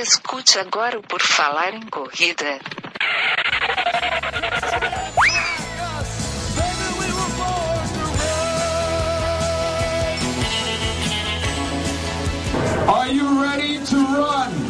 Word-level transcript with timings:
Escute 0.00 0.60
agora 0.60 0.96
o 0.96 1.02
Por 1.02 1.20
Falar 1.20 1.74
em 1.74 1.80
Corrida. 1.90 2.60
Are 12.86 13.12
you 13.12 13.40
ready 13.40 13.80
to 13.86 13.96
run? 13.96 14.68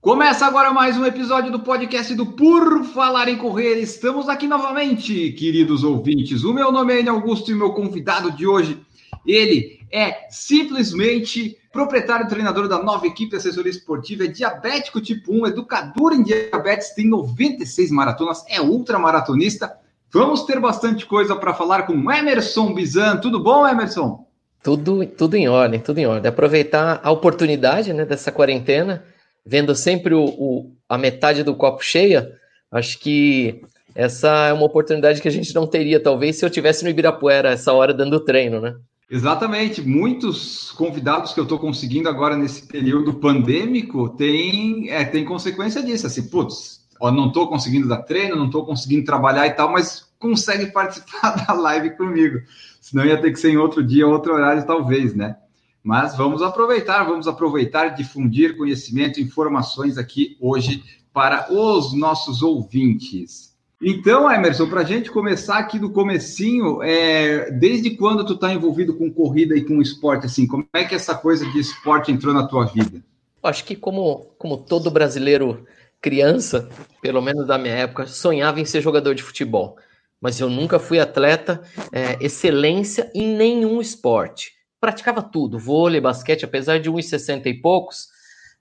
Começa 0.00 0.46
agora 0.46 0.72
mais 0.72 0.96
um 0.96 1.04
episódio 1.04 1.52
do 1.52 1.60
podcast 1.60 2.14
do 2.14 2.24
Por 2.24 2.82
Falar 2.84 3.28
em 3.28 3.36
Correr. 3.36 3.78
Estamos 3.78 4.26
aqui 4.26 4.46
novamente, 4.46 5.32
queridos 5.32 5.84
ouvintes. 5.84 6.44
O 6.44 6.54
meu 6.54 6.72
nome 6.72 6.98
é 6.98 7.08
Augusto 7.08 7.50
e 7.50 7.54
meu 7.54 7.72
convidado 7.72 8.30
de 8.30 8.46
hoje, 8.46 8.78
ele 9.26 9.80
é 9.90 10.26
simplesmente 10.28 11.56
proprietário 11.72 12.26
e 12.26 12.28
treinador 12.28 12.68
da 12.68 12.82
nova 12.82 13.06
equipe 13.06 13.36
assessoria 13.36 13.70
esportiva, 13.70 14.24
é 14.24 14.28
diabético 14.28 15.00
tipo 15.00 15.32
1, 15.32 15.48
educador 15.48 16.12
em 16.12 16.22
diabetes, 16.22 16.94
tem 16.94 17.08
96 17.08 17.90
maratonas, 17.90 18.44
é 18.48 18.60
ultramaratonista. 18.60 19.76
Vamos 20.12 20.44
ter 20.44 20.60
bastante 20.60 21.04
coisa 21.06 21.34
para 21.34 21.54
falar 21.54 21.82
com 21.82 22.12
Emerson 22.12 22.72
Bizan. 22.72 23.16
Tudo 23.16 23.42
bom, 23.42 23.66
Emerson? 23.66 24.24
Tudo, 24.62 25.04
tudo 25.06 25.36
em 25.36 25.48
ordem, 25.48 25.80
tudo 25.80 25.98
em 25.98 26.06
ordem. 26.06 26.28
Aproveitar 26.28 27.00
a 27.02 27.10
oportunidade 27.10 27.92
né, 27.92 28.04
dessa 28.04 28.30
quarentena 28.30 29.04
vendo 29.44 29.74
sempre 29.74 30.14
o, 30.14 30.24
o, 30.24 30.72
a 30.88 30.96
metade 30.96 31.42
do 31.42 31.54
copo 31.54 31.84
cheia, 31.84 32.32
acho 32.70 32.98
que 32.98 33.60
essa 33.94 34.48
é 34.48 34.52
uma 34.52 34.64
oportunidade 34.64 35.20
que 35.20 35.28
a 35.28 35.30
gente 35.30 35.54
não 35.54 35.66
teria, 35.66 36.00
talvez, 36.00 36.36
se 36.36 36.44
eu 36.44 36.50
tivesse 36.50 36.82
no 36.82 36.90
Ibirapuera 36.90 37.50
essa 37.50 37.72
hora 37.72 37.92
dando 37.92 38.20
treino, 38.20 38.60
né? 38.60 38.74
Exatamente. 39.10 39.82
Muitos 39.82 40.72
convidados 40.72 41.32
que 41.32 41.40
eu 41.40 41.44
estou 41.44 41.58
conseguindo 41.58 42.08
agora 42.08 42.36
nesse 42.36 42.66
período 42.66 43.14
pandêmico 43.14 44.08
têm 44.08 44.90
é, 44.90 45.04
tem 45.04 45.24
consequência 45.24 45.82
disso. 45.82 46.06
Assim, 46.06 46.28
putz, 46.28 46.86
ó, 47.00 47.10
não 47.10 47.28
estou 47.28 47.48
conseguindo 47.48 47.88
dar 47.88 48.02
treino, 48.02 48.36
não 48.36 48.46
estou 48.46 48.64
conseguindo 48.64 49.04
trabalhar 49.04 49.46
e 49.46 49.52
tal, 49.52 49.70
mas 49.70 50.08
consegue 50.18 50.66
participar 50.66 51.36
da 51.46 51.52
live 51.52 51.96
comigo. 51.96 52.40
Senão 52.80 53.04
ia 53.04 53.20
ter 53.20 53.30
que 53.30 53.38
ser 53.38 53.50
em 53.50 53.56
outro 53.56 53.82
dia, 53.82 54.06
outro 54.06 54.34
horário, 54.34 54.66
talvez, 54.66 55.14
né? 55.14 55.36
Mas 55.82 56.16
vamos 56.16 56.40
aproveitar, 56.40 57.04
vamos 57.04 57.28
aproveitar 57.28 57.88
difundir 57.88 58.56
conhecimento, 58.56 59.20
informações 59.20 59.98
aqui 59.98 60.36
hoje 60.40 60.82
para 61.12 61.52
os 61.52 61.92
nossos 61.92 62.42
ouvintes. 62.42 63.53
Então, 63.82 64.30
Emerson, 64.30 64.68
para 64.68 64.80
a 64.80 64.84
gente 64.84 65.10
começar 65.10 65.58
aqui 65.58 65.78
do 65.78 65.90
comecinho, 65.90 66.82
é, 66.82 67.50
desde 67.50 67.90
quando 67.96 68.24
tu 68.24 68.34
está 68.34 68.52
envolvido 68.52 68.94
com 68.94 69.12
corrida 69.12 69.56
e 69.56 69.64
com 69.64 69.82
esporte, 69.82 70.26
assim, 70.26 70.46
como 70.46 70.66
é 70.72 70.84
que 70.84 70.94
essa 70.94 71.14
coisa 71.14 71.44
de 71.50 71.58
esporte 71.58 72.10
entrou 72.10 72.32
na 72.32 72.46
tua 72.46 72.66
vida? 72.66 73.02
Acho 73.42 73.64
que 73.64 73.76
como, 73.76 74.26
como 74.38 74.56
todo 74.56 74.90
brasileiro 74.90 75.66
criança, 76.00 76.68
pelo 77.02 77.20
menos 77.20 77.46
da 77.46 77.58
minha 77.58 77.74
época, 77.74 78.06
sonhava 78.06 78.60
em 78.60 78.64
ser 78.64 78.80
jogador 78.80 79.14
de 79.14 79.22
futebol. 79.22 79.76
Mas 80.20 80.40
eu 80.40 80.48
nunca 80.48 80.78
fui 80.78 80.98
atleta, 80.98 81.62
é, 81.92 82.16
excelência 82.24 83.10
em 83.14 83.36
nenhum 83.36 83.80
esporte 83.80 84.54
praticava 84.84 85.22
tudo, 85.22 85.58
vôlei, 85.58 85.98
basquete, 85.98 86.44
apesar 86.44 86.78
de 86.78 86.90
1,60 86.90 87.46
e 87.46 87.54
poucos, 87.54 88.08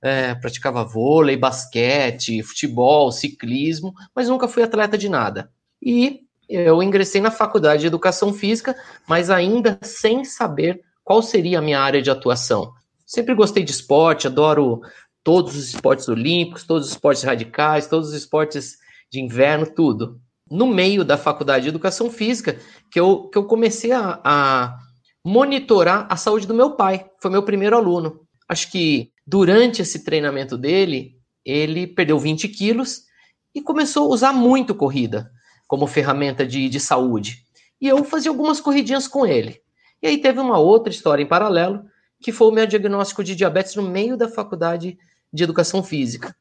é, 0.03 0.35
praticava 0.35 0.83
vôlei, 0.83 1.37
basquete, 1.37 2.43
futebol, 2.43 3.09
ciclismo, 3.09 3.93
mas 4.13 4.27
nunca 4.27 4.49
fui 4.49 4.61
atleta 4.61 4.97
de 4.97 5.07
nada. 5.07 5.49
E 5.81 6.19
eu 6.49 6.83
ingressei 6.83 7.21
na 7.21 7.31
faculdade 7.31 7.81
de 7.81 7.87
educação 7.87 8.33
física, 8.33 8.75
mas 9.07 9.29
ainda 9.29 9.79
sem 9.81 10.25
saber 10.25 10.81
qual 11.05 11.21
seria 11.21 11.59
a 11.59 11.61
minha 11.61 11.79
área 11.79 12.01
de 12.01 12.11
atuação. 12.11 12.73
Sempre 13.05 13.33
gostei 13.33 13.63
de 13.63 13.71
esporte, 13.71 14.27
adoro 14.27 14.81
todos 15.23 15.55
os 15.55 15.73
esportes 15.73 16.09
olímpicos, 16.09 16.63
todos 16.63 16.87
os 16.87 16.91
esportes 16.91 17.23
radicais, 17.23 17.87
todos 17.87 18.09
os 18.09 18.13
esportes 18.13 18.77
de 19.09 19.21
inverno, 19.21 19.65
tudo. 19.65 20.19
No 20.51 20.67
meio 20.67 21.05
da 21.05 21.17
faculdade 21.17 21.63
de 21.63 21.69
educação 21.69 22.09
física, 22.11 22.57
que 22.91 22.99
eu, 22.99 23.29
que 23.29 23.37
eu 23.37 23.45
comecei 23.45 23.93
a, 23.93 24.19
a 24.21 24.77
monitorar 25.23 26.07
a 26.09 26.17
saúde 26.17 26.45
do 26.45 26.53
meu 26.53 26.71
pai. 26.71 27.05
Foi 27.21 27.31
meu 27.31 27.43
primeiro 27.43 27.77
aluno. 27.77 28.19
Acho 28.49 28.69
que 28.69 29.12
durante 29.25 29.81
esse 29.81 30.03
treinamento 30.03 30.57
dele, 30.57 31.17
ele 31.45 31.87
perdeu 31.87 32.19
20 32.19 32.47
quilos 32.49 33.03
e 33.53 33.61
começou 33.61 34.05
a 34.05 34.13
usar 34.13 34.33
muito 34.33 34.73
corrida 34.75 35.31
como 35.67 35.87
ferramenta 35.87 36.45
de, 36.45 36.69
de 36.69 36.79
saúde. 36.79 37.43
E 37.79 37.87
eu 37.87 38.03
fazia 38.03 38.31
algumas 38.31 38.59
corridinhas 38.59 39.07
com 39.07 39.25
ele. 39.25 39.61
E 40.01 40.07
aí 40.07 40.17
teve 40.17 40.39
uma 40.39 40.57
outra 40.57 40.91
história 40.91 41.23
em 41.23 41.27
paralelo, 41.27 41.83
que 42.21 42.31
foi 42.31 42.47
o 42.47 42.51
meu 42.51 42.65
diagnóstico 42.65 43.23
de 43.23 43.35
diabetes 43.35 43.75
no 43.75 43.83
meio 43.83 44.15
da 44.15 44.29
faculdade 44.29 44.97
de 45.31 45.43
educação 45.43 45.83
física. 45.83 46.35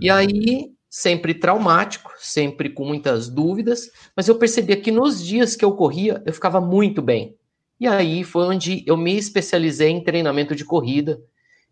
E 0.00 0.10
aí, 0.10 0.72
sempre 0.88 1.34
traumático, 1.34 2.10
sempre 2.18 2.70
com 2.70 2.84
muitas 2.84 3.28
dúvidas, 3.28 3.90
mas 4.16 4.28
eu 4.28 4.36
percebia 4.36 4.80
que 4.80 4.90
nos 4.90 5.24
dias 5.24 5.54
que 5.54 5.64
eu 5.64 5.72
corria, 5.72 6.22
eu 6.24 6.32
ficava 6.32 6.60
muito 6.60 7.02
bem. 7.02 7.36
E 7.80 7.86
aí 7.86 8.24
foi 8.24 8.44
onde 8.44 8.82
eu 8.86 8.96
me 8.96 9.16
especializei 9.16 9.90
em 9.90 10.02
treinamento 10.02 10.54
de 10.54 10.64
corrida 10.64 11.20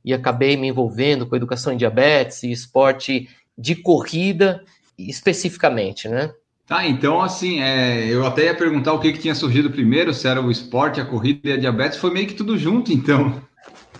e 0.06 0.14
acabei 0.14 0.56
me 0.56 0.68
envolvendo 0.68 1.26
com 1.26 1.34
educação 1.34 1.72
em 1.72 1.76
diabetes 1.76 2.44
e 2.44 2.52
esporte 2.52 3.28
de 3.58 3.74
corrida 3.74 4.62
especificamente, 4.96 6.08
né? 6.08 6.32
Tá, 6.64 6.86
então 6.86 7.20
assim, 7.20 7.60
é, 7.60 8.06
eu 8.06 8.24
até 8.24 8.44
ia 8.44 8.54
perguntar 8.54 8.92
o 8.92 9.00
que, 9.00 9.12
que 9.12 9.18
tinha 9.18 9.34
surgido 9.34 9.70
primeiro, 9.70 10.14
se 10.14 10.28
era 10.28 10.40
o 10.40 10.50
esporte, 10.50 11.00
a 11.00 11.04
corrida 11.04 11.48
e 11.48 11.52
a 11.52 11.56
diabetes, 11.56 11.98
foi 11.98 12.12
meio 12.12 12.26
que 12.28 12.34
tudo 12.34 12.56
junto, 12.56 12.92
então. 12.92 13.42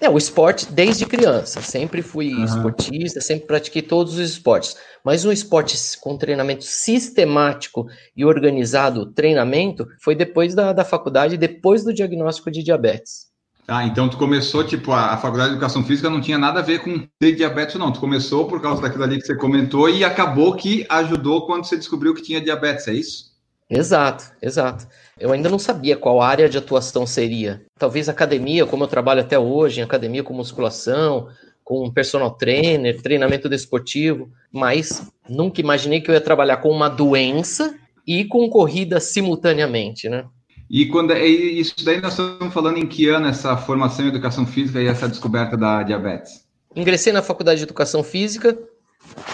É, 0.00 0.10
o 0.10 0.18
esporte 0.18 0.66
desde 0.70 1.06
criança. 1.06 1.62
Sempre 1.62 2.02
fui 2.02 2.34
uhum. 2.34 2.44
esportista, 2.44 3.20
sempre 3.20 3.46
pratiquei 3.46 3.82
todos 3.82 4.14
os 4.14 4.30
esportes. 4.30 4.76
Mas 5.02 5.24
um 5.24 5.32
esporte 5.32 5.76
com 6.00 6.18
treinamento 6.18 6.64
sistemático 6.64 7.86
e 8.14 8.24
organizado, 8.24 9.06
treinamento, 9.06 9.86
foi 10.00 10.14
depois 10.14 10.54
da, 10.54 10.72
da 10.72 10.84
faculdade, 10.84 11.38
depois 11.38 11.82
do 11.82 11.94
diagnóstico 11.94 12.50
de 12.50 12.62
diabetes. 12.62 13.26
Ah, 13.68 13.84
então 13.84 14.08
tu 14.08 14.16
começou, 14.16 14.62
tipo, 14.62 14.92
a, 14.92 15.14
a 15.14 15.16
faculdade 15.16 15.50
de 15.50 15.56
educação 15.56 15.82
física 15.82 16.08
não 16.08 16.20
tinha 16.20 16.38
nada 16.38 16.60
a 16.60 16.62
ver 16.62 16.80
com 16.80 17.04
ter 17.18 17.32
diabetes, 17.32 17.74
não. 17.74 17.92
Tu 17.92 17.98
começou 17.98 18.46
por 18.46 18.62
causa 18.62 18.80
daquilo 18.80 19.02
ali 19.02 19.18
que 19.18 19.26
você 19.26 19.34
comentou 19.34 19.88
e 19.88 20.04
acabou 20.04 20.54
que 20.54 20.86
ajudou 20.88 21.46
quando 21.46 21.64
você 21.64 21.76
descobriu 21.76 22.14
que 22.14 22.22
tinha 22.22 22.40
diabetes, 22.40 22.86
é 22.86 22.94
isso? 22.94 23.36
Exato, 23.68 24.30
exato. 24.40 24.86
Eu 25.18 25.32
ainda 25.32 25.48
não 25.48 25.58
sabia 25.58 25.96
qual 25.96 26.20
área 26.20 26.48
de 26.48 26.56
atuação 26.56 27.04
seria. 27.04 27.64
Talvez 27.76 28.08
academia, 28.08 28.64
como 28.64 28.84
eu 28.84 28.88
trabalho 28.88 29.20
até 29.20 29.36
hoje, 29.36 29.80
em 29.80 29.82
academia 29.82 30.22
com 30.22 30.32
musculação, 30.32 31.28
com 31.64 31.90
personal 31.90 32.30
trainer, 32.30 33.02
treinamento 33.02 33.48
desportivo, 33.48 34.30
mas 34.52 35.10
nunca 35.28 35.60
imaginei 35.60 36.00
que 36.00 36.08
eu 36.08 36.14
ia 36.14 36.20
trabalhar 36.20 36.58
com 36.58 36.70
uma 36.70 36.88
doença 36.88 37.74
e 38.06 38.24
com 38.24 38.48
corrida 38.48 39.00
simultaneamente, 39.00 40.08
né? 40.08 40.26
E 40.68 40.86
quando 40.86 41.12
é 41.12 41.26
isso 41.26 41.84
daí 41.84 42.00
nós 42.00 42.18
estamos 42.18 42.52
falando 42.52 42.78
em 42.78 42.86
que 42.86 43.08
ano 43.08 43.26
essa 43.26 43.56
formação 43.56 44.04
em 44.04 44.08
educação 44.08 44.46
física 44.46 44.80
e 44.80 44.86
essa 44.86 45.08
descoberta 45.08 45.56
da 45.56 45.82
diabetes? 45.82 46.44
Ingressei 46.74 47.12
na 47.12 47.22
faculdade 47.22 47.58
de 47.58 47.64
educação 47.64 48.02
física 48.02 48.58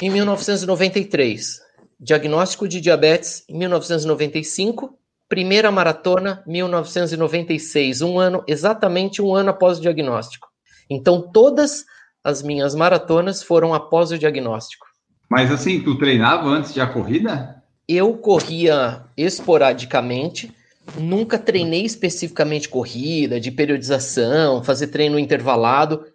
em 0.00 0.10
1993. 0.10 1.60
Diagnóstico 1.98 2.69
de 2.69 2.81
diabetes 2.81 3.44
em 3.48 3.59
1995 3.59 4.98
Primeira 5.32 5.70
maratona, 5.70 6.43
1996, 6.47 8.03
um 8.03 8.19
ano, 8.19 8.44
exatamente 8.47 9.22
um 9.22 9.34
ano 9.34 9.49
após 9.49 9.78
o 9.78 9.81
diagnóstico. 9.81 10.47
Então, 10.91 11.22
todas 11.32 11.87
as 12.22 12.43
minhas 12.43 12.75
maratonas 12.75 13.43
foram 13.43 13.72
após 13.72 14.12
o 14.12 14.19
diagnóstico. 14.19 14.84
Mas 15.31 15.50
assim, 15.50 15.81
tu 15.81 15.97
treinava 15.97 16.50
antes 16.50 16.75
de 16.75 16.82
a 16.82 16.87
corrida? 16.87 17.62
Eu 17.88 18.12
corria 18.19 19.06
esporadicamente, 19.16 20.54
nunca 20.98 21.38
treinei 21.38 21.84
especificamente 21.84 22.69
corrida, 22.69 23.40
de 23.40 23.50
periodização, 23.50 24.62
fazer 24.62 24.88
treino 24.88 25.19
intervalado. 25.19 26.06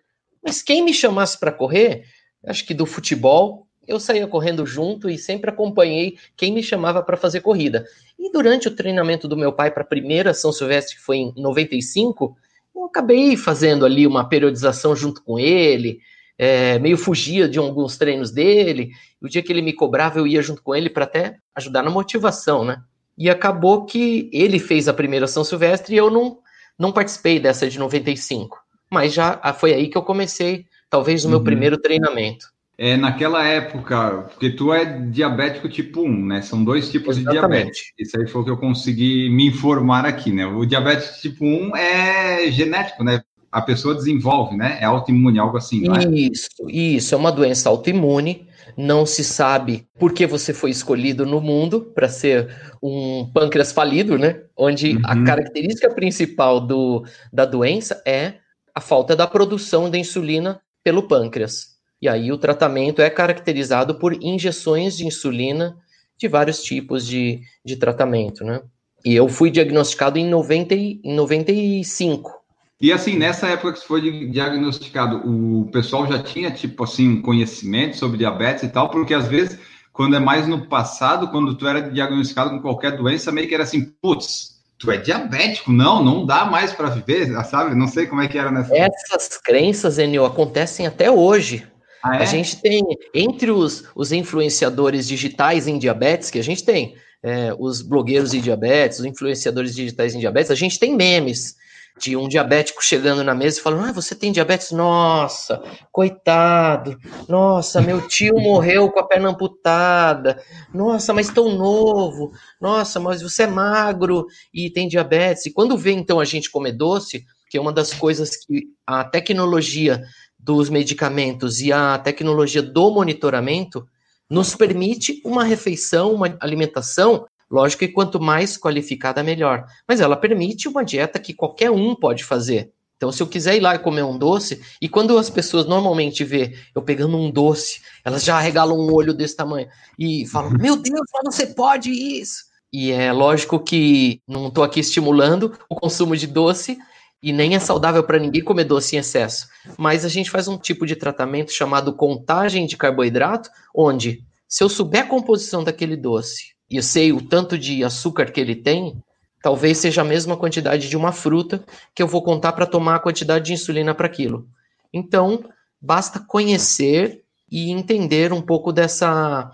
Mas 0.43 0.61
quem 0.61 0.83
me 0.83 0.93
chamasse 0.93 1.39
para 1.39 1.51
correr, 1.51 2.05
acho 2.45 2.65
que 2.65 2.73
do 2.73 2.85
futebol, 2.85 3.67
eu 3.87 3.99
saía 3.99 4.27
correndo 4.27 4.65
junto 4.65 5.09
e 5.09 5.17
sempre 5.17 5.49
acompanhei 5.49 6.17
quem 6.35 6.51
me 6.51 6.61
chamava 6.61 7.01
para 7.01 7.15
fazer 7.15 7.41
corrida. 7.41 7.85
E 8.19 8.31
durante 8.31 8.67
o 8.67 8.75
treinamento 8.75 9.27
do 9.27 9.37
meu 9.37 9.53
pai 9.53 9.71
para 9.71 9.83
a 9.83 9.87
primeira 9.87 10.33
São 10.33 10.51
Silvestre, 10.51 10.95
que 10.95 11.01
foi 11.01 11.17
em 11.17 11.33
95, 11.37 12.35
eu 12.75 12.85
acabei 12.85 13.37
fazendo 13.37 13.85
ali 13.85 14.05
uma 14.05 14.27
periodização 14.27 14.95
junto 14.95 15.23
com 15.23 15.39
ele, 15.39 15.99
é, 16.37 16.77
meio 16.79 16.97
fugia 16.97 17.47
de 17.47 17.57
alguns 17.57 17.97
treinos 17.97 18.29
dele. 18.29 18.91
O 19.21 19.27
dia 19.27 19.41
que 19.41 19.51
ele 19.51 19.61
me 19.61 19.73
cobrava, 19.73 20.19
eu 20.19 20.27
ia 20.27 20.41
junto 20.41 20.61
com 20.61 20.75
ele 20.75 20.89
para 20.89 21.05
até 21.05 21.37
ajudar 21.55 21.81
na 21.81 21.89
motivação, 21.89 22.63
né? 22.63 22.81
E 23.17 23.29
acabou 23.29 23.85
que 23.85 24.29
ele 24.31 24.59
fez 24.59 24.87
a 24.87 24.93
primeira 24.93 25.27
São 25.27 25.43
Silvestre 25.43 25.95
e 25.95 25.97
eu 25.97 26.11
não, 26.11 26.37
não 26.77 26.91
participei 26.91 27.39
dessa 27.39 27.67
de 27.67 27.79
95. 27.79 28.57
Mas 28.89 29.13
já 29.13 29.39
foi 29.57 29.73
aí 29.73 29.87
que 29.89 29.97
eu 29.97 30.03
comecei, 30.03 30.65
talvez, 30.89 31.25
o 31.25 31.29
meu 31.29 31.39
uhum. 31.39 31.43
primeiro 31.43 31.77
treinamento. 31.77 32.45
é, 32.77 32.95
naquela 32.95 33.43
época, 33.45 34.29
porque 34.29 34.51
tu 34.51 34.71
é 34.71 34.85
diabético 34.85 35.67
tipo 35.67 36.03
1, 36.03 36.25
né? 36.25 36.41
São 36.43 36.63
dois 36.63 36.91
tipos 36.91 37.17
Exatamente. 37.17 37.41
de 37.41 37.47
diabetes. 37.49 37.81
Isso 37.97 38.19
aí 38.19 38.27
foi 38.27 38.41
o 38.41 38.45
que 38.45 38.51
eu 38.51 38.57
consegui 38.57 39.29
me 39.29 39.47
informar 39.47 40.05
aqui, 40.05 40.31
né? 40.31 40.45
O 40.45 40.63
diabetes 40.63 41.19
tipo 41.19 41.43
1 41.43 41.75
é 41.75 42.51
genético, 42.51 43.03
né? 43.03 43.21
A 43.51 43.61
pessoa 43.61 43.95
desenvolve, 43.95 44.55
né? 44.55 44.77
É 44.79 44.85
autoimune, 44.85 45.39
algo 45.39 45.57
assim, 45.57 45.81
não 45.81 45.95
é? 45.95 46.05
Isso, 46.05 46.49
isso. 46.67 47.15
É 47.15 47.17
uma 47.17 47.31
doença 47.31 47.67
autoimune. 47.67 48.46
Não 48.75 49.05
se 49.05 49.23
sabe 49.23 49.87
por 49.97 50.13
que 50.13 50.25
você 50.25 50.53
foi 50.53 50.71
escolhido 50.71 51.25
no 51.25 51.39
mundo 51.39 51.81
para 51.93 52.09
ser 52.09 52.49
um 52.81 53.29
pâncreas 53.33 53.71
falido, 53.71 54.17
né? 54.17 54.41
Onde 54.55 54.95
uhum. 54.95 55.01
a 55.05 55.23
característica 55.23 55.93
principal 55.93 56.59
do, 56.59 57.05
da 57.31 57.45
doença 57.45 58.01
é 58.05 58.35
a 58.73 58.81
falta 58.81 59.15
da 59.15 59.25
produção 59.25 59.89
da 59.89 59.97
insulina 59.97 60.61
pelo 60.83 61.07
pâncreas. 61.07 61.77
E 62.01 62.07
aí 62.07 62.31
o 62.31 62.37
tratamento 62.37 63.01
é 63.01 63.09
caracterizado 63.09 63.95
por 63.95 64.13
injeções 64.21 64.95
de 64.95 65.07
insulina 65.07 65.75
de 66.17 66.27
vários 66.27 66.61
tipos 66.61 67.05
de, 67.05 67.41
de 67.65 67.75
tratamento, 67.75 68.43
né? 68.43 68.61
E 69.05 69.15
eu 69.15 69.27
fui 69.29 69.49
diagnosticado 69.49 70.17
em, 70.17 70.27
90, 70.27 70.75
em 70.75 70.99
95. 71.03 72.36
E 72.79 72.91
assim, 72.93 73.17
nessa 73.17 73.47
época 73.47 73.73
que 73.73 73.79
você 73.79 73.85
foi 73.85 74.29
diagnosticado, 74.29 75.21
o 75.25 75.65
pessoal 75.71 76.05
já 76.07 76.21
tinha, 76.21 76.51
tipo 76.51 76.83
assim, 76.83 77.09
um 77.09 77.21
conhecimento 77.21 77.97
sobre 77.97 78.19
diabetes 78.19 78.63
e 78.63 78.69
tal, 78.69 78.89
porque 78.89 79.15
às 79.15 79.27
vezes, 79.27 79.57
quando 79.91 80.15
é 80.15 80.19
mais 80.19 80.47
no 80.47 80.67
passado, 80.67 81.29
quando 81.29 81.55
tu 81.55 81.67
era 81.67 81.81
diagnosticado 81.81 82.51
com 82.51 82.61
qualquer 82.61 82.95
doença, 82.95 83.31
meio 83.31 83.47
que 83.47 83.55
era 83.55 83.63
assim, 83.63 83.83
putz, 83.99 84.57
tu 84.77 84.91
é 84.91 84.97
diabético, 84.97 85.71
não, 85.71 86.03
não 86.03 86.23
dá 86.23 86.45
mais 86.45 86.71
para 86.71 86.89
viver, 86.89 87.33
sabe? 87.45 87.73
Não 87.73 87.87
sei 87.87 88.05
como 88.05 88.21
é 88.21 88.27
que 88.27 88.37
era 88.37 88.51
nessa. 88.51 88.75
Essas 88.77 89.39
crenças, 89.43 89.97
Enio, 89.97 90.23
acontecem 90.23 90.85
até 90.85 91.09
hoje. 91.09 91.67
Ah, 92.03 92.17
é? 92.17 92.21
A 92.21 92.25
gente 92.25 92.61
tem, 92.61 92.83
entre 93.11 93.49
os, 93.49 93.85
os 93.95 94.11
influenciadores 94.11 95.07
digitais 95.07 95.67
em 95.67 95.79
diabetes, 95.79 96.29
que 96.29 96.37
a 96.37 96.43
gente 96.43 96.63
tem, 96.63 96.95
é, 97.23 97.55
os 97.57 97.81
blogueiros 97.81 98.35
em 98.35 98.39
diabetes, 98.39 98.99
os 98.99 99.05
influenciadores 99.05 99.73
digitais 99.73 100.13
em 100.13 100.19
diabetes, 100.19 100.51
a 100.51 100.55
gente 100.55 100.77
tem 100.77 100.95
memes 100.95 101.55
de 101.99 102.15
um 102.15 102.27
diabético 102.27 102.83
chegando 102.83 103.23
na 103.23 103.33
mesa 103.33 103.59
e 103.59 103.61
falando: 103.61 103.85
Ah, 103.85 103.91
você 103.91 104.15
tem 104.15 104.31
diabetes? 104.31 104.71
Nossa, 104.71 105.61
coitado. 105.91 106.97
Nossa, 107.27 107.81
meu 107.81 108.07
tio 108.07 108.35
morreu 108.39 108.91
com 108.91 108.99
a 108.99 109.07
perna 109.07 109.29
amputada. 109.29 110.41
Nossa, 110.73 111.13
mas 111.13 111.29
tão 111.29 111.55
novo. 111.55 112.31
Nossa, 112.61 112.99
mas 112.99 113.21
você 113.21 113.43
é 113.43 113.47
magro 113.47 114.25
e 114.53 114.69
tem 114.69 114.87
diabetes. 114.87 115.45
E 115.45 115.53
quando 115.53 115.77
vê 115.77 115.91
então 115.91 116.19
a 116.19 116.25
gente 116.25 116.51
comer 116.51 116.73
doce, 116.73 117.25
que 117.49 117.57
é 117.57 117.61
uma 117.61 117.73
das 117.73 117.93
coisas 117.93 118.35
que 118.35 118.65
a 118.85 119.03
tecnologia 119.03 120.01
dos 120.37 120.69
medicamentos 120.69 121.59
e 121.59 121.71
a 121.71 121.97
tecnologia 121.97 122.61
do 122.61 122.89
monitoramento 122.91 123.85
nos 124.29 124.55
permite 124.55 125.21
uma 125.25 125.43
refeição, 125.43 126.13
uma 126.13 126.37
alimentação, 126.39 127.25
lógico 127.49 127.79
que 127.79 127.91
quanto 127.91 128.19
mais 128.19 128.57
qualificada, 128.57 129.23
melhor. 129.23 129.65
Mas 129.87 129.99
ela 129.99 130.15
permite 130.15 130.67
uma 130.67 130.83
dieta 130.83 131.19
que 131.19 131.33
qualquer 131.33 131.71
um 131.71 131.95
pode 131.95 132.23
fazer. 132.23 132.71
Então, 132.97 133.11
se 133.11 133.21
eu 133.21 133.27
quiser 133.27 133.55
ir 133.55 133.59
lá 133.59 133.75
e 133.75 133.79
comer 133.79 134.03
um 134.03 134.17
doce, 134.17 134.59
e 134.81 134.89
quando 134.89 135.17
as 135.17 135.29
pessoas 135.29 135.67
normalmente 135.67 136.23
vê 136.23 136.57
eu 136.73 136.81
pegando 136.81 137.15
um 137.15 137.29
doce, 137.29 137.79
elas 138.03 138.23
já 138.23 138.39
regalam 138.39 138.77
um 138.77 138.91
olho 138.91 139.13
desse 139.13 139.35
tamanho 139.35 139.67
e 139.99 140.25
falam: 140.25 140.51
Meu 140.51 140.75
Deus, 140.75 141.05
mas 141.13 141.35
você 141.35 141.45
pode 141.45 141.91
isso. 141.91 142.45
E 142.73 142.91
é 142.91 143.13
lógico 143.13 143.59
que 143.59 144.19
não 144.27 144.47
estou 144.47 144.63
aqui 144.63 144.79
estimulando 144.79 145.57
o 145.69 145.75
consumo 145.75 146.17
de 146.17 146.25
doce, 146.25 146.77
e 147.21 147.31
nem 147.31 147.55
é 147.55 147.59
saudável 147.59 148.03
para 148.03 148.19
ninguém 148.19 148.43
comer 148.43 148.63
doce 148.63 148.95
em 148.95 148.99
excesso. 148.99 149.47
Mas 149.77 150.03
a 150.03 150.09
gente 150.09 150.31
faz 150.31 150.47
um 150.47 150.57
tipo 150.57 150.85
de 150.85 150.95
tratamento 150.95 151.51
chamado 151.51 151.93
contagem 151.93 152.65
de 152.65 152.75
carboidrato, 152.75 153.49
onde 153.75 154.23
se 154.47 154.63
eu 154.63 154.69
souber 154.69 155.03
a 155.03 155.07
composição 155.07 155.63
daquele 155.63 155.95
doce 155.95 156.56
e 156.69 156.77
eu 156.77 156.83
sei 156.83 157.11
o 157.11 157.21
tanto 157.21 157.57
de 157.57 157.83
açúcar 157.83 158.31
que 158.31 158.39
ele 158.39 158.55
tem, 158.55 159.01
talvez 159.41 159.77
seja 159.77 160.01
a 160.01 160.05
mesma 160.05 160.35
quantidade 160.35 160.89
de 160.89 160.97
uma 160.97 161.11
fruta 161.11 161.63
que 161.95 162.01
eu 162.01 162.07
vou 162.07 162.21
contar 162.21 162.53
para 162.53 162.65
tomar 162.65 162.95
a 162.95 162.99
quantidade 162.99 163.45
de 163.45 163.53
insulina 163.53 163.93
para 163.93 164.07
aquilo. 164.07 164.47
Então, 164.93 165.45
basta 165.81 166.19
conhecer 166.19 167.23
e 167.49 167.71
entender 167.71 168.33
um 168.33 168.41
pouco 168.41 168.73
dessa 168.73 169.51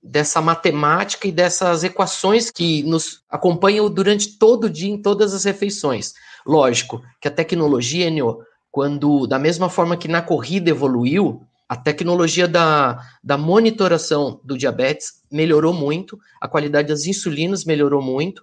dessa 0.00 0.40
matemática 0.40 1.26
e 1.26 1.32
dessas 1.32 1.82
equações 1.82 2.50
que 2.50 2.84
nos 2.84 3.22
acompanham 3.28 3.90
durante 3.90 4.38
todo 4.38 4.64
o 4.64 4.70
dia 4.70 4.88
em 4.88 5.02
todas 5.02 5.34
as 5.34 5.44
refeições. 5.44 6.14
Lógico 6.46 7.02
que 7.20 7.28
a 7.28 7.32
tecnologia, 7.32 8.06
Enio, 8.06 8.38
quando, 8.70 9.26
da 9.26 9.38
mesma 9.38 9.68
forma 9.68 9.96
que 9.96 10.08
na 10.08 10.22
corrida 10.22 10.70
evoluiu, 10.70 11.42
a 11.68 11.76
tecnologia 11.76 12.48
da, 12.48 12.98
da 13.22 13.36
monitoração 13.36 14.40
do 14.42 14.56
diabetes 14.56 15.22
melhorou 15.30 15.74
muito, 15.74 16.18
a 16.40 16.48
qualidade 16.48 16.88
das 16.88 17.04
insulinas 17.04 17.64
melhorou 17.64 18.00
muito. 18.00 18.42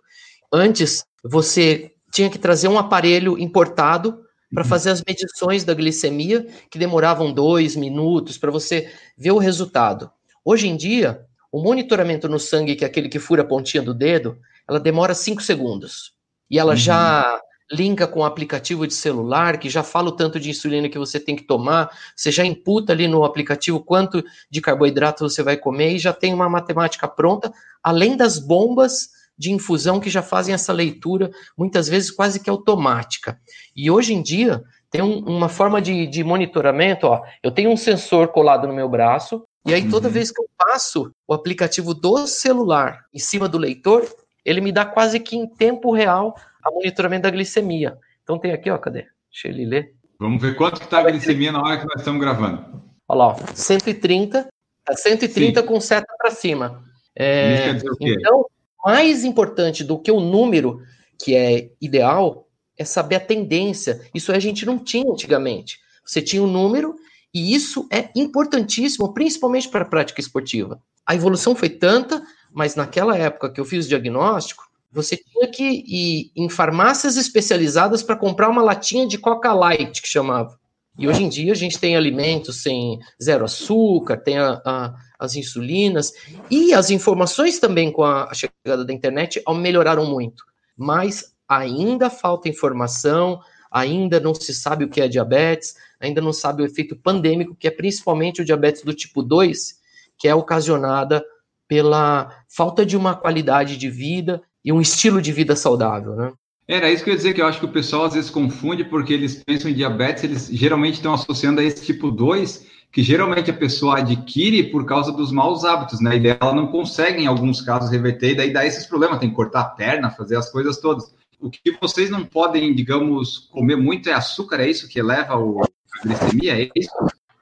Antes, 0.54 1.04
você 1.24 1.92
tinha 2.12 2.30
que 2.30 2.38
trazer 2.38 2.68
um 2.68 2.77
aparelho 2.77 3.38
importado 3.39 4.24
para 4.54 4.63
uhum. 4.63 4.69
fazer 4.69 4.92
as 4.92 5.04
medições 5.04 5.63
da 5.63 5.74
glicemia, 5.74 6.48
que 6.69 6.77
demoravam 6.77 7.33
dois 7.33 7.75
minutos 7.75 8.38
para 8.38 8.51
você 8.51 8.92
ver 9.18 9.31
o 9.31 9.39
resultado. 9.39 10.12
Hoje 10.44 10.68
em 10.68 10.78
dia, 10.78 11.25
o 11.51 11.62
monitoramento 11.62 12.30
no 12.30 12.39
sangue, 12.39 12.75
que 12.75 12.86
é 12.86 12.88
aquele 12.88 13.10
que 13.10 13.18
fura 13.18 13.42
a 13.42 13.45
pontinha 13.45 13.81
do 13.81 13.94
dedo, 13.94 14.38
ela 14.69 14.80
demora 14.80 15.16
cinco 15.16 15.42
segundos. 15.42 16.13
E 16.50 16.60
ela 16.60 16.71
uhum. 16.71 16.78
já 16.78 17.42
linka 17.71 18.07
com 18.07 18.19
o 18.19 18.25
aplicativo 18.25 18.85
de 18.85 18.94
celular, 18.94 19.57
que 19.57 19.69
já 19.69 19.81
fala 19.83 20.09
o 20.09 20.15
tanto 20.15 20.39
de 20.39 20.50
insulina 20.50 20.89
que 20.89 21.00
você 21.00 21.19
tem 21.19 21.35
que 21.35 21.44
tomar, 21.44 21.89
você 22.15 22.31
já 22.31 22.45
imputa 22.45 22.94
ali 22.94 23.07
no 23.07 23.23
aplicativo 23.23 23.79
quanto 23.79 24.23
de 24.50 24.62
carboidrato 24.62 25.27
você 25.27 25.41
vai 25.41 25.57
comer 25.57 25.95
e 25.95 26.00
já 26.00 26.13
tem 26.13 26.33
uma 26.33 26.50
matemática 26.50 27.07
pronta, 27.07 27.51
além 27.83 28.15
das 28.15 28.38
bombas 28.38 29.09
de 29.38 29.51
infusão 29.51 30.00
que 30.00 30.09
já 30.09 30.21
fazem 30.21 30.53
essa 30.53 30.71
leitura, 30.71 31.29
muitas 31.57 31.88
vezes 31.89 32.12
quase 32.12 32.39
que 32.39 32.50
automática. 32.50 33.39
E 33.75 33.91
hoje 33.91 34.13
em 34.13 34.21
dia, 34.21 34.63
tem 34.89 35.01
um, 35.01 35.19
uma 35.19 35.50
forma 35.50 35.81
de, 35.81 36.07
de, 36.07 36.23
monitoramento, 36.23 37.07
ó, 37.07 37.21
eu 37.44 37.51
tenho 37.51 37.69
um 37.69 37.77
sensor 37.77 38.29
colado 38.29 38.68
no 38.68 38.73
meu 38.73 38.88
braço, 38.88 39.44
e 39.65 39.73
aí 39.73 39.89
toda 39.89 40.07
uhum. 40.07 40.13
vez 40.13 40.31
que 40.31 40.39
eu 40.39 40.47
passo 40.57 41.11
o 41.27 41.33
aplicativo 41.33 41.94
do 41.94 42.25
celular 42.27 43.06
em 43.13 43.19
cima 43.19 43.50
do 43.50 43.57
leitor, 43.57 44.07
ele 44.45 44.62
me 44.62 44.71
dá 44.71 44.86
quase 44.86 45.19
que 45.19 45.36
em 45.36 45.47
tempo 45.47 45.92
real 45.92 46.36
a 46.63 46.71
monitoramento 46.71 47.24
da 47.24 47.31
glicemia. 47.31 47.97
Então 48.24 48.38
tem 48.38 48.51
aqui, 48.51 48.69
ó, 48.69 48.77
cadê? 48.77 49.07
Deixa 49.31 49.47
ele 49.47 49.65
ler. 49.65 49.94
Vamos 50.19 50.42
ver 50.42 50.56
quanto 50.56 50.80
que 50.80 50.86
está 50.86 51.00
a 51.00 51.03
glicemia 51.03 51.51
na 51.51 51.62
hora 51.62 51.80
que 51.80 51.86
nós 51.86 51.97
estamos 51.97 52.21
gravando. 52.21 52.83
Olha 53.07 53.18
lá, 53.18 53.27
ó, 53.27 53.36
130, 53.53 54.47
tá 54.83 54.95
130 54.95 55.62
Sim. 55.62 55.68
com 55.68 55.81
seta 55.81 56.13
para 56.18 56.31
cima. 56.31 56.83
É, 57.15 57.71
então, 58.01 58.45
mais 58.83 59.24
importante 59.24 59.83
do 59.83 60.00
que 60.00 60.12
o 60.12 60.19
número, 60.19 60.81
que 61.19 61.36
é 61.36 61.69
ideal, 61.81 62.47
é 62.78 62.83
saber 62.83 63.16
a 63.16 63.19
tendência. 63.19 64.02
Isso 64.14 64.31
a 64.31 64.40
gente 64.40 64.66
não 64.66 64.78
tinha 64.78 65.11
antigamente. 65.11 65.80
Você 66.06 66.21
tinha 66.21 66.44
um 66.44 66.47
número 66.47 66.95
e 67.33 67.54
isso 67.54 67.87
é 67.92 68.09
importantíssimo, 68.16 69.14
principalmente 69.14 69.69
para 69.69 69.83
a 69.83 69.87
prática 69.87 70.21
esportiva. 70.21 70.81
A 71.06 71.16
evolução 71.16 71.56
foi 71.56 71.69
tanta, 71.69 72.21
mas 72.56 72.74
naquela 72.74 73.18
época 73.18 73.50
que 73.50 73.59
eu 73.59 73.66
fiz 73.66 73.85
o 73.85 73.90
diagnóstico, 73.90 74.64
você 74.90 75.18
tinha 75.18 75.45
que 75.45 75.83
ir 75.85 76.31
em 76.33 76.47
farmácias 76.47 77.18
especializadas 77.18 78.02
para 78.02 78.16
comprar 78.16 78.47
uma 78.47 78.62
latinha 78.62 79.06
de 79.06 79.18
Coca 79.18 79.54
Light, 79.54 80.02
que 80.02 80.07
chamava. 80.07 80.57
E 80.97 81.06
hoje 81.06 81.21
em 81.21 81.28
dia 81.28 81.52
a 81.52 81.56
gente 81.56 81.78
tem 81.78 81.97
alimentos 81.97 82.64
sem 82.64 82.97
zero 83.21 83.44
açúcar, 83.44 84.16
tem 84.16 84.38
a, 84.38 84.62
a, 84.64 84.95
as 85.19 85.35
insulinas, 85.35 86.14
e 86.50 86.74
as 86.74 86.90
informações 86.90 87.59
também 87.59 87.92
com 87.92 88.06
a 88.06 88.33
chegada 88.33 88.85
da 88.85 88.94
internet 88.94 89.44
melhoraram 89.57 90.06
muito. 90.06 90.45
Mas 90.78 91.35
ainda 91.50 92.09
falta 92.09 92.47
informação, 92.47 93.42
ainda 93.69 94.18
não 94.18 94.33
se 94.33 94.54
sabe 94.54 94.85
o 94.85 94.90
que 94.90 95.02
é 95.02 95.09
diabetes, 95.09 95.76
ainda 96.00 96.21
não 96.21 96.31
sabe 96.31 96.64
o 96.64 96.66
efeito 96.66 96.95
pandêmico, 96.95 97.54
que 97.54 97.68
é 97.68 97.71
principalmente 97.71 98.42
o 98.42 98.45
diabetes 98.45 98.81
do 98.81 98.94
tipo 98.94 99.21
2, 99.21 99.78
que 100.18 100.30
é 100.30 100.33
ocasionada 100.33 101.21
pela 101.68 102.31
falta 102.48 102.86
de 102.86 102.95
uma 102.95 103.16
qualidade 103.16 103.78
de 103.78 103.90
vida 103.90 104.42
e 104.64 104.72
um 104.72 104.81
estilo 104.81 105.22
de 105.22 105.31
vida 105.31 105.56
saudável, 105.56 106.16
né? 106.16 106.34
Era 106.68 106.92
isso 106.92 107.04
que 107.04 107.12
eu 107.12 107.14
ia 107.14 107.18
dizer, 107.18 107.34
que 107.34 107.42
eu 107.42 107.45
acho 107.45 107.60
que 107.60 107.66
o 107.66 107.72
pessoal 107.72 108.06
às 108.06 108.16
vezes 108.16 108.31
confunde, 108.31 108.84
porque 108.84 109.14
eles 109.14 109.44
pensam 109.44 109.69
em 109.69 109.74
diabetes, 109.76 110.24
eles 110.24 110.50
geralmente 110.52 110.95
estão 110.95 111.14
associando 111.14 111.62
a 111.62 111.64
esse 111.64 111.86
tipo 111.86 112.10
2, 112.10 112.66
que 112.92 113.04
geralmente 113.04 113.52
a 113.52 113.54
pessoa 113.54 114.00
adquire 114.00 114.72
por 114.72 114.86
causa 114.86 115.12
dos 115.12 115.31
maus 115.31 115.64
hábitos, 115.64 116.02
né? 116.02 116.18
E 116.18 116.28
ela 116.28 116.56
não 116.56 116.68
consegue, 116.68 117.22
em 117.22 117.28
alguns 117.28 117.62
casos, 117.62 117.92
reverter, 117.92 118.31
e 118.31 118.36
daí 118.36 118.52
dá 118.52 118.66
esses 118.66 118.88
problemas, 118.88 119.19
tem 119.19 119.30
que 119.30 119.36
cortar 119.36 119.62
a 119.62 119.66
perna, 119.66 120.10
fazer 120.10 120.38
as 120.38 120.50
coisas 120.50 120.80
todas. 120.80 121.14
O 121.40 121.52
que 121.52 121.78
vocês 121.80 122.10
não 122.10 122.26
podem, 122.26 122.74
digamos, 122.74 123.50
comer 123.52 123.76
muito 123.76 124.10
é 124.10 124.14
açúcar, 124.14 124.62
é 124.62 124.69
isso 124.69 124.90
que 124.90 125.00
eleva 125.00 125.38
o, 125.38 125.62
a 125.62 125.68
glicemia, 126.04 126.64
é 126.64 126.69
isso? 126.76 126.90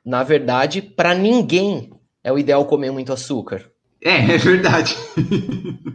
Na 0.04 0.22
verdade, 0.24 0.82
para 0.82 1.16
ninguém 1.16 1.94
é 2.22 2.34
o 2.34 2.38
ideal 2.38 2.66
comer 2.66 2.92
muito 2.92 3.14
açúcar. 3.14 3.73
É, 4.04 4.18
é 4.36 4.38
verdade. 4.38 4.96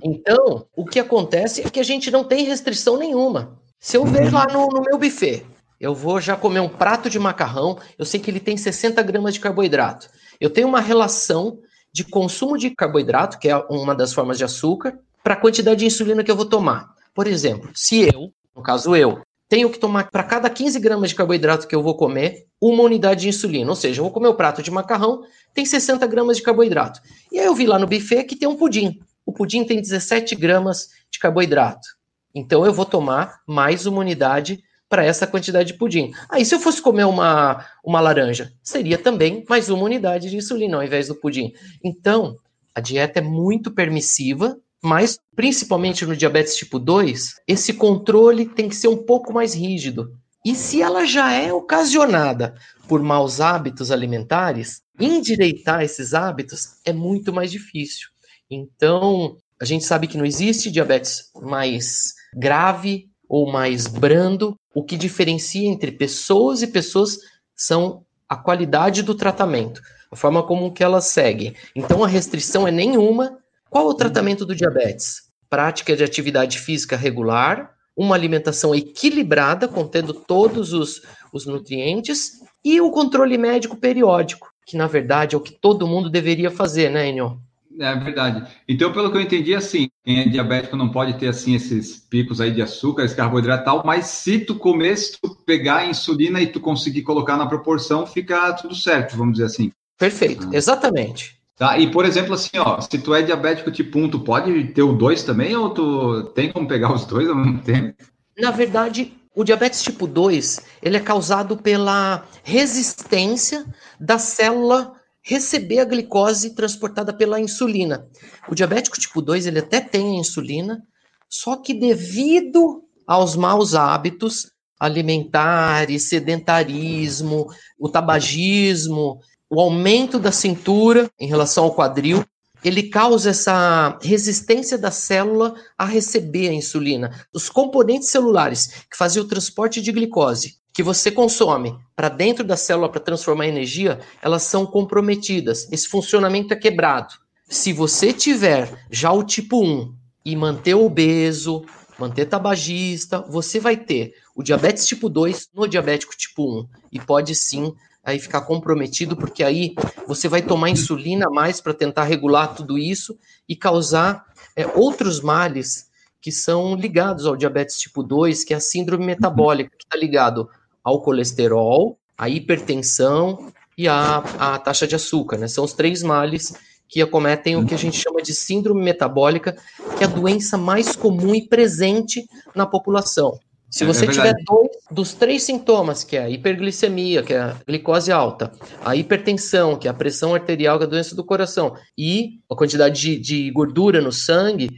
então, 0.03 0.67
o 0.75 0.85
que 0.85 0.99
acontece 0.99 1.63
é 1.63 1.71
que 1.71 1.79
a 1.79 1.85
gente 1.85 2.11
não 2.11 2.25
tem 2.25 2.45
restrição 2.45 2.97
nenhuma. 2.97 3.61
Se 3.79 3.97
eu 3.97 4.05
vejo 4.05 4.35
lá 4.35 4.47
no, 4.53 4.67
no, 4.69 4.83
meu 4.83 4.99
buffet, 4.99 5.45
eu 5.79 5.95
vou 5.95 6.21
já 6.21 6.37
comer 6.37 6.61
um 6.61 6.69
prato 6.69 7.09
de 7.09 7.19
macarrão, 7.19 7.79
eu 7.97 8.05
sei 8.05 8.19
que 8.19 8.31
ele 8.31 8.41
tem 8.41 8.57
60 8.57 9.01
gramas 9.03 9.35
de 9.35 9.41
carboidrato. 9.41 10.09
Eu 10.41 10.51
tenho 10.51 10.67
uma 10.67 10.81
relação 10.81 11.59
de 11.93 12.03
consumo 12.05 12.59
de 12.59 12.71
carboidrato, 12.71 13.39
que 13.39 13.49
é 13.49 13.57
uma 13.71 13.95
das 13.95 14.13
formas 14.13 14.39
de 14.39 14.45
açúcar, 14.45 14.99
para 15.23 15.35
a 15.35 15.37
quantidade 15.37 15.81
de 15.81 15.87
insulina 15.87 16.25
que 16.25 16.31
eu 16.31 16.37
vou 16.37 16.47
tomar. 16.47 16.89
Por 17.15 17.27
exemplo, 17.27 17.71
se 17.75 18.03
eu, 18.03 18.33
no 18.55 18.63
caso 18.63 18.97
eu, 18.97 19.21
tenho 19.49 19.71
que 19.71 19.79
tomar 19.79 20.11
para 20.11 20.23
cada 20.23 20.51
15 20.51 20.79
gramas 20.79 21.11
de 21.11 21.17
carboidrato 21.17 21.67
que 21.67 21.75
eu 21.75 21.83
vou 21.83 21.97
comer, 21.97 22.47
uma 22.61 22.83
unidade 22.83 23.23
de 23.23 23.29
insulina. 23.29 23.71
Ou 23.71 23.77
seja, 23.77 24.01
eu 24.01 24.05
vou 24.05 24.13
comer 24.13 24.29
o 24.29 24.35
prato 24.35 24.63
de 24.63 24.71
macarrão, 24.71 25.23
tem 25.55 25.65
60 25.65 26.07
gramas 26.07 26.37
de 26.37 26.43
carboidrato. 26.43 27.01
E 27.33 27.39
aí 27.39 27.47
eu 27.47 27.55
vi 27.55 27.67
lá 27.67 27.79
no 27.79 27.87
buffet 27.87 28.25
que 28.25 28.37
tem 28.37 28.47
um 28.47 28.57
pudim. 28.57 29.01
O 29.25 29.33
pudim 29.33 29.65
tem 29.65 29.81
17 29.81 30.35
gramas 30.35 30.89
de 31.11 31.19
carboidrato. 31.19 31.89
Então 32.35 32.65
eu 32.65 32.73
vou 32.73 32.85
tomar 32.85 33.41
mais 33.47 33.87
uma 33.87 34.01
unidade 34.01 34.63
para 34.89 35.05
essa 35.05 35.27
quantidade 35.27 35.73
de 35.73 35.79
pudim. 35.79 36.13
Aí 36.29 36.45
se 36.45 36.55
eu 36.55 36.61
fosse 36.61 36.81
comer 36.81 37.05
uma, 37.05 37.65
uma 37.85 38.01
laranja, 38.01 38.53
seria 38.63 38.99
também 38.99 39.45
mais 39.49 39.69
uma 39.69 39.83
unidade 39.83 40.31
de 40.31 40.37
insulina 40.37 40.77
ao 40.77 40.83
invés 40.83 41.09
do 41.09 41.15
pudim. 41.15 41.53
Então, 41.83 42.39
a 42.75 42.81
dieta 42.81 43.19
é 43.19 43.23
muito 43.23 43.71
permissiva 43.71 44.59
mas, 44.83 45.19
principalmente 45.35 46.07
no 46.07 46.17
diabetes 46.17 46.57
tipo 46.57 46.79
2, 46.79 47.37
esse 47.47 47.73
controle 47.75 48.47
tem 48.47 48.69
que 48.69 48.77
ser 48.77 48.89
um 48.89 48.97
pouco 48.97 49.33
mais 49.33 49.55
rígido. 49.55 50.13
E 50.45 50.55
se 50.55 50.81
ela 50.81 51.05
já 51.05 51.33
é 51.33 51.53
ocasionada 51.53 52.55
por 52.87 53.03
maus 53.03 53.41
hábitos 53.41 53.91
alimentares, 53.91 54.83
endireitar 54.99 55.83
esses 55.83 56.15
hábitos 56.15 56.77
é 56.85 56.93
muito 56.93 57.33
mais 57.33 57.51
difícil. 57.51 58.09
Então, 58.51 59.37
a 59.61 59.65
gente 59.65 59.85
sabe 59.85 60.07
que 60.07 60.17
não 60.17 60.25
existe 60.25 60.71
diabetes 60.71 61.31
mais 61.35 62.15
grave 62.35 63.09
ou 63.29 63.51
mais 63.51 63.87
brando. 63.87 64.57
O 64.75 64.83
que 64.85 64.97
diferencia 64.97 65.69
entre 65.69 65.93
pessoas 65.93 66.63
e 66.63 66.69
pessoas 66.69 67.19
são 67.55 68.05
a 68.29 68.37
qualidade 68.37 69.03
do 69.03 69.15
tratamento, 69.15 69.81
a 70.11 70.17
forma 70.17 70.47
como 70.47 70.73
que 70.73 70.85
elas 70.85 71.07
seguem. 71.07 71.55
Então, 71.75 72.05
a 72.05 72.09
restrição 72.09 72.67
é 72.67 72.71
nenhuma 72.71 73.39
qual 73.71 73.87
o 73.87 73.95
tratamento 73.95 74.45
do 74.45 74.55
diabetes? 74.55 75.23
Prática 75.49 75.97
de 75.97 76.05
atividade 76.05 76.59
física 76.59 76.97
regular, 76.97 77.71
uma 77.97 78.15
alimentação 78.15 78.75
equilibrada, 78.75 79.67
contendo 79.67 80.15
todos 80.15 80.73
os, 80.73 81.03
os 81.33 81.47
nutrientes, 81.47 82.41
e 82.65 82.81
o 82.81 82.91
controle 82.91 83.37
médico 83.37 83.77
periódico, 83.77 84.51
que 84.67 84.77
na 84.77 84.87
verdade 84.87 85.35
é 85.35 85.39
o 85.39 85.41
que 85.41 85.53
todo 85.53 85.87
mundo 85.87 86.11
deveria 86.11 86.51
fazer, 86.51 86.91
né, 86.91 87.09
Enio? 87.09 87.41
É 87.81 87.95
verdade. 87.95 88.51
Então, 88.69 88.93
pelo 88.93 89.11
que 89.11 89.17
eu 89.17 89.21
entendi, 89.21 89.55
assim, 89.55 89.89
quem 90.05 90.21
é 90.21 90.29
diabético 90.29 90.77
não 90.77 90.91
pode 90.91 91.17
ter, 91.17 91.29
assim, 91.29 91.55
esses 91.55 91.97
picos 91.97 92.41
aí 92.41 92.51
de 92.51 92.61
açúcar, 92.61 93.05
esse 93.05 93.15
carboidrato 93.15 93.63
e 93.63 93.65
tal, 93.65 93.83
mas 93.87 94.07
se 94.07 94.41
tu 94.41 94.57
comer, 94.57 94.97
se 94.97 95.21
tu 95.21 95.37
pegar 95.47 95.79
a 95.79 95.87
insulina 95.87 96.41
e 96.41 96.49
tu 96.49 96.61
conseguir 96.61 97.03
colocar 97.03 97.37
na 97.37 97.47
proporção, 97.47 98.05
fica 98.05 98.53
tudo 98.55 98.75
certo, 98.75 99.17
vamos 99.17 99.35
dizer 99.35 99.47
assim. 99.47 99.73
Perfeito, 99.97 100.49
ah. 100.53 100.57
exatamente. 100.57 101.38
Tá? 101.59 101.77
E, 101.77 101.91
por 101.91 102.05
exemplo, 102.05 102.35
assim, 102.35 102.57
ó, 102.57 102.81
se 102.81 102.97
tu 102.99 103.13
é 103.13 103.21
diabético 103.21 103.73
tipo 103.73 103.99
1, 103.99 104.11
tu 104.11 104.21
pode 104.21 104.65
ter 104.69 104.83
o 104.83 104.93
2 104.93 105.25
também, 105.25 105.57
ou 105.57 105.71
tu 105.71 106.23
tem 106.33 106.53
como 106.53 106.69
pegar 106.69 106.95
os 106.95 107.05
dois 107.05 107.29
ao 107.29 107.35
mesmo 107.35 107.61
tempo? 107.61 108.01
Na 108.39 108.53
verdade, 108.53 109.13
o 109.35 109.43
diabetes 109.43 109.83
tipo 109.83 110.07
2, 110.07 110.61
ele 110.81 110.97
é 110.97 111.01
causado 111.01 111.57
pela 111.57 112.25
resistência 112.45 113.67
da 113.99 114.19
célula 114.19 114.93
receber 115.21 115.81
a 115.81 115.85
glicose 115.85 116.55
transportada 116.55 117.13
pela 117.13 117.41
insulina. 117.41 118.07
O 118.49 118.55
diabético 118.55 118.99
tipo 118.99 119.21
2, 119.21 119.47
ele 119.47 119.59
até 119.59 119.81
tem 119.81 120.17
a 120.17 120.21
insulina, 120.21 120.81
só 121.29 121.57
que 121.57 121.75
devido 121.75 122.85
aos 123.05 123.35
maus 123.35 123.75
hábitos 123.75 124.53
alimentares, 124.79 126.09
sedentarismo, 126.09 127.49
o 127.77 127.89
tabagismo 127.89 129.19
o 129.51 129.61
aumento 129.61 130.19
da 130.19 130.33
cintura 130.33 131.11
em 131.19 131.27
relação 131.27 131.65
ao 131.65 131.75
quadril, 131.75 132.25
ele 132.65 132.85
causa 132.85 133.31
essa 133.31 133.99
resistência 134.03 134.77
da 134.77 134.91
célula 134.91 135.55
a 135.77 135.85
receber 135.85 136.49
a 136.49 136.53
insulina. 136.53 137.25
Os 137.33 137.49
componentes 137.49 138.09
celulares 138.09 138.85
que 138.91 138.97
fazem 138.97 139.23
o 139.23 139.27
transporte 139.27 139.81
de 139.81 139.93
glicose 139.93 140.59
que 140.79 140.83
você 140.83 141.11
consome 141.11 141.77
para 141.97 142.09
dentro 142.09 142.45
da 142.45 142.57
célula 142.57 142.89
para 142.89 143.01
transformar 143.01 143.47
em 143.47 143.49
energia, 143.49 143.99
elas 144.23 144.45
são 144.45 144.65
comprometidas. 144.65 145.67
Esse 145.73 145.89
funcionamento 145.89 146.55
é 146.55 146.57
quebrado. 146.57 147.15
Se 147.49 147.73
você 147.73 148.13
tiver 148.13 148.87
já 148.89 149.11
o 149.11 149.25
tipo 149.25 149.61
1 149.61 149.93
e 150.25 150.37
manter 150.37 150.75
obeso, 150.75 151.65
manter 151.99 152.27
tabagista, 152.27 153.21
você 153.29 153.59
vai 153.59 153.77
ter 153.77 154.15
o 154.37 154.43
diabetes 154.43 154.87
tipo 154.87 155.09
2 155.09 155.49
no 155.53 155.67
diabético 155.67 156.17
tipo 156.17 156.61
1 156.61 156.69
e 156.93 157.01
pode 157.01 157.35
sim 157.35 157.75
aí 158.09 158.19
ficar 158.19 158.41
comprometido, 158.41 159.17
porque 159.17 159.45
aí 159.45 159.75
você 160.07 160.29
vai 160.29 160.41
tomar 160.41 160.71
insulina 160.71 161.27
mais 161.31 161.61
para 161.61 161.75
tentar 161.75 162.05
regular 162.05 162.55
tudo 162.55 162.79
isso 162.79 163.19
e 163.49 163.55
causar 163.55 164.25
é, 164.57 164.67
outros 164.67 165.21
males 165.21 165.89
que 166.21 166.33
são 166.33 166.75
ligados 166.75 167.27
ao 167.27 167.37
diabetes 167.37 167.79
tipo 167.79 168.03
2, 168.03 168.45
que 168.45 168.55
é 168.55 168.57
a 168.57 168.61
síndrome 168.61 169.05
metabólica, 169.05 169.71
que 169.77 169.85
está 169.85 169.97
ligado 169.97 170.49
ao 170.83 171.03
colesterol, 171.03 171.99
à 172.17 172.29
hipertensão 172.29 173.53
e 173.77 173.87
à, 173.87 174.19
à 174.39 174.59
taxa 174.59 174.87
de 174.87 174.97
açúcar. 174.97 175.37
Né? 175.37 175.47
São 175.47 175.65
os 175.65 175.75
três 175.75 176.03
males 176.03 176.55
que 176.89 177.03
acometem 177.03 177.57
o 177.57 177.67
que 177.67 177.75
a 177.75 177.79
gente 177.79 177.99
chama 177.99 178.23
de 178.23 178.35
síndrome 178.35 178.83
metabólica, 178.83 179.55
que 179.99 180.03
é 180.03 180.07
a 180.07 180.11
doença 180.11 180.57
mais 180.57 180.97
comum 180.97 181.35
e 181.35 181.47
presente 181.47 182.27
na 182.55 182.65
população. 182.65 183.39
Se 183.71 183.85
é, 183.85 183.87
você 183.87 184.07
é 184.07 184.11
tiver 184.11 184.35
dois 184.47 184.71
dos 184.91 185.15
três 185.15 185.43
sintomas, 185.43 186.03
que 186.03 186.17
é 186.17 186.25
a 186.25 186.31
hiperglicemia, 186.31 187.23
que 187.23 187.35
é 187.35 187.39
a 187.39 187.57
glicose 187.67 188.11
alta, 188.11 188.53
a 188.85 188.97
hipertensão, 188.97 189.77
que 189.77 189.87
é 189.87 189.91
a 189.91 189.95
pressão 189.95 190.35
arterial, 190.35 190.79
que 190.79 190.85
é 190.85 190.87
a 190.87 190.91
doença 190.91 191.15
do 191.15 191.25
coração, 191.25 191.75
e 191.97 192.41
a 192.51 192.55
quantidade 192.55 193.01
de, 193.01 193.19
de 193.19 193.51
gordura 193.51 194.01
no 194.01 194.11
sangue, 194.11 194.71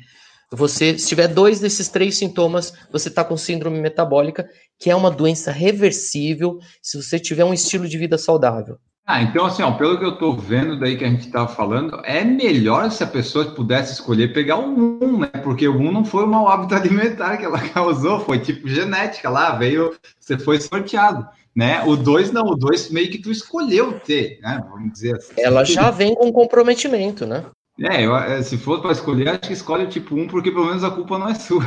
você, 0.51 0.99
se 0.99 1.07
tiver 1.07 1.29
dois 1.29 1.61
desses 1.61 1.89
três 1.89 2.17
sintomas, 2.17 2.73
você 2.91 3.09
está 3.09 3.23
com 3.23 3.37
síndrome 3.37 3.81
metabólica, 3.81 4.49
que 4.81 4.91
é 4.91 4.97
uma 4.97 5.11
doença 5.11 5.53
reversível 5.53 6.59
se 6.83 7.01
você 7.01 7.21
tiver 7.21 7.45
um 7.45 7.55
estilo 7.55 7.87
de 7.87 7.97
vida 7.97 8.19
saudável. 8.19 8.77
Ah, 9.11 9.23
então 9.23 9.45
assim, 9.45 9.61
ó, 9.65 9.73
pelo 9.73 9.99
que 9.99 10.05
eu 10.05 10.11
estou 10.11 10.37
vendo 10.37 10.79
daí 10.79 10.97
que 10.97 11.05
a 11.05 11.09
gente 11.09 11.27
estava 11.27 11.49
falando, 11.49 12.01
é 12.05 12.23
melhor 12.23 12.89
se 12.93 13.03
a 13.03 13.09
pessoa 13.09 13.45
pudesse 13.45 13.95
escolher 13.95 14.33
pegar 14.33 14.59
o 14.59 14.69
1, 15.03 15.19
né? 15.19 15.27
Porque 15.43 15.67
o 15.67 15.77
1 15.77 15.91
não 15.91 16.05
foi 16.05 16.23
o 16.23 16.29
mau 16.29 16.47
hábito 16.47 16.77
alimentar 16.79 17.37
que 17.37 17.45
ela 17.45 17.59
causou, 17.59 18.21
foi 18.21 18.39
tipo 18.39 18.69
genética 18.69 19.29
lá, 19.29 19.57
veio, 19.57 19.97
você 20.17 20.39
foi 20.39 20.61
sorteado, 20.61 21.27
né? 21.53 21.83
O 21.83 21.97
2 21.97 22.31
não, 22.31 22.45
o 22.45 22.55
2 22.55 22.93
meio 22.93 23.11
que 23.11 23.19
tu 23.19 23.33
escolheu 23.33 23.99
ter, 23.99 24.39
né? 24.43 24.65
Vamos 24.71 24.93
dizer 24.93 25.17
assim. 25.17 25.33
Ela 25.37 25.65
já 25.65 25.91
vem 25.91 26.15
com 26.15 26.31
comprometimento, 26.31 27.27
né? 27.27 27.45
É, 27.81 28.07
eu, 28.07 28.17
é, 28.17 28.41
se 28.43 28.57
for 28.57 28.81
para 28.81 28.93
escolher, 28.93 29.29
acho 29.29 29.41
que 29.41 29.53
escolhe 29.53 29.87
o 29.87 29.89
tipo 29.89 30.15
1, 30.15 30.29
porque 30.29 30.53
pelo 30.53 30.67
menos 30.67 30.85
a 30.85 30.91
culpa 30.91 31.19
não 31.19 31.31
é 31.31 31.35
sua. 31.35 31.65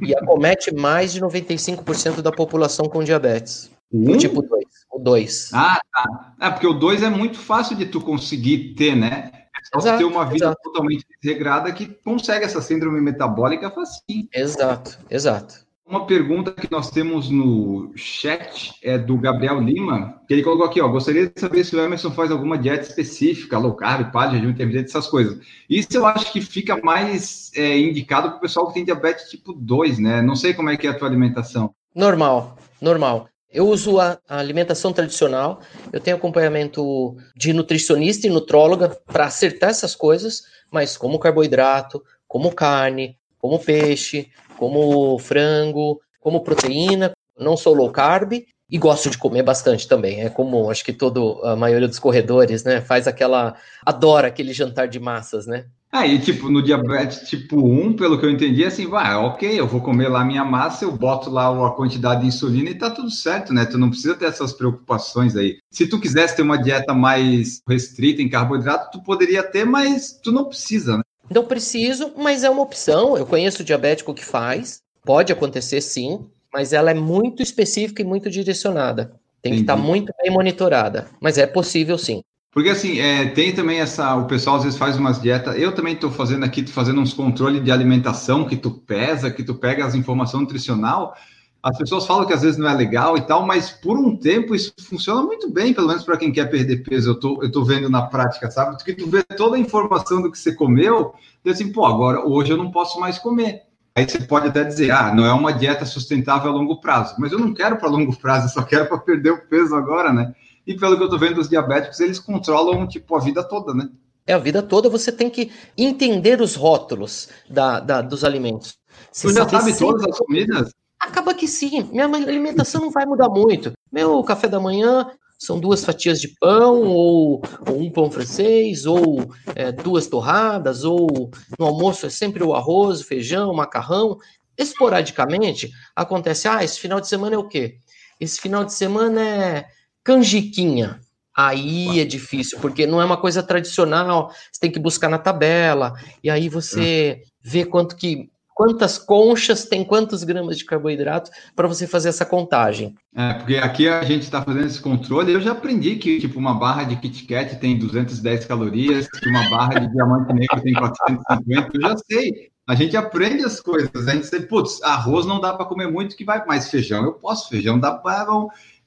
E 0.00 0.14
acomete 0.14 0.72
mais 0.72 1.12
de 1.12 1.20
95% 1.20 2.22
da 2.22 2.30
população 2.30 2.86
com 2.86 3.02
diabetes. 3.02 3.72
Um? 3.92 4.16
Tipo 4.16 4.40
2. 4.40 4.59
O 5.00 5.04
2. 5.04 5.50
Ah, 5.54 5.80
tá. 5.92 6.34
É, 6.40 6.50
porque 6.50 6.66
o 6.66 6.74
2 6.74 7.02
é 7.02 7.10
muito 7.10 7.38
fácil 7.38 7.76
de 7.76 7.86
tu 7.86 8.00
conseguir 8.00 8.74
ter, 8.74 8.94
né? 8.94 9.30
É 9.34 9.40
só 9.72 9.78
exato, 9.78 9.98
ter 9.98 10.04
uma 10.04 10.24
vida 10.24 10.46
exato. 10.46 10.62
totalmente 10.62 11.04
regrada 11.22 11.72
que 11.72 11.86
consegue 11.86 12.44
essa 12.44 12.62
síndrome 12.62 13.00
metabólica 13.00 13.70
facinho. 13.70 14.28
Exato, 14.32 14.98
exato. 15.10 15.70
Uma 15.90 16.06
pergunta 16.06 16.52
que 16.52 16.70
nós 16.70 16.88
temos 16.88 17.28
no 17.28 17.90
chat 17.96 18.74
é 18.80 18.96
do 18.96 19.18
Gabriel 19.18 19.60
Lima, 19.60 20.22
que 20.28 20.34
ele 20.34 20.42
colocou 20.44 20.64
aqui, 20.64 20.80
ó, 20.80 20.86
gostaria 20.86 21.28
de 21.28 21.40
saber 21.40 21.64
se 21.64 21.74
o 21.74 21.80
Emerson 21.80 22.12
faz 22.12 22.30
alguma 22.30 22.56
dieta 22.56 22.86
específica, 22.86 23.58
low 23.58 23.74
carb, 23.74 24.12
paleo, 24.12 24.38
jejum 24.38 24.50
intermitente, 24.50 24.88
essas 24.88 25.08
coisas. 25.08 25.40
Isso 25.68 25.88
eu 25.92 26.06
acho 26.06 26.32
que 26.32 26.40
fica 26.40 26.76
mais 26.80 27.50
é, 27.56 27.76
indicado 27.76 28.28
para 28.28 28.38
o 28.38 28.40
pessoal 28.40 28.68
que 28.68 28.74
tem 28.74 28.84
diabetes 28.84 29.28
tipo 29.28 29.52
2, 29.52 29.98
né? 29.98 30.22
Não 30.22 30.36
sei 30.36 30.54
como 30.54 30.70
é 30.70 30.76
que 30.76 30.86
é 30.86 30.90
a 30.90 30.94
tua 30.94 31.08
alimentação. 31.08 31.74
Normal, 31.92 32.56
normal. 32.80 33.28
Eu 33.52 33.68
uso 33.68 33.98
a, 33.98 34.18
alimentação 34.28 34.92
tradicional, 34.92 35.60
eu 35.92 36.00
tenho 36.00 36.16
acompanhamento 36.16 37.16
de 37.34 37.52
nutricionista 37.52 38.26
e 38.26 38.30
nutróloga 38.30 38.96
para 39.06 39.24
acertar 39.24 39.70
essas 39.70 39.96
coisas, 39.96 40.42
mas 40.70 40.96
como 40.96 41.18
carboidrato, 41.18 42.02
como 42.28 42.54
carne, 42.54 43.18
como 43.38 43.58
peixe, 43.58 44.30
como 44.56 45.18
frango, 45.18 46.00
como 46.20 46.44
proteína, 46.44 47.12
não 47.36 47.56
sou 47.56 47.74
low 47.74 47.90
carb 47.90 48.34
e 48.70 48.78
gosto 48.78 49.10
de 49.10 49.18
comer 49.18 49.42
bastante 49.42 49.88
também. 49.88 50.20
É 50.20 50.30
comum, 50.30 50.70
acho 50.70 50.84
que 50.84 50.92
todo 50.92 51.40
a 51.42 51.56
maioria 51.56 51.88
dos 51.88 51.98
corredores, 51.98 52.62
né, 52.62 52.80
faz 52.80 53.08
aquela 53.08 53.56
adora 53.84 54.28
aquele 54.28 54.52
jantar 54.52 54.86
de 54.86 55.00
massas, 55.00 55.46
né? 55.46 55.66
Aí, 55.92 56.20
tipo, 56.20 56.48
no 56.48 56.62
diabetes 56.62 57.28
tipo 57.28 57.60
1, 57.60 57.94
pelo 57.94 58.16
que 58.18 58.24
eu 58.24 58.30
entendi, 58.30 58.64
assim, 58.64 58.86
vai, 58.86 59.12
ok, 59.16 59.58
eu 59.58 59.66
vou 59.66 59.80
comer 59.80 60.08
lá 60.08 60.24
minha 60.24 60.44
massa, 60.44 60.84
eu 60.84 60.92
boto 60.92 61.28
lá 61.28 61.48
a 61.66 61.70
quantidade 61.72 62.20
de 62.20 62.28
insulina 62.28 62.70
e 62.70 62.76
tá 62.76 62.88
tudo 62.88 63.10
certo, 63.10 63.52
né? 63.52 63.66
Tu 63.66 63.76
não 63.76 63.90
precisa 63.90 64.14
ter 64.14 64.26
essas 64.26 64.52
preocupações 64.52 65.34
aí. 65.34 65.58
Se 65.68 65.88
tu 65.88 66.00
quisesse 66.00 66.36
ter 66.36 66.42
uma 66.42 66.62
dieta 66.62 66.94
mais 66.94 67.60
restrita 67.68 68.22
em 68.22 68.28
carboidrato, 68.28 68.92
tu 68.92 69.02
poderia 69.02 69.42
ter, 69.42 69.64
mas 69.64 70.12
tu 70.12 70.30
não 70.30 70.44
precisa, 70.44 70.98
né? 70.98 71.02
Não 71.28 71.44
preciso, 71.44 72.12
mas 72.16 72.44
é 72.44 72.50
uma 72.50 72.62
opção. 72.62 73.16
Eu 73.16 73.26
conheço 73.26 73.64
diabético 73.64 74.14
que 74.14 74.24
faz, 74.24 74.80
pode 75.04 75.32
acontecer 75.32 75.80
sim, 75.80 76.24
mas 76.52 76.72
ela 76.72 76.92
é 76.92 76.94
muito 76.94 77.42
específica 77.42 78.00
e 78.00 78.04
muito 78.04 78.30
direcionada. 78.30 79.12
Tem 79.42 79.54
que 79.54 79.60
estar 79.60 79.76
tá 79.76 79.82
muito 79.82 80.12
bem 80.22 80.30
monitorada, 80.30 81.08
mas 81.20 81.36
é 81.36 81.46
possível 81.46 81.98
sim. 81.98 82.22
Porque 82.52 82.68
assim, 82.68 82.98
é, 82.98 83.26
tem 83.26 83.54
também 83.54 83.78
essa. 83.78 84.16
O 84.16 84.26
pessoal 84.26 84.56
às 84.56 84.64
vezes 84.64 84.78
faz 84.78 84.96
umas 84.96 85.20
dietas. 85.20 85.56
Eu 85.56 85.72
também 85.72 85.94
estou 85.94 86.10
fazendo 86.10 86.44
aqui, 86.44 86.62
tô 86.62 86.72
fazendo 86.72 87.00
uns 87.00 87.14
controles 87.14 87.62
de 87.62 87.70
alimentação 87.70 88.44
que 88.44 88.56
tu 88.56 88.72
pesa, 88.72 89.30
que 89.30 89.44
tu 89.44 89.54
pega 89.54 89.84
as 89.84 89.94
informações 89.94 90.40
nutricional. 90.40 91.14
As 91.62 91.76
pessoas 91.76 92.06
falam 92.06 92.26
que 92.26 92.32
às 92.32 92.40
vezes 92.40 92.58
não 92.58 92.68
é 92.68 92.74
legal 92.74 93.18
e 93.18 93.20
tal, 93.20 93.46
mas 93.46 93.70
por 93.70 93.98
um 93.98 94.16
tempo 94.16 94.54
isso 94.54 94.72
funciona 94.80 95.22
muito 95.22 95.50
bem, 95.50 95.74
pelo 95.74 95.88
menos 95.88 96.02
para 96.02 96.16
quem 96.16 96.32
quer 96.32 96.46
perder 96.46 96.82
peso. 96.82 97.10
Eu 97.10 97.20
tô, 97.20 97.42
eu 97.42 97.52
tô 97.52 97.62
vendo 97.62 97.88
na 97.88 98.02
prática, 98.02 98.50
sabe? 98.50 98.82
Que 98.82 98.94
tu 98.94 99.08
vê 99.08 99.22
toda 99.22 99.56
a 99.56 99.58
informação 99.58 100.22
do 100.22 100.32
que 100.32 100.38
você 100.38 100.54
comeu, 100.54 101.12
e 101.44 101.50
assim, 101.50 101.70
pô, 101.70 101.84
agora 101.84 102.26
hoje 102.26 102.50
eu 102.50 102.56
não 102.56 102.70
posso 102.70 102.98
mais 102.98 103.18
comer. 103.18 103.62
Aí 103.94 104.08
você 104.08 104.20
pode 104.20 104.48
até 104.48 104.64
dizer, 104.64 104.90
ah, 104.90 105.14
não 105.14 105.26
é 105.26 105.32
uma 105.32 105.52
dieta 105.52 105.84
sustentável 105.84 106.50
a 106.50 106.54
longo 106.54 106.80
prazo, 106.80 107.14
mas 107.18 107.30
eu 107.30 107.38
não 107.38 107.52
quero 107.52 107.76
para 107.76 107.90
longo 107.90 108.16
prazo, 108.16 108.46
eu 108.46 108.50
só 108.50 108.62
quero 108.62 108.86
para 108.86 108.96
perder 108.96 109.30
o 109.32 109.46
peso 109.46 109.74
agora, 109.74 110.12
né? 110.12 110.32
E 110.66 110.76
pelo 110.76 110.96
que 110.96 111.02
eu 111.02 111.08
tô 111.08 111.18
vendo, 111.18 111.40
os 111.40 111.48
diabéticos, 111.48 112.00
eles 112.00 112.18
controlam, 112.18 112.86
tipo, 112.86 113.16
a 113.16 113.20
vida 113.20 113.42
toda, 113.42 113.74
né? 113.74 113.88
É, 114.26 114.34
a 114.34 114.38
vida 114.38 114.62
toda 114.62 114.88
você 114.88 115.10
tem 115.10 115.28
que 115.28 115.50
entender 115.76 116.40
os 116.40 116.54
rótulos 116.54 117.28
da, 117.48 117.80
da 117.80 118.02
dos 118.02 118.22
alimentos. 118.22 118.78
Você 119.10 119.32
já 119.32 119.48
sabe 119.48 119.76
todas 119.76 120.04
as 120.06 120.18
comidas? 120.18 120.70
Acaba 121.00 121.34
que 121.34 121.48
sim. 121.48 121.88
Minha 121.90 122.04
alimentação 122.04 122.82
não 122.82 122.90
vai 122.90 123.06
mudar 123.06 123.28
muito. 123.28 123.72
Meu 123.90 124.22
café 124.22 124.46
da 124.46 124.60
manhã 124.60 125.10
são 125.38 125.58
duas 125.58 125.82
fatias 125.82 126.20
de 126.20 126.28
pão, 126.38 126.82
ou, 126.82 127.42
ou 127.66 127.80
um 127.80 127.90
pão 127.90 128.10
francês, 128.10 128.84
ou 128.84 129.32
é, 129.54 129.72
duas 129.72 130.06
torradas, 130.06 130.84
ou 130.84 131.30
no 131.58 131.64
almoço 131.66 132.04
é 132.04 132.10
sempre 132.10 132.44
o 132.44 132.54
arroz, 132.54 133.00
o 133.00 133.04
feijão, 133.04 133.50
o 133.50 133.56
macarrão. 133.56 134.18
Esporadicamente 134.56 135.70
acontece, 135.96 136.46
ah, 136.46 136.62
esse 136.62 136.78
final 136.78 137.00
de 137.00 137.08
semana 137.08 137.36
é 137.36 137.38
o 137.38 137.48
quê? 137.48 137.78
Esse 138.20 138.38
final 138.38 138.62
de 138.64 138.74
semana 138.74 139.20
é 139.22 139.64
canjiquinha. 140.04 141.00
Aí 141.36 142.00
é 142.00 142.04
difícil, 142.04 142.58
porque 142.60 142.86
não 142.86 143.00
é 143.00 143.04
uma 143.04 143.16
coisa 143.16 143.42
tradicional, 143.42 144.30
você 144.52 144.60
tem 144.60 144.70
que 144.70 144.80
buscar 144.80 145.08
na 145.08 145.18
tabela, 145.18 145.94
e 146.22 146.28
aí 146.28 146.48
você 146.48 147.22
vê 147.40 147.64
quanto 147.64 147.96
que 147.96 148.28
quantas 148.60 148.98
conchas 148.98 149.64
tem 149.64 149.82
quantos 149.82 150.22
gramas 150.22 150.58
de 150.58 150.66
carboidrato 150.66 151.30
para 151.56 151.66
você 151.66 151.86
fazer 151.86 152.10
essa 152.10 152.26
contagem. 152.26 152.94
É, 153.16 153.32
porque 153.32 153.56
aqui 153.56 153.88
a 153.88 154.02
gente 154.04 154.24
está 154.24 154.42
fazendo 154.42 154.66
esse 154.66 154.82
controle. 154.82 155.32
Eu 155.32 155.40
já 155.40 155.52
aprendi 155.52 155.96
que 155.96 156.20
tipo 156.20 156.38
uma 156.38 156.52
barra 156.52 156.84
de 156.84 156.96
Kit 156.96 157.24
Kat 157.24 157.56
tem 157.56 157.78
210 157.78 158.44
calorias, 158.44 159.08
que 159.08 159.30
uma 159.30 159.48
barra 159.48 159.78
de 159.78 159.90
diamante 159.90 160.34
negro 160.34 160.60
tem 160.60 160.74
450. 160.74 161.70
Eu 161.72 161.80
já 161.80 161.96
sei. 161.96 162.50
A 162.68 162.74
gente 162.74 162.94
aprende 162.98 163.42
as 163.46 163.60
coisas. 163.60 164.06
A 164.06 164.12
gente 164.12 164.26
sei, 164.26 164.40
putz, 164.40 164.82
arroz 164.82 165.24
não 165.24 165.40
dá 165.40 165.54
para 165.54 165.64
comer 165.64 165.90
muito 165.90 166.14
que 166.14 166.24
vai, 166.24 166.44
mais 166.44 166.70
feijão 166.70 167.02
eu 167.04 167.14
posso, 167.14 167.48
feijão 167.48 167.80
dá 167.80 167.92
para 167.92 168.30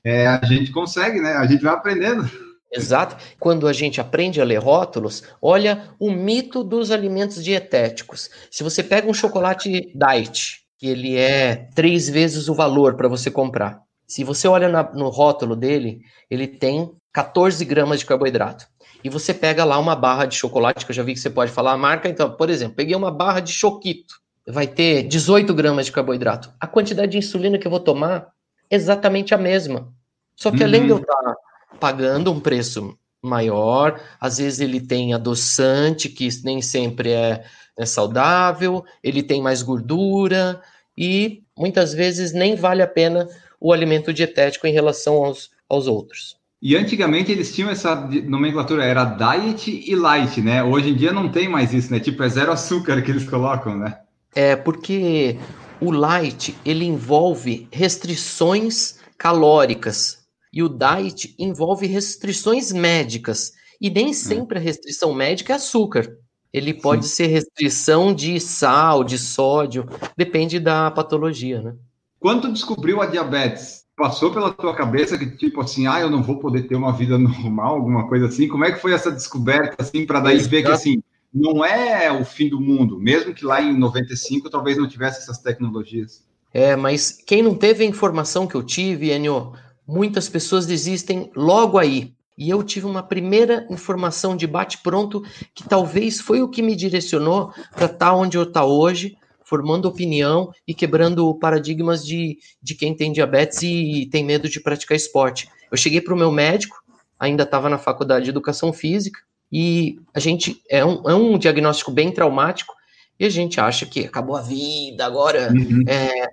é, 0.03 0.27
a 0.27 0.43
gente 0.45 0.72
consegue, 0.72 1.22
né? 1.22 1.33
A 1.33 1.45
gente 1.45 1.63
vai 1.63 1.74
aprendendo. 1.74 2.29
Exato. 2.72 3.15
Quando 3.39 3.67
a 3.67 3.74
gente 3.74 4.01
aprende 4.01 4.41
a 4.41 4.43
ler 4.43 4.57
rótulos, 4.57 5.24
olha 5.41 5.89
o 6.00 6.12
mito 6.12 6.63
dos 6.63 6.91
alimentos 6.91 7.43
dietéticos. 7.43 8.29
Se 8.50 8.63
você 8.63 8.83
pega 8.83 9.07
um 9.07 9.13
chocolate 9.13 9.93
diet, 9.95 10.63
que 10.77 10.88
ele 10.88 11.15
é 11.15 11.69
três 11.75 12.10
vezes 12.10 12.50
o 12.50 12.55
valor 12.55 12.95
para 12.95 13.07
você 13.07 13.29
comprar. 13.29 13.79
Se 14.07 14.24
você 14.24 14.48
olha 14.48 14.67
na, 14.67 14.83
no 14.91 15.10
rótulo 15.10 15.55
dele, 15.55 16.01
ele 16.29 16.48
tem 16.48 16.91
14 17.13 17.63
gramas 17.63 18.00
de 18.00 18.05
carboidrato. 18.05 18.67
E 19.03 19.10
você 19.10 19.33
pega 19.33 19.63
lá 19.63 19.77
uma 19.77 19.95
barra 19.95 20.25
de 20.25 20.36
chocolate, 20.36 20.86
que 20.86 20.91
eu 20.91 20.95
já 20.95 21.03
vi 21.03 21.13
que 21.13 21.19
você 21.19 21.29
pode 21.29 21.51
falar 21.51 21.74
a 21.74 21.77
marca. 21.77 22.10
Então, 22.10 22.31
por 22.31 22.50
exemplo, 22.50 22.75
peguei 22.75 22.95
uma 22.95 23.12
barra 23.12 23.39
de 23.39 23.51
choquito. 23.53 24.15
Vai 24.48 24.67
ter 24.67 25.03
18 25.03 25.53
gramas 25.53 25.86
de 25.86 25.91
carboidrato. 25.91 26.51
A 26.60 26.67
quantidade 26.67 27.12
de 27.13 27.17
insulina 27.17 27.57
que 27.57 27.67
eu 27.67 27.72
vou 27.72 27.79
tomar 27.79 28.27
exatamente 28.70 29.34
a 29.34 29.38
mesma. 29.38 29.88
Só 30.36 30.51
que 30.51 30.58
uhum. 30.58 30.65
além 30.65 30.84
de 30.84 30.89
eu 30.89 30.98
estar 30.98 31.15
tá 31.15 31.36
pagando 31.79 32.32
um 32.32 32.39
preço 32.39 32.98
maior, 33.22 34.00
às 34.20 34.38
vezes 34.38 34.60
ele 34.60 34.82
tem 34.82 35.13
adoçante, 35.13 36.10
que 36.10 36.27
nem 36.43 36.62
sempre 36.62 37.12
é, 37.12 37.43
é 37.77 37.86
saudável, 37.86 38.84
ele 39.01 39.24
tem 39.24 39.41
mais 39.41 39.62
gordura, 39.62 40.62
e 40.98 41.43
muitas 41.58 41.93
vezes 41.93 42.34
nem 42.34 42.55
vale 42.55 42.82
a 42.82 42.88
pena 42.88 43.27
o 43.60 43.72
alimento 43.72 44.13
dietético 44.13 44.67
em 44.67 44.74
relação 44.74 45.24
aos, 45.24 45.50
aos 45.70 45.87
outros. 45.87 46.35
E 46.61 46.75
antigamente 46.75 47.31
eles 47.31 47.53
tinham 47.53 47.70
essa 47.70 47.94
nomenclatura, 48.25 48.85
era 48.85 49.03
diet 49.03 49.83
e 49.85 49.96
light, 49.96 50.42
né? 50.42 50.64
Hoje 50.64 50.90
em 50.90 50.96
dia 50.96 51.11
não 51.11 51.29
tem 51.29 51.50
mais 51.50 51.74
isso, 51.74 51.92
né? 51.92 52.00
Tipo, 52.00 52.24
é 52.24 52.29
zero 52.29 52.51
açúcar 52.51 53.01
que 53.01 53.11
eles 53.11 53.29
colocam, 53.29 53.77
né? 53.77 53.98
É, 54.33 54.55
porque 54.55 55.37
o 55.83 55.91
light, 55.91 56.55
ele 56.65 56.85
envolve 56.85 57.67
restrições 57.72 59.00
calóricas, 59.17 60.24
e 60.51 60.61
o 60.61 60.69
diet 60.69 61.35
envolve 61.39 61.87
restrições 61.87 62.72
médicas. 62.72 63.53
E 63.81 63.89
nem 63.89 64.11
é. 64.11 64.13
sempre 64.13 64.59
a 64.59 64.61
restrição 64.61 65.13
médica 65.13 65.53
é 65.53 65.55
açúcar. 65.55 66.15
Ele 66.53 66.74
pode 66.74 67.07
Sim. 67.07 67.15
ser 67.15 67.27
restrição 67.27 68.13
de 68.13 68.39
sal, 68.39 69.03
de 69.03 69.17
sódio, 69.17 69.87
depende 70.15 70.59
da 70.59 70.91
patologia, 70.91 71.61
né? 71.61 71.74
Quando 72.19 72.53
descobriu 72.53 73.01
a 73.01 73.07
diabetes, 73.07 73.83
passou 73.98 74.31
pela 74.31 74.53
tua 74.53 74.75
cabeça 74.75 75.17
que 75.17 75.31
tipo 75.35 75.59
assim, 75.59 75.87
ah, 75.87 76.00
eu 76.00 76.09
não 76.09 76.22
vou 76.22 76.39
poder 76.39 76.67
ter 76.67 76.75
uma 76.75 76.93
vida 76.93 77.17
normal, 77.19 77.75
alguma 77.75 78.07
coisa 78.07 78.27
assim? 78.27 78.48
Como 78.48 78.63
é 78.63 78.72
que 78.72 78.79
foi 78.79 78.93
essa 78.93 79.11
descoberta 79.11 79.75
assim 79.79 80.05
para 80.05 80.19
daí 80.19 80.37
ver 80.37 80.63
que 80.63 80.72
assim, 80.72 81.01
não 81.33 81.65
é 81.65 82.11
o 82.11 82.24
fim 82.24 82.48
do 82.48 82.61
mundo, 82.61 83.00
mesmo 83.00 83.33
que 83.33 83.43
lá 83.43 83.61
em 83.61 83.77
95 83.77 84.50
talvez 84.50 84.77
não 84.77 84.87
tivesse 84.87 85.19
essas 85.19 85.39
tecnologias. 85.39 86.24
É, 86.53 86.75
mas 86.75 87.11
quem 87.11 87.41
não 87.41 87.55
teve 87.55 87.83
a 87.83 87.87
informação 87.87 88.46
que 88.46 88.53
eu 88.53 88.61
tive, 88.61 89.11
Enio, 89.11 89.53
muitas 89.87 90.29
pessoas 90.29 90.67
desistem 90.67 91.31
logo 91.35 91.79
aí. 91.79 92.13
E 92.37 92.50
eu 92.50 92.63
tive 92.63 92.85
uma 92.85 93.03
primeira 93.03 93.65
informação 93.69 94.35
de 94.35 94.46
bate-pronto 94.46 95.24
que 95.53 95.67
talvez 95.67 96.19
foi 96.19 96.41
o 96.41 96.50
que 96.50 96.61
me 96.61 96.75
direcionou 96.75 97.51
para 97.72 97.85
estar 97.85 97.98
tá 97.98 98.15
onde 98.15 98.37
eu 98.37 98.43
estou 98.43 98.53
tá 98.53 98.65
hoje, 98.65 99.15
formando 99.43 99.87
opinião 99.87 100.51
e 100.67 100.74
quebrando 100.74 101.33
paradigmas 101.35 102.05
de, 102.05 102.37
de 102.61 102.75
quem 102.75 102.96
tem 102.96 103.11
diabetes 103.11 103.61
e 103.61 104.07
tem 104.11 104.24
medo 104.24 104.50
de 104.50 104.59
praticar 104.59 104.96
esporte. 104.96 105.48
Eu 105.72 105.77
cheguei 105.77 106.01
para 106.01 106.13
o 106.13 106.17
meu 106.17 106.31
médico, 106.31 106.83
ainda 107.19 107.43
estava 107.43 107.69
na 107.69 107.77
faculdade 107.77 108.25
de 108.25 108.31
educação 108.31 108.74
física, 108.74 109.19
e 109.53 110.00
a 110.11 110.20
gente 110.20 110.59
é 110.68 110.83
um, 110.83 111.07
é 111.07 111.13
um 111.13 111.37
diagnóstico 111.37 111.92
bem 111.92 112.11
traumático, 112.11 112.74
e 113.20 113.25
a 113.25 113.29
gente 113.29 113.61
acha 113.61 113.85
que 113.85 114.00
acabou 114.00 114.35
a 114.35 114.42
vida, 114.42 115.05
agora 115.05 115.53
uhum. 115.53 115.83
é, 115.87 116.27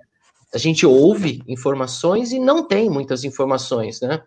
a 0.51 0.57
gente 0.57 0.87
ouve 0.87 1.43
informações 1.47 2.31
e 2.31 2.39
não 2.39 2.67
tem 2.67 2.89
muitas 2.89 3.23
informações, 3.23 4.01
né? 4.01 4.23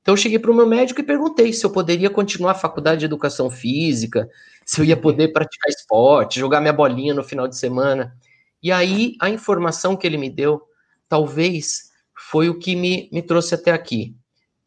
Então 0.00 0.14
eu 0.14 0.16
cheguei 0.16 0.38
para 0.38 0.50
o 0.50 0.54
meu 0.54 0.66
médico 0.66 1.02
e 1.02 1.04
perguntei 1.04 1.52
se 1.52 1.66
eu 1.66 1.70
poderia 1.70 2.08
continuar 2.08 2.52
a 2.52 2.54
faculdade 2.54 3.00
de 3.00 3.04
educação 3.04 3.50
física, 3.50 4.26
se 4.64 4.80
eu 4.80 4.86
ia 4.86 4.96
poder 4.96 5.28
praticar 5.34 5.68
esporte, 5.68 6.40
jogar 6.40 6.62
minha 6.62 6.72
bolinha 6.72 7.12
no 7.12 7.22
final 7.22 7.46
de 7.46 7.58
semana. 7.58 8.16
E 8.62 8.72
aí 8.72 9.16
a 9.20 9.28
informação 9.28 9.94
que 9.94 10.06
ele 10.06 10.16
me 10.16 10.30
deu, 10.30 10.62
talvez, 11.06 11.90
foi 12.30 12.48
o 12.48 12.58
que 12.58 12.74
me, 12.74 13.10
me 13.12 13.20
trouxe 13.20 13.54
até 13.54 13.70
aqui. 13.70 14.16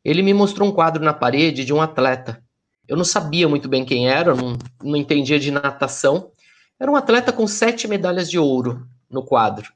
Ele 0.06 0.22
me 0.22 0.34
mostrou 0.34 0.70
um 0.70 0.72
quadro 0.72 1.04
na 1.04 1.14
parede 1.14 1.66
de 1.66 1.74
um 1.74 1.82
atleta. 1.82 2.43
Eu 2.88 2.98
não 2.98 3.06
sabia 3.06 3.48
muito 3.48 3.68
bem 3.68 3.86
quem 3.86 4.10
era, 4.10 4.36
não, 4.36 4.58
não 4.82 4.96
entendia 4.96 5.40
de 5.40 5.52
natação. 5.52 6.32
Era 6.80 6.92
um 6.92 6.96
atleta 6.96 7.32
com 7.32 7.48
sete 7.48 7.88
medalhas 7.88 8.30
de 8.30 8.38
ouro 8.38 8.86
no 9.10 9.24
quadro. 9.24 9.72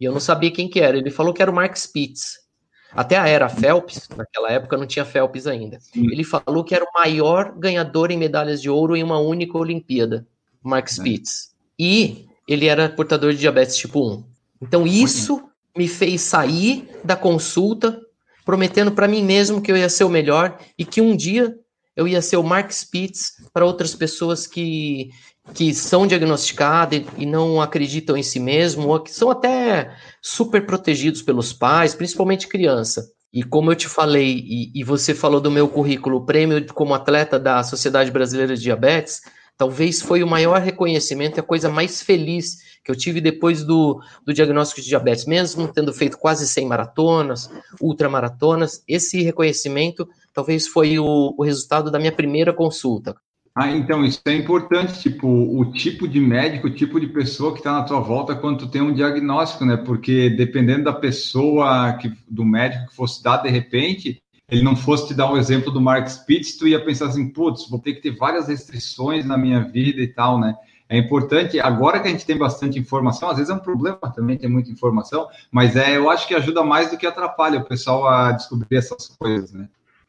E 0.00 0.04
eu 0.04 0.12
não 0.12 0.20
sabia 0.20 0.50
quem 0.50 0.68
que 0.68 0.80
era. 0.80 0.96
Ele 0.96 1.10
falou 1.10 1.34
que 1.34 1.42
era 1.42 1.50
o 1.50 1.54
Mark 1.54 1.76
Spitz. 1.76 2.46
Até 2.92 3.16
a 3.16 3.28
era 3.28 3.48
Phelps, 3.48 4.08
naquela 4.16 4.50
época 4.50 4.76
não 4.76 4.86
tinha 4.86 5.04
Phelps 5.04 5.46
ainda. 5.46 5.78
Ele 5.94 6.24
falou 6.24 6.64
que 6.64 6.74
era 6.74 6.84
o 6.84 6.92
maior 6.94 7.52
ganhador 7.52 8.10
em 8.10 8.16
medalhas 8.16 8.62
de 8.62 8.70
ouro 8.70 8.96
em 8.96 9.02
uma 9.02 9.18
única 9.18 9.58
Olimpíada, 9.58 10.26
Mark 10.62 10.88
Spitz. 10.88 11.50
É. 11.52 11.56
E 11.78 12.26
ele 12.48 12.66
era 12.66 12.88
portador 12.88 13.32
de 13.32 13.38
diabetes 13.38 13.76
tipo 13.76 14.00
1. 14.00 14.24
Então 14.62 14.86
isso 14.86 15.46
me 15.76 15.86
fez 15.86 16.22
sair 16.22 16.88
da 17.04 17.16
consulta 17.16 18.00
prometendo 18.46 18.92
para 18.92 19.08
mim 19.08 19.22
mesmo 19.22 19.60
que 19.60 19.70
eu 19.70 19.76
ia 19.76 19.88
ser 19.88 20.04
o 20.04 20.08
melhor 20.08 20.58
e 20.78 20.84
que 20.84 21.00
um 21.00 21.14
dia 21.16 21.58
eu 21.96 22.06
ia 22.06 22.20
ser 22.20 22.36
o 22.36 22.42
Mark 22.42 22.70
Spitz 22.70 23.32
para 23.52 23.64
outras 23.64 23.94
pessoas 23.94 24.46
que 24.46 25.10
que 25.54 25.72
são 25.72 26.06
diagnosticadas 26.06 27.02
e 27.16 27.24
não 27.24 27.60
acreditam 27.60 28.16
em 28.16 28.22
si 28.22 28.40
mesmo, 28.40 28.88
ou 28.88 29.00
que 29.00 29.12
são 29.12 29.30
até 29.30 29.94
super 30.20 30.66
protegidos 30.66 31.22
pelos 31.22 31.52
pais, 31.52 31.94
principalmente 31.94 32.48
criança. 32.48 33.08
E 33.32 33.42
como 33.42 33.70
eu 33.70 33.76
te 33.76 33.86
falei, 33.86 34.42
e, 34.44 34.72
e 34.74 34.82
você 34.82 35.14
falou 35.14 35.40
do 35.40 35.50
meu 35.50 35.68
currículo, 35.68 36.16
o 36.16 36.24
prêmio 36.24 36.64
como 36.74 36.94
atleta 36.94 37.38
da 37.38 37.62
Sociedade 37.62 38.10
Brasileira 38.10 38.56
de 38.56 38.62
Diabetes, 38.62 39.20
talvez 39.56 40.02
foi 40.02 40.22
o 40.22 40.26
maior 40.26 40.60
reconhecimento 40.60 41.36
e 41.36 41.40
a 41.40 41.44
coisa 41.44 41.68
mais 41.68 42.02
feliz 42.02 42.56
que 42.84 42.90
eu 42.90 42.96
tive 42.96 43.20
depois 43.20 43.64
do, 43.64 44.00
do 44.24 44.32
diagnóstico 44.32 44.80
de 44.80 44.88
diabetes, 44.88 45.26
mesmo 45.26 45.66
tendo 45.68 45.92
feito 45.92 46.18
quase 46.18 46.46
100 46.46 46.66
maratonas, 46.66 47.50
ultramaratonas, 47.80 48.82
esse 48.86 49.22
reconhecimento 49.22 50.08
talvez 50.36 50.68
foi 50.68 50.98
o, 50.98 51.34
o 51.34 51.42
resultado 51.42 51.90
da 51.90 51.98
minha 51.98 52.12
primeira 52.12 52.52
consulta. 52.52 53.16
Ah, 53.54 53.70
então 53.70 54.04
isso 54.04 54.20
é 54.26 54.34
importante, 54.34 55.00
tipo, 55.00 55.26
o 55.26 55.72
tipo 55.72 56.06
de 56.06 56.20
médico, 56.20 56.66
o 56.66 56.74
tipo 56.74 57.00
de 57.00 57.06
pessoa 57.06 57.52
que 57.52 57.60
está 57.60 57.72
na 57.72 57.84
tua 57.84 58.00
volta 58.00 58.34
quando 58.34 58.58
tu 58.58 58.68
tem 58.68 58.82
um 58.82 58.92
diagnóstico, 58.92 59.64
né? 59.64 59.78
Porque 59.78 60.28
dependendo 60.28 60.84
da 60.84 60.92
pessoa, 60.92 61.94
que, 61.94 62.12
do 62.28 62.44
médico 62.44 62.88
que 62.88 62.94
fosse 62.94 63.22
dar 63.22 63.38
de 63.38 63.48
repente, 63.48 64.22
ele 64.50 64.62
não 64.62 64.76
fosse 64.76 65.08
te 65.08 65.14
dar 65.14 65.32
um 65.32 65.38
exemplo 65.38 65.72
do 65.72 65.80
Mark 65.80 66.06
Spitz, 66.06 66.58
tu 66.58 66.68
ia 66.68 66.84
pensar 66.84 67.06
assim, 67.06 67.30
putz, 67.30 67.66
vou 67.70 67.80
ter 67.80 67.94
que 67.94 68.02
ter 68.02 68.14
várias 68.14 68.46
restrições 68.46 69.24
na 69.24 69.38
minha 69.38 69.60
vida 69.60 70.02
e 70.02 70.06
tal, 70.06 70.38
né? 70.38 70.54
É 70.86 70.98
importante, 70.98 71.58
agora 71.58 71.98
que 71.98 72.08
a 72.08 72.10
gente 72.10 72.26
tem 72.26 72.36
bastante 72.36 72.78
informação, 72.78 73.30
às 73.30 73.38
vezes 73.38 73.50
é 73.50 73.54
um 73.54 73.58
problema 73.58 73.98
também 74.14 74.36
ter 74.36 74.48
muita 74.48 74.70
informação, 74.70 75.26
mas 75.50 75.76
é, 75.76 75.96
eu 75.96 76.10
acho 76.10 76.28
que 76.28 76.34
ajuda 76.34 76.62
mais 76.62 76.90
do 76.90 76.98
que 76.98 77.06
atrapalha 77.06 77.58
o 77.58 77.64
pessoal 77.64 78.06
a 78.06 78.32
descobrir 78.32 78.76
essas 78.76 79.08
coisas, 79.18 79.50
né? 79.50 79.66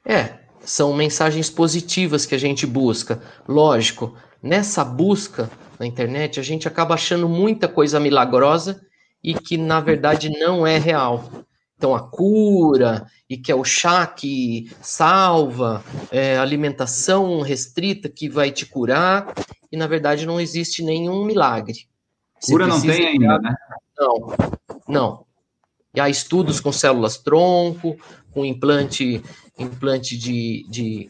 É, 0.08 0.40
são 0.62 0.94
mensagens 0.94 1.50
positivas 1.50 2.26
que 2.26 2.34
a 2.34 2.38
gente 2.38 2.66
busca. 2.66 3.22
Lógico, 3.46 4.16
nessa 4.42 4.86
busca 4.86 5.52
na 5.78 5.86
internet, 5.86 6.40
a 6.40 6.44
gente 6.44 6.66
acaba 6.66 6.96
achando 6.96 7.28
muita 7.28 7.68
coisa 7.68 8.00
milagrosa 8.00 8.82
e 9.22 9.34
que 9.34 9.58
na 9.58 9.82
verdade 9.82 10.30
não 10.30 10.66
é 10.66 10.78
real. 10.78 11.30
Então, 11.76 11.94
a 11.94 12.00
cura, 12.00 13.06
e 13.30 13.38
que 13.38 13.52
é 13.52 13.56
o 13.56 13.64
chá 13.64 14.08
que 14.08 14.72
salva, 14.82 15.84
é, 16.10 16.38
alimentação 16.38 17.42
restrita 17.42 18.10
que 18.10 18.30
vai 18.30 18.50
te 18.50 18.66
curar, 18.66 19.32
e 19.72 19.78
na 19.78 19.86
verdade 19.86 20.26
não 20.26 20.40
existe 20.40 20.82
nenhum 20.82 21.26
milagre. 21.26 21.88
Você 22.40 22.52
cura 22.52 22.66
não 22.66 22.82
tem 22.82 23.08
ainda, 23.08 23.38
né? 23.40 23.56
Não, 24.00 24.34
não. 24.88 25.26
E 25.94 26.00
há 26.00 26.10
estudos 26.10 26.60
com 26.60 26.72
células 26.72 27.18
tronco, 27.18 27.98
com 28.32 28.46
implante, 28.46 29.22
implante 29.58 30.18
de, 30.18 30.66
de, 30.70 31.10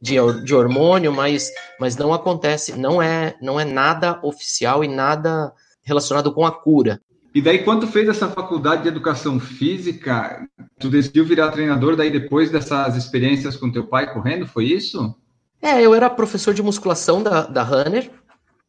de, 0.00 0.14
de 0.44 0.54
hormônio, 0.54 1.12
mas, 1.12 1.50
mas 1.78 1.96
não 1.96 2.12
acontece, 2.12 2.78
não 2.78 3.00
é, 3.00 3.36
não 3.40 3.58
é 3.58 3.64
nada 3.64 4.18
oficial 4.22 4.84
e 4.84 4.88
nada 4.88 5.52
relacionado 5.82 6.32
com 6.32 6.44
a 6.44 6.52
cura. 6.52 7.00
E 7.34 7.42
daí, 7.42 7.62
quando 7.62 7.86
fez 7.86 8.08
essa 8.08 8.28
faculdade 8.28 8.82
de 8.82 8.88
educação 8.88 9.38
física, 9.38 10.46
tu 10.78 10.88
decidiu 10.88 11.24
virar 11.24 11.50
treinador 11.50 11.94
daí 11.94 12.10
depois 12.10 12.50
dessas 12.50 12.96
experiências 12.96 13.56
com 13.56 13.70
teu 13.70 13.86
pai 13.86 14.12
correndo, 14.12 14.46
foi 14.46 14.64
isso? 14.64 15.14
É, 15.60 15.80
eu 15.82 15.94
era 15.94 16.08
professor 16.08 16.54
de 16.54 16.62
musculação 16.62 17.22
da, 17.22 17.42
da 17.46 17.62
Runner, 17.62 18.10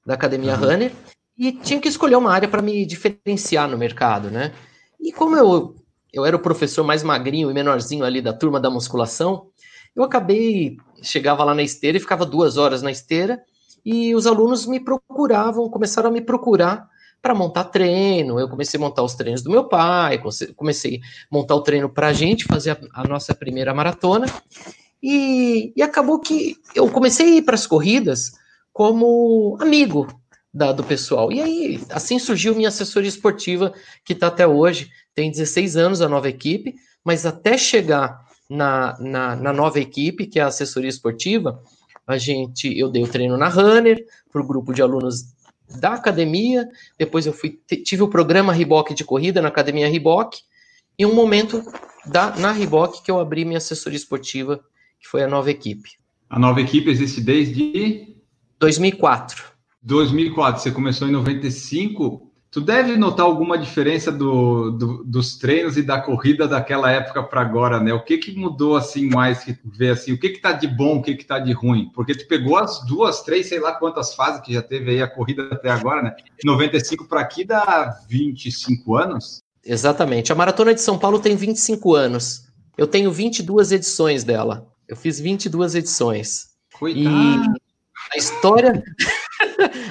da 0.05 0.15
academia 0.15 0.55
uhum. 0.55 0.65
Runner, 0.65 0.91
e 1.37 1.51
tinha 1.51 1.79
que 1.79 1.87
escolher 1.87 2.15
uma 2.15 2.31
área 2.31 2.47
para 2.47 2.61
me 2.61 2.85
diferenciar 2.85 3.69
no 3.69 3.77
mercado, 3.77 4.29
né? 4.29 4.51
E 4.99 5.13
como 5.13 5.37
eu, 5.37 5.75
eu 6.17 6.25
era 6.25 6.35
o 6.35 6.41
professor 6.41 6.83
mais 6.83 7.03
magrinho 7.03 7.49
e 7.49 7.53
menorzinho 7.53 8.03
ali 8.03 8.21
da 8.21 8.33
turma 8.33 8.59
da 8.59 8.69
musculação, 8.69 9.47
eu 9.95 10.03
acabei, 10.03 10.77
chegava 11.01 11.43
lá 11.43 11.55
na 11.55 11.63
esteira 11.63 11.97
e 11.97 12.01
ficava 12.01 12.25
duas 12.25 12.57
horas 12.57 12.81
na 12.81 12.91
esteira, 12.91 13.41
e 13.85 14.13
os 14.13 14.27
alunos 14.27 14.65
me 14.65 14.79
procuravam, 14.79 15.69
começaram 15.69 16.09
a 16.09 16.11
me 16.11 16.21
procurar 16.21 16.87
para 17.21 17.33
montar 17.33 17.65
treino. 17.65 18.39
Eu 18.39 18.49
comecei 18.49 18.77
a 18.77 18.81
montar 18.81 19.01
os 19.01 19.15
treinos 19.15 19.41
do 19.41 19.49
meu 19.49 19.63
pai, 19.63 20.21
comecei 20.55 20.99
a 20.99 21.35
montar 21.35 21.55
o 21.55 21.61
treino 21.61 21.89
para 21.89 22.07
a 22.07 22.13
gente 22.13 22.45
fazer 22.45 22.77
a, 22.93 23.07
nossa 23.07 23.33
primeira 23.33 23.73
maratona. 23.73 24.27
E, 25.01 25.73
e 25.75 25.81
acabou 25.81 26.19
que 26.19 26.57
eu 26.75 26.89
comecei 26.89 27.25
a 27.25 27.35
ir 27.37 27.41
para 27.43 27.55
as 27.55 27.65
corridas 27.65 28.31
como 28.73 29.57
amigo 29.59 30.07
da, 30.53 30.71
do 30.71 30.83
pessoal. 30.83 31.31
E 31.31 31.41
aí, 31.41 31.81
assim 31.89 32.19
surgiu 32.19 32.55
minha 32.55 32.69
assessoria 32.69 33.09
esportiva, 33.09 33.73
que 34.03 34.13
está 34.13 34.27
até 34.27 34.47
hoje, 34.47 34.89
tem 35.13 35.31
16 35.31 35.77
anos 35.77 36.01
a 36.01 36.09
nova 36.09 36.29
equipe, 36.29 36.75
mas 37.03 37.25
até 37.25 37.57
chegar 37.57 38.25
na, 38.49 38.97
na, 38.99 39.35
na 39.35 39.53
nova 39.53 39.79
equipe, 39.79 40.25
que 40.25 40.39
é 40.39 40.43
a 40.43 40.47
assessoria 40.47 40.89
esportiva, 40.89 41.61
a 42.05 42.17
gente, 42.17 42.77
eu 42.77 42.89
dei 42.89 43.03
o 43.03 43.07
treino 43.07 43.37
na 43.37 43.49
Runner, 43.49 44.05
para 44.31 44.41
o 44.41 44.47
grupo 44.47 44.73
de 44.73 44.81
alunos 44.81 45.25
da 45.79 45.93
academia, 45.93 46.67
depois 46.97 47.25
eu 47.25 47.33
fui 47.33 47.59
tive 47.83 48.01
o 48.01 48.07
programa 48.07 48.53
Riboc 48.53 48.93
de 48.93 49.03
corrida 49.03 49.41
na 49.41 49.49
academia 49.49 49.89
Riboc, 49.89 50.35
e 50.97 51.05
um 51.05 51.13
momento 51.13 51.61
da, 52.05 52.35
na 52.37 52.51
Riboc 52.51 53.03
que 53.03 53.11
eu 53.11 53.19
abri 53.19 53.43
minha 53.43 53.57
assessoria 53.57 53.97
esportiva, 53.97 54.61
que 54.99 55.07
foi 55.07 55.23
a 55.23 55.27
nova 55.27 55.51
equipe. 55.51 55.91
A 56.29 56.39
nova 56.39 56.61
equipe 56.61 56.89
existe 56.89 57.21
desde 57.21 58.15
2004. 58.59 59.56
2004, 59.87 60.61
você 60.61 60.69
começou 60.69 61.07
em 61.07 61.11
95. 61.11 62.29
Tu 62.51 62.59
deve 62.59 62.97
notar 62.97 63.25
alguma 63.25 63.57
diferença 63.57 64.11
do, 64.11 64.71
do, 64.71 65.03
dos 65.05 65.37
treinos 65.37 65.77
e 65.77 65.81
da 65.81 66.01
corrida 66.01 66.47
daquela 66.47 66.91
época 66.91 67.23
para 67.23 67.41
agora, 67.41 67.79
né? 67.79 67.93
O 67.93 68.03
que 68.03 68.17
que 68.17 68.37
mudou 68.37 68.75
assim 68.75 69.09
mais 69.09 69.43
que 69.43 69.53
tu 69.53 69.69
vê 69.69 69.89
assim? 69.89 70.11
O 70.11 70.19
que 70.19 70.29
que 70.29 70.41
tá 70.41 70.51
de 70.51 70.67
bom, 70.67 70.97
o 70.97 71.01
que 71.01 71.15
que 71.15 71.25
tá 71.25 71.39
de 71.39 71.53
ruim? 71.53 71.89
Porque 71.93 72.15
tu 72.15 72.27
pegou 72.27 72.57
as 72.57 72.85
duas, 72.85 73.21
três, 73.21 73.47
sei 73.47 73.59
lá 73.59 73.73
quantas 73.73 74.13
fases 74.13 74.41
que 74.41 74.53
já 74.53 74.61
teve 74.61 74.91
aí 74.91 75.01
a 75.01 75.07
corrida 75.07 75.47
até 75.51 75.69
agora, 75.69 76.01
né? 76.01 76.15
95 76.43 77.07
para 77.07 77.21
aqui 77.21 77.45
dá 77.45 77.97
25 78.09 78.95
anos. 78.95 79.41
Exatamente. 79.65 80.33
A 80.33 80.35
Maratona 80.35 80.73
de 80.73 80.81
São 80.81 80.97
Paulo 80.97 81.19
tem 81.19 81.35
25 81.35 81.95
anos. 81.95 82.45
Eu 82.77 82.87
tenho 82.87 83.11
22 83.11 83.71
edições 83.71 84.23
dela. 84.25 84.67
Eu 84.87 84.97
fiz 84.97 85.19
22 85.19 85.75
edições. 85.75 86.47
Coitado. 86.77 87.05
E 87.05 87.67
a 88.13 88.17
história 88.17 88.83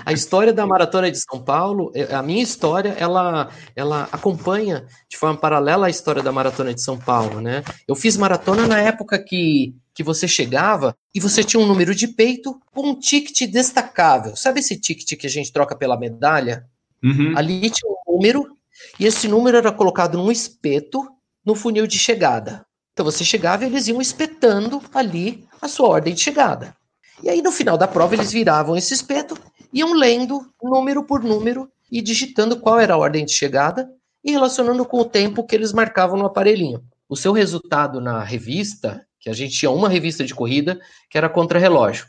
a 0.07 0.13
história 0.13 0.53
da 0.53 0.65
maratona 0.65 1.11
de 1.11 1.19
São 1.19 1.43
Paulo, 1.43 1.91
é, 1.93 2.15
a 2.15 2.23
minha 2.23 2.41
história, 2.41 2.95
ela, 2.97 3.51
ela 3.75 4.09
acompanha 4.13 4.87
de 5.09 5.17
forma 5.17 5.37
paralela 5.37 5.89
a 5.89 5.91
história 5.91 6.23
da 6.23 6.31
maratona 6.31 6.73
de 6.73 6.81
São 6.81 6.97
Paulo, 6.97 7.41
né? 7.41 7.65
Eu 7.89 7.97
fiz 7.97 8.17
maratona 8.17 8.69
na 8.69 8.81
época 8.81 9.19
que, 9.19 9.75
que 9.93 10.05
você 10.05 10.29
chegava 10.29 10.97
e 11.13 11.19
você 11.19 11.43
tinha 11.43 11.61
um 11.61 11.67
número 11.67 11.93
de 11.93 12.07
peito 12.07 12.57
com 12.73 12.91
um 12.91 12.95
ticket 12.95 13.51
destacável. 13.51 14.37
Sabe 14.37 14.61
esse 14.61 14.79
ticket 14.79 15.19
que 15.19 15.27
a 15.27 15.31
gente 15.31 15.53
troca 15.53 15.75
pela 15.75 15.99
medalha? 15.99 16.65
Uhum. 17.03 17.37
Ali 17.37 17.69
tinha 17.69 17.91
um 17.91 18.13
número 18.13 18.57
e 19.01 19.07
esse 19.07 19.27
número 19.27 19.57
era 19.57 19.73
colocado 19.73 20.17
num 20.19 20.31
espeto 20.31 21.05
no 21.45 21.57
funil 21.57 21.85
de 21.85 21.99
chegada. 21.99 22.65
Então 22.93 23.05
você 23.05 23.25
chegava 23.25 23.65
e 23.65 23.67
eles 23.67 23.89
iam 23.89 24.01
espetando 24.01 24.81
ali 24.95 25.45
a 25.61 25.67
sua 25.67 25.89
ordem 25.89 26.15
de 26.15 26.23
chegada. 26.23 26.77
E 27.23 27.31
aí, 27.31 27.41
no 27.41 27.51
final 27.51 27.79
da 27.79 27.89
prova, 27.89 28.15
eles 28.15 28.31
viravam 28.31 28.77
esse 28.77 28.93
espeto, 28.93 29.39
iam 29.77 29.93
lendo 29.93 30.51
número 30.63 31.05
por 31.05 31.23
número 31.23 31.71
e 31.93 32.01
digitando 32.01 32.59
qual 32.59 32.81
era 32.81 32.95
a 32.95 32.97
ordem 32.97 33.27
de 33.27 33.33
chegada 33.33 33.93
e 34.25 34.33
relacionando 34.33 34.87
com 34.87 34.99
o 34.99 35.05
tempo 35.05 35.45
que 35.45 35.55
eles 35.55 35.71
marcavam 35.71 36.19
no 36.19 36.25
aparelhinho. 36.25 36.83
O 37.07 37.15
seu 37.15 37.31
resultado 37.31 38.01
na 38.01 38.25
revista, 38.25 39.07
que 39.21 39.29
a 39.29 39.35
gente 39.35 39.55
tinha 39.55 39.71
uma 39.71 39.91
revista 39.91 40.25
de 40.25 40.35
corrida, 40.35 40.81
que 41.11 41.19
era 41.19 41.29
contra-relógio, 41.29 42.07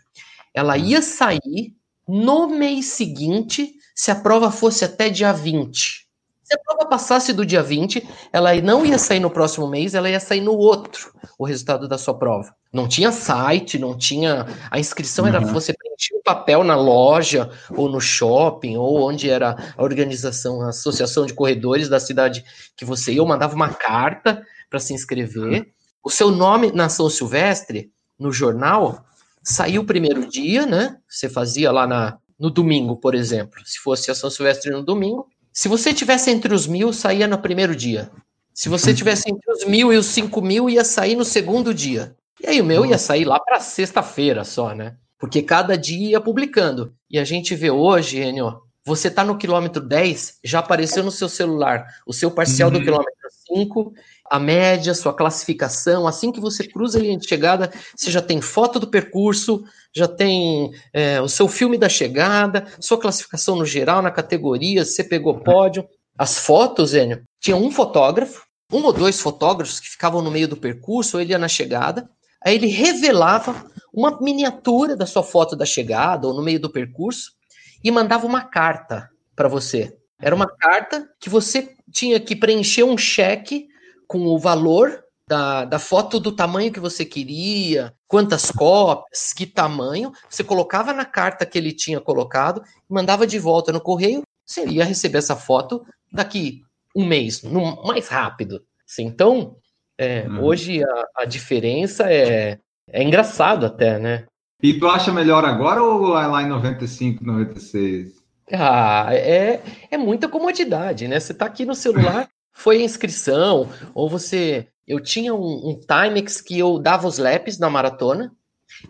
ela 0.53 0.77
ia 0.77 1.01
sair 1.01 1.75
no 2.07 2.47
mês 2.47 2.85
seguinte 2.85 3.73
se 3.93 4.11
a 4.11 4.15
prova 4.15 4.49
fosse 4.49 4.85
até 4.85 5.09
dia 5.09 5.33
20. 5.33 6.06
Se 6.47 6.55
a 6.55 6.59
prova 6.59 6.89
passasse 6.89 7.33
do 7.33 7.45
dia 7.45 7.61
20, 7.61 8.07
ela 8.31 8.55
não 8.61 8.85
ia 8.85 8.97
sair 8.97 9.19
no 9.19 9.29
próximo 9.29 9.67
mês, 9.67 9.93
ela 9.93 10.09
ia 10.09 10.17
sair 10.17 10.39
no 10.39 10.55
outro, 10.55 11.13
o 11.37 11.43
resultado 11.43 11.89
da 11.89 11.97
sua 11.97 12.17
prova. 12.17 12.55
Não 12.71 12.87
tinha 12.87 13.11
site, 13.11 13.77
não 13.77 13.97
tinha. 13.97 14.45
A 14.71 14.79
inscrição 14.79 15.25
uhum. 15.25 15.29
era 15.29 15.41
você 15.41 15.73
preencher 15.73 16.15
o 16.15 16.23
papel 16.23 16.63
na 16.63 16.77
loja, 16.77 17.51
ou 17.75 17.89
no 17.89 17.99
shopping, 17.99 18.77
ou 18.77 19.01
onde 19.09 19.29
era 19.29 19.73
a 19.75 19.83
organização, 19.83 20.61
a 20.61 20.69
associação 20.69 21.25
de 21.25 21.33
corredores 21.33 21.89
da 21.89 21.99
cidade 21.99 22.45
que 22.77 22.85
você 22.85 23.11
ia, 23.11 23.21
ou 23.21 23.27
mandava 23.27 23.53
uma 23.53 23.73
carta 23.73 24.41
para 24.69 24.79
se 24.79 24.93
inscrever. 24.93 25.43
Uhum. 25.43 25.65
O 26.01 26.09
seu 26.09 26.31
nome 26.31 26.71
na 26.71 26.87
São 26.87 27.09
Silvestre, 27.09 27.91
no 28.17 28.31
jornal, 28.31 29.05
saiu 29.43 29.81
o 29.81 29.85
primeiro 29.85 30.25
dia, 30.25 30.65
né? 30.65 30.95
Você 31.09 31.27
fazia 31.27 31.73
lá 31.73 31.85
na, 31.85 32.17
no 32.39 32.49
domingo, 32.49 32.95
por 32.95 33.15
exemplo. 33.15 33.59
Se 33.65 33.79
fosse 33.79 34.09
a 34.09 34.15
São 34.15 34.29
Silvestre 34.29 34.71
no 34.71 34.81
domingo, 34.81 35.27
se 35.57 35.67
você 35.67 35.91
tivesse 35.91 36.29
entre 36.29 36.53
os 36.53 36.67
mil, 36.67 36.93
saía 36.93 37.27
no 37.27 37.39
primeiro 37.39 37.75
dia. 37.75 38.11
Se 38.53 38.69
você 38.69 38.93
tivesse 38.93 39.23
entre 39.27 39.51
os 39.51 39.65
mil 39.65 39.91
e 39.91 39.97
os 39.97 40.05
cinco 40.05 40.39
mil, 40.39 40.69
ia 40.69 40.85
sair 40.85 41.15
no 41.15 41.25
segundo 41.25 41.73
dia. 41.73 42.15
E 42.39 42.45
aí 42.45 42.61
o 42.61 42.63
meu 42.63 42.85
ia 42.85 42.99
sair 42.99 43.25
lá 43.25 43.39
para 43.39 43.59
sexta-feira 43.59 44.43
só, 44.43 44.75
né? 44.75 44.97
Porque 45.17 45.41
cada 45.41 45.75
dia 45.75 46.11
ia 46.11 46.21
publicando. 46.21 46.93
E 47.09 47.17
a 47.17 47.23
gente 47.23 47.55
vê 47.55 47.71
hoje, 47.71 48.19
Enio, 48.19 48.61
você 48.87 49.11
tá 49.11 49.21
no 49.21 49.37
quilômetro 49.37 49.81
10, 49.81 50.39
já 50.41 50.59
apareceu 50.59 51.03
no 51.03 51.11
seu 51.11 51.27
celular 51.27 51.85
o 52.05 52.13
seu 52.13 52.31
parcial 52.31 52.69
uhum. 52.69 52.75
do 52.75 52.81
quilômetro 52.81 53.13
5, 53.53 53.93
a 54.31 54.39
média, 54.39 54.93
sua 54.93 55.13
classificação. 55.13 56.07
Assim 56.07 56.31
que 56.31 56.39
você 56.39 56.65
cruza 56.65 56.97
a 56.97 57.01
linha 57.01 57.17
de 57.17 57.27
chegada, 57.27 57.69
você 57.93 58.09
já 58.09 58.21
tem 58.21 58.39
foto 58.39 58.79
do 58.79 58.87
percurso, 58.87 59.65
já 59.93 60.07
tem 60.07 60.71
é, 60.93 61.19
o 61.19 61.27
seu 61.27 61.49
filme 61.49 61.77
da 61.77 61.89
chegada, 61.89 62.65
sua 62.79 62.97
classificação 62.97 63.57
no 63.57 63.65
geral, 63.65 64.01
na 64.01 64.09
categoria, 64.09 64.85
você 64.85 65.03
pegou 65.03 65.41
pódio. 65.41 65.85
As 66.17 66.37
fotos, 66.37 66.93
Enio, 66.93 67.23
tinha 67.41 67.57
um 67.57 67.69
fotógrafo, 67.69 68.45
um 68.71 68.85
ou 68.85 68.93
dois 68.93 69.19
fotógrafos 69.19 69.81
que 69.81 69.89
ficavam 69.89 70.21
no 70.21 70.31
meio 70.31 70.47
do 70.47 70.55
percurso, 70.55 71.17
ou 71.17 71.21
ele 71.21 71.31
ia 71.31 71.37
na 71.37 71.49
chegada, 71.49 72.09
aí 72.41 72.55
ele 72.55 72.67
revelava 72.67 73.69
uma 73.93 74.17
miniatura 74.21 74.95
da 74.95 75.05
sua 75.05 75.23
foto 75.23 75.57
da 75.57 75.65
chegada 75.65 76.25
ou 76.25 76.33
no 76.33 76.41
meio 76.41 76.59
do 76.61 76.69
percurso 76.69 77.35
e 77.83 77.91
mandava 77.91 78.25
uma 78.25 78.41
carta 78.41 79.09
para 79.35 79.47
você. 79.47 79.95
Era 80.19 80.35
uma 80.35 80.47
carta 80.47 81.07
que 81.19 81.29
você 81.29 81.75
tinha 81.91 82.19
que 82.19 82.35
preencher 82.35 82.83
um 82.83 82.97
cheque 82.97 83.67
com 84.07 84.19
o 84.25 84.39
valor 84.39 85.03
da, 85.27 85.65
da 85.65 85.77
foto 85.77 86.19
do 86.19 86.31
tamanho 86.31 86.71
que 86.71 86.79
você 86.79 87.03
queria, 87.03 87.93
quantas 88.07 88.49
cópias, 88.49 89.33
que 89.33 89.45
tamanho, 89.45 90.11
você 90.29 90.43
colocava 90.43 90.93
na 90.93 91.05
carta 91.05 91.45
que 91.45 91.57
ele 91.57 91.73
tinha 91.73 91.99
colocado, 91.99 92.63
mandava 92.89 93.27
de 93.27 93.37
volta 93.37 93.71
no 93.71 93.81
correio, 93.81 94.21
você 94.45 94.65
ia 94.65 94.85
receber 94.85 95.17
essa 95.17 95.35
foto 95.35 95.85
daqui 96.11 96.61
um 96.95 97.05
mês, 97.05 97.43
no, 97.43 97.83
mais 97.83 98.07
rápido. 98.07 98.63
Assim, 98.89 99.03
então, 99.03 99.55
É, 99.99 100.27
uhum. 100.27 100.43
Hoje 100.43 100.83
a, 100.83 101.23
a, 101.23 101.25
diferença 101.25 102.11
é, 102.11 102.59
é 102.87 103.03
engraçado 103.03 103.65
até, 103.65 103.97
né? 103.97 104.27
E 104.61 104.73
tu 104.73 104.87
acha 104.87 105.11
melhor 105.11 105.45
agora 105.45 105.83
ou 105.83 106.17
é 106.17 106.25
lá 106.25 106.41
em 106.41 106.47
95, 106.47 107.23
96? 107.23 108.13
Ah, 108.51 109.07
é, 109.11 109.61
é 109.91 109.97
muita 109.97 110.27
comodidade, 110.27 111.07
né? 111.07 111.19
Você 111.19 111.33
tá 111.33 111.45
aqui 111.45 111.65
no 111.65 111.75
celular, 111.75 112.27
foi 112.51 112.77
a 112.77 112.83
inscrição, 112.83 113.69
ou 113.93 114.09
você. 114.09 114.67
Eu 114.87 114.99
tinha 114.99 115.33
um, 115.33 115.69
um 115.69 115.79
Timex 115.79 116.41
que 116.41 116.57
eu 116.57 116.79
dava 116.79 117.07
os 117.07 117.17
laps 117.17 117.59
na 117.59 117.69
maratona, 117.69 118.31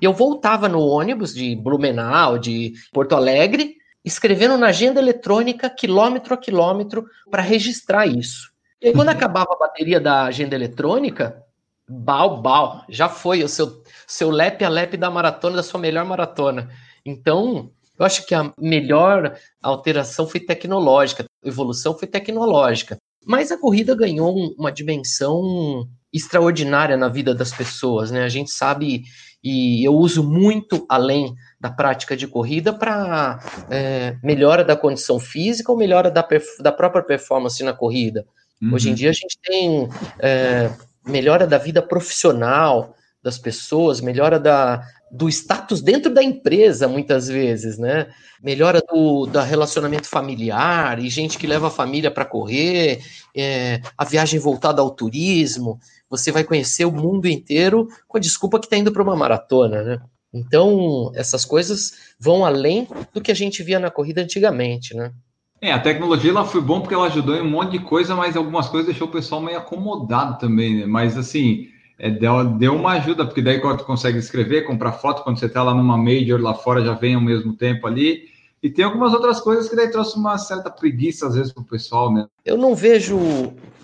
e 0.01 0.05
eu 0.05 0.13
voltava 0.13 0.69
no 0.69 0.79
ônibus 0.79 1.33
de 1.33 1.55
Blumenau, 1.55 2.37
de 2.37 2.73
Porto 2.93 3.15
Alegre, 3.15 3.75
escrevendo 4.05 4.57
na 4.57 4.67
agenda 4.67 5.01
eletrônica, 5.01 5.69
quilômetro 5.69 6.33
a 6.33 6.37
quilômetro, 6.37 7.05
para 7.29 7.41
registrar 7.41 8.05
isso. 8.05 8.51
E 8.81 8.87
aí, 8.87 8.93
quando 8.93 9.09
acabava 9.09 9.53
a 9.53 9.59
bateria 9.59 9.99
da 9.99 10.23
agenda 10.23 10.55
eletrônica, 10.55 11.43
bal, 11.89 12.41
bal, 12.41 12.85
já 12.89 13.09
foi 13.09 13.43
o 13.43 13.47
seu, 13.47 13.81
seu 14.07 14.31
lap 14.31 14.63
a 14.63 14.69
lap 14.69 14.95
da 14.95 15.11
maratona, 15.11 15.57
da 15.57 15.63
sua 15.63 15.79
melhor 15.79 16.05
maratona. 16.05 16.69
Então, 17.05 17.69
eu 17.99 18.05
acho 18.05 18.25
que 18.25 18.33
a 18.33 18.53
melhor 18.57 19.37
alteração 19.61 20.27
foi 20.27 20.39
tecnológica, 20.39 21.25
a 21.43 21.47
evolução 21.47 21.97
foi 21.97 22.07
tecnológica. 22.07 22.97
Mas 23.25 23.51
a 23.51 23.57
corrida 23.57 23.93
ganhou 23.93 24.33
uma 24.57 24.71
dimensão 24.71 25.85
extraordinária 26.13 26.95
na 26.95 27.09
vida 27.09 27.35
das 27.35 27.51
pessoas, 27.51 28.09
né? 28.09 28.23
A 28.23 28.29
gente 28.29 28.51
sabe, 28.51 29.03
e 29.43 29.85
eu 29.85 29.93
uso 29.93 30.23
muito 30.23 30.85
além 30.87 31.35
da 31.59 31.69
prática 31.69 32.15
de 32.15 32.25
corrida 32.27 32.71
para 32.71 33.39
é, 33.69 34.15
melhora 34.23 34.63
da 34.63 34.75
condição 34.75 35.19
física 35.19 35.71
ou 35.71 35.77
melhora 35.77 36.09
da, 36.09 36.25
da 36.61 36.71
própria 36.71 37.03
performance 37.03 37.61
na 37.63 37.73
corrida. 37.73 38.25
Uhum. 38.61 38.73
Hoje 38.73 38.89
em 38.89 38.93
dia 38.93 39.09
a 39.09 39.13
gente 39.13 39.37
tem 39.43 39.89
é, 40.19 40.71
melhora 41.05 41.45
da 41.45 41.57
vida 41.57 41.81
profissional 41.81 42.95
das 43.27 43.37
pessoas, 43.37 43.99
melhora 43.99 44.39
da, 44.39 44.81
do 45.11 45.27
status 45.27 45.81
dentro 45.81 46.13
da 46.13 46.23
empresa, 46.23 46.87
muitas 46.87 47.27
vezes, 47.27 47.77
né? 47.77 48.07
Melhora 48.41 48.81
do, 48.81 49.25
do 49.25 49.39
relacionamento 49.41 50.07
familiar 50.07 50.97
e 50.97 51.09
gente 51.09 51.37
que 51.37 51.45
leva 51.45 51.67
a 51.67 51.71
família 51.71 52.09
para 52.09 52.23
correr, 52.23 53.01
é, 53.35 53.81
a 53.97 54.05
viagem 54.05 54.39
voltada 54.39 54.81
ao 54.81 54.91
turismo. 54.91 55.77
Você 56.09 56.31
vai 56.31 56.45
conhecer 56.45 56.85
o 56.85 56.91
mundo 56.91 57.27
inteiro 57.27 57.89
com 58.07 58.17
a 58.17 58.21
desculpa 58.21 58.59
que 58.59 58.65
está 58.65 58.77
indo 58.77 58.93
para 58.93 59.03
uma 59.03 59.15
maratona, 59.15 59.83
né? 59.83 60.01
Então, 60.33 61.11
essas 61.13 61.43
coisas 61.43 62.15
vão 62.17 62.45
além 62.45 62.87
do 63.13 63.19
que 63.19 63.31
a 63.31 63.35
gente 63.35 63.61
via 63.61 63.79
na 63.79 63.91
corrida 63.91 64.21
antigamente, 64.21 64.95
né? 64.95 65.11
É, 65.59 65.73
a 65.73 65.79
tecnologia 65.79 66.31
ela 66.31 66.45
foi 66.45 66.61
bom 66.61 66.79
porque 66.79 66.93
ela 66.93 67.07
ajudou 67.07 67.35
em 67.35 67.41
um 67.41 67.49
monte 67.49 67.71
de 67.71 67.79
coisa, 67.79 68.15
mas 68.15 68.37
algumas 68.37 68.69
coisas 68.69 68.87
deixou 68.87 69.07
o 69.07 69.11
pessoal 69.11 69.41
meio 69.41 69.57
acomodado 69.57 70.37
também, 70.37 70.77
né? 70.77 70.85
Mas 70.85 71.17
assim, 71.17 71.67
é, 71.99 72.11
deu, 72.11 72.45
deu 72.45 72.75
uma 72.75 72.93
ajuda, 72.93 73.25
porque 73.25 73.41
daí 73.41 73.59
quando 73.59 73.79
tu 73.79 73.85
consegue 73.85 74.17
escrever, 74.17 74.65
comprar 74.65 74.93
foto, 74.93 75.23
quando 75.23 75.39
você 75.39 75.47
está 75.47 75.63
lá 75.63 75.73
numa 75.73 75.97
major 75.97 76.39
lá 76.39 76.53
fora, 76.53 76.83
já 76.83 76.93
vem 76.93 77.15
ao 77.15 77.21
mesmo 77.21 77.53
tempo 77.53 77.87
ali. 77.87 78.25
E 78.61 78.69
tem 78.69 78.85
algumas 78.85 79.13
outras 79.13 79.39
coisas 79.39 79.69
que 79.69 79.75
daí 79.75 79.89
trouxe 79.89 80.17
uma 80.17 80.37
certa 80.37 80.69
preguiça, 80.69 81.27
às 81.27 81.35
vezes, 81.35 81.51
para 81.51 81.61
o 81.61 81.65
pessoal, 81.65 82.11
né? 82.11 82.25
Eu 82.43 82.57
não 82.57 82.75
vejo 82.75 83.17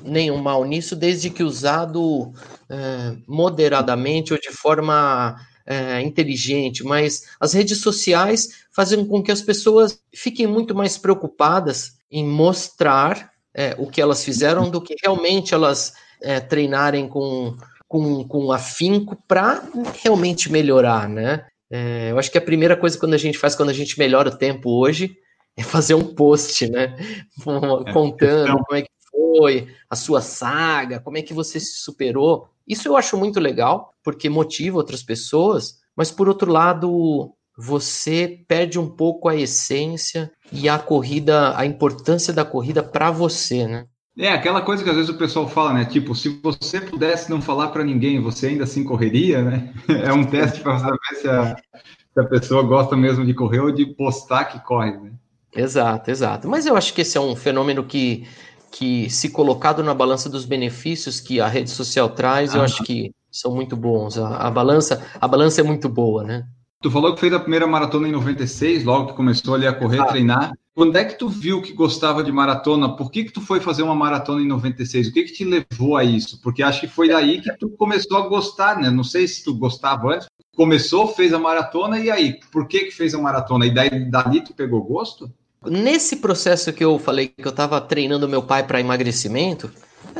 nenhum 0.03 0.37
mal 0.37 0.65
nisso, 0.65 0.95
desde 0.95 1.29
que 1.29 1.43
usado 1.43 2.31
é, 2.69 3.15
moderadamente 3.27 4.33
ou 4.33 4.39
de 4.39 4.51
forma 4.51 5.35
é, 5.65 6.01
inteligente, 6.01 6.83
mas 6.83 7.23
as 7.39 7.53
redes 7.53 7.79
sociais 7.79 8.65
fazem 8.71 9.05
com 9.05 9.21
que 9.23 9.31
as 9.31 9.41
pessoas 9.41 9.99
fiquem 10.13 10.47
muito 10.47 10.75
mais 10.75 10.97
preocupadas 10.97 11.97
em 12.11 12.25
mostrar 12.27 13.31
é, 13.53 13.75
o 13.77 13.87
que 13.87 14.01
elas 14.01 14.23
fizeram 14.23 14.69
do 14.69 14.81
que 14.81 14.95
realmente 15.01 15.53
elas 15.53 15.93
é, 16.21 16.39
treinarem 16.39 17.07
com, 17.07 17.55
com, 17.93 18.27
com 18.27 18.51
afinco 18.51 19.15
para 19.27 19.61
realmente 20.01 20.51
melhorar, 20.51 21.07
né? 21.07 21.45
É, 21.71 22.09
eu 22.09 22.17
acho 22.17 22.31
que 22.31 22.39
a 22.39 22.41
primeira 22.41 22.75
coisa 22.75 22.97
quando 22.97 23.13
a 23.13 23.19
gente 23.19 23.37
faz 23.37 23.55
quando 23.55 23.69
a 23.69 23.73
gente 23.73 23.99
melhora 23.99 24.29
o 24.29 24.35
tempo 24.35 24.71
hoje 24.71 25.15
é 25.55 25.61
fazer 25.61 25.93
um 25.93 26.15
post, 26.15 26.67
né? 26.71 26.97
É, 27.85 27.93
Contando 27.93 28.49
então... 28.49 28.63
como 28.63 28.79
é 28.79 28.81
que 28.81 28.89
foi 29.11 29.67
a 29.87 29.95
sua 29.95 30.21
saga, 30.21 30.99
como 30.99 31.19
é 31.19 31.21
que 31.21 31.35
você 31.35 31.59
se 31.59 31.83
superou. 31.83 32.47
Isso 32.67 32.87
eu 32.87 32.97
acho 32.97 33.15
muito 33.15 33.39
legal, 33.39 33.93
porque 34.03 34.27
motiva 34.27 34.77
outras 34.77 35.03
pessoas, 35.03 35.75
mas 35.95 36.09
por 36.09 36.27
outro 36.27 36.51
lado, 36.51 37.31
você 37.55 38.43
perde 38.47 38.79
um 38.79 38.89
pouco 38.89 39.29
a 39.29 39.35
essência 39.35 40.31
e 40.51 40.67
a 40.67 40.79
corrida, 40.79 41.55
a 41.55 41.63
importância 41.63 42.33
da 42.33 42.43
corrida 42.43 42.81
para 42.81 43.11
você, 43.11 43.67
né? 43.67 43.85
É 44.17 44.29
aquela 44.29 44.61
coisa 44.61 44.83
que 44.83 44.89
às 44.89 44.95
vezes 44.95 45.09
o 45.09 45.17
pessoal 45.17 45.47
fala, 45.47 45.73
né? 45.73 45.85
Tipo, 45.85 46.13
se 46.13 46.29
você 46.43 46.79
pudesse 46.79 47.29
não 47.29 47.41
falar 47.41 47.69
para 47.69 47.83
ninguém, 47.83 48.21
você 48.21 48.47
ainda 48.47 48.63
assim 48.63 48.83
correria, 48.83 49.41
né? 49.41 49.73
É 49.89 50.13
um 50.13 50.23
teste 50.23 50.61
para 50.61 50.77
saber 50.77 51.15
se 51.15 51.27
a, 51.27 51.55
se 51.55 52.19
a 52.19 52.23
pessoa 52.25 52.61
gosta 52.61 52.95
mesmo 52.95 53.25
de 53.25 53.33
correr 53.33 53.59
ou 53.59 53.71
de 53.71 53.85
postar 53.85 54.45
que 54.45 54.59
corre, 54.59 54.91
né? 54.97 55.11
Exato, 55.55 56.11
exato. 56.11 56.47
Mas 56.47 56.65
eu 56.65 56.75
acho 56.75 56.93
que 56.93 57.01
esse 57.01 57.17
é 57.17 57.21
um 57.21 57.35
fenômeno 57.35 57.83
que 57.83 58.27
que, 58.73 59.07
se 59.09 59.29
colocado 59.29 59.83
na 59.83 59.93
balança 59.93 60.27
dos 60.27 60.45
benefícios 60.45 61.19
que 61.19 61.39
a 61.39 61.47
rede 61.47 61.69
social 61.69 62.09
traz, 62.09 62.53
ah. 62.53 62.57
eu 62.57 62.63
acho 62.63 62.83
que 62.83 63.13
são 63.31 63.53
muito 63.53 63.77
bons. 63.77 64.17
A, 64.17 64.47
a, 64.47 64.51
balança, 64.51 65.05
a 65.21 65.27
balança 65.27 65.61
é 65.61 65.63
muito 65.63 65.87
boa, 65.87 66.23
né? 66.23 66.43
Tu 66.81 66.91
falou 66.91 67.13
que 67.13 67.19
fez 67.19 67.31
a 67.31 67.39
primeira 67.39 67.67
maratona 67.67 68.07
em 68.07 68.11
96, 68.11 68.83
logo 68.83 69.07
que 69.07 69.13
começou 69.13 69.53
ali 69.53 69.67
a 69.67 69.73
correr, 69.73 70.01
ah. 70.01 70.05
treinar. 70.05 70.51
Quando 70.75 70.95
é 70.97 71.05
que 71.05 71.19
tu 71.19 71.29
viu 71.29 71.61
que 71.61 71.71
gostava 71.71 72.23
de 72.23 72.31
maratona? 72.31 72.95
Por 72.95 73.11
que 73.11 73.25
que 73.25 73.31
tu 73.31 73.41
foi 73.41 73.59
fazer 73.59 73.83
uma 73.83 73.93
maratona 73.93 74.41
em 74.41 74.47
96? 74.47 75.07
O 75.07 75.13
que 75.13 75.23
que 75.23 75.33
te 75.33 75.43
levou 75.43 75.95
a 75.95 76.03
isso? 76.03 76.41
Porque 76.41 76.63
acho 76.63 76.81
que 76.81 76.87
foi 76.87 77.09
daí 77.09 77.39
que 77.41 77.55
tu 77.57 77.69
começou 77.69 78.17
a 78.17 78.27
gostar, 78.27 78.79
né? 78.79 78.89
Não 78.89 79.03
sei 79.03 79.27
se 79.27 79.43
tu 79.43 79.53
gostava 79.53 80.15
antes. 80.15 80.27
Começou, 80.55 81.07
fez 81.07 81.31
a 81.31 81.37
maratona 81.37 81.99
e 81.99 82.09
aí? 82.09 82.39
Por 82.51 82.67
que 82.67 82.85
que 82.85 82.91
fez 82.91 83.13
a 83.13 83.19
maratona? 83.19 83.67
E 83.67 83.73
daí 83.73 84.09
dali 84.09 84.41
tu 84.41 84.53
pegou 84.53 84.83
gosto? 84.83 85.31
Nesse 85.63 86.17
processo 86.17 86.73
que 86.73 86.83
eu 86.83 86.97
falei 86.97 87.27
que 87.27 87.47
eu 87.47 87.51
estava 87.51 87.79
treinando 87.79 88.27
meu 88.27 88.41
pai 88.41 88.65
para 88.65 88.79
emagrecimento, 88.79 89.71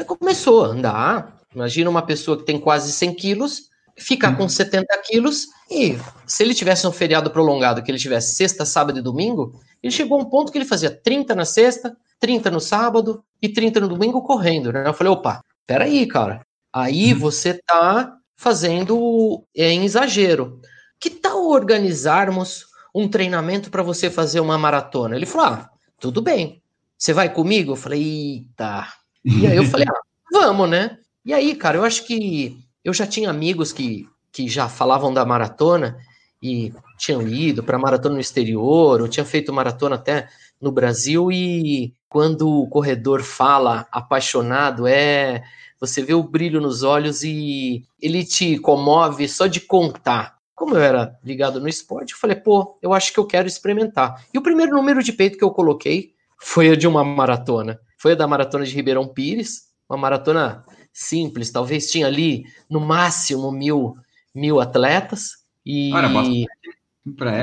começou 0.06 0.66
a 0.66 0.68
andar. 0.68 1.40
Imagina 1.54 1.90
uma 1.90 2.02
pessoa 2.04 2.38
que 2.38 2.46
tem 2.46 2.60
quase 2.60 2.92
100 2.92 3.14
quilos, 3.16 3.70
ficar 3.98 4.30
uhum. 4.32 4.38
com 4.38 4.50
70 4.50 4.86
quilos 5.06 5.48
e 5.70 5.98
se 6.26 6.44
ele 6.44 6.54
tivesse 6.54 6.86
um 6.88 6.92
feriado 6.92 7.30
prolongado, 7.30 7.82
que 7.84 7.92
ele 7.92 8.00
tivesse 8.00 8.36
sexta, 8.36 8.66
sábado 8.66 9.00
e 9.00 9.02
domingo, 9.02 9.60
ele 9.84 9.92
chegou 9.92 10.18
a 10.18 10.22
um 10.24 10.30
ponto 10.30 10.52
que 10.52 10.58
ele 10.58 10.66
fazia 10.66 10.90
30 10.90 11.36
na 11.36 11.44
sexta, 11.44 11.96
30 12.20 12.50
no 12.50 12.62
sábado 12.62 13.24
e 13.42 13.50
30 13.50 13.82
no 13.82 13.90
domingo 13.90 14.22
correndo. 14.22 14.72
Né? 14.72 14.88
Eu 14.88 14.94
falei, 14.94 15.12
opa, 15.12 15.44
peraí, 15.68 16.08
cara. 16.08 16.46
Aí 16.72 17.14
uhum. 17.14 17.20
você 17.20 17.60
tá 17.66 18.18
fazendo 18.36 19.44
é, 19.56 19.72
em 19.72 19.84
exagero. 19.84 20.60
Que 21.00 21.10
tal 21.10 21.46
organizarmos 21.48 22.66
um 22.96 23.08
treinamento 23.08 23.70
para 23.70 23.84
você 23.84 24.10
fazer 24.10 24.40
uma 24.40 24.58
maratona. 24.58 25.16
Ele 25.16 25.26
falou: 25.26 25.48
ah, 25.48 25.70
tudo 26.00 26.22
bem. 26.22 26.62
Você 26.98 27.12
vai 27.12 27.34
comigo? 27.34 27.74
Eu 27.74 27.76
falei: 27.76 28.02
eita. 28.02 28.88
E 29.26 29.46
aí 29.46 29.58
eu 29.58 29.66
falei: 29.66 29.86
ah, 29.90 30.02
vamos, 30.32 30.70
né? 30.70 30.98
E 31.26 31.34
aí, 31.34 31.56
cara, 31.56 31.78
eu 31.78 31.84
acho 31.84 32.06
que 32.06 32.58
eu 32.84 32.94
já 32.94 33.08
tinha 33.08 33.30
amigos 33.30 33.72
que, 33.72 34.08
que 34.32 34.48
já 34.48 34.68
falavam 34.70 35.14
da 35.14 35.26
maratona 35.26 35.98
e 36.44 36.74
tinham 36.98 37.26
ido 37.26 37.64
para 37.64 37.80
maratona 37.80 38.16
no 38.16 38.22
exterior, 38.22 39.02
ou 39.02 39.08
tinham 39.08 39.26
feito 39.26 39.54
maratona 39.54 39.96
até 39.96 40.28
no 40.62 40.72
Brasil 40.72 41.32
e 41.32 41.94
quando 42.10 42.48
o 42.48 42.68
corredor 42.68 43.24
fala 43.24 43.88
apaixonado 43.92 44.86
é 44.86 45.42
você 45.80 46.02
vê 46.02 46.14
o 46.14 46.24
brilho 46.24 46.62
nos 46.62 46.84
olhos 46.84 47.24
e 47.24 47.84
ele 48.02 48.24
te 48.24 48.58
comove 48.60 49.28
só 49.28 49.48
de 49.48 49.60
contar. 49.60 50.38
Como 50.56 50.76
eu 50.76 50.82
era 50.82 51.18
ligado 51.24 51.60
no 51.60 51.68
esporte, 51.68 52.14
eu 52.14 52.20
falei, 52.20 52.38
pô, 52.38 52.78
eu 52.82 52.94
acho 52.94 53.12
que 53.12 53.20
eu 53.20 53.26
quero 53.26 53.48
experimentar. 53.48 54.26
E 54.34 54.38
o 54.38 54.42
primeiro 54.42 54.74
número 54.74 55.04
de 55.04 55.12
peito 55.12 55.38
que 55.38 55.44
eu 55.44 55.52
coloquei 55.52 56.14
foi 56.40 56.70
o 56.70 56.78
de 56.78 56.88
uma 56.88 57.04
maratona. 57.04 57.80
Foi 57.98 58.14
a 58.14 58.16
da 58.16 58.28
maratona 58.28 58.66
de 58.66 58.74
Ribeirão 58.74 59.08
Pires, 59.08 59.64
uma 59.90 59.98
maratona 59.98 60.64
simples, 60.94 61.52
talvez 61.52 61.92
tinha 61.92 62.08
ali 62.08 62.46
no 62.70 62.80
máximo 62.80 63.52
mil, 63.52 63.98
mil 64.34 64.62
atletas. 64.62 65.43
E 65.66 65.90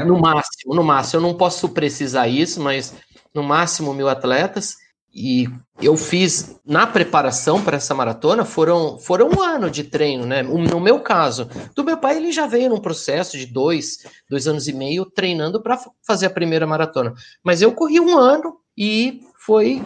no 0.06 0.18
máximo, 0.18 0.74
no 0.74 0.83
máximo, 0.83 1.18
eu 1.18 1.28
não 1.28 1.35
posso 1.35 1.68
precisar 1.68 2.28
isso, 2.28 2.61
mas 2.62 2.94
no 3.35 3.42
máximo 3.42 3.92
mil 3.92 4.09
atletas. 4.09 4.76
E 5.12 5.48
eu 5.83 5.96
fiz 5.96 6.61
na 6.64 6.87
preparação 6.87 7.61
para 7.61 7.76
essa 7.76 7.92
maratona 7.92 8.44
foram, 8.44 8.96
foram 8.96 9.28
um 9.28 9.42
ano 9.42 9.68
de 9.68 9.83
treino, 9.83 10.24
né? 10.24 10.40
No 10.40 10.78
meu 10.78 11.00
caso, 11.00 11.48
do 11.74 11.83
meu 11.83 11.96
pai 11.96 12.16
ele 12.16 12.30
já 12.30 12.46
veio 12.46 12.68
num 12.70 12.78
processo 12.78 13.37
de 13.37 13.44
dois, 13.46 14.06
dois 14.30 14.46
anos 14.46 14.68
e 14.68 14.72
meio 14.72 15.04
treinando 15.04 15.61
para 15.61 15.80
fazer 16.06 16.26
a 16.26 16.30
primeira 16.30 16.64
maratona. 16.64 17.12
Mas 17.42 17.61
eu 17.61 17.72
corri 17.72 17.98
um 17.98 18.16
ano 18.16 18.59
e 18.78 19.20
foi 19.44 19.83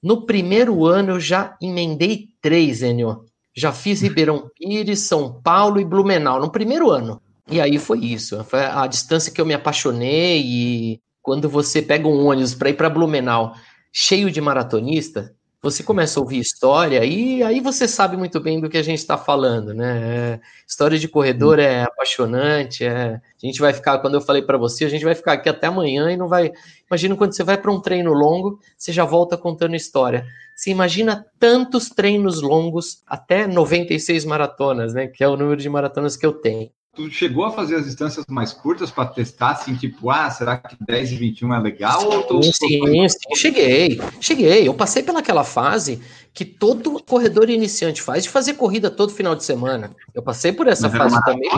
no 0.00 0.24
primeiro 0.24 0.86
ano 0.86 1.12
eu 1.12 1.20
já 1.20 1.56
emendei 1.60 2.28
três, 2.40 2.80
Enio. 2.80 3.24
Já 3.56 3.72
fiz 3.72 4.02
Ribeirão 4.02 4.50
Pires, 4.56 5.00
São 5.00 5.40
Paulo 5.42 5.80
e 5.80 5.84
Blumenau 5.84 6.40
no 6.40 6.50
primeiro 6.50 6.90
ano. 6.90 7.20
E 7.50 7.60
aí 7.60 7.78
foi 7.78 8.00
isso. 8.00 8.42
Foi 8.44 8.60
a 8.60 8.86
distância 8.86 9.32
que 9.32 9.40
eu 9.40 9.46
me 9.46 9.54
apaixonei 9.54 10.42
e 10.44 11.00
quando 11.22 11.48
você 11.48 11.80
pega 11.82 12.08
um 12.08 12.26
ônibus 12.26 12.54
para 12.54 12.70
ir 12.70 12.74
para 12.74 12.90
Blumenau 12.90 13.54
cheio 13.92 14.30
de 14.30 14.40
maratonista, 14.40 15.34
você 15.62 15.82
começa 15.82 16.20
a 16.20 16.22
ouvir 16.22 16.40
história 16.40 17.02
e 17.04 17.42
aí 17.42 17.58
você 17.60 17.88
sabe 17.88 18.18
muito 18.18 18.38
bem 18.38 18.60
do 18.60 18.68
que 18.68 18.76
a 18.76 18.82
gente 18.82 18.98
está 18.98 19.16
falando, 19.16 19.72
né? 19.72 20.34
É, 20.34 20.40
história 20.68 20.98
de 20.98 21.08
corredor 21.08 21.58
é 21.58 21.84
apaixonante, 21.84 22.84
é, 22.84 23.14
a 23.14 23.46
gente 23.46 23.60
vai 23.60 23.72
ficar, 23.72 23.98
quando 24.00 24.14
eu 24.14 24.20
falei 24.20 24.42
para 24.42 24.58
você, 24.58 24.84
a 24.84 24.90
gente 24.90 25.04
vai 25.04 25.14
ficar 25.14 25.32
aqui 25.32 25.48
até 25.48 25.68
amanhã 25.68 26.10
e 26.10 26.16
não 26.18 26.28
vai. 26.28 26.52
Imagina 26.90 27.16
quando 27.16 27.34
você 27.34 27.42
vai 27.42 27.56
para 27.56 27.72
um 27.72 27.80
treino 27.80 28.12
longo, 28.12 28.58
você 28.76 28.92
já 28.92 29.06
volta 29.06 29.38
contando 29.38 29.74
história. 29.74 30.26
Você 30.54 30.70
imagina 30.70 31.24
tantos 31.38 31.88
treinos 31.88 32.42
longos, 32.42 33.02
até 33.06 33.46
96 33.46 34.26
maratonas, 34.26 34.92
né? 34.92 35.06
Que 35.06 35.24
é 35.24 35.28
o 35.28 35.36
número 35.36 35.56
de 35.56 35.68
maratonas 35.70 36.14
que 36.14 36.26
eu 36.26 36.32
tenho. 36.34 36.70
Tu 36.94 37.10
chegou 37.10 37.44
a 37.44 37.50
fazer 37.50 37.74
as 37.76 37.86
distâncias 37.86 38.24
mais 38.28 38.52
curtas 38.52 38.88
para 38.88 39.06
testar, 39.06 39.50
assim, 39.50 39.74
tipo, 39.74 40.10
ah, 40.10 40.30
será 40.30 40.56
que 40.56 40.76
10 40.80 41.12
e 41.12 41.16
21 41.16 41.54
é 41.54 41.60
legal? 41.60 42.06
Ou 42.06 42.22
tu... 42.22 42.42
Sim, 42.44 43.08
sim, 43.08 43.34
cheguei, 43.34 44.00
cheguei. 44.20 44.68
Eu 44.68 44.74
passei 44.74 45.02
pelaquela 45.02 45.42
fase 45.42 46.00
que 46.32 46.44
todo 46.44 47.02
corredor 47.02 47.50
iniciante 47.50 48.00
faz 48.00 48.22
de 48.22 48.28
fazer 48.28 48.54
corrida 48.54 48.90
todo 48.90 49.12
final 49.12 49.34
de 49.34 49.42
semana. 49.42 49.94
Eu 50.14 50.22
passei 50.22 50.52
por 50.52 50.68
essa 50.68 50.88
mas 50.88 50.96
fase 50.96 51.24
também, 51.24 51.50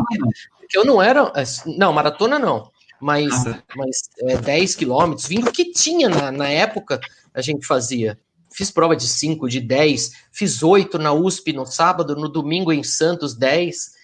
porque 0.58 0.78
eu 0.78 0.84
não 0.86 1.02
era. 1.02 1.30
É, 1.36 1.44
não, 1.76 1.92
maratona 1.92 2.38
não. 2.38 2.70
Mas, 2.98 3.46
ah, 3.46 3.54
tá. 3.54 3.62
mas 3.76 4.08
é, 4.20 4.38
10 4.38 4.74
quilômetros, 4.74 5.26
vindo 5.26 5.52
que 5.52 5.70
tinha 5.70 6.08
na, 6.08 6.32
na 6.32 6.48
época, 6.48 6.98
a 7.34 7.42
gente 7.42 7.66
fazia. 7.66 8.18
Fiz 8.50 8.70
prova 8.70 8.96
de 8.96 9.06
5, 9.06 9.50
de 9.50 9.60
10, 9.60 10.12
fiz 10.32 10.62
8 10.62 10.98
na 10.98 11.12
USP 11.12 11.52
no 11.52 11.66
sábado, 11.66 12.16
no 12.16 12.26
domingo 12.26 12.72
em 12.72 12.82
Santos, 12.82 13.34
10. 13.36 13.95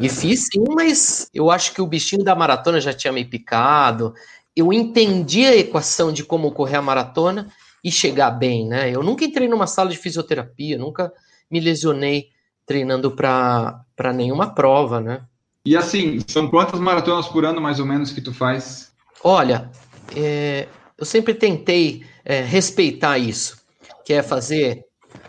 E 0.00 0.08
fiz 0.08 0.46
sim, 0.46 0.64
mas 0.74 1.28
eu 1.34 1.50
acho 1.50 1.72
que 1.72 1.82
o 1.82 1.86
bichinho 1.86 2.24
da 2.24 2.34
maratona 2.34 2.80
já 2.80 2.92
tinha 2.92 3.12
me 3.12 3.24
picado. 3.24 4.14
Eu 4.56 4.72
entendi 4.72 5.44
a 5.44 5.56
equação 5.56 6.12
de 6.12 6.24
como 6.24 6.52
correr 6.52 6.76
a 6.76 6.82
maratona 6.82 7.50
e 7.82 7.90
chegar 7.90 8.30
bem, 8.30 8.66
né? 8.66 8.90
Eu 8.90 9.02
nunca 9.02 9.24
entrei 9.24 9.48
numa 9.48 9.66
sala 9.66 9.90
de 9.90 9.96
fisioterapia, 9.96 10.78
nunca 10.78 11.12
me 11.50 11.60
lesionei 11.60 12.28
treinando 12.66 13.10
para 13.10 14.12
nenhuma 14.14 14.54
prova, 14.54 15.00
né? 15.00 15.22
E 15.64 15.76
assim, 15.76 16.20
são 16.26 16.48
quantas 16.48 16.80
maratonas 16.80 17.28
por 17.28 17.44
ano 17.44 17.60
mais 17.60 17.78
ou 17.78 17.86
menos 17.86 18.12
que 18.12 18.20
tu 18.20 18.32
faz? 18.32 18.92
Olha, 19.22 19.70
é, 20.16 20.66
eu 20.96 21.04
sempre 21.04 21.34
tentei 21.34 22.04
é, 22.24 22.40
respeitar 22.40 23.18
isso, 23.18 23.60
que 24.04 24.12
é 24.12 24.22
fazer 24.22 24.84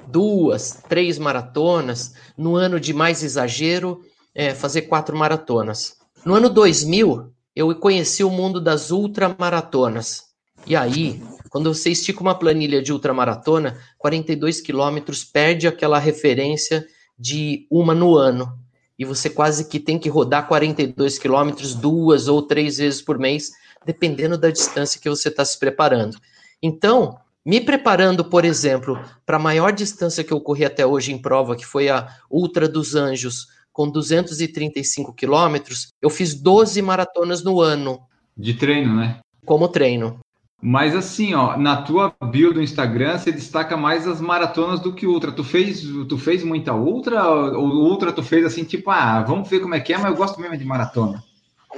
duas, 0.08 0.82
três 0.88 1.17
maratonas 1.17 2.13
no 2.38 2.56
ano 2.56 2.80
de 2.80 2.93
mais 2.93 3.23
exagero 3.23 4.01
é, 4.33 4.53
fazer 4.53 4.83
quatro 4.83 5.15
maratonas. 5.15 5.97
No 6.25 6.35
ano 6.35 6.49
2000, 6.49 7.31
eu 7.55 7.73
conheci 7.75 8.23
o 8.23 8.29
mundo 8.29 8.61
das 8.61 8.91
ultramaratonas. 8.91 10.31
E 10.65 10.75
aí, 10.75 11.21
quando 11.49 11.73
você 11.73 11.89
estica 11.89 12.21
uma 12.21 12.37
planilha 12.37 12.81
de 12.81 12.93
ultramaratona, 12.93 13.77
42 13.97 14.61
quilômetros 14.61 15.23
perde 15.23 15.67
aquela 15.67 15.99
referência 15.99 16.85
de 17.17 17.67
uma 17.69 17.93
no 17.93 18.15
ano. 18.15 18.57
E 18.97 19.03
você 19.03 19.29
quase 19.29 19.67
que 19.67 19.79
tem 19.79 19.97
que 19.97 20.09
rodar 20.09 20.47
42 20.47 21.17
quilômetros 21.17 21.73
duas 21.73 22.27
ou 22.27 22.41
três 22.43 22.77
vezes 22.77 23.01
por 23.01 23.17
mês, 23.17 23.51
dependendo 23.85 24.37
da 24.37 24.51
distância 24.51 25.01
que 25.01 25.09
você 25.09 25.29
está 25.29 25.43
se 25.43 25.57
preparando. 25.57 26.17
Então, 26.61 27.17
me 27.43 27.59
preparando, 27.59 28.23
por 28.23 28.45
exemplo, 28.45 29.03
para 29.25 29.37
a 29.37 29.39
maior 29.39 29.71
distância 29.71 30.23
que 30.23 30.31
eu 30.31 30.39
corri 30.39 30.63
até 30.63 30.85
hoje 30.85 31.11
em 31.11 31.17
prova, 31.17 31.55
que 31.55 31.65
foi 31.65 31.89
a 31.89 32.07
Ultra 32.29 32.69
dos 32.69 32.95
Anjos, 32.95 33.47
com 33.71 33.89
235 33.89 35.13
quilômetros, 35.13 35.89
eu 36.01 36.10
fiz 36.10 36.34
12 36.34 36.81
maratonas 36.81 37.43
no 37.43 37.62
ano. 37.62 37.99
De 38.38 38.53
treino, 38.53 38.95
né? 38.95 39.19
Como 39.45 39.67
treino. 39.67 40.19
Mas 40.62 40.95
assim, 40.95 41.34
ó, 41.34 41.57
na 41.57 41.81
tua 41.81 42.13
bio 42.31 42.53
do 42.53 42.62
Instagram, 42.62 43.17
você 43.17 43.31
destaca 43.31 43.75
mais 43.75 44.07
as 44.07 44.21
maratonas 44.21 44.79
do 44.79 44.93
que 44.93 45.07
ultra. 45.07 45.31
Tu 45.31 45.43
fez, 45.43 45.81
tu 46.07 46.17
fez 46.19 46.43
muita 46.43 46.73
ultra 46.73 47.27
ou 47.27 47.67
ultra 47.67 48.13
tu 48.13 48.21
fez 48.21 48.45
assim, 48.45 48.63
tipo, 48.63 48.91
ah, 48.91 49.23
vamos 49.23 49.49
ver 49.49 49.60
como 49.60 49.73
é 49.73 49.79
que 49.79 49.91
é, 49.91 49.97
mas 49.97 50.12
eu 50.12 50.17
gosto 50.17 50.39
mesmo 50.39 50.55
de 50.55 50.63
maratona. 50.63 51.23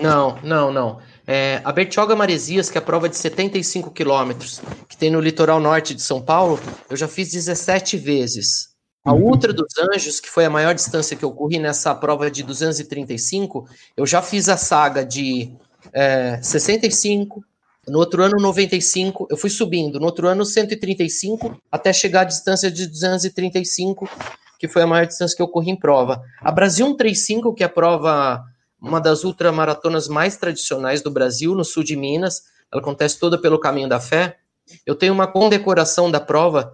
Não, 0.01 0.37
não, 0.43 0.73
não. 0.73 0.99
É, 1.25 1.61
a 1.63 1.71
Bertioga 1.71 2.15
Maresias, 2.15 2.69
que 2.69 2.77
é 2.77 2.81
a 2.81 2.83
prova 2.83 3.07
de 3.07 3.15
75 3.15 3.91
quilômetros, 3.91 4.61
que 4.89 4.97
tem 4.97 5.09
no 5.09 5.21
litoral 5.21 5.61
norte 5.61 5.95
de 5.95 6.01
São 6.01 6.21
Paulo, 6.21 6.59
eu 6.89 6.97
já 6.97 7.07
fiz 7.07 7.31
17 7.31 7.95
vezes. 7.95 8.72
A 9.03 9.13
uhum. 9.13 9.23
Ultra 9.23 9.51
dos 9.51 9.73
Anjos, 9.77 10.19
que 10.19 10.29
foi 10.29 10.45
a 10.45 10.49
maior 10.49 10.73
distância 10.73 11.15
que 11.17 11.25
eu 11.25 11.31
corri 11.31 11.59
nessa 11.59 11.93
prova 11.93 12.31
de 12.31 12.41
235, 12.41 13.67
eu 13.97 14.05
já 14.05 14.21
fiz 14.21 14.47
a 14.47 14.55
saga 14.55 15.03
de 15.05 15.51
é, 15.91 16.39
65, 16.41 17.43
no 17.85 17.99
outro 17.99 18.23
ano 18.23 18.37
95, 18.39 19.27
eu 19.29 19.35
fui 19.35 19.49
subindo, 19.49 19.99
no 19.99 20.05
outro 20.05 20.27
ano 20.27 20.45
135, 20.45 21.61
até 21.69 21.91
chegar 21.91 22.21
à 22.21 22.23
distância 22.23 22.71
de 22.71 22.87
235, 22.87 24.09
que 24.57 24.69
foi 24.69 24.83
a 24.83 24.87
maior 24.87 25.05
distância 25.05 25.35
que 25.35 25.41
eu 25.41 25.49
corri 25.49 25.71
em 25.71 25.75
prova. 25.75 26.23
A 26.39 26.49
Brasil 26.49 26.85
135, 26.85 27.53
que 27.53 27.61
é 27.61 27.65
a 27.65 27.69
prova, 27.69 28.41
uma 28.81 29.01
das 29.01 29.25
ultramaratonas 29.25 30.07
mais 30.07 30.37
tradicionais 30.37 31.01
do 31.01 31.11
Brasil, 31.11 31.53
no 31.53 31.65
sul 31.65 31.83
de 31.83 31.97
Minas, 31.97 32.43
ela 32.71 32.81
acontece 32.81 33.19
toda 33.19 33.37
pelo 33.37 33.59
Caminho 33.59 33.89
da 33.89 33.99
Fé. 33.99 34.37
Eu 34.85 34.95
tenho 34.95 35.13
uma 35.13 35.27
condecoração 35.27 36.09
da 36.09 36.21
prova 36.21 36.71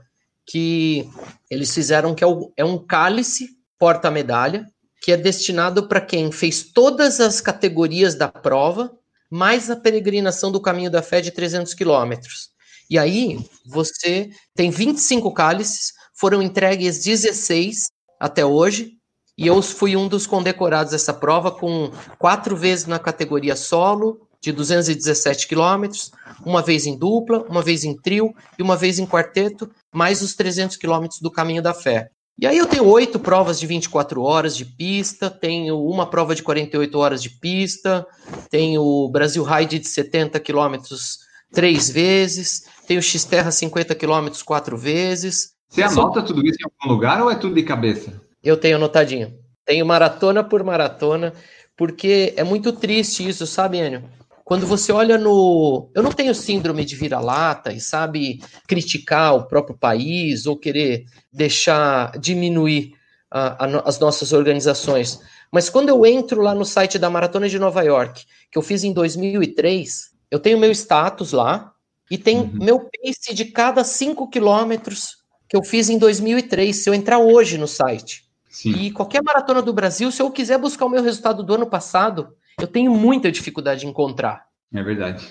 que 0.49 1.07
eles 1.47 1.71
fizeram 1.71 2.15
que 2.15 2.23
é, 2.23 2.27
é 2.57 2.65
um 2.65 2.77
cálice 2.77 3.49
porta-medalha, 3.77 4.65
que 4.99 5.12
é 5.12 5.17
destinado 5.17 5.88
para 5.88 6.01
quem 6.01 6.31
fez 6.31 6.63
todas 6.63 7.19
as 7.19 7.39
categorias 7.39 8.15
da 8.15 8.27
prova, 8.27 8.91
mais 9.29 9.69
a 9.69 9.75
peregrinação 9.75 10.51
do 10.51 10.59
caminho 10.59 10.89
da 10.89 11.03
fé 11.03 11.21
de 11.21 11.29
300 11.29 11.75
quilômetros. 11.75 12.49
E 12.89 12.97
aí 12.97 13.39
você 13.63 14.31
tem 14.55 14.71
25 14.71 15.31
cálices, 15.33 15.93
foram 16.15 16.41
entregues 16.41 17.03
16 17.03 17.91
até 18.19 18.43
hoje, 18.43 18.93
e 19.38 19.45
eu 19.45 19.62
fui 19.62 19.95
um 19.95 20.07
dos 20.07 20.25
condecorados 20.25 20.91
dessa 20.91 21.13
prova 21.13 21.51
com 21.51 21.91
quatro 22.17 22.57
vezes 22.57 22.88
na 22.88 22.97
categoria 22.97 23.55
solo, 23.55 24.27
de 24.41 24.52
217 24.52 25.47
quilômetros, 25.47 26.12
uma 26.45 26.62
vez 26.62 26.86
em 26.86 26.97
dupla, 26.97 27.45
uma 27.49 27.62
vez 27.62 27.84
em 27.84 27.95
trio 27.95 28.34
e 28.58 28.63
uma 28.63 28.75
vez 28.75 28.99
em 28.99 29.06
quarteto, 29.06 29.69
mais 29.93 30.21
os 30.21 30.36
300 30.36 30.78
quilômetros 30.78 31.19
do 31.19 31.32
Caminho 31.32 31.62
da 31.62 31.73
Fé. 31.73 32.10
E 32.41 32.47
aí 32.47 32.58
eu 32.58 32.65
tenho 32.65 32.86
oito 32.86 33.19
provas 33.19 33.60
de 33.60 33.67
24 33.67 34.21
horas 34.21 34.56
de 34.56 34.63
pista, 34.63 35.30
tenho 35.30 35.78
uma 35.84 36.10
prova 36.10 36.34
de 36.34 36.41
48 36.41 36.97
horas 36.97 37.21
de 37.21 37.30
pista, 37.30 38.08
tenho 38.49 38.82
o 38.82 39.10
Brasil 39.10 39.43
Ride 39.43 39.78
de 39.78 39.88
70 39.88 40.39
quilômetros 40.39 41.19
três 41.52 41.89
vezes, 41.89 42.63
tenho 42.88 43.02
X-Terra 43.02 43.52
50 43.52 43.93
quilômetros 43.93 44.41
quatro 44.41 44.78
vezes. 44.78 45.52
Você 45.67 45.84
anota 45.84 46.21
tudo 46.21 46.45
isso 46.47 46.58
em 46.62 46.63
algum 46.63 46.95
lugar 46.95 47.21
ou 47.21 47.30
é 47.30 47.36
tudo 47.36 47.56
de 47.56 47.63
cabeça? 47.63 48.21
Eu 48.41 48.56
tenho 48.56 48.78
anotadinho. 48.78 49.34
Tenho 49.65 49.86
maratona 49.86 50.41
por 50.41 50.63
maratona, 50.63 51.34
porque 51.75 52.34
é 52.38 52.43
muito 52.43 52.71
triste 52.71 53.28
isso, 53.28 53.45
sabe, 53.45 53.80
Enio? 53.80 54.04
Quando 54.49 54.65
você 54.65 54.91
olha 54.91 55.15
no. 55.15 55.91
Eu 55.93 56.01
não 56.01 56.12
tenho 56.12 56.33
síndrome 56.33 56.83
de 56.83 56.95
vira-lata 56.95 57.71
e 57.71 57.79
sabe 57.79 58.41
criticar 58.67 59.35
o 59.35 59.45
próprio 59.45 59.77
país 59.77 60.47
ou 60.47 60.57
querer 60.57 61.05
deixar 61.31 62.17
diminuir 62.17 62.95
a, 63.29 63.63
a, 63.63 63.79
as 63.88 63.99
nossas 63.99 64.33
organizações. 64.33 65.21
Mas 65.51 65.69
quando 65.69 65.89
eu 65.89 66.03
entro 66.03 66.41
lá 66.41 66.55
no 66.55 66.65
site 66.65 66.97
da 66.97 67.12
Maratona 67.12 67.47
de 67.47 67.59
Nova 67.59 67.83
York, 67.83 68.25
que 68.51 68.57
eu 68.57 68.63
fiz 68.63 68.83
em 68.83 68.91
2003, 68.91 70.09
eu 70.31 70.39
tenho 70.39 70.57
meu 70.57 70.71
status 70.71 71.31
lá 71.31 71.71
e 72.09 72.17
tem 72.17 72.39
uhum. 72.39 72.51
meu 72.53 72.79
pace 72.79 73.35
de 73.35 73.45
cada 73.45 73.83
5 73.83 74.31
quilômetros 74.31 75.17
que 75.47 75.55
eu 75.55 75.62
fiz 75.62 75.91
em 75.91 75.99
2003. 75.99 76.75
Se 76.75 76.89
eu 76.89 76.95
entrar 76.95 77.19
hoje 77.19 77.55
no 77.55 77.67
site. 77.67 78.27
Sim. 78.49 78.71
E 78.71 78.89
qualquer 78.89 79.21
maratona 79.21 79.62
do 79.62 79.71
Brasil, 79.71 80.12
se 80.12 80.23
eu 80.23 80.31
quiser 80.31 80.57
buscar 80.57 80.88
o 80.88 80.89
meu 80.89 81.03
resultado 81.03 81.43
do 81.43 81.53
ano 81.53 81.67
passado, 81.67 82.33
eu 82.60 82.67
tenho 82.67 82.93
muita 82.93 83.32
dificuldade 83.32 83.82
de 83.82 83.88
encontrar. 83.88 84.45
É 84.74 84.84
verdade. 84.84 85.28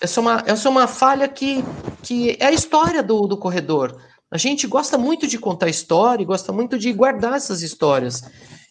Essa 0.00 0.20
é 0.20 0.22
uma, 0.22 0.44
essa 0.46 0.68
é 0.68 0.70
uma 0.70 0.86
falha 0.86 1.28
que, 1.28 1.62
que 2.02 2.36
é 2.40 2.46
a 2.46 2.52
história 2.52 3.02
do, 3.02 3.26
do 3.26 3.36
corredor. 3.36 4.00
A 4.30 4.38
gente 4.38 4.66
gosta 4.66 4.96
muito 4.96 5.26
de 5.26 5.38
contar 5.38 5.68
história, 5.68 6.24
gosta 6.24 6.52
muito 6.52 6.78
de 6.78 6.92
guardar 6.92 7.34
essas 7.34 7.62
histórias. 7.62 8.22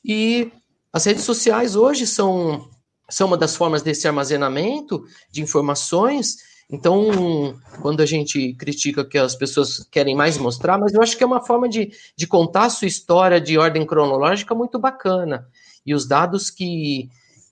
E 0.04 0.52
as 0.91 1.06
redes 1.06 1.24
sociais 1.24 1.76
hoje 1.76 2.08
são, 2.08 2.67
são 3.10 3.28
uma 3.28 3.38
das 3.38 3.56
formas 3.56 3.84
desse 3.84 4.08
armazenamento 4.08 5.04
de 5.30 5.41
informações. 5.41 6.38
Então, 6.72 7.60
quando 7.82 8.01
a 8.01 8.05
gente 8.05 8.53
critica 8.53 9.05
que 9.05 9.18
as 9.18 9.36
pessoas 9.36 9.86
querem 9.91 10.16
mais 10.16 10.38
mostrar, 10.38 10.80
mas 10.80 10.93
eu 10.93 11.01
acho 11.01 11.18
que 11.18 11.24
é 11.24 11.28
uma 11.28 11.45
forma 11.45 11.68
de, 11.68 11.91
de 12.16 12.26
contar 12.26 12.66
a 12.66 12.70
sua 12.70 12.88
história 12.88 13.39
de 13.39 13.57
ordem 13.57 13.86
cronológica 13.86 14.55
muito 14.55 14.80
bacana. 14.80 15.47
E 15.86 15.93
os 15.93 16.07
dados 16.07 16.49
que, 16.49 17.10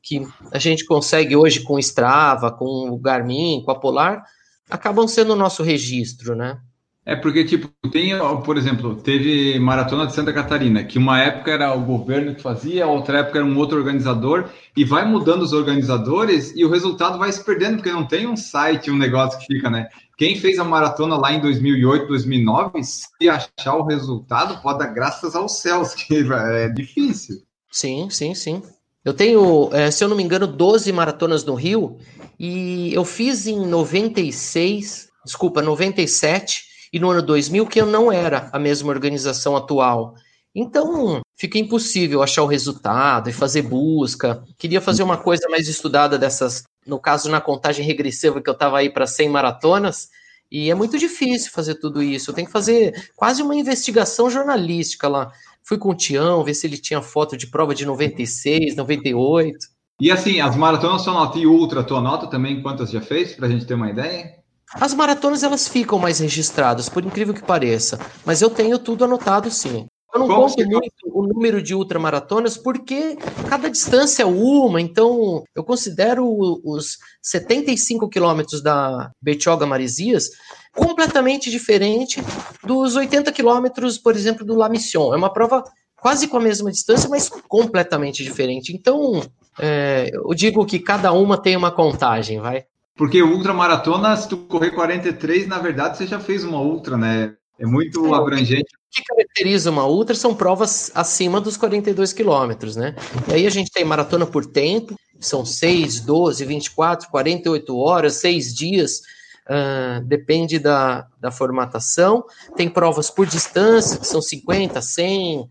que 0.08 0.26
a 0.52 0.60
gente 0.60 0.86
consegue 0.86 1.36
hoje 1.36 1.62
com 1.62 1.74
o 1.74 1.80
Strava, 1.80 2.52
com 2.52 2.90
o 2.90 2.98
Garmin, 2.98 3.62
com 3.66 3.72
a 3.72 3.80
Polar, 3.80 4.24
acabam 4.70 5.08
sendo 5.08 5.34
o 5.34 5.36
nosso 5.36 5.64
registro, 5.64 6.36
né? 6.36 6.58
É 7.06 7.16
porque, 7.16 7.46
tipo, 7.46 7.70
tem, 7.90 8.12
por 8.44 8.58
exemplo, 8.58 8.96
teve 8.96 9.58
Maratona 9.60 10.06
de 10.06 10.14
Santa 10.14 10.34
Catarina, 10.34 10.84
que 10.84 10.98
uma 10.98 11.22
época 11.22 11.52
era 11.52 11.74
o 11.74 11.82
governo 11.82 12.36
que 12.36 12.42
fazia, 12.42 12.86
outra 12.86 13.20
época 13.20 13.40
era 13.40 13.48
um 13.48 13.58
outro 13.58 13.78
organizador, 13.78 14.50
e 14.76 14.84
vai 14.84 15.06
mudando 15.06 15.42
os 15.42 15.54
organizadores 15.54 16.54
e 16.54 16.66
o 16.66 16.70
resultado 16.70 17.18
vai 17.18 17.32
se 17.32 17.42
perdendo, 17.46 17.78
porque 17.78 17.94
não 17.94 18.06
tem 18.06 18.28
um 18.28 18.36
site, 18.36 18.92
um 18.92 18.98
negócio 18.98 19.40
que 19.40 19.46
fica, 19.46 19.70
né? 19.70 19.88
quem 20.18 20.36
fez 20.36 20.58
a 20.58 20.64
maratona 20.64 21.16
lá 21.16 21.32
em 21.32 21.40
2008, 21.40 22.08
2009, 22.08 22.84
se 22.84 23.30
achar 23.30 23.76
o 23.76 23.86
resultado, 23.86 24.62
pode 24.62 24.80
dar 24.80 24.88
graças 24.88 25.36
aos 25.36 25.60
céus, 25.60 25.94
que 25.96 26.26
é 26.30 26.68
difícil. 26.70 27.38
Sim, 27.72 28.10
sim, 28.10 28.34
sim. 28.34 28.62
Eu 29.08 29.14
tenho, 29.14 29.70
é, 29.72 29.90
se 29.90 30.04
eu 30.04 30.10
não 30.10 30.18
me 30.18 30.24
engano, 30.24 30.46
12 30.46 30.92
maratonas 30.92 31.46
no 31.46 31.56
Rio 31.56 31.98
e 32.38 32.94
eu 32.94 33.06
fiz 33.06 33.48
em 33.48 33.66
96, 33.66 35.08
desculpa, 35.24 35.62
97 35.62 36.66
e 36.92 37.00
no 37.00 37.10
ano 37.12 37.22
2000 37.22 37.68
que 37.68 37.80
eu 37.80 37.86
não 37.86 38.12
era 38.12 38.50
a 38.52 38.60
mesma 38.60 38.90
organização 38.90 39.56
atual. 39.56 40.14
Então, 40.54 41.22
fica 41.38 41.58
impossível 41.58 42.22
achar 42.22 42.44
o 42.44 42.48
resultado 42.48 43.30
e 43.30 43.34
fazer 43.34 43.62
busca. 43.62 44.44
Queria 44.58 44.82
fazer 44.82 45.04
uma 45.04 45.16
coisa 45.16 45.48
mais 45.48 45.70
estudada 45.70 46.18
dessas, 46.18 46.64
no 46.86 47.00
caso 47.00 47.30
na 47.30 47.40
contagem 47.40 47.86
regressiva 47.86 48.42
que 48.42 48.50
eu 48.50 48.54
estava 48.54 48.80
aí 48.80 48.90
para 48.90 49.08
100 49.08 49.30
maratonas, 49.30 50.10
e 50.52 50.70
é 50.70 50.76
muito 50.76 50.98
difícil 50.98 51.52
fazer 51.52 51.76
tudo 51.76 52.02
isso. 52.02 52.30
Eu 52.30 52.36
tenho 52.36 52.48
que 52.48 52.54
fazer 52.54 53.10
quase 53.16 53.42
uma 53.42 53.56
investigação 53.56 54.30
jornalística 54.30 55.08
lá. 55.08 55.32
Fui 55.68 55.78
com 55.78 55.90
o 55.90 55.96
Tião, 55.96 56.46
ver 56.46 56.54
se 56.54 56.66
ele 56.66 56.78
tinha 56.78 57.02
foto 57.02 57.36
de 57.36 57.46
prova 57.46 57.76
de 57.76 57.86
96, 57.86 58.78
98. 58.78 59.58
E 60.00 60.10
assim, 60.10 60.40
as 60.40 60.56
maratonas 60.56 61.02
só 61.02 61.12
nota 61.12 61.38
e 61.38 61.46
ultra, 61.46 61.84
tua 61.84 62.00
nota 62.00 62.28
também, 62.28 62.62
quantas 62.62 62.90
já 62.90 63.02
fez, 63.02 63.34
para 63.34 63.48
a 63.48 63.50
gente 63.50 63.66
ter 63.66 63.74
uma 63.74 63.90
ideia? 63.90 64.38
As 64.74 64.94
maratonas 64.94 65.44
elas 65.44 65.68
ficam 65.68 66.00
mais 66.00 66.20
registradas, 66.20 66.88
por 66.88 67.04
incrível 67.04 67.34
que 67.34 67.42
pareça, 67.42 68.00
mas 68.26 68.42
eu 68.42 68.50
tenho 68.50 68.80
tudo 68.80 69.04
anotado 69.04 69.52
sim. 69.52 69.88
Eu 70.14 70.22
não 70.22 70.28
Como 70.28 70.48
conto 70.48 70.66
muito 70.66 70.94
o 71.14 71.28
número 71.28 71.62
de 71.62 71.76
ultramaratonas 71.76 72.58
porque 72.58 73.18
cada 73.50 73.70
distância 73.70 74.24
é 74.24 74.26
uma, 74.26 74.80
então 74.80 75.44
eu 75.54 75.64
considero 75.64 76.26
os 76.64 76.98
75 77.22 78.08
quilômetros 78.08 78.62
da 78.62 79.12
Betioga 79.22 79.66
Maresias 79.66 80.30
completamente 80.78 81.50
diferente 81.50 82.22
dos 82.64 82.96
80 82.96 83.32
quilômetros, 83.32 83.98
por 83.98 84.16
exemplo, 84.16 84.46
do 84.46 84.56
La 84.56 84.70
Mission. 84.70 85.12
É 85.12 85.18
uma 85.18 85.34
prova 85.34 85.64
quase 86.00 86.28
com 86.28 86.38
a 86.38 86.40
mesma 86.40 86.72
distância, 86.72 87.10
mas 87.10 87.28
completamente 87.48 88.24
diferente. 88.24 88.72
Então, 88.72 89.24
é, 89.60 90.12
eu 90.14 90.34
digo 90.36 90.64
que 90.68 90.78
cada 90.78 91.12
uma 91.12 91.36
tem 91.36 91.58
uma 91.58 91.72
contagem, 91.72 92.40
vai. 92.40 92.66
Porque 92.96 93.22
ultramaratona, 93.22 94.16
se 94.16 94.30
tu 94.30 94.38
correr 94.38 94.72
43, 94.72 95.48
na 95.48 95.58
verdade, 95.58 95.98
você 95.98 96.06
já 96.06 96.20
fez 96.20 96.44
uma 96.44 96.62
ultra, 96.62 96.96
né? 96.96 97.34
É 97.60 97.66
muito 97.66 98.14
é, 98.14 98.18
abrangente. 98.18 98.76
O 98.76 98.96
que 98.96 99.04
caracteriza 99.04 99.72
uma 99.72 99.88
ultra 99.88 100.16
são 100.16 100.36
provas 100.36 100.92
acima 100.94 101.42
dos 101.42 101.58
42 101.58 102.14
quilômetros, 102.14 102.76
né? 102.76 102.96
E 103.28 103.34
aí 103.34 103.48
a 103.48 103.50
gente 103.50 103.72
tem 103.72 103.84
maratona 103.84 104.28
por 104.28 104.46
tempo, 104.46 104.96
são 105.20 105.44
6, 105.44 106.02
12, 106.02 106.46
24, 106.46 107.10
48 107.10 107.78
horas, 107.78 108.14
6 108.16 108.54
dias, 108.54 109.02
Uh, 109.50 110.04
depende 110.04 110.60
da, 110.60 111.08
da 111.22 111.32
formatação. 111.32 112.26
Tem 112.56 112.70
provas 112.70 113.10
por 113.10 113.26
distância, 113.26 113.98
que 113.98 114.06
são 114.06 114.22
50, 114.22 114.82
100, 114.82 115.40
uh, 115.40 115.48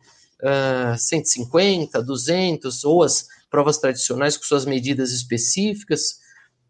150, 0.98 2.02
200, 2.02 2.84
ou 2.84 3.02
as 3.02 3.26
provas 3.50 3.78
tradicionais 3.78 4.36
com 4.36 4.44
suas 4.44 4.66
medidas 4.66 5.12
específicas. 5.12 6.20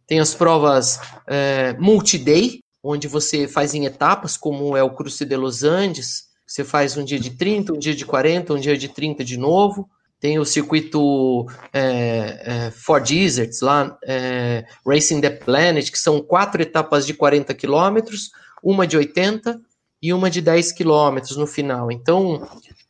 Tem 0.06 0.20
as 0.20 0.34
provas 0.34 0.96
uh, 0.96 1.82
multi-day, 1.82 2.60
onde 2.80 3.08
você 3.08 3.48
faz 3.48 3.74
em 3.74 3.86
etapas, 3.86 4.36
como 4.36 4.76
é 4.76 4.82
o 4.82 4.94
Cruce 4.94 5.24
de 5.24 5.36
Los 5.36 5.64
Andes. 5.64 6.26
Você 6.46 6.62
faz 6.62 6.96
um 6.96 7.04
dia 7.04 7.18
de 7.18 7.30
30, 7.30 7.72
um 7.72 7.78
dia 7.78 7.94
de 7.94 8.06
40, 8.06 8.54
um 8.54 8.60
dia 8.60 8.78
de 8.78 8.88
30 8.88 9.24
de 9.24 9.36
novo 9.36 9.90
tem 10.20 10.38
o 10.38 10.44
circuito 10.44 11.46
é, 11.72 12.42
é, 12.44 12.70
For 12.70 13.00
Deserts, 13.00 13.60
lá, 13.60 13.96
é, 14.04 14.64
Racing 14.86 15.20
the 15.20 15.30
Planet, 15.30 15.90
que 15.90 15.98
são 15.98 16.20
quatro 16.20 16.62
etapas 16.62 17.06
de 17.06 17.14
40 17.14 17.52
quilômetros, 17.54 18.30
uma 18.62 18.86
de 18.86 18.96
80 18.96 19.60
e 20.02 20.12
uma 20.12 20.30
de 20.30 20.40
10 20.40 20.72
quilômetros 20.72 21.36
no 21.36 21.46
final. 21.46 21.90
Então, 21.92 22.48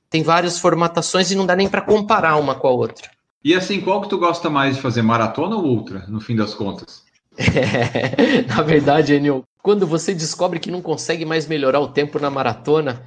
tem 0.08 0.22
várias 0.22 0.58
formatações 0.58 1.30
e 1.30 1.34
não 1.34 1.46
dá 1.46 1.56
nem 1.56 1.68
para 1.68 1.80
comparar 1.80 2.36
uma 2.36 2.54
com 2.54 2.68
a 2.68 2.70
outra. 2.70 3.10
E 3.44 3.54
assim, 3.54 3.80
qual 3.80 4.00
que 4.00 4.08
tu 4.08 4.18
gosta 4.18 4.50
mais 4.50 4.76
de 4.76 4.82
fazer, 4.82 5.02
maratona 5.02 5.56
ou 5.56 5.64
ultra, 5.64 6.04
no 6.08 6.20
fim 6.20 6.34
das 6.34 6.54
contas? 6.54 7.04
na 8.48 8.62
verdade, 8.62 9.14
Enio, 9.14 9.44
quando 9.62 9.86
você 9.86 10.14
descobre 10.14 10.58
que 10.58 10.70
não 10.70 10.80
consegue 10.80 11.24
mais 11.24 11.46
melhorar 11.46 11.80
o 11.80 11.88
tempo 11.88 12.18
na 12.18 12.30
maratona, 12.30 13.04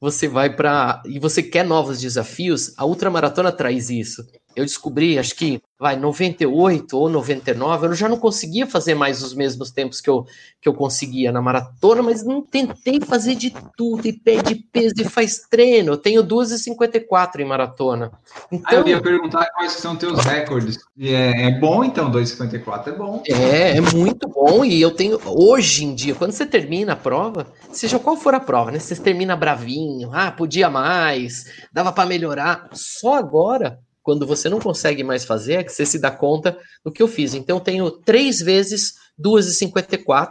você 0.00 0.28
vai 0.28 0.54
para 0.54 1.02
e 1.06 1.18
você 1.18 1.42
quer 1.42 1.64
novos 1.64 2.00
desafios, 2.00 2.72
a 2.76 2.84
ultramaratona 2.84 3.50
traz 3.52 3.90
isso. 3.90 4.24
Eu 4.58 4.64
descobri, 4.64 5.16
acho 5.16 5.36
que 5.36 5.62
vai 5.78 5.94
98 5.94 6.98
ou 6.98 7.08
99, 7.08 7.86
eu 7.86 7.94
já 7.94 8.08
não 8.08 8.16
conseguia 8.16 8.66
fazer 8.66 8.96
mais 8.96 9.22
os 9.22 9.32
mesmos 9.32 9.70
tempos 9.70 10.00
que 10.00 10.10
eu, 10.10 10.26
que 10.60 10.68
eu 10.68 10.74
conseguia 10.74 11.30
na 11.30 11.40
maratona, 11.40 12.02
mas 12.02 12.24
não 12.24 12.42
tentei 12.42 13.00
fazer 13.00 13.36
de 13.36 13.54
tudo, 13.76 14.04
e 14.08 14.12
pede 14.12 14.56
peso, 14.56 14.94
e 14.98 15.04
faz 15.04 15.42
treino. 15.48 15.92
Eu 15.92 15.96
tenho 15.96 16.24
2,54 16.24 17.38
em 17.38 17.44
maratona. 17.44 18.10
Então, 18.50 18.80
ah, 18.80 18.80
eu 18.80 18.88
ia 18.88 19.00
perguntar 19.00 19.46
quais 19.52 19.70
são 19.74 19.94
teus 19.94 20.18
recordes. 20.24 20.78
E 20.96 21.14
é, 21.14 21.42
é 21.42 21.60
bom, 21.60 21.84
então, 21.84 22.10
2,54 22.10 22.88
é 22.88 22.92
bom. 22.92 23.22
É, 23.28 23.76
é 23.76 23.80
muito 23.80 24.26
bom, 24.28 24.64
e 24.64 24.82
eu 24.82 24.90
tenho, 24.90 25.20
hoje 25.24 25.84
em 25.84 25.94
dia, 25.94 26.16
quando 26.16 26.32
você 26.32 26.44
termina 26.44 26.94
a 26.94 26.96
prova, 26.96 27.46
seja 27.70 28.00
qual 28.00 28.16
for 28.16 28.34
a 28.34 28.40
prova, 28.40 28.72
né? 28.72 28.80
Você 28.80 28.96
termina 28.96 29.36
bravinho, 29.36 30.10
ah, 30.12 30.32
podia 30.32 30.68
mais, 30.68 31.44
dava 31.72 31.92
para 31.92 32.08
melhorar. 32.08 32.68
Só 32.72 33.14
agora 33.14 33.78
quando 34.08 34.26
você 34.26 34.48
não 34.48 34.58
consegue 34.58 35.04
mais 35.04 35.26
fazer, 35.26 35.56
é 35.56 35.62
que 35.62 35.70
você 35.70 35.84
se 35.84 35.98
dá 35.98 36.10
conta 36.10 36.58
do 36.82 36.90
que 36.90 37.02
eu 37.02 37.06
fiz. 37.06 37.34
Então, 37.34 37.58
eu 37.58 37.60
tenho 37.60 37.90
três 37.90 38.40
vezes 38.40 38.94
2,54. 39.22 40.30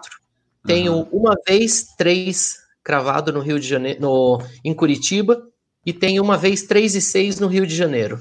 Tenho 0.65 0.93
uhum. 0.93 1.09
uma 1.11 1.35
vez 1.47 1.89
três 1.95 2.57
cravado 2.83 3.31
no 3.31 3.39
Rio 3.39 3.59
de 3.59 3.67
Janeiro, 3.67 4.01
no, 4.01 4.41
em 4.65 4.73
Curitiba, 4.73 5.43
e 5.85 5.93
tenho 5.93 6.23
uma 6.23 6.35
vez 6.35 6.63
três 6.63 6.95
e 6.95 7.01
seis 7.01 7.39
no 7.39 7.45
Rio 7.45 7.67
de 7.67 7.75
Janeiro. 7.75 8.19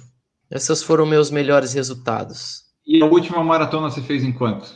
Esses 0.50 0.82
foram 0.82 1.06
meus 1.06 1.30
melhores 1.30 1.72
resultados. 1.72 2.64
E 2.86 3.02
a 3.02 3.06
última 3.06 3.42
maratona 3.42 3.88
você 3.88 4.02
fez 4.02 4.22
em 4.22 4.32
quanto? 4.32 4.68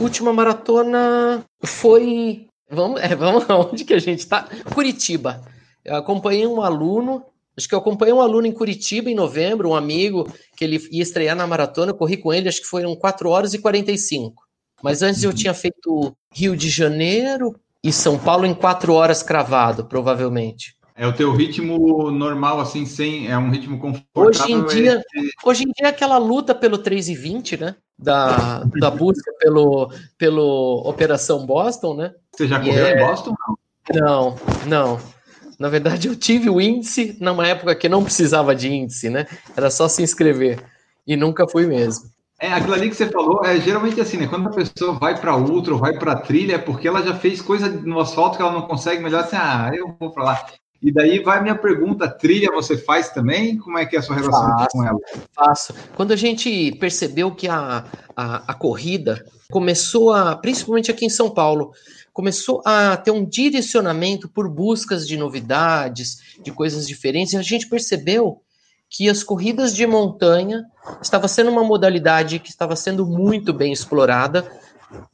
última 0.00 0.32
maratona 0.32 1.44
foi. 1.64 2.48
Vamos, 2.68 3.00
é, 3.00 3.14
vamos 3.14 3.44
aonde 3.48 3.84
que 3.84 3.94
a 3.94 4.00
gente 4.00 4.18
está? 4.18 4.48
Curitiba. 4.74 5.40
Eu 5.84 5.94
acompanhei 5.94 6.48
um 6.48 6.60
aluno 6.60 7.24
Acho 7.56 7.68
que 7.68 7.74
eu 7.74 7.78
acompanhei 7.78 8.12
um 8.12 8.20
aluno 8.20 8.46
em 8.46 8.52
Curitiba 8.52 9.10
em 9.10 9.14
novembro, 9.14 9.70
um 9.70 9.74
amigo, 9.74 10.30
que 10.56 10.64
ele 10.64 10.80
ia 10.90 11.02
estrear 11.02 11.34
na 11.34 11.46
maratona, 11.46 11.92
eu 11.92 11.96
corri 11.96 12.16
com 12.16 12.32
ele, 12.32 12.48
acho 12.48 12.60
que 12.60 12.66
foram 12.66 12.94
4 12.94 13.28
horas 13.30 13.54
e 13.54 13.58
45. 13.58 14.42
Mas 14.82 15.02
antes 15.02 15.22
eu 15.22 15.30
uhum. 15.30 15.36
tinha 15.36 15.54
feito 15.54 16.14
Rio 16.32 16.54
de 16.54 16.68
Janeiro 16.68 17.54
e 17.82 17.90
São 17.92 18.18
Paulo 18.18 18.44
em 18.44 18.54
4 18.54 18.92
horas 18.92 19.22
cravado, 19.22 19.86
provavelmente. 19.86 20.76
É 20.98 21.06
o 21.06 21.12
teu 21.12 21.34
ritmo 21.34 22.10
normal, 22.10 22.58
assim, 22.58 22.86
sem. 22.86 23.30
É 23.30 23.36
um 23.36 23.50
ritmo 23.50 23.78
confortável. 23.78 24.24
Hoje 24.24 24.52
em 24.52 24.64
dia, 24.64 24.94
é... 24.94 25.48
hoje 25.48 25.62
em 25.64 25.66
dia 25.66 25.86
é 25.86 25.90
aquela 25.90 26.16
luta 26.16 26.54
pelo 26.54 26.78
3 26.78 27.10
e 27.10 27.14
20, 27.14 27.58
né? 27.58 27.76
Da, 27.98 28.64
da 28.64 28.90
busca 28.90 29.30
pelo, 29.38 29.90
pelo 30.16 30.82
Operação 30.86 31.44
Boston, 31.44 31.96
né? 31.96 32.14
Você 32.34 32.48
já 32.48 32.58
correu 32.58 32.86
é... 32.86 32.94
em 32.94 33.06
Boston? 33.06 33.34
Não, 33.94 34.36
não. 34.66 34.98
Na 35.58 35.68
verdade, 35.68 36.08
eu 36.08 36.16
tive 36.16 36.50
o 36.50 36.60
índice 36.60 37.16
numa 37.20 37.46
época 37.46 37.74
que 37.74 37.88
não 37.88 38.04
precisava 38.04 38.54
de 38.54 38.72
índice, 38.72 39.08
né? 39.08 39.26
Era 39.56 39.70
só 39.70 39.88
se 39.88 40.02
inscrever. 40.02 40.62
E 41.06 41.16
nunca 41.16 41.48
fui 41.48 41.66
mesmo. 41.66 42.10
É, 42.38 42.52
aquilo 42.52 42.74
ali 42.74 42.90
que 42.90 42.96
você 42.96 43.06
falou, 43.06 43.42
é 43.44 43.58
geralmente 43.58 43.98
assim, 43.98 44.18
né? 44.18 44.26
Quando 44.26 44.48
a 44.48 44.52
pessoa 44.52 44.98
vai 44.98 45.18
para 45.18 45.34
ultra 45.36 45.72
ou 45.72 45.80
vai 45.80 45.98
para 45.98 46.16
trilha, 46.16 46.56
é 46.56 46.58
porque 46.58 46.86
ela 46.86 47.02
já 47.02 47.14
fez 47.14 47.40
coisa 47.40 47.68
no 47.68 47.98
asfalto 47.98 48.36
que 48.36 48.42
ela 48.42 48.52
não 48.52 48.62
consegue 48.62 49.02
melhor 49.02 49.24
assim, 49.24 49.36
ah, 49.36 49.70
eu 49.74 49.96
vou 49.98 50.10
para 50.10 50.24
lá. 50.24 50.46
E 50.82 50.92
daí 50.92 51.20
vai 51.20 51.42
minha 51.42 51.54
pergunta: 51.54 52.08
trilha 52.08 52.52
você 52.52 52.76
faz 52.76 53.10
também? 53.10 53.56
Como 53.56 53.78
é 53.78 53.86
que 53.86 53.96
é 53.96 53.98
a 53.98 54.02
sua 54.02 54.16
relação 54.16 54.48
faço, 54.50 54.68
com 54.70 54.84
ela? 54.84 54.98
Faço. 55.34 55.74
Quando 55.94 56.12
a 56.12 56.16
gente 56.16 56.72
percebeu 56.78 57.30
que 57.30 57.48
a, 57.48 57.84
a, 58.14 58.52
a 58.52 58.54
corrida 58.54 59.24
começou 59.50 60.12
a, 60.12 60.36
principalmente 60.36 60.90
aqui 60.90 61.06
em 61.06 61.10
São 61.10 61.30
Paulo, 61.30 61.72
começou 62.16 62.62
a 62.64 62.96
ter 62.96 63.10
um 63.10 63.26
direcionamento 63.26 64.26
por 64.26 64.48
buscas 64.48 65.06
de 65.06 65.18
novidades, 65.18 66.16
de 66.42 66.50
coisas 66.50 66.88
diferentes, 66.88 67.34
e 67.34 67.36
a 67.36 67.42
gente 67.42 67.68
percebeu 67.68 68.40
que 68.88 69.06
as 69.10 69.22
corridas 69.22 69.76
de 69.76 69.86
montanha 69.86 70.64
estava 71.02 71.28
sendo 71.28 71.50
uma 71.50 71.62
modalidade 71.62 72.38
que 72.38 72.48
estava 72.48 72.74
sendo 72.74 73.04
muito 73.04 73.52
bem 73.52 73.70
explorada, 73.70 74.50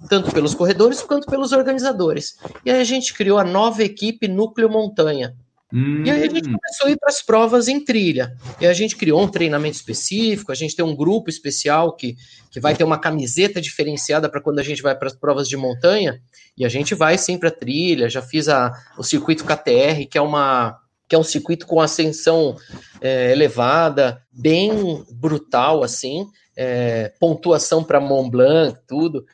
tanto 0.09 0.31
pelos 0.31 0.55
corredores 0.55 1.03
quanto 1.03 1.27
pelos 1.27 1.51
organizadores. 1.51 2.37
E 2.65 2.71
aí 2.71 2.81
a 2.81 2.85
gente 2.85 3.13
criou 3.15 3.37
a 3.37 3.43
nova 3.43 3.83
equipe 3.83 4.29
Núcleo 4.29 4.71
Montanha, 4.71 5.35
Hum. 5.73 6.05
E 6.05 6.11
aí 6.11 6.23
a 6.23 6.29
gente 6.29 6.49
hum. 6.49 6.53
começou 6.53 6.87
a 6.87 6.91
ir 6.91 6.99
para 6.99 7.09
as 7.09 7.23
provas 7.23 7.67
em 7.67 7.83
trilha. 7.83 8.37
E 8.61 8.67
a 8.67 8.75
gente 8.75 8.97
criou 8.97 9.23
um 9.23 9.29
treinamento 9.29 9.77
específico, 9.77 10.53
a 10.53 10.55
gente 10.55 10.77
tem 10.77 10.85
um 10.85 10.95
grupo 10.95 11.31
especial 11.31 11.97
que, 11.97 12.17
que 12.51 12.61
vai 12.61 12.75
ter 12.75 12.85
uma 12.85 12.99
camiseta 12.99 13.61
diferenciada 13.61 14.29
para 14.29 14.41
quando 14.41 14.59
a 14.59 14.63
gente 14.63 14.83
vai 14.83 14.95
para 14.95 15.09
as 15.09 15.17
provas 15.17 15.49
de 15.49 15.57
montanha. 15.57 16.21
E 16.57 16.65
a 16.65 16.69
gente 16.69 16.95
vai 16.95 17.17
sim 17.17 17.39
para 17.39 17.51
trilha. 17.51 18.11
Já 18.11 18.21
fiz 18.21 18.49
a, 18.49 18.73
o 18.99 19.03
circuito 19.03 19.45
KTR, 19.45 20.07
que 20.11 20.19
é 20.19 20.21
uma 20.21 20.79
que 21.09 21.15
é 21.15 21.19
um 21.19 21.23
circuito 21.23 21.67
com 21.67 21.79
ascensão 21.79 22.57
é, 22.99 23.33
elevada, 23.33 24.23
bem 24.33 25.05
brutal 25.11 25.83
assim, 25.85 26.27
é, 26.57 27.13
pontuação 27.21 27.85
para 27.85 28.01
Mont 28.01 28.31
Blanc, 28.31 28.79
tudo. 28.89 29.27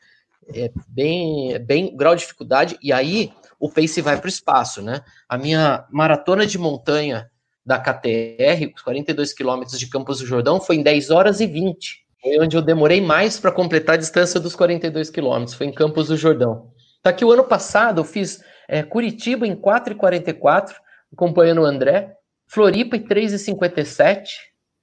é 0.52 0.72
bem, 0.88 1.52
é 1.52 1.58
bem 1.60 1.96
grau 1.96 2.16
de 2.16 2.22
dificuldade, 2.22 2.76
e 2.82 2.92
aí 2.92 3.30
o 3.58 3.70
pace 3.70 4.00
vai 4.00 4.16
para 4.16 4.26
o 4.26 4.28
espaço, 4.28 4.82
né? 4.82 5.02
A 5.28 5.36
minha 5.36 5.86
maratona 5.90 6.46
de 6.46 6.58
montanha 6.58 7.30
da 7.64 7.78
KTR, 7.78 8.72
42 8.82 9.32
quilômetros 9.32 9.78
de 9.78 9.88
Campos 9.88 10.20
do 10.20 10.26
Jordão, 10.26 10.60
foi 10.60 10.76
em 10.76 10.82
10 10.82 11.10
horas 11.10 11.40
e 11.40 11.46
20. 11.46 12.06
Foi 12.22 12.38
onde 12.40 12.56
eu 12.56 12.62
demorei 12.62 13.00
mais 13.00 13.38
para 13.38 13.52
completar 13.52 13.94
a 13.94 13.98
distância 13.98 14.40
dos 14.40 14.56
42 14.56 15.10
quilômetros, 15.10 15.54
foi 15.54 15.66
em 15.66 15.72
Campos 15.72 16.08
do 16.08 16.16
Jordão. 16.16 16.70
Tá 17.02 17.12
que 17.12 17.24
o 17.24 17.30
ano 17.30 17.44
passado 17.44 18.00
eu 18.00 18.04
fiz 18.04 18.40
é, 18.68 18.82
Curitiba 18.82 19.46
em 19.46 19.54
4,44, 19.54 20.74
acompanhando 21.12 21.62
o 21.62 21.64
André, 21.64 22.14
Floripa 22.46 22.96
em 22.96 23.06
3,57, 23.06 24.28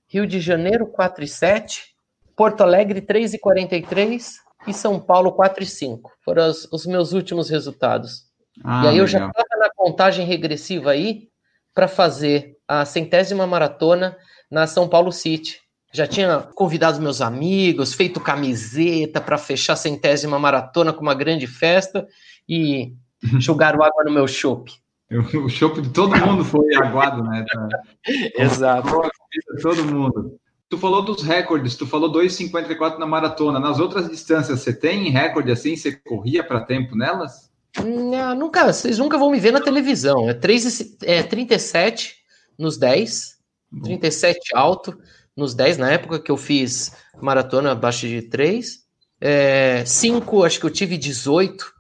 Rio 0.08 0.28
de 0.28 0.40
Janeiro 0.40 0.88
4,7, 0.88 1.96
Porto 2.36 2.62
Alegre 2.62 3.02
3,43 3.02 4.34
e 4.68 4.74
São 4.74 5.00
Paulo 5.00 5.36
4,5. 5.36 6.02
Foram 6.24 6.50
os, 6.50 6.68
os, 6.72 6.86
meus 6.86 7.14
últimos 7.14 7.50
resultados. 7.50 8.26
Ah, 8.64 8.86
e 8.86 8.88
aí 8.90 8.98
eu 8.98 9.08
já 9.08 9.28
estava 9.28 9.60
na 9.60 9.70
contagem 9.76 10.26
regressiva 10.26 10.92
aí 10.92 11.28
para 11.74 11.88
fazer 11.88 12.58
a 12.68 12.86
centésima 12.86 13.46
maratona 13.46 14.18
na 14.50 14.66
São 14.66 14.88
Paulo 14.88 15.12
City. 15.12 15.60
Já 15.94 16.08
tinha 16.08 16.40
convidado 16.56 17.02
meus 17.02 17.22
amigos, 17.22 17.94
feito 17.94 18.20
camiseta 18.20 19.22
para 19.22 19.38
fechar 19.38 19.74
a 19.74 19.78
centésima 19.78 20.38
maratona 20.38 20.92
com 20.92 21.02
uma 21.02 21.14
grande 21.14 21.48
festa 21.48 22.08
e 22.48 22.94
jogaram 23.40 23.84
água 23.84 24.04
no 24.04 24.12
meu 24.12 24.28
chope. 24.28 24.74
O 25.12 25.50
chope 25.50 25.82
de 25.82 25.90
todo 25.90 26.18
mundo 26.18 26.44
foi 26.44 26.76
aguado, 26.76 27.24
né? 27.24 27.46
Exato. 28.36 28.90
Todo 29.62 29.86
mundo. 29.86 30.38
Tu 30.68 30.78
falou 30.80 31.04
dos 31.04 31.22
recordes, 31.22 31.76
tu 31.76 31.86
falou 31.86 32.12
2,54 32.12 32.98
na 32.98 33.06
maratona. 33.06 33.60
Nas 33.60 33.80
outras 33.80 34.10
distâncias, 34.10 34.62
você 34.62 34.74
tem 34.74 35.10
recorde 35.12 35.52
assim? 35.52 35.76
Você 35.76 35.92
corria 35.92 36.44
para 36.44 36.66
tempo 36.66 36.96
nelas? 36.96 37.52
Não, 37.84 38.36
nunca, 38.36 38.72
vocês 38.72 38.98
nunca 38.98 39.18
vão 39.18 39.32
me 39.32 39.40
ver 39.40 39.52
na 39.52 39.62
televisão. 39.62 40.30
É, 40.30 40.34
3, 40.34 40.98
é 41.04 41.24
37 41.24 42.16
nos 42.58 42.78
10, 42.78 43.38
37 43.84 44.56
alto 44.56 44.98
nos 45.36 45.54
10, 45.54 45.78
na 45.78 45.92
época 45.92 46.20
que 46.20 46.32
eu 46.32 46.38
fiz 46.38 46.94
maratona 47.22 47.72
abaixo 47.72 48.08
de 48.08 48.22
3. 48.22 48.86
É, 49.20 49.84
5, 49.86 50.44
acho 50.44 50.60
que 50.60 50.66
eu 50.66 50.70
tive 50.70 50.98
18 50.98 51.76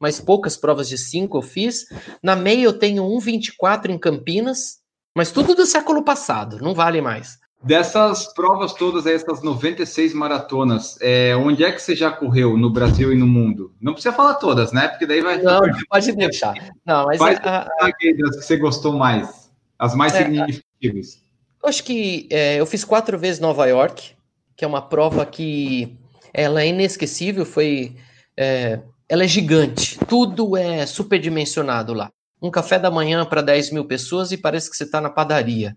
mas 0.00 0.18
poucas 0.18 0.56
provas 0.56 0.88
de 0.88 0.96
5 0.96 1.36
eu 1.36 1.42
fiz. 1.42 1.84
Na 2.22 2.34
meia 2.34 2.64
eu 2.64 2.72
tenho 2.72 3.04
1,24 3.04 3.90
em 3.90 3.98
Campinas, 3.98 4.78
mas 5.14 5.30
tudo 5.30 5.54
do 5.54 5.66
século 5.66 6.02
passado, 6.02 6.58
não 6.58 6.72
vale 6.72 7.02
mais. 7.02 7.38
Dessas 7.62 8.32
provas 8.32 8.72
todas, 8.72 9.04
essas 9.06 9.42
96 9.42 10.14
maratonas, 10.14 10.96
é, 11.02 11.36
onde 11.36 11.62
é 11.62 11.70
que 11.70 11.80
você 11.80 11.94
já 11.94 12.10
correu 12.10 12.56
no 12.56 12.70
Brasil 12.70 13.12
e 13.12 13.16
no 13.16 13.26
mundo? 13.26 13.74
Não 13.78 13.92
precisa 13.92 14.14
falar 14.14 14.34
todas, 14.36 14.72
né? 14.72 14.88
Porque 14.88 15.06
daí 15.06 15.20
vai. 15.20 15.42
Não, 15.42 15.60
pode 15.90 16.12
deixar. 16.12 16.54
Não, 16.86 17.04
mas 17.04 17.18
Quais 17.18 17.38
a, 17.42 17.68
a, 17.80 17.86
das 17.86 17.92
que 17.98 18.14
você 18.14 18.56
gostou 18.56 18.94
mais? 18.94 19.50
As 19.78 19.94
mais 19.94 20.14
é, 20.14 20.24
significativas? 20.24 21.22
Eu 21.62 21.68
acho 21.68 21.84
que 21.84 22.26
é, 22.30 22.58
eu 22.58 22.64
fiz 22.64 22.82
quatro 22.82 23.18
vezes 23.18 23.40
Nova 23.40 23.66
York, 23.66 24.14
que 24.56 24.64
é 24.64 24.68
uma 24.68 24.80
prova 24.80 25.26
que 25.26 25.98
ela 26.32 26.62
é 26.62 26.68
inesquecível. 26.68 27.44
Foi 27.44 27.94
é, 28.38 28.80
ela 29.06 29.24
é 29.24 29.28
gigante, 29.28 29.98
tudo 30.08 30.56
é 30.56 30.86
superdimensionado 30.86 31.92
lá. 31.92 32.10
Um 32.40 32.50
café 32.50 32.78
da 32.78 32.90
manhã 32.90 33.26
para 33.26 33.42
10 33.42 33.72
mil 33.72 33.84
pessoas 33.84 34.32
e 34.32 34.38
parece 34.38 34.70
que 34.70 34.76
você 34.76 34.84
está 34.84 34.98
na 34.98 35.10
padaria. 35.10 35.76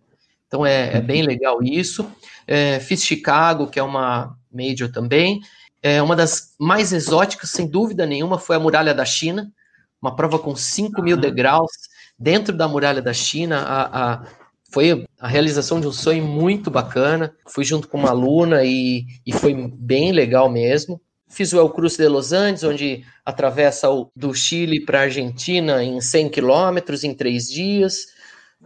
Então 0.54 0.64
é, 0.64 0.98
é 0.98 1.02
bem 1.02 1.24
legal 1.24 1.64
isso. 1.64 2.08
É, 2.46 2.80
fiz 2.80 3.04
Chicago, 3.04 3.66
que 3.66 3.80
é 3.80 3.84
uma 3.84 4.38
major 4.52 4.88
também. 4.92 5.42
É, 5.82 6.00
uma 6.00 6.16
das 6.16 6.54
mais 6.60 6.94
exóticas, 6.94 7.50
sem 7.50 7.66
dúvida 7.66 8.06
nenhuma, 8.06 8.38
foi 8.38 8.56
a 8.56 8.60
Muralha 8.60 8.94
da 8.94 9.04
China, 9.04 9.52
uma 10.00 10.16
prova 10.16 10.38
com 10.38 10.56
5 10.56 11.02
mil 11.02 11.18
degraus 11.18 11.72
dentro 12.20 12.56
da 12.56 12.68
Muralha 12.68 13.02
da 13.02 13.14
China. 13.14 13.62
A, 13.62 14.14
a, 14.14 14.28
foi 14.72 15.08
a 15.20 15.28
realização 15.28 15.82
de 15.82 15.88
um 15.88 15.92
sonho 15.92 16.24
muito 16.24 16.70
bacana. 16.70 17.34
Fui 17.48 17.64
junto 17.64 17.88
com 17.88 17.98
uma 17.98 18.12
aluna 18.12 18.64
e, 18.64 19.08
e 19.26 19.34
foi 19.34 19.56
bem 19.74 20.12
legal 20.12 20.52
mesmo. 20.52 21.02
Fiz 21.28 21.52
o 21.52 21.58
El 21.58 21.72
Cruz 21.72 21.98
de 21.98 22.08
Los 22.08 22.32
Andes, 22.32 22.64
onde 22.64 23.04
atravessa 23.26 23.90
o, 23.90 24.12
do 24.16 24.36
Chile 24.36 24.86
para 24.86 25.00
a 25.00 25.04
Argentina 25.04 25.84
em 25.84 26.00
100 26.00 26.30
quilômetros 26.30 27.04
em 27.04 27.12
três 27.12 27.48
dias. 27.48 28.14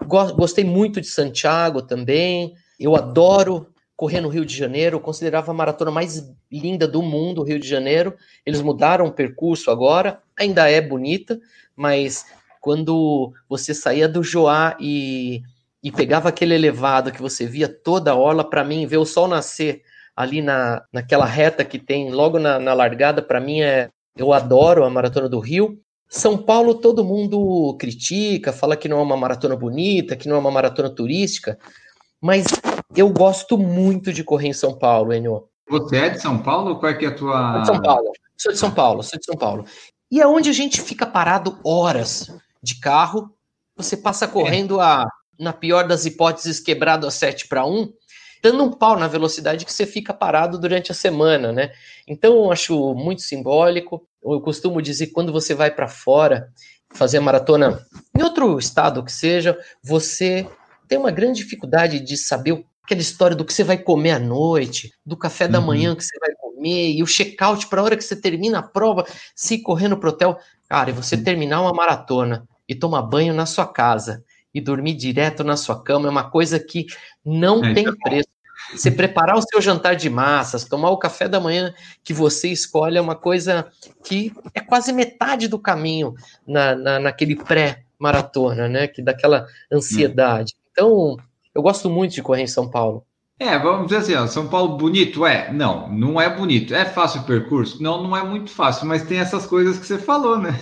Gostei 0.05 0.63
muito 0.63 1.01
de 1.01 1.07
Santiago 1.07 1.81
também. 1.81 2.53
Eu 2.79 2.95
adoro 2.95 3.67
correr 3.95 4.21
no 4.21 4.29
Rio 4.29 4.45
de 4.45 4.55
Janeiro. 4.55 4.97
Eu 4.97 5.01
considerava 5.01 5.51
a 5.51 5.55
maratona 5.55 5.89
mais 5.89 6.31
linda 6.51 6.87
do 6.87 7.01
mundo, 7.01 7.41
o 7.41 7.43
Rio 7.43 7.59
de 7.59 7.67
Janeiro. 7.67 8.13
Eles 8.45 8.61
mudaram 8.61 9.07
o 9.07 9.11
percurso 9.11 9.71
agora, 9.71 10.21
ainda 10.37 10.69
é 10.69 10.79
bonita, 10.79 11.39
mas 11.75 12.25
quando 12.61 13.33
você 13.49 13.73
saía 13.73 14.07
do 14.07 14.23
Joá 14.23 14.77
e, 14.79 15.41
e 15.83 15.91
pegava 15.91 16.29
aquele 16.29 16.53
elevado 16.53 17.11
que 17.11 17.21
você 17.21 17.45
via 17.45 17.67
toda 17.67 18.11
a 18.11 18.15
orla, 18.15 18.47
para 18.47 18.63
mim, 18.63 18.85
ver 18.85 18.97
o 18.97 19.05
sol 19.05 19.27
nascer 19.27 19.81
ali 20.15 20.41
na, 20.41 20.83
naquela 20.91 21.25
reta 21.25 21.65
que 21.65 21.79
tem 21.79 22.11
logo 22.11 22.39
na, 22.39 22.59
na 22.59 22.73
largada, 22.73 23.21
para 23.21 23.39
mim 23.39 23.61
é. 23.61 23.89
Eu 24.19 24.33
adoro 24.33 24.83
a 24.83 24.89
Maratona 24.89 25.29
do 25.29 25.39
Rio. 25.39 25.79
São 26.09 26.37
Paulo 26.37 26.75
todo 26.75 27.03
mundo 27.03 27.75
critica, 27.79 28.53
fala 28.53 28.77
que 28.77 28.87
não 28.87 28.99
é 28.99 29.01
uma 29.01 29.17
maratona 29.17 29.55
bonita, 29.55 30.15
que 30.15 30.27
não 30.27 30.37
é 30.37 30.39
uma 30.39 30.51
maratona 30.51 30.89
turística, 30.89 31.57
mas 32.21 32.45
eu 32.95 33.09
gosto 33.09 33.57
muito 33.57 34.13
de 34.13 34.23
correr 34.23 34.47
em 34.47 34.53
São 34.53 34.77
Paulo, 34.77 35.13
Enio. 35.13 35.47
Você 35.69 35.97
é 35.97 36.09
de 36.09 36.21
São 36.21 36.39
Paulo? 36.39 36.79
Qual 36.79 36.91
é 36.91 36.95
que 36.95 37.05
é 37.05 37.09
a 37.09 37.15
tua. 37.15 37.53
Sou 37.53 37.59
de 37.61 37.67
São 37.67 37.81
Paulo. 37.81 38.11
Sou 38.37 38.51
de 38.51 38.57
São 38.57 38.71
Paulo, 38.71 39.03
sou 39.03 39.19
de 39.19 39.25
São 39.25 39.35
Paulo. 39.35 39.65
E 40.09 40.21
é 40.21 40.27
onde 40.27 40.49
a 40.49 40.53
gente 40.53 40.81
fica 40.81 41.05
parado 41.05 41.59
horas 41.63 42.31
de 42.63 42.79
carro, 42.79 43.29
você 43.75 43.97
passa 43.97 44.27
correndo 44.27 44.79
é. 44.79 44.83
a, 44.83 45.05
na 45.37 45.51
pior 45.51 45.87
das 45.87 46.05
hipóteses, 46.05 46.59
quebrado 46.59 47.05
a 47.05 47.11
7 47.11 47.47
para 47.47 47.65
1, 47.65 47.91
dando 48.41 48.63
um 48.63 48.71
pau 48.71 48.97
na 48.97 49.07
velocidade 49.07 49.65
que 49.65 49.73
você 49.73 49.85
fica 49.85 50.13
parado 50.13 50.57
durante 50.57 50.91
a 50.91 50.95
semana, 50.95 51.51
né? 51.51 51.71
Então 52.07 52.35
eu 52.35 52.51
acho 52.51 52.93
muito 52.95 53.21
simbólico. 53.21 54.07
Eu 54.33 54.41
costumo 54.41 54.81
dizer 54.81 55.07
que 55.07 55.13
quando 55.13 55.31
você 55.31 55.53
vai 55.53 55.71
para 55.71 55.87
fora 55.87 56.51
fazer 56.91 57.19
maratona 57.19 57.85
em 58.17 58.23
outro 58.23 58.57
estado 58.57 59.03
que 59.03 59.11
seja, 59.11 59.57
você 59.83 60.47
tem 60.87 60.97
uma 60.97 61.11
grande 61.11 61.43
dificuldade 61.43 61.99
de 61.99 62.17
saber 62.17 62.65
aquela 62.83 63.01
história 63.01 63.35
do 63.35 63.43
que 63.43 63.53
você 63.53 63.63
vai 63.63 63.77
comer 63.77 64.11
à 64.11 64.19
noite, 64.19 64.93
do 65.05 65.17
café 65.17 65.47
da 65.47 65.59
uhum. 65.59 65.65
manhã 65.65 65.95
que 65.95 66.03
você 66.03 66.17
vai 66.19 66.31
comer 66.35 66.91
e 66.91 67.03
o 67.03 67.07
check-out 67.07 67.67
para 67.67 67.81
a 67.81 67.83
hora 67.83 67.97
que 67.97 68.03
você 68.03 68.15
termina 68.15 68.59
a 68.59 68.63
prova, 68.63 69.05
se 69.35 69.61
correndo 69.61 69.97
pro 69.97 70.09
hotel. 70.09 70.37
Cara, 70.69 70.89
e 70.89 70.93
você 70.93 71.17
terminar 71.17 71.61
uma 71.61 71.73
maratona 71.73 72.47
e 72.67 72.73
tomar 72.73 73.01
banho 73.01 73.33
na 73.33 73.45
sua 73.45 73.67
casa 73.67 74.23
e 74.53 74.61
dormir 74.61 74.93
direto 74.93 75.43
na 75.43 75.57
sua 75.57 75.83
cama 75.83 76.07
é 76.07 76.11
uma 76.11 76.29
coisa 76.29 76.59
que 76.59 76.85
não 77.23 77.63
é, 77.63 77.73
tem 77.73 77.85
preço. 77.99 78.29
Você 78.71 78.91
preparar 78.91 79.37
o 79.37 79.41
seu 79.41 79.61
jantar 79.61 79.95
de 79.95 80.09
massas, 80.09 80.65
tomar 80.65 80.89
o 80.89 80.97
café 80.97 81.27
da 81.27 81.39
manhã 81.39 81.73
que 82.03 82.13
você 82.13 82.49
escolhe 82.49 82.97
é 82.97 83.01
uma 83.01 83.15
coisa 83.15 83.67
que 84.03 84.33
é 84.53 84.59
quase 84.59 84.91
metade 84.91 85.47
do 85.47 85.57
caminho 85.57 86.13
na, 86.45 86.75
na 86.75 86.99
naquele 86.99 87.35
pré-maratona, 87.35 88.67
né? 88.67 88.87
Que 88.87 89.01
dá 89.01 89.11
aquela 89.11 89.47
ansiedade. 89.71 90.53
Hum. 90.55 90.67
Então, 90.71 91.17
eu 91.55 91.61
gosto 91.61 91.89
muito 91.89 92.13
de 92.13 92.21
correr 92.21 92.43
em 92.43 92.47
São 92.47 92.69
Paulo. 92.69 93.05
É, 93.39 93.57
vamos 93.59 93.87
dizer 93.87 93.97
assim, 93.97 94.15
ó, 94.15 94.25
São 94.25 94.47
Paulo 94.47 94.77
bonito? 94.77 95.25
É, 95.25 95.51
não, 95.53 95.87
não 95.89 96.19
é 96.19 96.27
bonito. 96.27 96.73
É 96.73 96.85
fácil 96.85 97.21
o 97.21 97.25
percurso? 97.25 97.81
Não, 97.81 98.01
não 98.01 98.17
é 98.17 98.23
muito 98.23 98.49
fácil, 98.49 98.87
mas 98.87 99.03
tem 99.03 99.19
essas 99.19 99.45
coisas 99.45 99.77
que 99.77 99.85
você 99.85 99.97
falou, 99.97 100.39
né? 100.39 100.59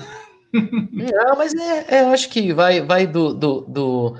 Não, 0.56 1.36
mas 1.38 1.54
é, 1.54 1.96
é, 1.96 2.00
acho 2.06 2.30
que 2.30 2.54
vai, 2.54 2.80
vai 2.82 3.06
do, 3.06 3.34
do, 3.34 3.62
do, 3.68 4.18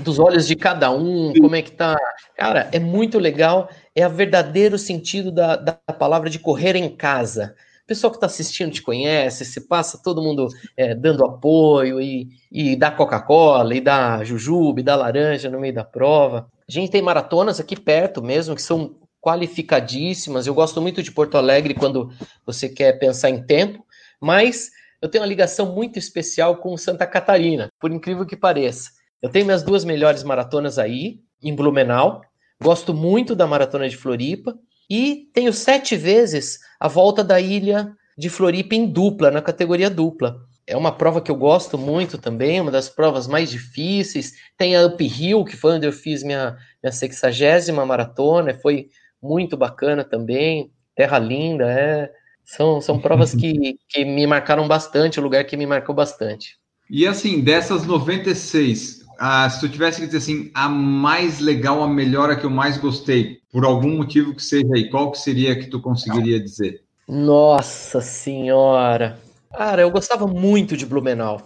dos 0.00 0.18
olhos 0.18 0.46
de 0.46 0.56
cada 0.56 0.90
um, 0.90 1.32
como 1.34 1.54
é 1.56 1.62
que 1.62 1.72
tá. 1.72 1.96
Cara, 2.36 2.68
é 2.72 2.78
muito 2.78 3.18
legal, 3.18 3.68
é 3.94 4.06
o 4.06 4.10
verdadeiro 4.10 4.78
sentido 4.78 5.30
da, 5.30 5.56
da 5.56 5.72
palavra 5.72 6.30
de 6.30 6.38
correr 6.38 6.76
em 6.76 6.88
casa. 6.88 7.54
O 7.84 7.86
pessoal 7.88 8.10
que 8.10 8.16
está 8.16 8.26
assistindo 8.26 8.70
te 8.70 8.82
conhece, 8.82 9.44
se 9.44 9.62
passa 9.62 10.00
todo 10.02 10.22
mundo 10.22 10.48
é, 10.76 10.94
dando 10.94 11.24
apoio 11.24 12.00
e, 12.00 12.28
e 12.52 12.76
dá 12.76 12.90
Coca-Cola, 12.90 13.74
e 13.74 13.80
dá 13.80 14.22
Jujuba, 14.24 14.80
e 14.80 14.82
dá 14.82 14.94
laranja 14.94 15.48
no 15.48 15.58
meio 15.58 15.74
da 15.74 15.84
prova. 15.84 16.48
A 16.68 16.72
gente 16.72 16.90
tem 16.90 17.00
maratonas 17.00 17.58
aqui 17.58 17.74
perto 17.74 18.22
mesmo, 18.22 18.54
que 18.54 18.60
são 18.60 18.94
qualificadíssimas. 19.20 20.46
Eu 20.46 20.54
gosto 20.54 20.82
muito 20.82 21.02
de 21.02 21.10
Porto 21.10 21.36
Alegre 21.36 21.74
quando 21.74 22.12
você 22.44 22.68
quer 22.68 22.98
pensar 22.98 23.30
em 23.30 23.42
tempo, 23.42 23.84
mas 24.20 24.70
eu 25.00 25.08
tenho 25.08 25.22
uma 25.22 25.28
ligação 25.28 25.72
muito 25.74 25.98
especial 25.98 26.56
com 26.56 26.76
Santa 26.76 27.06
Catarina, 27.06 27.68
por 27.80 27.90
incrível 27.90 28.26
que 28.26 28.36
pareça. 28.36 28.90
Eu 29.20 29.28
tenho 29.28 29.44
minhas 29.44 29.62
duas 29.62 29.84
melhores 29.84 30.22
maratonas 30.22 30.78
aí, 30.78 31.20
em 31.42 31.54
Blumenau. 31.54 32.22
Gosto 32.62 32.94
muito 32.94 33.34
da 33.34 33.46
maratona 33.46 33.88
de 33.88 33.96
Floripa. 33.96 34.56
E 34.90 35.28
tenho 35.34 35.52
sete 35.52 35.96
vezes 35.96 36.58
a 36.80 36.88
volta 36.88 37.22
da 37.22 37.40
ilha 37.40 37.92
de 38.16 38.28
Floripa 38.28 38.74
em 38.74 38.86
dupla, 38.86 39.30
na 39.30 39.42
categoria 39.42 39.90
dupla. 39.90 40.40
É 40.66 40.76
uma 40.76 40.92
prova 40.92 41.20
que 41.20 41.30
eu 41.30 41.36
gosto 41.36 41.78
muito 41.78 42.18
também, 42.18 42.60
uma 42.60 42.70
das 42.70 42.88
provas 42.88 43.26
mais 43.26 43.50
difíceis. 43.50 44.32
Tem 44.56 44.76
a 44.76 44.86
Uphill, 44.86 45.44
que 45.44 45.56
foi 45.56 45.72
onde 45.72 45.86
eu 45.86 45.92
fiz 45.92 46.22
minha, 46.22 46.56
minha 46.82 46.92
60 46.92 47.72
maratona, 47.86 48.54
foi 48.54 48.88
muito 49.22 49.56
bacana 49.56 50.04
também. 50.04 50.70
Terra 50.94 51.18
linda, 51.18 51.70
é 51.70 52.10
São, 52.44 52.80
são 52.80 52.98
provas 52.98 53.34
que, 53.34 53.78
que 53.88 54.04
me 54.04 54.26
marcaram 54.26 54.66
bastante, 54.66 55.20
o 55.20 55.22
lugar 55.22 55.44
que 55.44 55.56
me 55.56 55.66
marcou 55.66 55.94
bastante. 55.94 56.58
E 56.90 57.06
assim, 57.06 57.40
dessas 57.42 57.86
96, 57.86 58.97
ah, 59.18 59.50
se 59.50 59.58
tu 59.58 59.68
tivesse 59.68 60.00
que 60.00 60.06
dizer 60.06 60.18
assim, 60.18 60.50
a 60.54 60.68
mais 60.68 61.40
legal, 61.40 61.82
a 61.82 61.88
melhor, 61.88 62.30
a 62.30 62.36
que 62.36 62.46
eu 62.46 62.50
mais 62.50 62.78
gostei, 62.78 63.40
por 63.50 63.64
algum 63.64 63.96
motivo 63.96 64.32
que 64.32 64.42
seja 64.42 64.68
aí, 64.74 64.88
qual 64.88 65.10
que 65.10 65.18
seria 65.18 65.58
que 65.58 65.66
tu 65.66 65.80
conseguiria 65.80 66.38
dizer? 66.38 66.84
Nossa 67.08 68.00
senhora! 68.00 69.18
Cara, 69.52 69.82
eu 69.82 69.90
gostava 69.90 70.26
muito 70.26 70.76
de 70.76 70.86
Blumenau. 70.86 71.40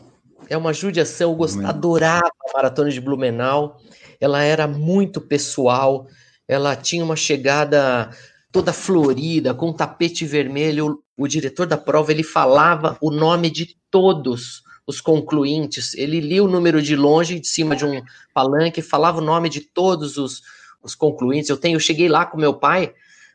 É 0.50 0.56
uma 0.56 0.74
judiação, 0.74 1.30
eu 1.30 1.36
gost... 1.36 1.58
adorava 1.64 2.30
a 2.46 2.52
maratona 2.54 2.90
de 2.90 3.00
Blumenau. 3.00 3.80
Ela 4.20 4.42
era 4.42 4.68
muito 4.68 5.20
pessoal, 5.20 6.06
ela 6.46 6.76
tinha 6.76 7.02
uma 7.02 7.16
chegada 7.16 8.10
toda 8.50 8.72
florida, 8.72 9.54
com 9.54 9.72
tapete 9.72 10.26
vermelho. 10.26 11.02
O 11.16 11.26
diretor 11.26 11.66
da 11.66 11.78
prova 11.78 12.12
ele 12.12 12.22
falava 12.22 12.98
o 13.00 13.10
nome 13.10 13.48
de 13.48 13.76
todos 13.90 14.62
os 14.86 15.00
concluintes. 15.00 15.94
Ele 15.94 16.20
lia 16.20 16.42
o 16.42 16.48
número 16.48 16.82
de 16.82 16.96
longe, 16.96 17.40
de 17.40 17.46
cima 17.46 17.76
de 17.76 17.84
um 17.84 18.02
palanque, 18.34 18.82
falava 18.82 19.18
o 19.18 19.24
nome 19.24 19.48
de 19.48 19.60
todos 19.60 20.16
os, 20.16 20.42
os 20.82 20.94
concluintes. 20.94 21.50
Eu 21.50 21.56
tenho, 21.56 21.76
eu 21.76 21.80
cheguei 21.80 22.08
lá 22.08 22.26
com 22.26 22.38
meu 22.38 22.54
pai 22.54 22.92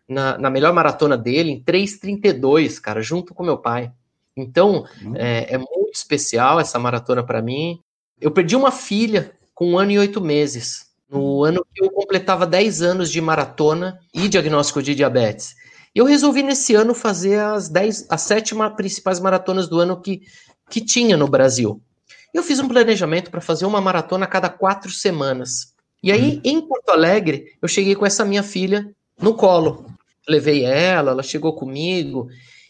na, 0.07 0.37
na 0.37 0.49
melhor 0.49 0.73
maratona 0.73 1.17
dele 1.17 1.51
em 1.51 1.63
3:32, 1.63 2.79
cara, 2.79 3.01
junto 3.01 3.33
com 3.33 3.43
meu 3.43 3.57
pai. 3.57 3.91
Então 4.35 4.85
uhum. 5.01 5.15
é, 5.15 5.53
é 5.53 5.57
muito 5.57 5.93
especial 5.93 6.59
essa 6.59 6.77
maratona 6.79 7.23
para 7.23 7.41
mim. 7.41 7.79
Eu 8.19 8.31
perdi 8.31 8.55
uma 8.55 8.71
filha 8.71 9.31
com 9.53 9.71
um 9.71 9.79
ano 9.79 9.91
e 9.91 9.99
oito 9.99 10.21
meses 10.21 10.87
no 11.09 11.43
ano 11.43 11.65
que 11.73 11.83
eu 11.83 11.89
completava 11.89 12.45
10 12.45 12.81
anos 12.81 13.09
de 13.09 13.21
maratona 13.21 13.99
e 14.13 14.27
diagnóstico 14.27 14.81
de 14.83 14.93
diabetes. 14.93 15.55
Eu 15.95 16.05
resolvi 16.05 16.43
nesse 16.43 16.75
ano 16.75 16.93
fazer 16.93 17.39
as 17.39 17.69
10, 17.69 18.07
as 18.09 18.21
sete 18.21 18.53
principais 18.75 19.19
maratonas 19.19 19.67
do 19.67 19.79
ano 19.79 19.99
que, 19.99 20.21
que 20.69 20.81
tinha 20.81 21.17
no 21.17 21.27
Brasil. 21.27 21.81
Eu 22.33 22.43
fiz 22.43 22.59
um 22.59 22.67
planejamento 22.67 23.31
para 23.31 23.41
fazer 23.41 23.65
uma 23.65 23.81
maratona 23.81 24.25
a 24.25 24.27
cada 24.27 24.49
quatro 24.49 24.91
semanas. 24.91 25.73
E 26.03 26.11
aí, 26.11 26.37
hum. 26.37 26.41
em 26.43 26.61
Porto 26.61 26.89
Alegre, 26.89 27.45
eu 27.61 27.67
cheguei 27.67 27.95
com 27.95 28.05
essa 28.05 28.23
minha 28.23 28.43
filha 28.43 28.93
no 29.19 29.33
colo. 29.33 29.85
Levei 30.27 30.63
ela, 30.63 31.11
ela 31.11 31.23
chegou 31.23 31.53
comigo. 31.53 32.27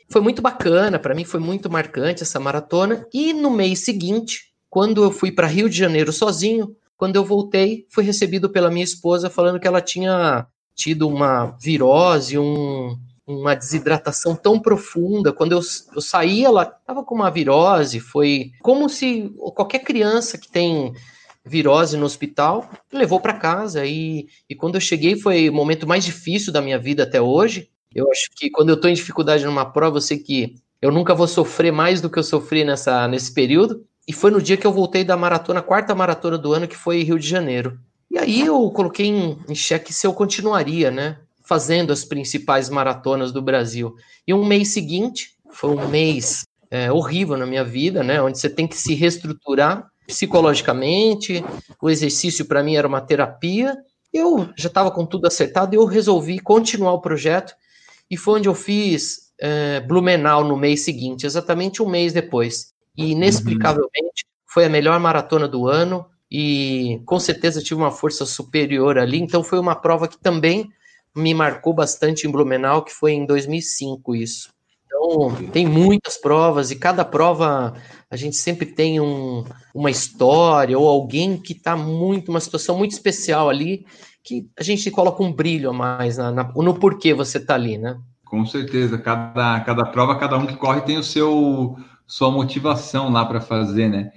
Foi 0.10 0.22
muito 0.22 0.42
bacana, 0.42 0.98
para 0.98 1.14
mim 1.14 1.26
foi 1.26 1.40
muito 1.40 1.70
marcante 1.70 2.24
essa 2.24 2.40
maratona. 2.40 3.06
E 3.14 3.34
no 3.34 3.50
mês 3.50 3.80
seguinte, 3.80 4.54
quando 4.70 5.04
eu 5.04 5.12
fui 5.12 5.32
para 5.32 5.48
Rio 5.48 5.70
de 5.70 5.78
Janeiro 5.78 6.14
sozinho, 6.14 6.76
quando 6.96 7.16
eu 7.16 7.26
voltei, 7.26 7.86
fui 7.90 8.04
recebido 8.04 8.50
pela 8.50 8.72
minha 8.72 8.84
esposa 8.84 9.30
falando 9.30 9.60
que 9.60 9.68
ela 9.68 9.82
tinha 9.82 10.48
tido 10.74 11.08
uma 11.08 11.58
virose, 11.60 12.38
um, 12.38 12.98
uma 13.28 13.54
desidratação 13.54 14.36
tão 14.36 14.58
profunda. 14.58 15.34
Quando 15.34 15.52
eu, 15.52 15.60
eu 15.94 16.02
saí, 16.02 16.46
ela 16.46 16.64
estava 16.64 17.04
com 17.04 17.14
uma 17.14 17.30
virose. 17.30 18.00
Foi 18.00 18.52
como 18.62 18.88
se 18.88 19.30
qualquer 19.54 19.80
criança 19.80 20.38
que 20.38 20.50
tem 20.50 20.94
virose 21.46 21.98
no 21.98 22.06
hospital 22.06 22.70
levou 22.92 23.20
para 23.20 23.34
casa. 23.34 23.86
E, 23.86 24.28
e 24.50 24.56
quando 24.56 24.76
eu 24.76 24.82
cheguei, 24.82 25.18
foi 25.18 25.50
o 25.50 25.54
momento 25.54 25.86
mais 25.86 26.06
difícil 26.06 26.54
da 26.54 26.62
minha 26.62 26.80
vida 26.80 27.04
até 27.04 27.22
hoje. 27.22 27.70
Eu 27.94 28.10
acho 28.12 28.30
que 28.36 28.50
quando 28.50 28.70
eu 28.70 28.76
estou 28.76 28.90
em 28.90 28.94
dificuldade 28.94 29.46
numa 29.46 29.66
prova, 29.66 29.98
eu 29.98 30.02
sei 30.02 30.18
que 30.20 30.56
eu 30.82 30.92
nunca 30.92 31.14
vou 31.14 31.28
sofrer 31.28 31.72
mais 31.72 32.00
do 32.00 32.10
que 32.10 32.20
eu 32.20 32.24
sofri 32.24 32.64
nessa, 32.64 33.08
nesse 33.08 33.34
período. 33.34 33.84
E 34.08 34.14
foi 34.14 34.32
no 34.32 34.42
dia 34.42 34.56
que 34.56 34.66
eu 34.66 34.72
voltei 34.72 35.04
da 35.04 35.18
maratona, 35.18 35.62
quarta 35.62 35.94
maratona 35.94 36.38
do 36.38 36.54
ano, 36.54 36.68
que 36.68 36.78
foi 36.78 37.04
Rio 37.04 37.20
de 37.20 37.28
Janeiro. 37.28 37.78
E 38.10 38.18
aí 38.18 38.40
eu 38.42 38.70
coloquei 38.72 39.08
em, 39.08 39.38
em 39.50 39.56
xeque 39.56 39.94
se 39.94 40.08
eu 40.08 40.14
continuaria, 40.14 40.90
né? 40.90 41.18
Fazendo 41.48 41.94
as 41.94 42.04
principais 42.04 42.70
maratonas 42.70 43.32
do 43.32 43.42
Brasil. 43.42 43.96
E 44.28 44.34
um 44.34 44.46
mês 44.46 44.70
seguinte, 44.70 45.36
foi 45.50 45.70
um 45.70 45.88
mês 45.88 46.44
é, 46.70 46.92
horrível 46.92 47.38
na 47.38 47.46
minha 47.46 47.64
vida, 47.64 48.04
né? 48.04 48.22
Onde 48.22 48.38
você 48.38 48.50
tem 48.50 48.68
que 48.68 48.76
se 48.76 48.94
reestruturar 48.94 49.90
psicologicamente. 50.06 51.44
O 51.82 51.90
exercício 51.90 52.46
para 52.46 52.64
mim 52.64 52.76
era 52.76 52.88
uma 52.88 53.02
terapia. 53.02 53.78
Eu 54.14 54.50
já 54.58 54.68
estava 54.68 54.92
com 54.92 55.06
tudo 55.06 55.28
acertado 55.28 55.74
e 55.74 55.78
eu 55.78 55.86
resolvi 55.86 56.40
continuar 56.40 56.94
o 56.94 57.02
projeto. 57.02 57.54
E 58.10 58.18
foi 58.18 58.40
onde 58.40 58.50
eu 58.50 58.56
fiz 58.56 59.32
é, 59.40 59.80
Blumenau 59.82 60.44
no 60.44 60.58
mês 60.58 60.82
seguinte, 60.82 61.26
exatamente 61.26 61.82
um 61.84 61.90
mês 61.90 62.14
depois 62.14 62.76
e 62.98 63.12
inexplicavelmente 63.12 63.94
uhum. 64.26 64.44
foi 64.46 64.66
a 64.66 64.70
melhor 64.70 65.00
maratona 65.00 65.48
do 65.48 65.68
ano 65.68 66.06
e 66.30 67.00
com 67.06 67.20
certeza 67.20 67.62
tive 67.62 67.80
uma 67.80 67.92
força 67.92 68.26
superior 68.26 68.98
ali. 68.98 69.20
Então 69.20 69.44
foi 69.44 69.60
uma 69.60 69.76
prova 69.76 70.08
que 70.08 70.18
também 70.18 70.70
me 71.18 71.34
marcou 71.34 71.74
bastante 71.74 72.28
em 72.28 72.32
Blumenau, 72.32 72.84
que 72.84 72.94
foi 72.94 73.14
em 73.14 73.26
2005 73.26 74.16
isso. 74.16 74.50
Então 74.86 75.36
tem 75.52 75.66
muitas 75.66 76.18
provas 76.18 76.72
e 76.72 76.76
cada 76.76 77.04
prova 77.04 77.74
a 78.10 78.16
gente 78.16 78.38
sempre 78.38 78.66
tem 78.66 79.00
um, 79.00 79.44
uma 79.76 79.92
história 79.92 80.78
ou 80.78 80.88
alguém 80.88 81.38
que 81.38 81.54
está 81.54 81.76
muito 81.76 82.30
uma 82.30 82.40
situação 82.40 82.78
muito 82.78 82.92
especial 82.92 83.50
ali 83.50 83.86
que 84.24 84.48
a 84.60 84.64
gente 84.64 84.92
coloca 84.92 85.24
um 85.24 85.32
brilho 85.32 85.70
a 85.70 85.74
mais 85.74 86.18
na, 86.18 86.32
na, 86.32 86.44
no 86.44 86.74
porquê 86.74 87.14
você 87.14 87.38
está 87.38 87.56
ali, 87.56 87.78
né? 87.78 87.98
Com 88.26 88.46
certeza, 88.46 88.98
cada, 88.98 89.62
cada 89.62 89.86
prova, 89.86 90.18
cada 90.18 90.38
um 90.38 90.46
que 90.46 90.58
corre 90.58 90.82
tem 90.82 90.98
o 90.98 91.04
seu 91.04 91.78
sua 92.06 92.32
motivação 92.32 93.10
lá 93.10 93.26
para 93.26 93.42
fazer, 93.42 93.90
né? 93.90 94.12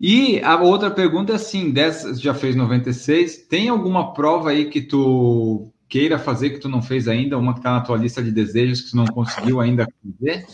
E 0.00 0.40
a 0.42 0.56
outra 0.56 0.90
pergunta 0.90 1.32
é 1.32 1.36
assim, 1.36 1.70
dessa, 1.70 2.14
já 2.14 2.34
fez 2.34 2.54
96, 2.54 3.46
tem 3.46 3.68
alguma 3.68 4.12
prova 4.12 4.50
aí 4.50 4.68
que 4.68 4.82
tu 4.82 5.72
queira 5.94 6.18
fazer 6.18 6.50
que 6.50 6.58
tu 6.58 6.68
não 6.68 6.82
fez 6.82 7.06
ainda, 7.06 7.38
uma 7.38 7.52
que 7.52 7.60
está 7.60 7.70
na 7.70 7.80
tua 7.80 7.96
lista 7.96 8.20
de 8.20 8.32
desejos 8.32 8.80
que 8.80 8.90
tu 8.90 8.96
não 8.96 9.06
conseguiu 9.06 9.60
ainda 9.60 9.86
fazer? 10.02 10.44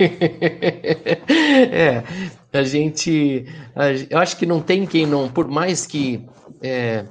é, 1.70 2.02
a 2.50 2.62
gente, 2.62 3.44
a, 3.76 3.90
eu 4.08 4.16
acho 4.16 4.38
que 4.38 4.46
não 4.46 4.62
tem 4.62 4.86
quem 4.86 5.04
não, 5.04 5.28
por 5.28 5.48
mais 5.48 5.86
que 5.86 6.26
é, 6.62 7.04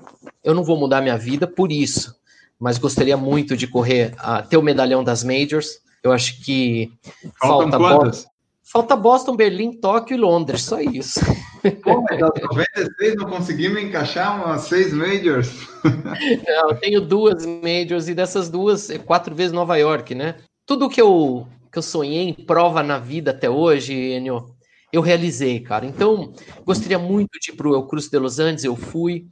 eu 0.44 0.56
não 0.56 0.64
vou 0.64 0.80
mudar 0.80 1.00
minha 1.00 1.16
vida 1.16 1.46
por 1.46 1.72
isso, 1.72 2.16
mas 2.60 2.80
gostaria 2.80 3.16
muito 3.16 3.56
de 3.56 3.68
correr, 3.68 4.16
a, 4.18 4.42
ter 4.42 4.58
o 4.58 4.64
medalhão 4.64 5.04
das 5.04 5.24
majors. 5.24 5.78
Eu 6.02 6.12
acho 6.12 6.44
que 6.44 6.92
Faltam 7.40 7.70
falta 7.70 7.78
quantas? 7.78 8.26
Falta 8.74 8.96
Boston, 8.96 9.36
Berlim, 9.36 9.72
Tóquio 9.72 10.16
e 10.16 10.20
Londres, 10.20 10.64
só 10.64 10.82
isso. 10.82 11.20
Pô, 11.84 12.04
das 12.10 12.42
96 12.42 13.16
não 13.18 13.30
conseguimos 13.30 13.80
encaixar 13.80 14.44
umas 14.44 14.62
seis 14.62 14.92
majors? 14.92 15.52
Não, 15.86 16.72
eu 16.72 16.76
tenho 16.80 17.00
duas 17.00 17.46
majors 17.46 18.10
e 18.10 18.16
dessas 18.16 18.50
duas, 18.50 18.90
é 18.90 18.98
quatro 18.98 19.36
vezes 19.36 19.54
Nova 19.54 19.78
York, 19.78 20.16
né? 20.16 20.38
Tudo 20.66 20.90
que 20.90 21.00
eu, 21.00 21.48
que 21.72 21.78
eu 21.78 21.84
sonhei 21.84 22.30
em 22.30 22.34
prova 22.34 22.82
na 22.82 22.98
vida 22.98 23.30
até 23.30 23.48
hoje, 23.48 23.94
Enio, 23.94 24.48
eu 24.92 25.02
realizei, 25.02 25.60
cara. 25.60 25.86
Então, 25.86 26.34
gostaria 26.66 26.98
muito 26.98 27.40
de 27.40 27.52
ir 27.52 27.56
para 27.56 27.70
o 27.70 27.76
El 27.76 27.86
Cruz 27.86 28.10
de 28.10 28.18
Los 28.18 28.40
Andes, 28.40 28.64
eu 28.64 28.76
fui. 28.76 29.28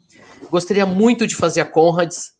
Gostaria 0.51 0.85
muito 0.85 1.25
de 1.25 1.35
fazer 1.35 1.61
a 1.61 1.65
Conrads, 1.65 2.33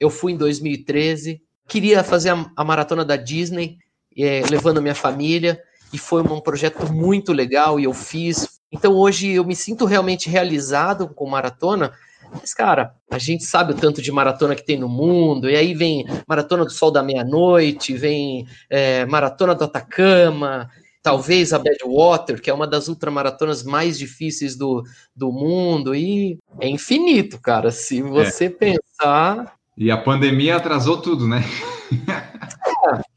eu 0.00 0.08
fui 0.08 0.32
em 0.32 0.36
2013. 0.38 1.38
Queria 1.68 2.02
fazer 2.02 2.30
a, 2.30 2.50
a 2.56 2.64
maratona 2.64 3.04
da 3.04 3.16
Disney, 3.16 3.76
é, 4.16 4.40
levando 4.48 4.78
a 4.78 4.80
minha 4.80 4.94
família 4.94 5.60
e 5.92 5.98
foi 5.98 6.22
um 6.22 6.40
projeto 6.40 6.92
muito 6.92 7.32
legal 7.32 7.78
e 7.78 7.84
eu 7.84 7.92
fiz. 7.92 8.60
Então 8.70 8.94
hoje 8.94 9.30
eu 9.32 9.44
me 9.44 9.54
sinto 9.54 9.84
realmente 9.84 10.28
realizado 10.28 11.08
com 11.08 11.28
maratona. 11.28 11.92
Mas, 12.32 12.52
cara, 12.52 12.94
a 13.10 13.18
gente 13.18 13.44
sabe 13.44 13.72
o 13.72 13.76
tanto 13.76 14.02
de 14.02 14.10
maratona 14.10 14.54
que 14.54 14.64
tem 14.64 14.76
no 14.76 14.88
mundo, 14.88 15.48
e 15.48 15.56
aí 15.56 15.74
vem 15.74 16.04
Maratona 16.26 16.64
do 16.64 16.72
Sol 16.72 16.90
da 16.90 17.02
Meia-Noite, 17.02 17.96
vem 17.96 18.46
é, 18.68 19.06
Maratona 19.06 19.54
do 19.54 19.64
Atacama, 19.64 20.68
talvez 21.02 21.52
a 21.52 21.58
Badwater, 21.60 22.42
que 22.42 22.50
é 22.50 22.52
uma 22.52 22.66
das 22.66 22.88
ultramaratonas 22.88 23.62
mais 23.62 23.96
difíceis 23.96 24.56
do, 24.56 24.82
do 25.14 25.30
mundo, 25.30 25.94
e 25.94 26.36
é 26.60 26.68
infinito, 26.68 27.40
cara. 27.40 27.70
Se 27.70 28.02
você 28.02 28.46
é. 28.46 28.50
pensar. 28.50 29.55
E 29.76 29.90
a 29.90 29.96
pandemia 29.96 30.56
atrasou 30.56 31.00
tudo, 31.00 31.28
né? 31.28 31.44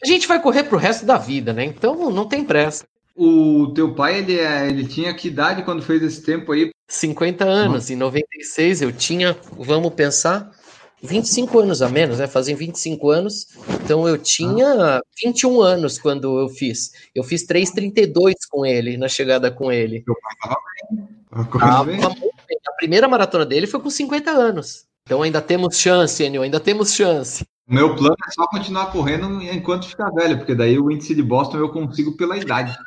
a 0.01 0.05
gente 0.05 0.27
vai 0.27 0.41
correr 0.41 0.63
pro 0.63 0.77
resto 0.77 1.05
da 1.05 1.17
vida, 1.17 1.53
né? 1.53 1.63
Então 1.63 2.11
não 2.11 2.27
tem 2.27 2.43
pressa. 2.43 2.83
O 3.15 3.71
teu 3.73 3.93
pai, 3.93 4.19
ele, 4.19 4.39
é, 4.39 4.67
ele 4.67 4.87
tinha 4.87 5.13
que 5.13 5.27
idade 5.27 5.63
quando 5.63 5.81
fez 5.81 6.01
esse 6.01 6.21
tempo 6.21 6.51
aí? 6.51 6.71
50 6.87 7.45
anos. 7.45 7.73
Nossa. 7.73 7.93
Em 7.93 7.95
96 7.95 8.81
eu 8.81 8.91
tinha, 8.91 9.37
vamos 9.57 9.93
pensar, 9.93 10.51
25 11.01 11.59
anos 11.59 11.81
a 11.81 11.89
menos, 11.89 12.19
né? 12.19 12.27
Fazem 12.27 12.55
25 12.55 13.09
anos. 13.09 13.47
Então 13.83 14.07
eu 14.07 14.17
tinha 14.17 14.97
ah. 14.97 15.01
21 15.23 15.61
anos 15.61 15.97
quando 15.97 16.39
eu 16.39 16.49
fiz. 16.49 16.91
Eu 17.15 17.23
fiz 17.23 17.45
3,32 17.45 18.33
com 18.49 18.65
ele, 18.65 18.97
na 18.97 19.07
chegada 19.07 19.49
com 19.49 19.71
ele. 19.71 20.03
Meu 20.05 20.15
pai 20.21 20.33
tava 20.41 21.83
bem. 21.85 21.99
A 22.01 22.71
primeira 22.77 23.07
maratona 23.07 23.45
dele 23.45 23.67
foi 23.67 23.79
com 23.79 23.89
50 23.89 24.31
anos. 24.31 24.88
Então 25.09 25.23
ainda 25.23 25.41
temos 25.41 25.75
chance, 25.75 26.23
Enio, 26.23 26.43
ainda 26.43 26.59
temos 26.59 26.93
chance. 26.93 27.43
Meu 27.67 27.95
plano 27.95 28.15
é 28.27 28.31
só 28.31 28.45
continuar 28.45 28.91
correndo 28.91 29.41
enquanto 29.41 29.87
ficar 29.87 30.11
velho, 30.11 30.37
porque 30.37 30.53
daí 30.53 30.77
o 30.77 30.91
índice 30.91 31.15
de 31.15 31.23
Boston 31.23 31.57
eu 31.57 31.69
consigo 31.69 32.15
pela 32.15 32.37
idade. 32.37 32.77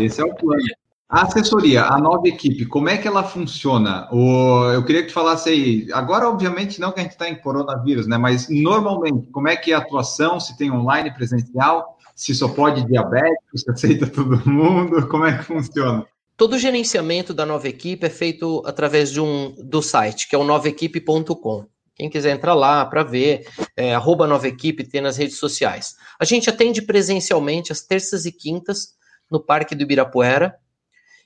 Esse 0.00 0.22
é 0.22 0.24
o 0.24 0.34
plano. 0.34 0.62
A 1.06 1.24
assessoria, 1.24 1.84
a 1.84 1.98
nova 1.98 2.26
equipe, 2.26 2.64
como 2.64 2.88
é 2.88 2.96
que 2.96 3.06
ela 3.06 3.22
funciona? 3.22 4.08
O, 4.10 4.70
eu 4.72 4.82
queria 4.82 5.02
que 5.02 5.08
tu 5.08 5.12
falasse 5.12 5.50
aí, 5.50 5.88
agora 5.92 6.26
obviamente 6.26 6.80
não 6.80 6.90
que 6.90 7.00
a 7.00 7.02
gente 7.02 7.12
está 7.12 7.28
em 7.28 7.34
coronavírus, 7.34 8.06
né? 8.06 8.16
Mas 8.16 8.48
normalmente, 8.48 9.28
como 9.30 9.46
é 9.46 9.56
que 9.56 9.72
é 9.72 9.74
a 9.74 9.78
atuação, 9.80 10.40
se 10.40 10.56
tem 10.56 10.72
online, 10.72 11.12
presencial, 11.12 11.98
Se 12.14 12.34
só 12.34 12.48
pode 12.48 12.82
diabético, 12.86 13.58
se 13.58 13.70
aceita 13.70 14.06
todo 14.06 14.40
mundo, 14.48 15.06
como 15.06 15.26
é 15.26 15.36
que 15.36 15.44
funciona? 15.44 16.06
Todo 16.36 16.54
o 16.54 16.58
gerenciamento 16.58 17.32
da 17.32 17.46
nova 17.46 17.66
equipe 17.66 18.06
é 18.06 18.10
feito 18.10 18.62
através 18.66 19.10
de 19.10 19.20
um 19.20 19.54
do 19.58 19.80
site, 19.80 20.28
que 20.28 20.34
é 20.34 20.38
o 20.38 20.44
novaequipe.com. 20.44 21.66
Quem 21.94 22.10
quiser 22.10 22.32
entrar 22.34 22.52
lá 22.52 22.84
para 22.84 23.02
ver, 23.02 23.48
é, 23.74 23.94
arroba 23.94 24.26
Nova 24.26 24.46
Equipe, 24.46 24.84
tem 24.84 25.00
nas 25.00 25.16
redes 25.16 25.38
sociais. 25.38 25.96
A 26.20 26.26
gente 26.26 26.50
atende 26.50 26.82
presencialmente 26.82 27.72
às 27.72 27.80
terças 27.80 28.26
e 28.26 28.32
quintas 28.32 28.88
no 29.30 29.40
Parque 29.40 29.74
do 29.74 29.82
Ibirapuera 29.82 30.54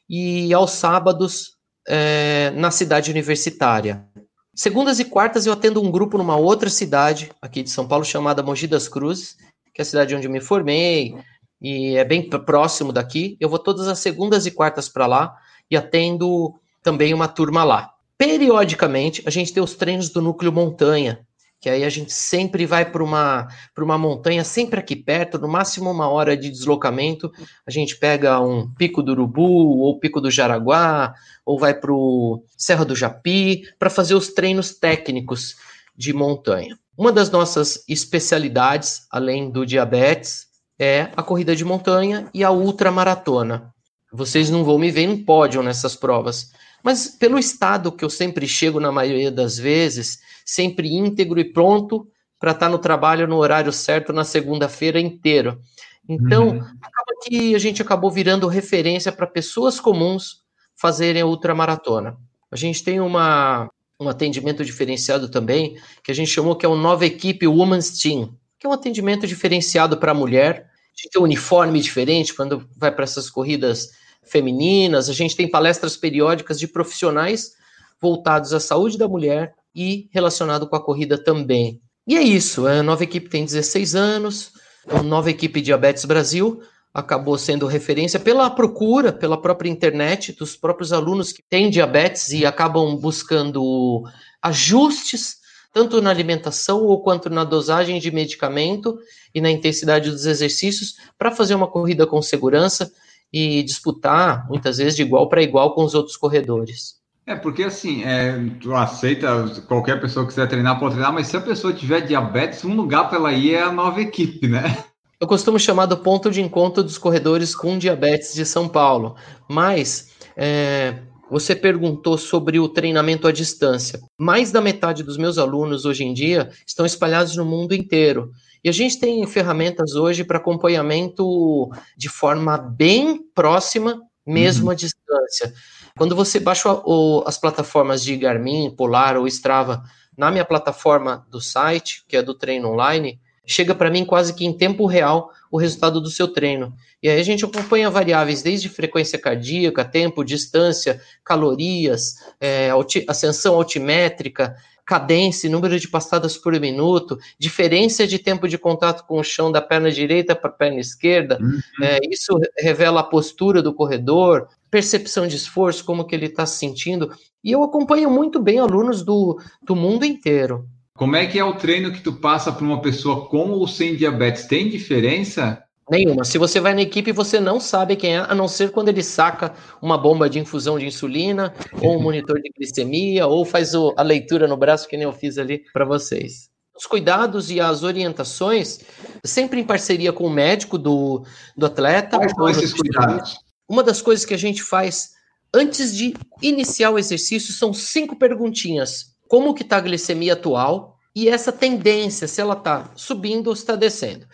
e 0.08 0.54
aos 0.54 0.70
sábados 0.70 1.56
é, 1.88 2.52
na 2.54 2.70
cidade 2.70 3.10
universitária. 3.10 4.06
Segundas 4.54 5.00
e 5.00 5.04
quartas 5.04 5.44
eu 5.44 5.52
atendo 5.52 5.82
um 5.82 5.90
grupo 5.90 6.16
numa 6.16 6.36
outra 6.36 6.70
cidade 6.70 7.32
aqui 7.42 7.64
de 7.64 7.70
São 7.70 7.88
Paulo 7.88 8.04
chamada 8.04 8.42
Mogi 8.42 8.68
das 8.68 8.86
Cruzes, 8.86 9.36
que 9.74 9.80
é 9.80 9.82
a 9.82 9.84
cidade 9.84 10.14
onde 10.14 10.28
eu 10.28 10.30
me 10.30 10.40
formei 10.40 11.16
e 11.60 11.96
é 11.96 12.04
bem 12.04 12.28
próximo 12.28 12.92
daqui. 12.92 13.36
Eu 13.40 13.48
vou 13.48 13.58
todas 13.58 13.88
as 13.88 13.98
segundas 13.98 14.46
e 14.46 14.50
quartas 14.50 14.88
para 14.88 15.06
lá 15.06 15.36
e 15.70 15.76
atendo 15.76 16.54
também 16.82 17.12
uma 17.12 17.28
turma 17.28 17.64
lá. 17.64 17.92
Periodicamente, 18.16 19.22
a 19.26 19.30
gente 19.30 19.52
tem 19.52 19.62
os 19.62 19.74
treinos 19.74 20.10
do 20.10 20.20
núcleo 20.20 20.52
montanha, 20.52 21.26
que 21.60 21.68
aí 21.68 21.84
a 21.84 21.90
gente 21.90 22.12
sempre 22.12 22.64
vai 22.64 22.90
para 22.90 23.04
uma, 23.04 23.48
uma 23.78 23.98
montanha, 23.98 24.42
sempre 24.44 24.80
aqui 24.80 24.96
perto, 24.96 25.38
no 25.38 25.46
máximo 25.46 25.90
uma 25.90 26.08
hora 26.08 26.36
de 26.36 26.50
deslocamento. 26.50 27.30
A 27.66 27.70
gente 27.70 27.96
pega 27.96 28.40
um 28.40 28.72
pico 28.74 29.02
do 29.02 29.12
Urubu, 29.12 29.78
ou 29.78 29.98
pico 29.98 30.20
do 30.20 30.30
Jaraguá, 30.30 31.14
ou 31.44 31.58
vai 31.58 31.74
para 31.74 31.92
o 31.92 32.42
Serra 32.56 32.84
do 32.84 32.96
Japi, 32.96 33.62
para 33.78 33.90
fazer 33.90 34.14
os 34.14 34.28
treinos 34.28 34.74
técnicos 34.74 35.56
de 35.94 36.14
montanha. 36.14 36.78
Uma 36.96 37.12
das 37.12 37.30
nossas 37.30 37.84
especialidades, 37.88 39.06
além 39.10 39.50
do 39.50 39.64
diabetes, 39.64 40.49
é 40.80 41.10
a 41.14 41.22
corrida 41.22 41.54
de 41.54 41.62
montanha 41.62 42.30
e 42.32 42.42
a 42.42 42.50
ultramaratona. 42.50 43.74
Vocês 44.10 44.48
não 44.48 44.64
vão 44.64 44.78
me 44.78 44.90
ver 44.90 45.02
em 45.02 45.22
pódio 45.22 45.62
nessas 45.62 45.94
provas, 45.94 46.52
mas 46.82 47.06
pelo 47.06 47.38
estado 47.38 47.92
que 47.92 48.02
eu 48.02 48.08
sempre 48.08 48.48
chego 48.48 48.80
na 48.80 48.90
maioria 48.90 49.30
das 49.30 49.58
vezes, 49.58 50.20
sempre 50.44 50.88
íntegro 50.88 51.38
e 51.38 51.44
pronto 51.44 52.08
para 52.38 52.52
estar 52.52 52.66
tá 52.66 52.72
no 52.72 52.78
trabalho 52.78 53.28
no 53.28 53.36
horário 53.36 53.70
certo 53.70 54.10
na 54.10 54.24
segunda-feira 54.24 54.98
inteiro. 54.98 55.60
Então, 56.08 56.48
uhum. 56.48 56.58
acaba 56.58 57.12
que 57.22 57.54
a 57.54 57.58
gente 57.58 57.82
acabou 57.82 58.10
virando 58.10 58.48
referência 58.48 59.12
para 59.12 59.26
pessoas 59.26 59.78
comuns 59.78 60.40
fazerem 60.74 61.20
a 61.20 61.26
ultramaratona. 61.26 62.16
A 62.50 62.56
gente 62.56 62.82
tem 62.82 63.00
uma, 63.00 63.70
um 64.00 64.08
atendimento 64.08 64.64
diferenciado 64.64 65.28
também, 65.28 65.76
que 66.02 66.10
a 66.10 66.14
gente 66.14 66.30
chamou 66.30 66.56
que 66.56 66.64
é 66.64 66.68
o 66.68 66.74
Nova 66.74 67.04
Equipe 67.04 67.46
Women's 67.46 67.98
Team, 67.98 68.34
que 68.58 68.66
é 68.66 68.70
um 68.70 68.72
atendimento 68.72 69.26
diferenciado 69.26 69.98
para 69.98 70.12
a 70.12 70.14
mulher. 70.14 70.69
Gente 71.00 71.12
tem 71.12 71.22
um 71.22 71.24
uniforme 71.24 71.80
diferente 71.80 72.34
quando 72.34 72.68
vai 72.76 72.92
para 72.92 73.04
essas 73.04 73.30
corridas 73.30 73.88
femininas, 74.22 75.08
a 75.08 75.14
gente 75.14 75.34
tem 75.34 75.50
palestras 75.50 75.96
periódicas 75.96 76.58
de 76.58 76.68
profissionais 76.68 77.52
voltados 78.00 78.52
à 78.52 78.60
saúde 78.60 78.98
da 78.98 79.08
mulher 79.08 79.54
e 79.74 80.10
relacionado 80.12 80.68
com 80.68 80.76
a 80.76 80.84
corrida 80.84 81.16
também. 81.16 81.80
E 82.06 82.16
é 82.16 82.22
isso, 82.22 82.66
a 82.66 82.82
nova 82.82 83.02
equipe 83.02 83.30
tem 83.30 83.46
16 83.46 83.94
anos, 83.94 84.52
a 84.86 85.02
nova 85.02 85.30
equipe 85.30 85.62
Diabetes 85.62 86.04
Brasil 86.04 86.60
acabou 86.92 87.38
sendo 87.38 87.66
referência 87.66 88.20
pela 88.20 88.50
procura, 88.50 89.12
pela 89.12 89.40
própria 89.40 89.70
internet, 89.70 90.32
dos 90.32 90.54
próprios 90.54 90.92
alunos 90.92 91.32
que 91.32 91.42
têm 91.48 91.70
diabetes 91.70 92.30
e 92.30 92.44
acabam 92.44 92.96
buscando 92.96 94.02
ajustes, 94.42 95.36
tanto 95.72 96.00
na 96.02 96.10
alimentação 96.10 96.84
ou 96.84 97.02
quanto 97.02 97.30
na 97.30 97.44
dosagem 97.44 97.98
de 98.00 98.10
medicamento 98.10 98.98
e 99.34 99.40
na 99.40 99.50
intensidade 99.50 100.10
dos 100.10 100.26
exercícios, 100.26 100.96
para 101.18 101.30
fazer 101.30 101.54
uma 101.54 101.66
corrida 101.66 102.06
com 102.06 102.20
segurança 102.20 102.90
e 103.32 103.62
disputar, 103.62 104.48
muitas 104.48 104.78
vezes, 104.78 104.96
de 104.96 105.02
igual 105.02 105.28
para 105.28 105.42
igual 105.42 105.74
com 105.74 105.84
os 105.84 105.94
outros 105.94 106.16
corredores. 106.16 107.00
É, 107.26 107.36
porque 107.36 107.62
assim, 107.62 108.02
é, 108.02 108.36
tu 108.60 108.74
aceita, 108.74 109.62
qualquer 109.68 110.00
pessoa 110.00 110.24
que 110.24 110.30
quiser 110.30 110.48
treinar, 110.48 110.80
pode 110.80 110.94
treinar, 110.94 111.12
mas 111.12 111.28
se 111.28 111.36
a 111.36 111.40
pessoa 111.40 111.72
tiver 111.72 112.00
diabetes, 112.00 112.64
um 112.64 112.74
lugar 112.74 113.08
para 113.08 113.18
ela 113.18 113.32
ir 113.32 113.54
é 113.54 113.62
a 113.62 113.70
nova 113.70 114.00
equipe, 114.00 114.48
né? 114.48 114.84
Eu 115.20 115.26
costumo 115.26 115.58
chamar 115.58 115.86
do 115.86 115.98
ponto 115.98 116.30
de 116.30 116.40
encontro 116.40 116.82
dos 116.82 116.98
corredores 116.98 117.54
com 117.54 117.78
diabetes 117.78 118.34
de 118.34 118.44
São 118.44 118.66
Paulo, 118.66 119.16
mas 119.46 120.10
é, 120.34 120.94
você 121.30 121.54
perguntou 121.54 122.18
sobre 122.18 122.58
o 122.58 122.68
treinamento 122.68 123.28
à 123.28 123.32
distância. 123.32 124.00
Mais 124.18 124.50
da 124.50 124.60
metade 124.60 125.04
dos 125.04 125.16
meus 125.16 125.38
alunos 125.38 125.84
hoje 125.84 126.04
em 126.04 126.12
dia 126.12 126.50
estão 126.66 126.84
espalhados 126.84 127.36
no 127.36 127.44
mundo 127.44 127.74
inteiro. 127.74 128.32
E 128.64 128.68
a 128.68 128.72
gente 128.72 128.98
tem 128.98 129.24
ferramentas 129.26 129.94
hoje 129.94 130.24
para 130.24 130.38
acompanhamento 130.38 131.70
de 131.96 132.08
forma 132.08 132.58
bem 132.58 133.22
próxima, 133.34 134.02
mesmo 134.26 134.66
uhum. 134.66 134.70
à 134.72 134.74
distância. 134.74 135.54
Quando 135.96 136.16
você 136.16 136.40
baixa 136.40 136.72
o, 136.84 137.22
as 137.26 137.38
plataformas 137.38 138.02
de 138.02 138.16
Garmin, 138.16 138.74
Polar 138.76 139.16
ou 139.16 139.26
Strava 139.26 139.82
na 140.18 140.30
minha 140.30 140.44
plataforma 140.44 141.26
do 141.30 141.40
site, 141.40 142.04
que 142.06 142.16
é 142.16 142.22
do 142.22 142.34
treino 142.34 142.68
online, 142.68 143.18
chega 143.50 143.74
para 143.74 143.90
mim 143.90 144.04
quase 144.04 144.32
que 144.32 144.44
em 144.44 144.52
tempo 144.52 144.86
real 144.86 145.30
o 145.50 145.58
resultado 145.58 146.00
do 146.00 146.08
seu 146.08 146.28
treino. 146.28 146.72
E 147.02 147.08
aí 147.08 147.18
a 147.18 147.24
gente 147.24 147.44
acompanha 147.44 147.90
variáveis 147.90 148.42
desde 148.42 148.68
frequência 148.68 149.18
cardíaca, 149.18 149.84
tempo, 149.84 150.24
distância, 150.24 151.00
calorias, 151.24 152.14
é, 152.40 152.70
ascensão 153.08 153.56
altimétrica, 153.56 154.54
cadência, 154.86 155.50
número 155.50 155.78
de 155.78 155.88
passadas 155.88 156.36
por 156.36 156.58
minuto, 156.60 157.18
diferença 157.38 158.06
de 158.06 158.18
tempo 158.18 158.48
de 158.48 158.58
contato 158.58 159.04
com 159.06 159.18
o 159.18 159.24
chão 159.24 159.50
da 159.50 159.60
perna 159.60 159.90
direita 159.90 160.34
para 160.34 160.50
a 160.50 160.52
perna 160.52 160.80
esquerda, 160.80 161.38
uhum. 161.40 161.60
é, 161.82 161.98
isso 162.08 162.38
revela 162.58 163.00
a 163.00 163.04
postura 163.04 163.62
do 163.62 163.74
corredor, 163.74 164.48
percepção 164.70 165.26
de 165.26 165.36
esforço, 165.36 165.84
como 165.84 166.04
que 166.04 166.14
ele 166.14 166.26
está 166.26 166.46
se 166.46 166.58
sentindo, 166.58 167.12
e 167.42 167.50
eu 167.52 167.62
acompanho 167.62 168.10
muito 168.10 168.40
bem 168.40 168.58
alunos 168.58 169.02
do, 169.02 169.40
do 169.62 169.74
mundo 169.74 170.04
inteiro. 170.04 170.68
Como 171.00 171.16
é 171.16 171.26
que 171.26 171.38
é 171.38 171.42
o 171.42 171.54
treino 171.54 171.90
que 171.90 172.02
tu 172.02 172.12
passa 172.12 172.52
para 172.52 172.62
uma 172.62 172.82
pessoa 172.82 173.26
com 173.26 173.52
ou 173.52 173.66
sem 173.66 173.96
diabetes? 173.96 174.44
Tem 174.44 174.68
diferença? 174.68 175.64
Nenhuma. 175.90 176.24
Se 176.26 176.36
você 176.36 176.60
vai 176.60 176.74
na 176.74 176.82
equipe, 176.82 177.10
você 177.10 177.40
não 177.40 177.58
sabe 177.58 177.96
quem 177.96 178.16
é, 178.16 178.18
a 178.18 178.34
não 178.34 178.46
ser 178.46 178.70
quando 178.70 178.90
ele 178.90 179.02
saca 179.02 179.54
uma 179.80 179.96
bomba 179.96 180.28
de 180.28 180.38
infusão 180.38 180.78
de 180.78 180.84
insulina, 180.84 181.54
ou 181.80 181.96
um 181.96 182.02
monitor 182.02 182.38
de 182.38 182.50
glicemia, 182.54 183.26
ou 183.26 183.46
faz 183.46 183.74
o, 183.74 183.94
a 183.96 184.02
leitura 184.02 184.46
no 184.46 184.58
braço, 184.58 184.86
que 184.86 184.94
nem 184.94 185.04
eu 185.04 185.12
fiz 185.14 185.38
ali 185.38 185.64
para 185.72 185.86
vocês. 185.86 186.50
Os 186.76 186.84
cuidados 186.84 187.50
e 187.50 187.60
as 187.60 187.82
orientações, 187.82 188.80
sempre 189.24 189.58
em 189.58 189.64
parceria 189.64 190.12
com 190.12 190.24
o 190.24 190.30
médico 190.30 190.76
do, 190.76 191.24
do 191.56 191.64
atleta. 191.64 192.18
Quais 192.18 192.32
são 192.32 192.46
esses 192.50 192.74
cuidados? 192.74 193.38
Uma 193.66 193.82
das 193.82 194.02
coisas 194.02 194.26
que 194.26 194.34
a 194.34 194.38
gente 194.38 194.62
faz 194.62 195.12
antes 195.54 195.96
de 195.96 196.12
iniciar 196.42 196.90
o 196.90 196.98
exercício 196.98 197.54
são 197.54 197.72
cinco 197.72 198.18
perguntinhas. 198.18 199.10
Como 199.30 199.54
que 199.54 199.62
está 199.62 199.76
a 199.76 199.80
glicemia 199.80 200.32
atual? 200.32 200.89
E 201.14 201.28
essa 201.28 201.50
tendência, 201.50 202.28
se 202.28 202.40
ela 202.40 202.54
está 202.54 202.90
subindo 202.94 203.48
ou 203.48 203.52
está 203.52 203.74
descendo. 203.74 204.26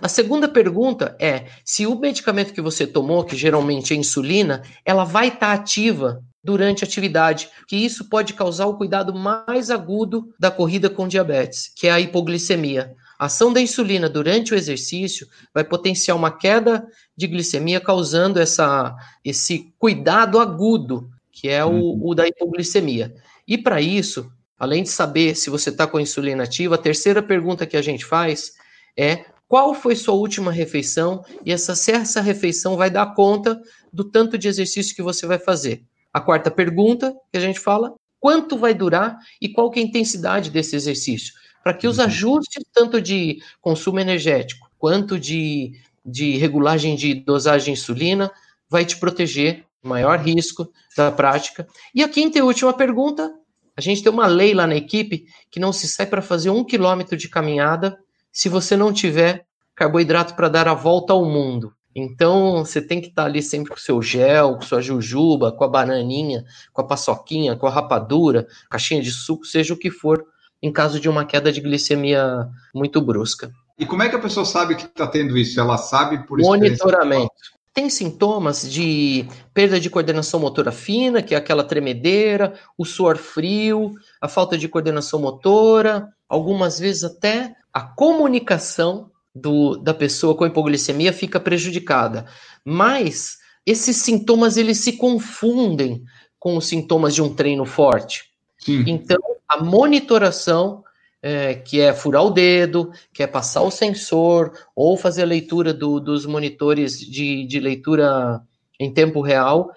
A 0.00 0.08
segunda 0.08 0.48
pergunta 0.48 1.16
é 1.18 1.46
se 1.64 1.86
o 1.86 1.98
medicamento 1.98 2.52
que 2.52 2.60
você 2.60 2.86
tomou, 2.86 3.24
que 3.24 3.36
geralmente 3.36 3.94
é 3.94 3.96
insulina, 3.96 4.62
ela 4.84 5.04
vai 5.04 5.28
estar 5.28 5.38
tá 5.38 5.52
ativa 5.52 6.22
durante 6.42 6.84
a 6.84 6.86
atividade, 6.86 7.50
que 7.68 7.76
isso 7.76 8.08
pode 8.08 8.34
causar 8.34 8.66
o 8.66 8.76
cuidado 8.76 9.14
mais 9.14 9.70
agudo 9.70 10.32
da 10.38 10.50
corrida 10.50 10.88
com 10.88 11.08
diabetes, 11.08 11.70
que 11.74 11.86
é 11.86 11.90
a 11.90 12.00
hipoglicemia. 12.00 12.94
A 13.18 13.26
ação 13.26 13.52
da 13.52 13.60
insulina 13.60 14.08
durante 14.08 14.54
o 14.54 14.56
exercício 14.56 15.26
vai 15.52 15.62
potenciar 15.62 16.16
uma 16.16 16.30
queda 16.30 16.86
de 17.14 17.26
glicemia, 17.26 17.78
causando 17.78 18.40
essa, 18.40 18.96
esse 19.22 19.74
cuidado 19.78 20.38
agudo, 20.38 21.10
que 21.30 21.48
é 21.48 21.62
o, 21.62 21.70
uhum. 21.70 22.00
o 22.02 22.14
da 22.14 22.26
hipoglicemia. 22.26 23.14
E 23.46 23.58
para 23.58 23.80
isso, 23.82 24.32
além 24.60 24.82
de 24.82 24.90
saber 24.90 25.34
se 25.34 25.48
você 25.48 25.70
está 25.70 25.86
com 25.86 25.96
a 25.96 26.02
insulina 26.02 26.44
ativa, 26.44 26.74
a 26.74 26.78
terceira 26.78 27.22
pergunta 27.22 27.66
que 27.66 27.78
a 27.78 27.82
gente 27.82 28.04
faz 28.04 28.52
é 28.94 29.24
qual 29.48 29.74
foi 29.74 29.96
sua 29.96 30.14
última 30.14 30.52
refeição 30.52 31.24
e 31.44 31.50
essa, 31.50 31.74
se 31.74 31.90
essa 31.90 32.20
refeição 32.20 32.76
vai 32.76 32.90
dar 32.90 33.14
conta 33.14 33.58
do 33.90 34.04
tanto 34.04 34.36
de 34.36 34.46
exercício 34.46 34.94
que 34.94 35.02
você 35.02 35.26
vai 35.26 35.38
fazer. 35.38 35.82
A 36.12 36.20
quarta 36.20 36.50
pergunta 36.50 37.16
que 37.32 37.38
a 37.38 37.40
gente 37.40 37.58
fala, 37.58 37.94
quanto 38.20 38.58
vai 38.58 38.74
durar 38.74 39.18
e 39.40 39.48
qual 39.48 39.72
é 39.74 39.78
a 39.78 39.82
intensidade 39.82 40.50
desse 40.50 40.76
exercício, 40.76 41.32
para 41.64 41.72
que 41.72 41.88
os 41.88 41.98
uhum. 41.98 42.04
ajustes 42.04 42.62
tanto 42.72 43.00
de 43.00 43.42
consumo 43.62 43.98
energético 43.98 44.70
quanto 44.78 45.18
de, 45.18 45.72
de 46.04 46.36
regulagem 46.36 46.96
de 46.96 47.14
dosagem 47.14 47.72
de 47.72 47.80
insulina 47.80 48.30
vai 48.68 48.84
te 48.84 48.98
proteger 48.98 49.64
maior 49.82 50.18
risco 50.18 50.70
da 50.96 51.10
prática. 51.10 51.66
E 51.94 52.02
a 52.02 52.08
quinta 52.08 52.38
e 52.38 52.42
última 52.42 52.72
pergunta, 52.72 53.32
a 53.80 53.82
gente 53.82 54.02
tem 54.02 54.12
uma 54.12 54.26
lei 54.26 54.52
lá 54.52 54.66
na 54.66 54.76
equipe 54.76 55.24
que 55.50 55.58
não 55.58 55.72
se 55.72 55.88
sai 55.88 56.04
para 56.04 56.20
fazer 56.20 56.50
um 56.50 56.62
quilômetro 56.62 57.16
de 57.16 57.30
caminhada 57.30 57.98
se 58.30 58.46
você 58.46 58.76
não 58.76 58.92
tiver 58.92 59.46
carboidrato 59.74 60.34
para 60.34 60.50
dar 60.50 60.68
a 60.68 60.74
volta 60.74 61.14
ao 61.14 61.24
mundo. 61.24 61.72
Então, 61.96 62.58
você 62.58 62.82
tem 62.82 63.00
que 63.00 63.08
estar 63.08 63.22
tá 63.22 63.28
ali 63.28 63.42
sempre 63.42 63.70
com 63.70 63.78
o 63.78 63.80
seu 63.80 64.02
gel, 64.02 64.56
com 64.56 64.60
sua 64.60 64.82
jujuba, 64.82 65.50
com 65.50 65.64
a 65.64 65.68
bananinha, 65.68 66.44
com 66.74 66.82
a 66.82 66.86
paçoquinha, 66.86 67.56
com 67.56 67.66
a 67.66 67.70
rapadura, 67.70 68.46
caixinha 68.70 69.00
de 69.00 69.10
suco, 69.10 69.46
seja 69.46 69.72
o 69.72 69.78
que 69.78 69.90
for, 69.90 70.22
em 70.62 70.70
caso 70.70 71.00
de 71.00 71.08
uma 71.08 71.24
queda 71.24 71.50
de 71.50 71.62
glicemia 71.62 72.46
muito 72.74 73.00
brusca. 73.00 73.50
E 73.78 73.86
como 73.86 74.02
é 74.02 74.10
que 74.10 74.16
a 74.16 74.20
pessoa 74.20 74.44
sabe 74.44 74.74
que 74.74 74.84
está 74.84 75.06
tendo 75.06 75.38
isso? 75.38 75.58
Ela 75.58 75.78
sabe 75.78 76.26
por 76.26 76.38
Monitoramento. 76.38 77.32
Tem 77.72 77.88
sintomas 77.88 78.70
de 78.70 79.28
perda 79.54 79.78
de 79.78 79.88
coordenação 79.88 80.40
motora 80.40 80.72
fina, 80.72 81.22
que 81.22 81.34
é 81.34 81.38
aquela 81.38 81.62
tremedeira, 81.62 82.54
o 82.76 82.84
suor 82.84 83.16
frio, 83.16 83.94
a 84.20 84.26
falta 84.26 84.58
de 84.58 84.68
coordenação 84.68 85.20
motora, 85.20 86.08
algumas 86.28 86.78
vezes 86.78 87.04
até 87.04 87.54
a 87.72 87.80
comunicação 87.80 89.10
do, 89.34 89.76
da 89.76 89.94
pessoa 89.94 90.34
com 90.34 90.46
hipoglicemia 90.46 91.12
fica 91.12 91.38
prejudicada. 91.38 92.26
Mas 92.64 93.38
esses 93.64 93.96
sintomas 93.98 94.56
eles 94.56 94.78
se 94.78 94.94
confundem 94.94 96.02
com 96.38 96.56
os 96.56 96.66
sintomas 96.66 97.14
de 97.14 97.22
um 97.22 97.32
treino 97.32 97.64
forte. 97.64 98.24
Sim. 98.58 98.84
Então, 98.86 99.18
a 99.48 99.62
monitoração, 99.62 100.82
é, 101.22 101.54
que 101.54 101.80
é 101.80 101.92
furar 101.92 102.24
o 102.24 102.30
dedo, 102.30 102.90
que 103.12 103.22
é 103.22 103.26
passar 103.26 103.62
o 103.62 103.70
sensor, 103.70 104.52
ou 104.74 104.96
fazer 104.96 105.22
a 105.22 105.26
leitura 105.26 105.74
do, 105.74 106.00
dos 106.00 106.24
monitores 106.26 106.98
de, 106.98 107.46
de 107.46 107.60
leitura 107.60 108.40
em 108.78 108.92
tempo 108.92 109.20
real, 109.20 109.70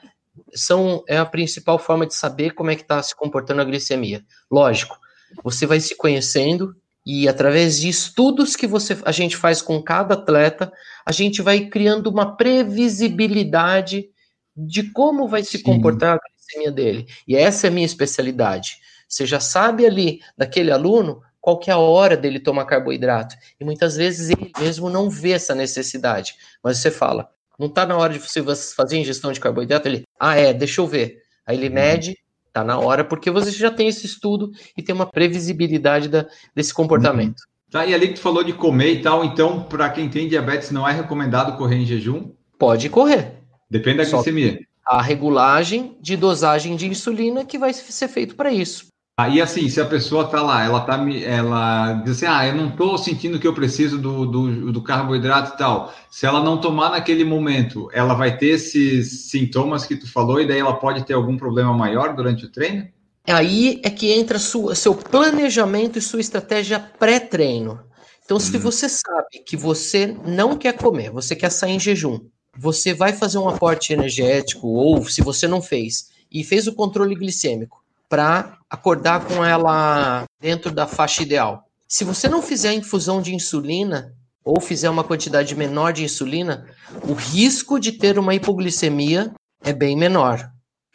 são, 0.54 1.04
é 1.08 1.18
a 1.18 1.26
principal 1.26 1.78
forma 1.78 2.06
de 2.06 2.16
saber 2.16 2.52
como 2.52 2.72
é 2.72 2.76
que 2.76 2.82
está 2.82 3.02
se 3.04 3.16
comportando 3.16 3.62
a 3.62 3.66
glicemia. 3.66 4.24
Lógico, 4.50 4.98
você 5.44 5.66
vai 5.66 5.80
se 5.80 5.96
conhecendo 5.96 6.76
e 7.06 7.28
através 7.28 7.82
de 7.82 7.90
estudos 7.90 8.56
que 8.56 8.66
você, 8.66 8.98
a 9.04 9.12
gente 9.12 9.36
faz 9.36 9.62
com 9.62 9.82
cada 9.82 10.14
atleta, 10.14 10.72
a 11.06 11.12
gente 11.12 11.42
vai 11.42 11.66
criando 11.66 12.08
uma 12.08 12.38
previsibilidade 12.38 14.10
de 14.56 14.92
como 14.92 15.28
vai 15.28 15.44
se 15.44 15.58
Sim. 15.58 15.64
comportar 15.64 16.16
a 16.16 16.20
glicemia 16.20 16.72
dele. 16.72 17.08
E 17.28 17.36
essa 17.36 17.68
é 17.68 17.70
a 17.70 17.74
minha 17.74 17.86
especialidade. 17.86 18.78
Você 19.08 19.26
já 19.26 19.40
sabe 19.40 19.86
ali 19.86 20.22
daquele 20.38 20.72
aluno 20.72 21.22
qual 21.44 21.60
que 21.60 21.70
é 21.70 21.74
a 21.74 21.78
hora 21.78 22.16
dele 22.16 22.40
tomar 22.40 22.64
carboidrato. 22.64 23.36
E 23.60 23.66
muitas 23.66 23.98
vezes 23.98 24.30
ele 24.30 24.50
mesmo 24.58 24.90
não 24.90 25.10
vê 25.10 25.32
essa 25.32 25.54
necessidade. 25.54 26.36
Mas 26.64 26.78
você 26.78 26.90
fala, 26.90 27.30
não 27.60 27.68
está 27.68 27.86
na 27.86 27.98
hora 27.98 28.14
de 28.14 28.20
você 28.20 28.42
fazer 28.74 28.96
ingestão 28.96 29.30
de 29.30 29.42
carboidrato? 29.42 29.86
Ele, 29.86 30.04
ah, 30.18 30.38
é, 30.38 30.54
deixa 30.54 30.80
eu 30.80 30.88
ver. 30.88 31.22
Aí 31.46 31.58
ele 31.58 31.68
uhum. 31.68 31.74
mede, 31.74 32.18
tá 32.54 32.64
na 32.64 32.80
hora, 32.80 33.04
porque 33.04 33.30
você 33.30 33.52
já 33.52 33.70
tem 33.70 33.90
esse 33.90 34.06
estudo 34.06 34.52
e 34.78 34.82
tem 34.82 34.96
uma 34.96 35.06
previsibilidade 35.06 36.08
da, 36.08 36.26
desse 36.56 36.74
comportamento. 36.74 37.40
Uhum. 37.40 37.72
Tá, 37.72 37.86
e 37.86 37.94
ali 37.94 38.08
que 38.08 38.14
tu 38.14 38.22
falou 38.22 38.46
de 38.46 38.54
comer 38.54 38.94
e 38.94 39.02
tal, 39.02 39.26
então, 39.26 39.64
para 39.64 39.90
quem 39.90 40.10
tem 40.10 40.30
diabetes, 40.30 40.72
não 40.72 40.88
é 40.88 40.94
recomendado 40.94 41.58
correr 41.58 41.76
em 41.76 41.86
jejum? 41.86 42.32
Pode 42.58 42.88
correr. 42.88 43.34
Depende 43.70 43.98
da 43.98 44.06
glicemia. 44.06 44.60
A 44.88 45.02
regulagem 45.02 45.98
de 46.00 46.16
dosagem 46.16 46.78
de 46.78 46.88
insulina 46.88 47.44
que 47.44 47.58
vai 47.58 47.74
ser 47.74 48.08
feito 48.08 48.34
para 48.34 48.54
isso. 48.54 48.93
Aí, 49.16 49.40
assim, 49.40 49.70
se 49.70 49.80
a 49.80 49.86
pessoa 49.86 50.28
tá 50.28 50.42
lá, 50.42 50.64
ela 50.64 50.82
tá 50.82 51.00
ela 51.24 51.94
diz 52.04 52.18
assim, 52.18 52.26
ah, 52.26 52.48
eu 52.48 52.56
não 52.56 52.76
tô 52.76 52.98
sentindo 52.98 53.40
que 53.40 53.48
eu 53.48 53.54
preciso 53.54 54.00
do, 54.00 54.26
do, 54.26 54.72
do, 54.72 54.82
carboidrato 54.82 55.54
e 55.54 55.58
tal. 55.58 55.94
Se 56.10 56.26
ela 56.26 56.44
não 56.44 56.60
tomar 56.60 56.90
naquele 56.90 57.24
momento, 57.24 57.90
ela 57.94 58.16
vai 58.16 58.36
ter 58.36 58.48
esses 58.48 59.30
sintomas 59.30 59.86
que 59.86 59.96
tu 59.96 60.12
falou 60.12 60.42
e 60.42 60.48
daí 60.48 60.58
ela 60.58 60.74
pode 60.74 61.06
ter 61.06 61.14
algum 61.14 61.38
problema 61.38 61.72
maior 61.72 62.16
durante 62.16 62.46
o 62.46 62.52
treino? 62.52 62.88
Aí 63.28 63.80
é 63.84 63.90
que 63.92 64.12
entra 64.12 64.40
sua, 64.40 64.74
seu 64.74 64.96
planejamento 64.96 66.00
e 66.00 66.02
sua 66.02 66.20
estratégia 66.20 66.80
pré-treino. 66.80 67.82
Então, 68.26 68.40
se 68.40 68.58
hum. 68.58 68.62
você 68.62 68.90
sabe 68.90 69.44
que 69.46 69.56
você 69.56 70.08
não 70.26 70.58
quer 70.58 70.74
comer, 70.74 71.12
você 71.12 71.36
quer 71.36 71.52
sair 71.52 71.74
em 71.74 71.80
jejum, 71.80 72.20
você 72.58 72.96
vai 72.96 73.14
fazer 73.14 73.38
um 73.38 73.48
aporte 73.48 73.94
energético, 73.94 74.68
ou 74.68 75.06
se 75.06 75.22
você 75.22 75.48
não 75.48 75.62
fez, 75.62 76.10
e 76.32 76.44
fez 76.44 76.66
o 76.66 76.74
controle 76.74 77.14
glicêmico, 77.14 77.83
para 78.10 78.58
acordar 78.70 79.26
com 79.26 79.44
ela 79.44 80.24
dentro 80.40 80.72
da 80.72 80.88
faixa 80.88 81.24
ideal. 81.24 81.64
Se 81.88 82.04
você 82.04 82.28
não 82.28 82.42
fizer 82.42 82.70
a 82.70 82.74
infusão 82.74 83.22
de 83.22 83.34
insulina 83.34 84.14
ou 84.44 84.60
fizer 84.60 84.90
uma 84.90 85.04
quantidade 85.04 85.56
menor 85.56 85.94
de 85.94 86.04
insulina, 86.04 86.68
o 87.08 87.14
risco 87.14 87.80
de 87.80 87.94
ter 87.94 88.20
uma 88.20 88.36
hipoglicemia 88.36 89.32
é 89.64 89.72
bem 89.72 89.96
menor. 89.96 90.50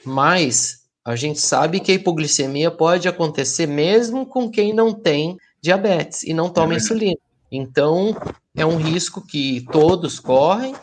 Mas 0.05 0.79
a 1.05 1.17
gente 1.17 1.41
sabe 1.41 1.81
que 1.81 1.91
a 1.91 1.95
hipoglicemia 1.95 2.71
pode 2.71 3.09
acontecer 3.09 3.67
mesmo 3.67 4.27
com 4.27 4.51
quem 4.51 4.75
não 4.75 4.93
tem 4.93 5.37
diabetes 5.61 6.23
e 6.23 6.35
não 6.35 6.51
toma 6.51 6.75
insulina. 6.75 7.17
Então, 7.51 8.15
é 8.55 8.67
um 8.67 8.77
risco 8.77 9.25
que 9.27 9.65
todos 9.73 10.21
correm, 10.21 10.75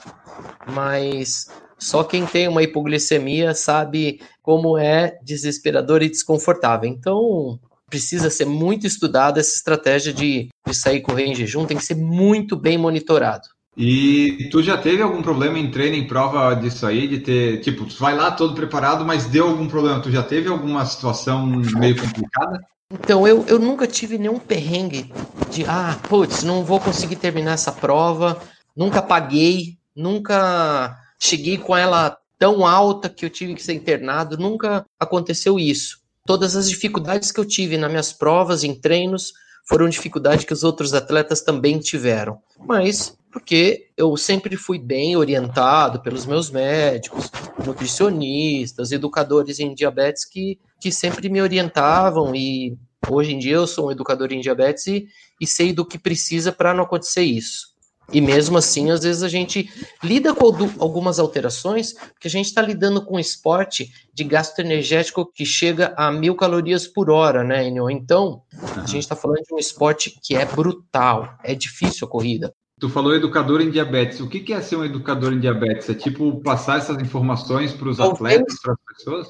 mas 0.67 1.47
só 1.77 2.03
quem 2.03 2.25
tem 2.25 2.47
uma 2.47 2.63
hipoglicemia 2.63 3.53
sabe 3.53 4.19
como 4.45 4.77
é 4.77 5.17
desesperador 5.23 6.03
e 6.03 6.09
desconfortável. 6.09 6.87
Então, 6.87 7.59
precisa 7.89 8.29
ser 8.29 8.45
muito 8.45 8.85
estudada 8.85 9.39
essa 9.39 9.55
estratégia 9.55 10.13
de, 10.13 10.49
de 10.67 10.73
sair 10.75 11.01
correr 11.01 11.25
em 11.25 11.33
jejum, 11.33 11.65
tem 11.65 11.77
que 11.77 11.83
ser 11.83 11.95
muito 11.95 12.55
bem 12.55 12.77
monitorado. 12.77 13.47
E 13.75 14.47
tu 14.51 14.61
já 14.61 14.77
teve 14.77 15.01
algum 15.01 15.21
problema 15.21 15.57
em 15.57 15.69
treino, 15.71 15.97
em 15.97 16.07
prova 16.07 16.53
disso 16.53 16.85
aí, 16.85 17.07
de 17.07 17.19
ter, 17.19 17.59
tipo, 17.59 17.85
tu 17.85 17.95
vai 17.97 18.15
lá 18.15 18.31
todo 18.31 18.53
preparado, 18.53 19.03
mas 19.03 19.25
deu 19.25 19.47
algum 19.47 19.67
problema? 19.67 19.99
Tu 19.99 20.11
já 20.11 20.21
teve 20.21 20.47
alguma 20.47 20.85
situação 20.85 21.45
meio 21.45 21.99
complicada? 21.99 22.63
Então, 22.93 23.27
eu, 23.27 23.43
eu 23.47 23.57
nunca 23.57 23.87
tive 23.87 24.19
nenhum 24.19 24.37
perrengue 24.37 25.11
de, 25.49 25.65
ah, 25.65 25.97
putz, 26.07 26.43
não 26.43 26.63
vou 26.63 26.79
conseguir 26.79 27.15
terminar 27.15 27.53
essa 27.53 27.71
prova, 27.71 28.39
nunca 28.77 29.01
paguei, 29.01 29.77
nunca 29.95 30.95
cheguei 31.19 31.57
com 31.57 31.75
ela 31.75 32.15
tão 32.37 32.65
alta 32.65 33.09
que 33.09 33.25
eu 33.25 33.29
tive 33.29 33.55
que 33.55 33.63
ser 33.63 33.73
internado, 33.73 34.37
nunca 34.37 34.85
aconteceu 34.99 35.59
isso. 35.59 35.99
Todas 36.25 36.55
as 36.55 36.69
dificuldades 36.69 37.31
que 37.31 37.39
eu 37.39 37.45
tive 37.45 37.77
nas 37.77 37.89
minhas 37.89 38.13
provas, 38.13 38.63
em 38.63 38.73
treinos, 38.73 39.33
foram 39.67 39.89
dificuldades 39.89 40.45
que 40.45 40.53
os 40.53 40.63
outros 40.63 40.93
atletas 40.93 41.41
também 41.41 41.79
tiveram. 41.79 42.39
Mas 42.59 43.17
porque 43.35 43.89
eu 43.97 44.15
sempre 44.15 44.55
fui 44.55 44.79
bem 44.79 45.17
orientado 45.17 45.99
pelos 46.01 46.25
meus 46.25 46.49
médicos, 46.49 47.29
nutricionistas, 47.65 48.93
educadores 48.93 49.59
em 49.59 49.75
diabetes 49.75 50.23
que, 50.23 50.57
que 50.79 50.89
sempre 50.89 51.27
me 51.27 51.41
orientavam 51.41 52.33
e 52.33 52.77
hoje 53.09 53.33
em 53.33 53.37
dia 53.37 53.55
eu 53.55 53.67
sou 53.67 53.89
um 53.89 53.91
educador 53.91 54.31
em 54.31 54.39
diabetes 54.39 54.87
e, 54.87 55.09
e 55.41 55.45
sei 55.45 55.73
do 55.73 55.85
que 55.85 55.99
precisa 55.99 56.53
para 56.53 56.73
não 56.73 56.85
acontecer 56.85 57.23
isso. 57.23 57.74
E 58.11 58.21
mesmo 58.21 58.57
assim, 58.57 58.91
às 58.91 59.03
vezes 59.03 59.23
a 59.23 59.27
gente 59.27 59.69
lida 60.03 60.33
com 60.33 60.45
algumas 60.79 61.19
alterações, 61.19 61.93
porque 61.93 62.27
a 62.27 62.31
gente 62.31 62.45
está 62.45 62.61
lidando 62.61 63.03
com 63.03 63.15
um 63.15 63.19
esporte 63.19 63.91
de 64.13 64.23
gasto 64.23 64.59
energético 64.59 65.25
que 65.31 65.45
chega 65.45 65.93
a 65.97 66.11
mil 66.11 66.35
calorias 66.35 66.87
por 66.87 67.09
hora, 67.09 67.43
né, 67.43 67.67
Enio? 67.67 67.89
Então, 67.89 68.41
a 68.75 68.85
gente 68.85 68.99
está 68.99 69.15
falando 69.15 69.41
de 69.43 69.53
um 69.53 69.57
esporte 69.57 70.19
que 70.23 70.35
é 70.35 70.45
brutal, 70.45 71.35
é 71.43 71.55
difícil 71.55 72.07
a 72.07 72.09
corrida. 72.09 72.53
Tu 72.79 72.89
falou 72.89 73.15
educador 73.15 73.61
em 73.61 73.71
diabetes. 73.71 74.19
O 74.19 74.27
que 74.27 74.51
é 74.51 74.61
ser 74.61 74.75
um 74.75 74.83
educador 74.83 75.31
em 75.31 75.39
diabetes? 75.39 75.89
É 75.89 75.93
tipo 75.93 76.41
passar 76.41 76.77
essas 76.77 76.97
informações 76.97 77.71
para 77.71 77.87
os 77.87 77.99
atletas, 77.99 78.59
para 78.61 78.73
as 78.73 78.79
pessoas? 78.97 79.27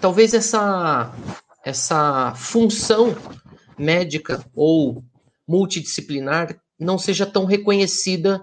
Talvez 0.00 0.32
essa, 0.32 1.14
essa 1.62 2.34
função 2.34 3.14
médica 3.78 4.42
ou 4.54 5.04
multidisciplinar 5.46 6.56
não 6.78 6.98
seja 6.98 7.26
tão 7.26 7.44
reconhecida 7.44 8.42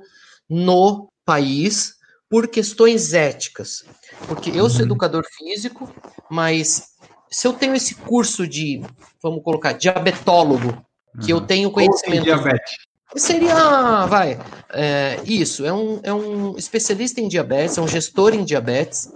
no 0.49 1.09
país 1.25 1.95
por 2.29 2.47
questões 2.47 3.13
éticas. 3.13 3.85
Porque 4.27 4.49
eu 4.49 4.69
sou 4.69 4.79
uhum. 4.79 4.85
educador 4.85 5.23
físico, 5.37 5.89
mas 6.29 6.93
se 7.29 7.47
eu 7.47 7.53
tenho 7.53 7.75
esse 7.75 7.95
curso 7.95 8.47
de, 8.47 8.81
vamos 9.21 9.43
colocar, 9.43 9.73
diabetólogo, 9.73 10.83
que 11.23 11.31
eu 11.31 11.37
uhum. 11.37 11.45
tenho 11.45 11.71
conhecimento. 11.71 12.23
Diabetes. 12.23 12.75
Seria, 13.15 14.07
vai, 14.07 14.39
é, 14.71 15.21
isso, 15.23 15.63
é 15.63 15.71
um, 15.71 15.99
é 16.01 16.11
um 16.11 16.57
especialista 16.57 17.21
em 17.21 17.27
diabetes, 17.27 17.77
é 17.77 17.81
um 17.81 17.87
gestor 17.87 18.33
em 18.33 18.43
diabetes, 18.43 19.11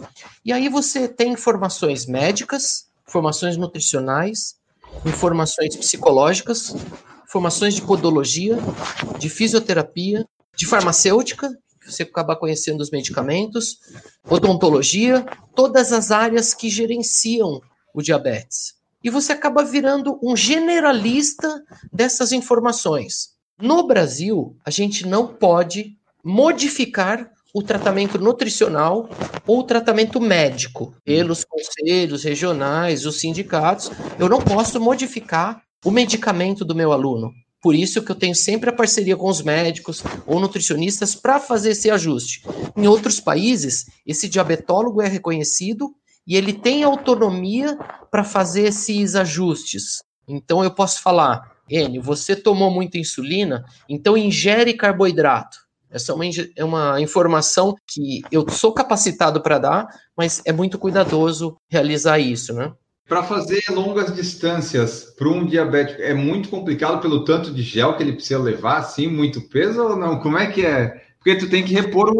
e 0.45 0.53
aí 0.53 0.69
você 0.69 1.07
tem 1.07 1.31
informações 1.31 2.05
médicas, 2.05 2.85
informações 3.07 3.57
nutricionais, 3.57 4.55
informações 5.03 5.75
psicológicas, 5.75 6.75
formações 7.27 7.75
de 7.75 7.81
podologia, 7.81 8.57
de 9.19 9.29
fisioterapia, 9.29 10.25
de 10.55 10.65
farmacêutica, 10.65 11.49
que 11.79 11.91
você 11.91 12.03
acaba 12.03 12.35
conhecendo 12.35 12.81
os 12.81 12.89
medicamentos, 12.89 13.79
odontologia, 14.29 15.25
todas 15.55 15.93
as 15.93 16.11
áreas 16.11 16.53
que 16.53 16.69
gerenciam 16.69 17.61
o 17.93 18.01
diabetes. 18.01 18.75
E 19.03 19.09
você 19.09 19.31
acaba 19.31 19.63
virando 19.63 20.19
um 20.21 20.35
generalista 20.35 21.63
dessas 21.93 22.31
informações. 22.31 23.29
No 23.59 23.85
Brasil, 23.87 24.55
a 24.65 24.69
gente 24.69 25.05
não 25.05 25.27
pode 25.27 25.97
modificar 26.23 27.31
o 27.53 27.63
tratamento 27.63 28.19
nutricional 28.19 29.09
ou 29.45 29.59
o 29.59 29.63
tratamento 29.63 30.19
médico 30.19 30.93
pelos 31.03 31.43
conselhos 31.43 32.23
regionais, 32.23 33.05
os 33.05 33.19
sindicatos. 33.19 33.89
Eu 34.19 34.29
não 34.29 34.41
posso 34.41 34.79
modificar 34.79 35.63
o 35.85 35.91
medicamento 35.91 36.65
do 36.65 36.75
meu 36.75 36.91
aluno. 36.91 37.31
Por 37.61 37.73
isso 37.75 38.03
que 38.03 38.11
eu 38.11 38.15
tenho 38.15 38.35
sempre 38.35 38.69
a 38.69 38.73
parceria 38.73 39.17
com 39.17 39.27
os 39.27 39.41
médicos 39.41 40.03
ou 40.25 40.39
nutricionistas 40.39 41.15
para 41.15 41.39
fazer 41.39 41.71
esse 41.71 41.89
ajuste. 41.89 42.43
Em 42.75 42.87
outros 42.87 43.19
países, 43.19 43.85
esse 44.05 44.29
diabetólogo 44.29 45.01
é 45.01 45.07
reconhecido 45.07 45.93
e 46.25 46.35
ele 46.35 46.53
tem 46.53 46.83
autonomia 46.83 47.77
para 48.11 48.23
fazer 48.23 48.67
esses 48.67 49.15
ajustes. 49.15 50.03
Então 50.27 50.63
eu 50.63 50.71
posso 50.71 51.01
falar, 51.01 51.57
Enio, 51.69 52.01
você 52.01 52.35
tomou 52.35 52.69
muita 52.69 52.97
insulina, 52.97 53.65
então 53.89 54.17
ingere 54.17 54.73
carboidrato. 54.73 55.57
Essa 55.89 56.11
é 56.11 56.15
uma, 56.15 56.25
é 56.57 56.63
uma 56.65 57.01
informação 57.01 57.73
que 57.87 58.21
eu 58.29 58.47
sou 58.49 58.73
capacitado 58.73 59.41
para 59.41 59.57
dar, 59.57 59.87
mas 60.15 60.41
é 60.45 60.51
muito 60.51 60.77
cuidadoso 60.77 61.57
realizar 61.69 62.19
isso, 62.19 62.53
né? 62.53 62.73
Para 63.07 63.23
fazer 63.23 63.63
longas 63.69 64.13
distâncias 64.13 65.13
para 65.17 65.29
um 65.29 65.45
diabético 65.45 66.01
é 66.01 66.13
muito 66.13 66.49
complicado 66.49 66.99
pelo 66.99 67.23
tanto 67.23 67.51
de 67.51 67.61
gel 67.61 67.95
que 67.95 68.03
ele 68.03 68.11
precisa 68.11 68.37
levar, 68.37 68.79
assim, 68.79 69.07
muito 69.07 69.41
peso 69.47 69.81
ou 69.81 69.95
não? 69.95 70.19
Como 70.19 70.37
é 70.37 70.47
que 70.47 70.65
é? 70.65 71.01
Porque 71.17 71.35
tu 71.35 71.49
tem 71.49 71.63
que 71.63 71.73
repor 71.73 72.13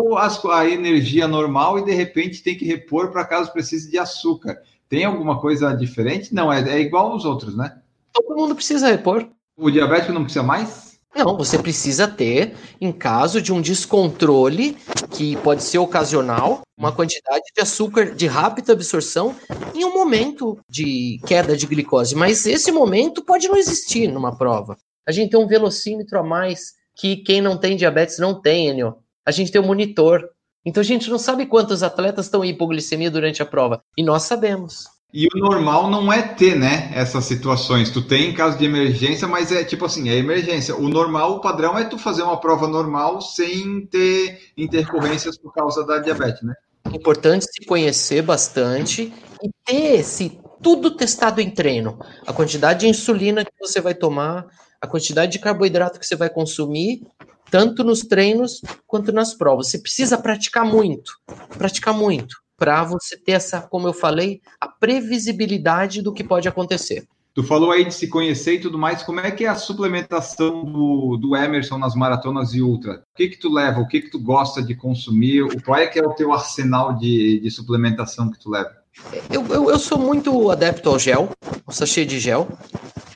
a 0.51 0.69
energia 0.69 1.27
normal 1.27 1.77
e 1.77 1.85
de 1.85 1.91
repente 1.91 2.41
tem 2.41 2.57
que 2.57 2.65
repor 2.65 3.11
para 3.11 3.25
caso 3.25 3.51
precise 3.51 3.91
de 3.91 3.97
açúcar. 3.97 4.61
Tem 4.88 5.03
alguma 5.03 5.41
coisa 5.41 5.73
diferente? 5.73 6.33
Não, 6.33 6.51
é, 6.51 6.61
é 6.69 6.79
igual 6.79 7.11
aos 7.11 7.25
outros, 7.25 7.55
né? 7.55 7.79
Todo 8.13 8.38
mundo 8.38 8.55
precisa 8.55 8.88
repor. 8.88 9.27
O 9.57 9.69
diabético 9.69 10.13
não 10.13 10.23
precisa 10.23 10.43
mais? 10.43 10.86
Não, 11.18 11.36
você 11.36 11.57
precisa 11.57 12.07
ter, 12.07 12.55
em 12.80 12.91
caso 12.91 13.41
de 13.41 13.51
um 13.51 13.59
descontrole, 13.59 14.78
que 15.09 15.36
pode 15.38 15.63
ser 15.63 15.80
ocasional, 15.80 16.61
uma 16.78 16.91
quantidade 16.91 17.43
de 17.55 17.59
açúcar 17.59 18.13
de 18.13 18.28
rápida 18.28 18.74
absorção 18.74 19.36
em 19.74 19.84
um 19.84 19.95
momento 19.95 20.59
de 20.70 21.20
queda 21.26 21.57
de 21.57 21.65
glicose. 21.65 22.15
Mas 22.15 22.45
esse 22.45 22.72
momento 22.72 23.26
pode 23.26 23.47
não 23.47 23.57
existir 23.57 24.07
numa 24.07 24.38
prova. 24.38 24.78
A 25.07 25.11
gente 25.11 25.32
tem 25.32 25.39
um 25.39 25.47
velocímetro 25.47 26.20
a 26.20 26.24
mais 26.24 26.74
que 26.95 27.18
quem 27.18 27.41
não 27.41 27.57
tem 27.57 27.76
diabetes 27.76 28.20
não 28.20 28.39
tem, 28.39 28.70
Enio. 28.70 28.97
A 29.26 29.32
gente 29.32 29.51
tem 29.51 29.59
um 29.59 29.65
monitor. 29.65 30.30
Então 30.63 30.82
a 30.82 30.86
gente 30.86 31.09
não 31.09 31.18
sabe 31.18 31.47
quantos 31.47 31.82
atletas 31.82 32.26
estão 32.26 32.45
em 32.45 32.49
hipoglicemia 32.49 33.09
durante 33.09 33.41
a 33.41 33.45
prova. 33.45 33.82
E 33.97 34.03
nós 34.03 34.24
sabemos. 34.24 34.86
E 35.13 35.25
o 35.33 35.39
normal 35.39 35.89
não 35.89 36.11
é 36.11 36.21
ter, 36.21 36.55
né, 36.55 36.91
essas 36.93 37.23
situações. 37.25 37.89
Tu 37.89 38.01
tem 38.01 38.29
em 38.29 38.33
caso 38.33 38.57
de 38.57 38.65
emergência, 38.65 39.27
mas 39.27 39.51
é 39.51 39.63
tipo 39.63 39.85
assim, 39.85 40.09
é 40.09 40.15
emergência. 40.15 40.75
O 40.75 40.89
normal, 40.89 41.33
o 41.33 41.41
padrão 41.41 41.77
é 41.77 41.85
tu 41.85 41.97
fazer 41.97 42.23
uma 42.23 42.39
prova 42.39 42.67
normal 42.67 43.21
sem 43.21 43.85
ter 43.85 44.51
intercorrências 44.57 45.37
por 45.37 45.53
causa 45.53 45.85
da 45.85 45.99
diabetes, 45.99 46.43
né? 46.43 46.53
Importante 46.93 47.45
se 47.45 47.65
conhecer 47.65 48.21
bastante 48.21 49.13
e 49.41 49.49
ter 49.65 49.99
esse 49.99 50.39
tudo 50.61 50.91
testado 50.95 51.39
em 51.39 51.49
treino. 51.49 51.97
A 52.25 52.33
quantidade 52.33 52.81
de 52.81 52.87
insulina 52.87 53.45
que 53.45 53.51
você 53.59 53.79
vai 53.79 53.93
tomar, 53.93 54.45
a 54.81 54.87
quantidade 54.87 55.31
de 55.31 55.39
carboidrato 55.39 55.99
que 55.99 56.05
você 56.05 56.15
vai 56.15 56.29
consumir, 56.29 57.01
tanto 57.49 57.83
nos 57.83 58.01
treinos 58.01 58.61
quanto 58.85 59.13
nas 59.13 59.33
provas. 59.33 59.69
Você 59.69 59.79
precisa 59.79 60.17
praticar 60.17 60.65
muito, 60.65 61.13
praticar 61.57 61.93
muito 61.93 62.35
para 62.57 62.83
você 62.83 63.15
ter 63.15 63.33
essa, 63.33 63.61
como 63.61 63.87
eu 63.87 63.93
falei, 63.93 64.41
a 64.59 64.67
previsibilidade 64.67 66.01
do 66.01 66.11
que 66.11 66.23
pode 66.23 66.47
acontecer. 66.47 67.07
Tu 67.37 67.43
falou 67.43 67.71
aí 67.71 67.85
de 67.85 67.93
se 67.93 68.07
conhecer 68.07 68.55
e 68.55 68.59
tudo 68.59 68.79
mais, 68.79 69.03
como 69.03 69.19
é 69.19 69.29
que 69.29 69.45
é 69.45 69.47
a 69.47 69.53
suplementação 69.53 70.65
do, 70.65 71.17
do 71.17 71.35
Emerson 71.35 71.77
nas 71.77 71.93
maratonas 71.93 72.55
e 72.55 72.63
ultra? 72.63 73.03
O 73.13 73.15
que 73.15 73.29
que 73.29 73.37
tu 73.37 73.53
leva? 73.53 73.79
O 73.79 73.87
que 73.87 74.01
que 74.01 74.09
tu 74.09 74.19
gosta 74.19 74.59
de 74.59 74.73
consumir? 74.73 75.45
Qual 75.63 75.79
é 75.79 75.85
que 75.85 75.99
é 75.99 76.03
o 76.03 76.15
teu 76.15 76.33
arsenal 76.33 76.95
de, 76.95 77.39
de 77.39 77.51
suplementação 77.51 78.31
que 78.31 78.39
tu 78.39 78.49
leva? 78.49 78.71
Eu, 79.29 79.45
eu, 79.49 79.69
eu 79.69 79.77
sou 79.77 79.99
muito 79.99 80.49
adepto 80.49 80.89
ao 80.89 80.97
gel, 80.97 81.29
o 81.67 81.71
sachê 81.71 82.05
de 82.05 82.19
gel. 82.19 82.47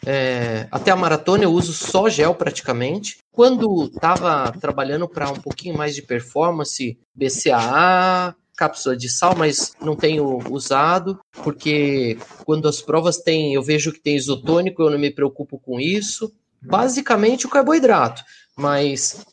É, 0.05 0.67
até 0.71 0.91
a 0.91 0.95
maratona 0.95 1.43
eu 1.43 1.51
uso 1.51 1.73
só 1.73 2.07
gel 2.07 2.35
praticamente. 2.35 3.17
Quando 3.31 3.85
estava 3.85 4.51
trabalhando 4.51 5.07
para 5.07 5.31
um 5.31 5.39
pouquinho 5.39 5.75
mais 5.75 5.95
de 5.95 6.01
performance, 6.03 6.95
BCAA, 7.15 8.35
cápsula 8.61 8.95
de 8.95 9.09
sal, 9.09 9.33
mas 9.35 9.73
não 9.81 9.95
tenho 9.95 10.37
usado, 10.51 11.19
porque 11.43 12.15
quando 12.45 12.67
as 12.67 12.79
provas 12.79 13.17
têm, 13.17 13.55
eu 13.55 13.63
vejo 13.63 13.91
que 13.91 13.99
tem 13.99 14.15
isotônico, 14.15 14.83
eu 14.83 14.91
não 14.91 14.99
me 14.99 15.09
preocupo 15.09 15.57
com 15.57 15.79
isso. 15.79 16.31
Basicamente 16.61 17.47
o 17.47 17.49
carboidrato, 17.49 18.21
mas 18.55 19.25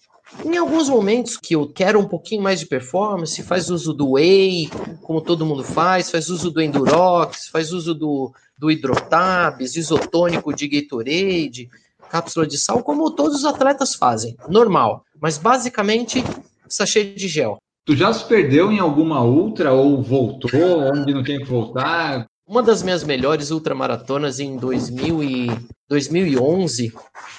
em 0.43 0.57
alguns 0.57 0.89
momentos 0.89 1.37
que 1.37 1.55
eu 1.55 1.69
quero 1.69 2.01
um 2.01 2.09
pouquinho 2.09 2.41
mais 2.41 2.61
de 2.61 2.65
performance, 2.65 3.43
faz 3.43 3.69
uso 3.69 3.93
do 3.93 4.13
whey, 4.13 4.71
como 5.03 5.21
todo 5.21 5.45
mundo 5.45 5.63
faz, 5.63 6.11
faz 6.11 6.31
uso 6.31 6.51
do 6.51 6.63
Endurox, 6.63 7.49
faz 7.49 7.71
uso 7.71 7.95
do, 7.95 8.33
do 8.57 8.71
Hidrotabs, 8.71 9.77
isotônico 9.77 10.55
de 10.55 10.69
Gatorade, 10.69 11.69
cápsula 12.09 12.47
de 12.47 12.57
sal, 12.57 12.83
como 12.83 13.11
todos 13.11 13.41
os 13.41 13.45
atletas 13.45 13.95
fazem, 13.95 14.39
normal. 14.49 15.05
Mas 15.21 15.37
basicamente, 15.37 16.25
sachê 16.67 17.05
de 17.05 17.29
gel. 17.29 17.59
Tu 17.89 17.97
já 17.97 18.13
se 18.13 18.23
perdeu 18.29 18.71
em 18.71 18.79
alguma 18.79 19.25
ultra 19.25 19.73
ou 19.73 20.03
voltou 20.03 20.51
onde 20.93 21.15
não 21.15 21.23
tem 21.23 21.39
que 21.39 21.47
voltar? 21.47 22.27
Uma 22.47 22.63
das 22.63 22.83
minhas 22.83 23.03
melhores 23.03 23.51
ultramaratonas 23.51 24.39
em 24.39 24.59
2000 24.59 25.25
e 25.25 25.47
2011, 25.89 26.93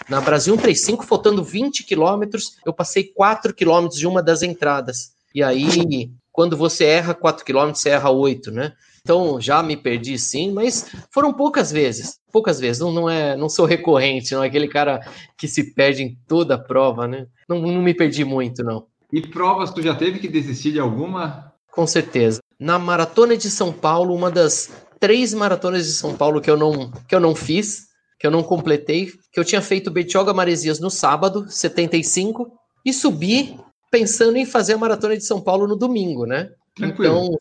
na 0.10 0.20
Brasil 0.20 0.56
135, 0.56 1.06
faltando 1.06 1.44
20 1.44 1.84
quilômetros, 1.84 2.58
eu 2.66 2.74
passei 2.74 3.04
4 3.04 3.54
quilômetros 3.54 4.00
de 4.00 4.08
uma 4.08 4.24
das 4.24 4.42
entradas. 4.42 5.12
E 5.36 5.44
aí, 5.44 6.12
quando 6.32 6.58
você 6.58 6.84
erra 6.84 7.14
4 7.14 7.46
quilômetros, 7.46 7.84
você 7.84 7.90
erra 7.90 8.10
8, 8.10 8.50
né? 8.50 8.74
Então 9.04 9.40
já 9.40 9.62
me 9.62 9.78
perdi 9.78 10.18
sim, 10.18 10.52
mas 10.52 10.90
foram 11.12 11.32
poucas 11.32 11.72
vezes. 11.72 12.18
Poucas 12.32 12.60
vezes. 12.60 12.82
Não, 12.82 12.92
não, 12.92 13.08
é, 13.08 13.38
não 13.38 13.50
sou 13.50 13.68
recorrente, 13.68 14.34
não 14.34 14.44
é 14.44 14.48
aquele 14.48 14.68
cara 14.68 15.00
que 15.38 15.48
se 15.48 15.76
perde 15.76 16.02
em 16.02 16.18
toda 16.28 16.56
a 16.56 16.60
prova, 16.60 17.08
né? 17.08 17.28
Não, 17.48 17.62
não 17.62 17.84
me 17.84 17.94
perdi 17.94 18.26
muito, 18.26 18.64
não. 18.64 18.88
E 19.12 19.22
provas, 19.22 19.72
tu 19.72 19.82
já 19.82 19.96
teve 19.96 20.20
que 20.20 20.28
desistir 20.28 20.72
de 20.72 20.80
alguma? 20.80 21.52
Com 21.72 21.88
certeza. 21.88 22.40
Na 22.60 22.78
Maratona 22.78 23.36
de 23.36 23.50
São 23.50 23.72
Paulo, 23.72 24.14
uma 24.14 24.30
das 24.30 24.70
três 25.00 25.34
maratonas 25.34 25.86
de 25.86 25.94
São 25.94 26.16
Paulo 26.16 26.42
que 26.42 26.50
eu 26.50 26.58
não, 26.58 26.92
que 27.08 27.16
eu 27.16 27.20
não 27.20 27.34
fiz, 27.34 27.88
que 28.20 28.28
eu 28.28 28.32
não 28.32 28.44
completei, 28.44 29.08
que 29.32 29.40
eu 29.40 29.46
tinha 29.46 29.62
feito 29.62 29.90
Betioga 29.90 30.34
Maresias 30.34 30.80
no 30.80 30.90
sábado, 30.90 31.46
75, 31.50 32.52
e 32.86 32.94
subi 32.94 33.58
pensando 33.90 34.38
em 34.38 34.46
fazer 34.46 34.74
a 34.74 34.78
Maratona 34.78 35.18
de 35.18 35.26
São 35.26 35.42
Paulo 35.42 35.68
no 35.68 35.76
domingo, 35.76 36.26
né? 36.26 36.50
Tranquilo. 36.80 37.26
Então, 37.26 37.38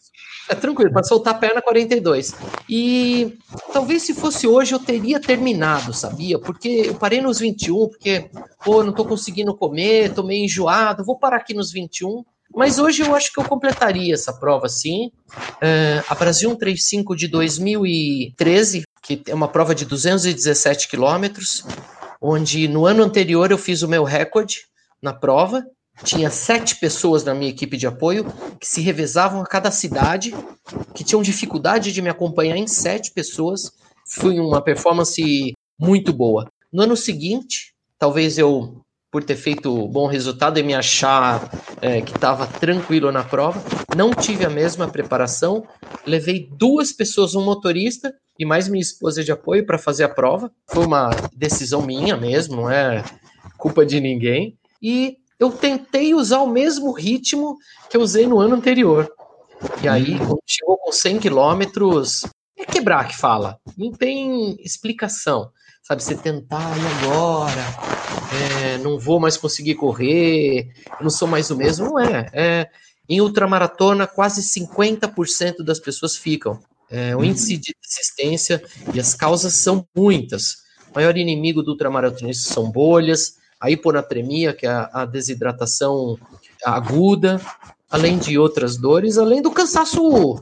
é 0.49 0.55
tranquilo, 0.55 0.93
para 0.93 1.05
soltar 1.05 1.34
a 1.34 1.39
perna 1.39 1.62
42. 1.62 2.34
E 2.68 3.39
talvez 3.72 4.03
se 4.03 4.14
fosse 4.14 4.47
hoje 4.47 4.74
eu 4.74 4.78
teria 4.78 5.20
terminado, 5.20 5.93
sabia? 5.93 6.39
Porque 6.39 6.84
eu 6.86 6.95
parei 6.95 7.20
nos 7.20 7.39
21, 7.39 7.89
porque, 7.89 8.30
pô, 8.64 8.82
não 8.82 8.93
tô 8.93 9.05
conseguindo 9.05 9.55
comer, 9.55 10.12
tô 10.12 10.22
meio 10.22 10.45
enjoado, 10.45 11.05
vou 11.05 11.18
parar 11.18 11.36
aqui 11.36 11.55
nos 11.55 11.70
21. 11.70 12.24
Mas 12.55 12.78
hoje 12.78 13.03
eu 13.03 13.14
acho 13.14 13.32
que 13.32 13.39
eu 13.39 13.45
completaria 13.45 14.14
essa 14.14 14.32
prova, 14.32 14.68
sim. 14.68 15.12
É, 15.61 16.03
a 16.09 16.14
Brasil 16.14 16.49
135 16.49 17.14
de 17.14 17.28
2013, 17.28 18.84
que 19.03 19.22
é 19.26 19.34
uma 19.34 19.49
prova 19.49 19.74
de 19.74 19.84
217 19.84 20.89
quilômetros, 20.89 21.64
onde 22.20 22.66
no 22.66 22.86
ano 22.86 23.05
anterior 23.05 23.51
eu 23.51 23.59
fiz 23.59 23.82
o 23.82 23.89
meu 23.89 24.03
recorde 24.03 24.62
na 25.01 25.12
prova, 25.12 25.62
tinha 26.05 26.30
sete 26.30 26.76
pessoas 26.76 27.24
na 27.24 27.34
minha 27.34 27.51
equipe 27.51 27.76
de 27.76 27.86
apoio 27.86 28.24
que 28.61 28.66
se 28.66 28.80
revezavam 28.80 29.40
a 29.40 29.46
cada 29.46 29.70
cidade, 29.70 30.34
que 30.94 31.05
tinham 31.05 31.22
dificuldade 31.22 31.92
de 31.92 32.03
me 32.03 32.09
acompanhar 32.09 32.57
em 32.57 32.66
sete 32.66 33.12
pessoas. 33.12 33.72
Foi 34.07 34.38
uma 34.38 34.62
performance 34.62 35.53
muito 35.78 36.12
boa. 36.12 36.51
No 36.72 36.82
ano 36.82 36.96
seguinte, 36.96 37.74
talvez 37.99 38.38
eu, 38.38 38.82
por 39.11 39.24
ter 39.24 39.36
feito 39.36 39.88
bom 39.88 40.07
resultado 40.07 40.59
e 40.59 40.62
me 40.62 40.74
achar 40.74 41.51
é, 41.80 42.01
que 42.01 42.12
estava 42.12 42.46
tranquilo 42.46 43.11
na 43.11 43.24
prova, 43.24 43.62
não 43.96 44.12
tive 44.12 44.44
a 44.44 44.51
mesma 44.51 44.88
preparação. 44.88 45.66
Levei 46.07 46.49
duas 46.57 46.92
pessoas, 46.92 47.34
um 47.34 47.44
motorista 47.44 48.12
e 48.38 48.44
mais 48.44 48.68
minha 48.68 48.82
esposa 48.82 49.24
de 49.24 49.32
apoio 49.32 49.66
para 49.66 49.78
fazer 49.78 50.05
a 50.05 50.09
prova. 50.09 50.51
Foi 50.70 50.86
uma 50.86 51.11
decisão 51.34 51.82
minha 51.82 52.16
mesmo, 52.16 52.57
não 52.57 52.70
é 52.70 53.05
culpa 53.57 53.84
de 53.84 54.01
ninguém. 54.01 54.57
E 54.80 55.16
eu 55.39 55.51
tentei 55.51 56.14
usar 56.14 56.41
o 56.41 56.47
mesmo 56.47 56.93
ritmo 56.93 57.57
que 57.89 57.97
eu 57.97 58.01
usei 58.01 58.26
no 58.26 58.39
ano 58.39 58.57
anterior. 58.57 59.11
E 59.82 59.89
aí, 59.89 60.12
uhum. 60.12 60.18
quando 60.18 60.43
chegou 60.47 60.76
com 60.78 60.93
100 60.93 61.18
quilômetros, 61.18 62.24
é 62.57 62.64
quebrar 62.64 63.07
que 63.07 63.16
fala. 63.16 63.59
Não 63.76 63.93
tem 63.93 64.57
explicação. 64.61 65.51
Sabe, 65.82 66.03
você 66.03 66.16
tentar 66.16 66.76
e 66.76 67.05
agora, 67.07 67.64
é, 68.62 68.78
não 68.78 68.99
vou 68.99 69.18
mais 69.18 69.39
conseguir 69.39 69.74
correr, 69.76 70.70
não 71.01 71.09
sou 71.09 71.26
mais 71.26 71.51
o 71.51 71.57
mesmo. 71.57 71.86
Não 71.86 71.99
é. 71.99 72.26
é 72.32 72.70
em 73.09 73.22
ultramaratona, 73.22 74.07
quase 74.07 74.43
50% 74.43 75.64
das 75.64 75.80
pessoas 75.80 76.14
ficam. 76.14 76.61
É, 76.91 77.14
o 77.14 77.20
uhum. 77.20 77.24
índice 77.24 77.57
de 77.57 77.74
desistência 77.82 78.62
e 78.93 79.01
as 79.01 79.14
causas 79.14 79.55
são 79.55 79.86
muitas. 79.97 80.59
O 80.91 80.97
maior 80.97 81.16
inimigo 81.16 81.62
do 81.62 81.70
ultramaratonista 81.70 82.53
são 82.53 82.70
bolhas, 82.70 83.38
a 83.61 83.70
hiponatremia, 83.70 84.52
que 84.52 84.66
é 84.66 84.70
a, 84.70 84.90
a 84.92 85.04
desidratação 85.04 86.18
aguda, 86.64 87.40
além 87.90 88.18
de 88.18 88.38
outras 88.38 88.76
dores, 88.76 89.18
além 89.18 89.40
do 89.40 89.50
cansaço 89.50 90.38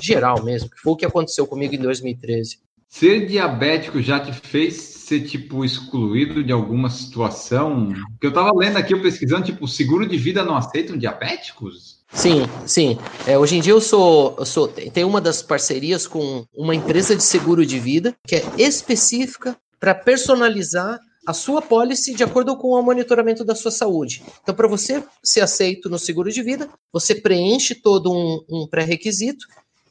geral 0.00 0.42
mesmo, 0.42 0.70
que 0.70 0.80
foi 0.80 0.92
o 0.92 0.96
que 0.96 1.06
aconteceu 1.06 1.46
comigo 1.46 1.74
em 1.74 1.78
2013. 1.78 2.58
Ser 2.88 3.26
diabético 3.26 4.00
já 4.00 4.20
te 4.20 4.32
fez 4.32 4.94
ser, 5.04 5.20
tipo, 5.22 5.64
excluído 5.64 6.42
de 6.42 6.52
alguma 6.52 6.88
situação? 6.88 7.92
Porque 8.12 8.26
eu 8.26 8.32
tava 8.32 8.50
lendo 8.54 8.78
aqui, 8.78 8.94
eu 8.94 9.02
pesquisando, 9.02 9.44
tipo, 9.44 9.68
seguro 9.68 10.08
de 10.08 10.16
vida 10.16 10.42
não 10.42 10.56
aceitam 10.56 10.96
diabéticos? 10.96 12.02
Sim, 12.12 12.46
sim. 12.64 12.96
É, 13.26 13.36
hoje 13.38 13.56
em 13.56 13.60
dia 13.60 13.72
eu 13.72 13.80
sou, 13.80 14.34
eu 14.38 14.46
sou. 14.46 14.68
Tem 14.68 15.04
uma 15.04 15.20
das 15.20 15.42
parcerias 15.42 16.06
com 16.06 16.46
uma 16.54 16.74
empresa 16.74 17.14
de 17.14 17.22
seguro 17.22 17.66
de 17.66 17.78
vida 17.78 18.14
que 18.26 18.36
é 18.36 18.44
específica 18.56 19.56
para 19.78 19.94
personalizar 19.94 20.98
a 21.26 21.32
sua 21.32 21.62
pólice 21.62 22.14
de 22.14 22.22
acordo 22.22 22.56
com 22.56 22.68
o 22.68 22.82
monitoramento 22.82 23.44
da 23.44 23.54
sua 23.54 23.70
saúde. 23.70 24.22
Então, 24.42 24.54
para 24.54 24.68
você 24.68 25.02
ser 25.22 25.40
aceito 25.40 25.88
no 25.88 25.98
seguro 25.98 26.30
de 26.30 26.42
vida, 26.42 26.68
você 26.92 27.14
preenche 27.14 27.74
todo 27.74 28.12
um, 28.12 28.44
um 28.48 28.66
pré-requisito. 28.68 29.46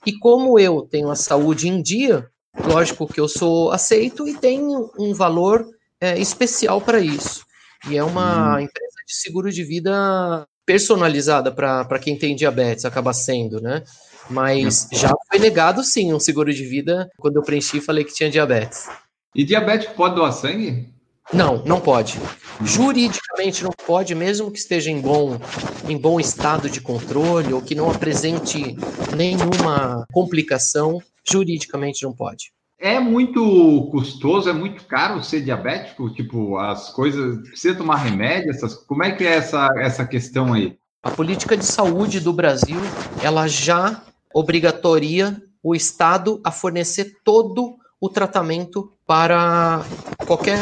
E 0.06 0.14
como 0.20 0.60
eu 0.60 0.82
tenho 0.82 1.10
a 1.10 1.16
saúde 1.16 1.68
em 1.68 1.82
dia, 1.82 2.28
lógico 2.66 3.08
que 3.08 3.20
eu 3.20 3.28
sou 3.28 3.72
aceito 3.72 4.28
e 4.28 4.36
tenho 4.36 4.92
um 5.00 5.14
valor 5.14 5.66
é, 6.00 6.20
especial 6.20 6.82
para 6.82 7.00
isso. 7.00 7.46
E 7.90 7.98
é 7.98 8.04
uma 8.04 8.56
hum. 8.56 8.60
empresa 8.60 8.96
de 9.08 9.16
seguro 9.16 9.52
de 9.52 9.64
vida 9.64 10.46
personalizada 10.66 11.52
para 11.52 12.00
quem 12.00 12.18
tem 12.18 12.36
diabetes, 12.36 12.86
acaba 12.86 13.14
sendo, 13.14 13.60
né? 13.60 13.84
Mas 14.30 14.86
hum. 14.86 14.98
já 14.98 15.12
foi 15.30 15.40
negado 15.40 15.84
sim 15.84 16.14
um 16.14 16.20
seguro 16.20 16.54
de 16.54 16.64
vida 16.64 17.10
quando 17.18 17.38
eu 17.38 17.44
preenchi 17.44 17.78
e 17.78 17.82
falei 17.82 18.04
que 18.04 18.14
tinha 18.14 18.30
diabetes. 18.30 18.88
E 19.36 19.44
diabético 19.44 19.96
pode 19.96 20.16
doar 20.16 20.32
sangue? 20.32 20.93
Não, 21.32 21.64
não 21.66 21.80
pode. 21.80 22.20
Juridicamente 22.62 23.64
não 23.64 23.72
pode, 23.72 24.14
mesmo 24.14 24.52
que 24.52 24.60
esteja 24.60 24.92
em 24.92 25.00
bom, 25.00 25.40
em 25.88 25.98
bom 25.98 26.20
estado 26.20 26.70
de 26.70 26.82
controle 26.82 27.54
ou 27.54 27.62
que 27.62 27.76
não 27.76 27.90
apresente 27.90 28.76
nenhuma 29.16 30.06
complicação, 30.12 31.02
juridicamente 31.24 32.04
não 32.04 32.14
pode. 32.14 32.52
É 32.80 33.00
muito 33.00 33.88
custoso, 33.92 34.50
é 34.50 34.54
muito 34.54 34.84
caro 34.86 35.24
ser 35.24 35.42
diabético? 35.42 36.14
Tipo, 36.14 36.58
as 36.58 36.90
coisas. 36.90 37.48
Precisa 37.48 37.76
tomar 37.76 37.96
remédio? 37.96 38.52
Essas, 38.52 38.74
como 38.74 39.04
é 39.04 39.12
que 39.12 39.24
é 39.24 39.36
essa, 39.36 39.70
essa 39.78 40.06
questão 40.06 40.54
aí? 40.54 40.78
A 41.02 41.10
política 41.10 41.56
de 41.56 41.66
saúde 41.66 42.20
do 42.20 42.34
Brasil, 42.34 42.80
ela 43.22 43.48
já 43.48 44.04
obrigatoria 44.34 45.42
o 45.62 45.74
Estado 45.74 46.42
a 46.44 46.52
fornecer 46.52 47.18
todo 47.24 47.78
o 48.02 48.10
tratamento 48.10 48.92
para 49.06 49.86
qualquer 50.26 50.60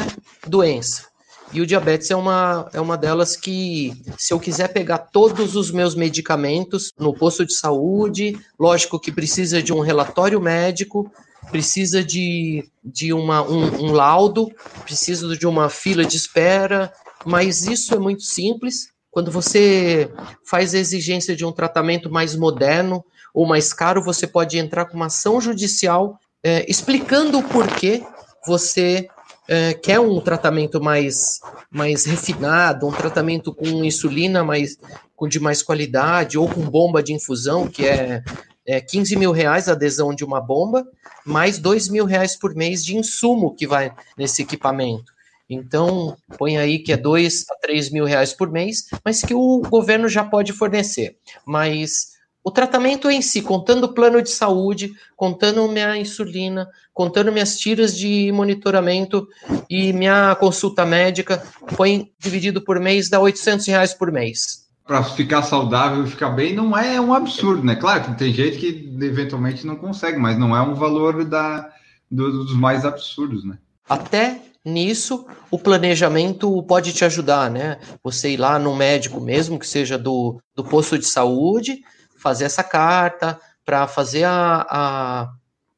doença. 0.48 1.12
E 1.54 1.60
o 1.60 1.66
diabetes 1.66 2.10
é 2.10 2.16
uma, 2.16 2.70
é 2.74 2.80
uma 2.80 2.98
delas 2.98 3.36
que, 3.36 3.94
se 4.18 4.34
eu 4.34 4.40
quiser 4.40 4.70
pegar 4.70 5.00
todos 5.00 5.56
os 5.56 5.70
meus 5.70 5.96
medicamentos 5.96 6.94
no 6.98 7.14
posto 7.14 7.46
de 7.46 7.54
saúde, 7.54 8.40
lógico 8.58 9.00
que 9.00 9.12
precisa 9.12 9.62
de 9.62 9.74
um 9.74 9.82
relatório 9.82 10.40
médico, 10.40 11.12
precisa 11.50 12.02
de, 12.02 12.64
de 12.82 13.12
uma, 13.12 13.42
um, 13.42 13.88
um 13.88 13.92
laudo, 13.92 14.50
precisa 14.84 15.36
de 15.36 15.46
uma 15.46 15.70
fila 15.70 16.06
de 16.06 16.16
espera, 16.16 16.94
mas 17.26 17.68
isso 17.68 17.94
é 17.94 18.00
muito 18.00 18.24
simples. 18.24 18.90
Quando 19.10 19.30
você 19.30 20.10
faz 20.46 20.74
a 20.74 20.80
exigência 20.80 21.36
de 21.36 21.44
um 21.44 21.52
tratamento 21.52 22.10
mais 22.10 22.34
moderno 22.34 23.04
ou 23.34 23.46
mais 23.46 23.74
caro, 23.74 24.02
você 24.02 24.26
pode 24.26 24.58
entrar 24.58 24.86
com 24.86 24.96
uma 24.96 25.08
ação 25.08 25.42
judicial 25.42 26.18
é, 26.44 26.66
explicando 26.70 27.38
o 27.38 27.44
porquê 27.44 28.04
você 28.46 29.08
é, 29.48 29.74
quer 29.74 30.00
um 30.00 30.20
tratamento 30.22 30.82
mais, 30.82 31.42
mais 31.70 32.06
refinado, 32.06 32.88
um 32.88 32.92
tratamento 32.92 33.54
com 33.54 33.84
insulina 33.84 34.44
mais, 34.44 34.78
com 35.16 35.28
de 35.28 35.40
mais 35.40 35.62
qualidade, 35.62 36.38
ou 36.38 36.48
com 36.48 36.62
bomba 36.62 37.04
de 37.04 37.14
infusão, 37.14 37.68
que 37.68 37.86
é, 37.86 38.24
é 38.66 38.80
15 38.80 39.16
mil 39.16 39.32
reais 39.32 39.68
a 39.68 39.74
adesão 39.74 40.14
de 40.14 40.24
uma 40.24 40.40
bomba, 40.40 40.88
mais 41.26 41.58
2 41.58 41.90
mil 41.90 42.06
reais 42.06 42.36
por 42.36 42.56
mês 42.56 42.84
de 42.84 42.96
insumo 42.96 43.56
que 43.56 43.68
vai 43.68 43.94
nesse 44.18 44.42
equipamento. 44.42 45.12
Então, 45.50 46.16
põe 46.38 46.58
aí 46.58 46.80
que 46.80 46.94
é 46.94 46.98
2 46.98 47.46
a 47.50 47.56
3 47.56 47.92
mil 47.92 48.06
reais 48.06 48.32
por 48.32 48.50
mês, 48.50 48.88
mas 49.04 49.22
que 49.22 49.34
o 49.34 49.62
governo 49.70 50.08
já 50.08 50.24
pode 50.24 50.54
fornecer. 50.54 51.18
Mas 51.46 52.11
o 52.44 52.50
tratamento 52.50 53.10
em 53.10 53.22
si, 53.22 53.42
contando 53.42 53.86
o 53.86 53.94
plano 53.94 54.22
de 54.22 54.30
saúde, 54.30 54.94
contando 55.16 55.68
minha 55.68 55.96
insulina, 55.98 56.68
contando 56.94 57.32
minhas 57.32 57.58
tiras 57.58 57.96
de 57.96 58.32
monitoramento 58.32 59.28
e 59.70 59.94
minha 59.94 60.36
consulta 60.36 60.86
médica, 60.86 61.44
foi 61.70 62.12
dividido 62.20 62.62
por 62.62 62.80
mês, 62.80 63.10
dá 63.10 63.20
800 63.20 63.68
reais 63.68 63.94
por 63.94 64.12
mês. 64.12 64.62
Para 64.86 65.04
ficar 65.04 65.44
saudável 65.44 66.04
e 66.04 66.10
ficar 66.10 66.32
bem, 66.32 66.56
não 66.56 66.76
é 66.78 67.00
um 67.00 67.14
absurdo, 67.14 67.64
né? 67.64 67.76
Claro 67.76 68.04
que 68.04 68.18
tem 68.18 68.34
gente 68.34 68.58
que 68.58 68.98
eventualmente 69.02 69.66
não 69.66 69.76
consegue, 69.76 70.18
mas 70.18 70.38
não 70.38 70.56
é 70.56 70.62
um 70.62 70.74
valor 70.74 71.24
da, 71.24 71.70
dos 72.10 72.54
mais 72.56 72.84
absurdos, 72.84 73.46
né? 73.46 73.58
Até 73.88 74.42
nisso, 74.66 75.26
o 75.50 75.58
planejamento 75.58 76.62
pode 76.64 76.94
te 76.94 77.06
ajudar, 77.06 77.50
né? 77.50 77.78
Você 78.04 78.32
ir 78.32 78.38
lá 78.38 78.60
no 78.60 78.76
médico 78.76 79.22
mesmo, 79.22 79.60
que 79.60 79.68
seja 79.68 79.98
do, 79.98 80.40
do 80.56 80.64
posto 80.64 80.98
de 80.98 81.06
saúde, 81.06 81.82
fazer 82.22 82.46
essa 82.46 82.64
carta, 82.64 83.40
para 83.66 83.88
fazer 83.88 84.24
a, 84.24 84.66
a, 84.70 85.32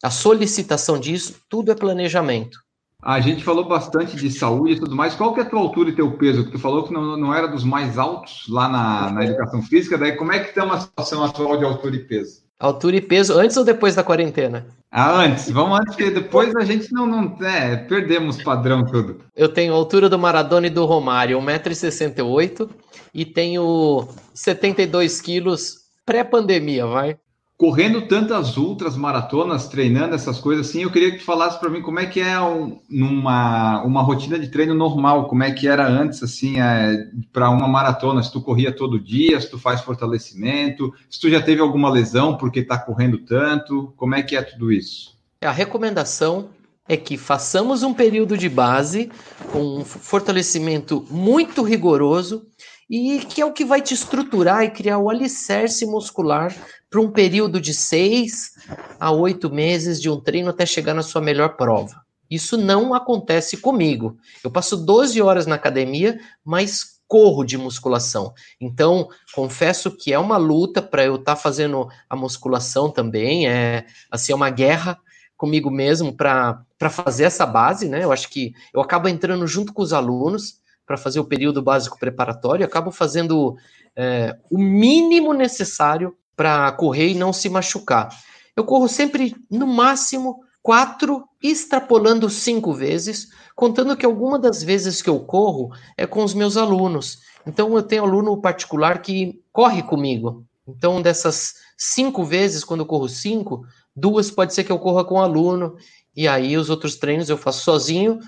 a 0.04 0.10
solicitação 0.10 1.00
disso, 1.00 1.36
tudo 1.50 1.72
é 1.72 1.76
planejamento. 1.76 2.60
A 3.02 3.20
gente 3.20 3.44
falou 3.44 3.66
bastante 3.66 4.16
de 4.16 4.32
saúde 4.32 4.74
e 4.74 4.80
tudo 4.80 4.96
mais. 4.96 5.14
Qual 5.14 5.34
que 5.34 5.42
é 5.42 5.44
a 5.44 5.50
tua 5.50 5.60
altura 5.60 5.90
e 5.90 5.96
teu 5.96 6.12
peso? 6.12 6.50
Tu 6.50 6.58
falou 6.58 6.84
que 6.84 6.94
não, 6.94 7.18
não 7.18 7.34
era 7.34 7.48
dos 7.48 7.64
mais 7.64 7.98
altos 7.98 8.46
lá 8.48 8.70
na, 8.70 9.12
na 9.12 9.26
educação 9.26 9.62
física. 9.62 9.98
Daí, 9.98 10.14
como 10.14 10.32
é 10.32 10.40
que 10.40 10.50
está 10.50 10.64
a 10.64 10.80
situação 10.80 11.24
atual 11.24 11.58
de 11.58 11.66
altura 11.66 11.96
e 11.96 12.00
peso? 12.00 12.44
Altura 12.58 12.96
e 12.96 13.02
peso, 13.02 13.38
antes 13.38 13.58
ou 13.58 13.66
depois 13.66 13.96
da 13.96 14.06
quarentena? 14.06 14.66
Ah, 14.90 15.20
antes. 15.20 15.52
Vamos 15.52 15.80
antes, 15.80 15.96
porque 15.96 16.12
depois 16.12 16.56
a 16.56 16.64
gente 16.64 16.94
não, 16.94 17.06
não 17.06 17.38
é, 17.46 17.76
perdemos 17.76 18.42
padrão 18.42 18.86
tudo. 18.86 19.20
Eu 19.36 19.50
tenho 19.50 19.74
a 19.74 19.76
altura 19.76 20.08
do 20.08 20.18
Maradona 20.18 20.68
e 20.68 20.70
do 20.70 20.86
Romário, 20.86 21.38
1,68m 21.40 22.70
e 23.14 23.26
tenho 23.26 24.08
72 24.34 25.20
quilos 25.20 25.83
pré-pandemia, 26.06 26.86
vai. 26.86 27.18
Correndo 27.56 28.08
tantas 28.08 28.58
ultras, 28.58 28.98
maratonas, 28.98 29.68
treinando 29.68 30.16
essas 30.16 30.40
coisas 30.40 30.68
assim, 30.68 30.84
eu 30.84 30.92
queria 30.92 31.12
que 31.12 31.20
tu 31.20 31.24
falasse 31.24 31.60
para 31.60 31.70
mim 31.70 31.82
como 31.82 32.00
é 32.00 32.06
que 32.06 32.20
é 32.20 32.40
um, 32.42 32.80
numa 32.90 33.84
uma 33.84 34.02
rotina 34.02 34.40
de 34.40 34.50
treino 34.50 34.74
normal, 34.74 35.28
como 35.28 35.44
é 35.44 35.52
que 35.52 35.68
era 35.68 35.88
antes, 35.88 36.22
assim, 36.24 36.60
é, 36.60 37.08
para 37.32 37.50
uma 37.52 37.68
maratona, 37.68 38.24
se 38.24 38.32
tu 38.32 38.42
corria 38.42 38.76
todo 38.76 39.00
dia, 39.00 39.40
se 39.40 39.50
tu 39.50 39.60
faz 39.60 39.82
fortalecimento, 39.82 40.94
se 41.10 41.20
tu 41.22 41.30
já 41.30 41.42
teve 41.42 41.62
alguma 41.62 41.90
lesão 41.90 42.38
porque 42.38 42.60
está 42.60 42.78
correndo 42.78 43.20
tanto, 43.20 43.94
como 43.96 44.16
é 44.16 44.24
que 44.24 44.36
é 44.36 44.42
tudo 44.42 44.72
isso? 44.72 45.16
A 45.42 45.52
recomendação 45.52 46.50
é 46.88 46.98
que 46.98 47.18
façamos 47.18 47.84
um 47.84 47.94
período 47.94 48.38
de 48.38 48.50
base 48.50 49.10
com 49.52 49.80
um 49.80 49.86
fortalecimento 49.86 51.06
muito 51.10 51.62
rigoroso 51.62 52.46
e 52.90 53.20
que 53.20 53.42
é 53.42 53.46
o 53.46 53.54
que 53.54 53.66
vai 53.66 53.82
te 53.82 53.94
estruturar 53.94 54.64
e 54.64 54.72
criar 54.72 54.98
o 54.98 55.10
alicerce 55.10 55.86
muscular 55.86 56.56
para 56.90 57.02
um 57.02 57.12
período 57.12 57.60
de 57.60 57.74
seis 57.74 58.54
a 59.00 59.12
oito 59.12 59.52
meses 59.52 60.02
de 60.02 60.10
um 60.10 60.20
treino 60.20 60.50
até 60.50 60.66
chegar 60.66 60.94
na 60.94 61.02
sua 61.02 61.22
melhor 61.22 61.56
prova. 61.56 62.04
Isso 62.30 62.58
não 62.58 62.94
acontece 62.94 63.58
comigo. 63.58 64.18
Eu 64.44 64.50
passo 64.50 64.78
12 64.78 65.22
horas 65.22 65.46
na 65.46 65.56
academia, 65.56 66.20
mas 66.44 66.94
corro 67.08 67.44
de 67.44 67.58
musculação. 67.58 68.34
Então, 68.60 69.08
confesso 69.36 69.92
que 69.92 70.12
é 70.12 70.18
uma 70.18 70.38
luta 70.38 70.82
para 70.82 71.04
eu 71.04 71.16
estar 71.16 71.36
tá 71.36 71.42
fazendo 71.42 71.88
a 72.10 72.16
musculação 72.16 72.90
também, 72.90 73.48
é 73.48 73.86
assim, 74.10 74.32
é 74.32 74.36
uma 74.36 74.50
guerra 74.50 75.00
comigo 75.38 75.70
mesmo 75.70 76.12
para 76.16 76.66
fazer 76.90 77.26
essa 77.26 77.46
base, 77.46 77.88
né? 77.88 78.04
Eu 78.04 78.12
acho 78.12 78.30
que 78.30 78.54
eu 78.74 78.82
acabo 78.82 79.08
entrando 79.08 79.46
junto 79.46 79.74
com 79.74 79.82
os 79.82 79.94
alunos 79.94 80.63
para 80.86 80.98
fazer 80.98 81.20
o 81.20 81.26
período 81.26 81.62
básico 81.62 81.98
preparatório, 81.98 82.66
acabo 82.66 82.92
fazendo 82.92 83.56
é, 83.96 84.38
o 84.50 84.58
mínimo 84.58 85.34
necessário 85.34 86.16
para 86.36 86.72
correr 86.74 87.10
e 87.10 87.16
não 87.16 87.32
se 87.32 87.50
machucar. 87.50 88.10
Eu 88.56 88.64
corro 88.64 88.88
sempre, 88.88 89.36
no 89.50 89.66
máximo, 89.66 90.42
quatro, 90.62 91.28
extrapolando 91.42 92.30
cinco 92.30 92.74
vezes, 92.74 93.30
contando 93.56 93.98
que 93.98 94.06
alguma 94.06 94.40
das 94.40 94.64
vezes 94.64 95.02
que 95.02 95.10
eu 95.10 95.20
corro 95.20 95.72
é 95.98 96.06
com 96.06 96.24
os 96.24 96.34
meus 96.34 96.58
alunos. 96.58 97.20
Então, 97.46 97.76
eu 97.76 97.84
tenho 97.84 98.04
aluno 98.04 98.40
particular 98.42 99.02
que 99.02 99.42
corre 99.52 99.84
comigo. 99.84 100.46
Então, 100.68 101.02
dessas 101.02 101.56
cinco 101.78 102.24
vezes, 102.24 102.64
quando 102.64 102.82
eu 102.82 102.86
corro 102.86 103.10
cinco, 103.10 103.66
duas 103.96 104.32
pode 104.32 104.54
ser 104.54 104.64
que 104.64 104.72
eu 104.72 104.80
corra 104.80 105.04
com 105.04 105.16
o 105.16 105.22
aluno, 105.22 105.76
e 106.16 106.28
aí 106.28 106.56
os 106.56 106.70
outros 106.70 106.96
treinos 106.96 107.30
eu 107.30 107.38
faço 107.38 107.64
sozinho. 107.64 108.20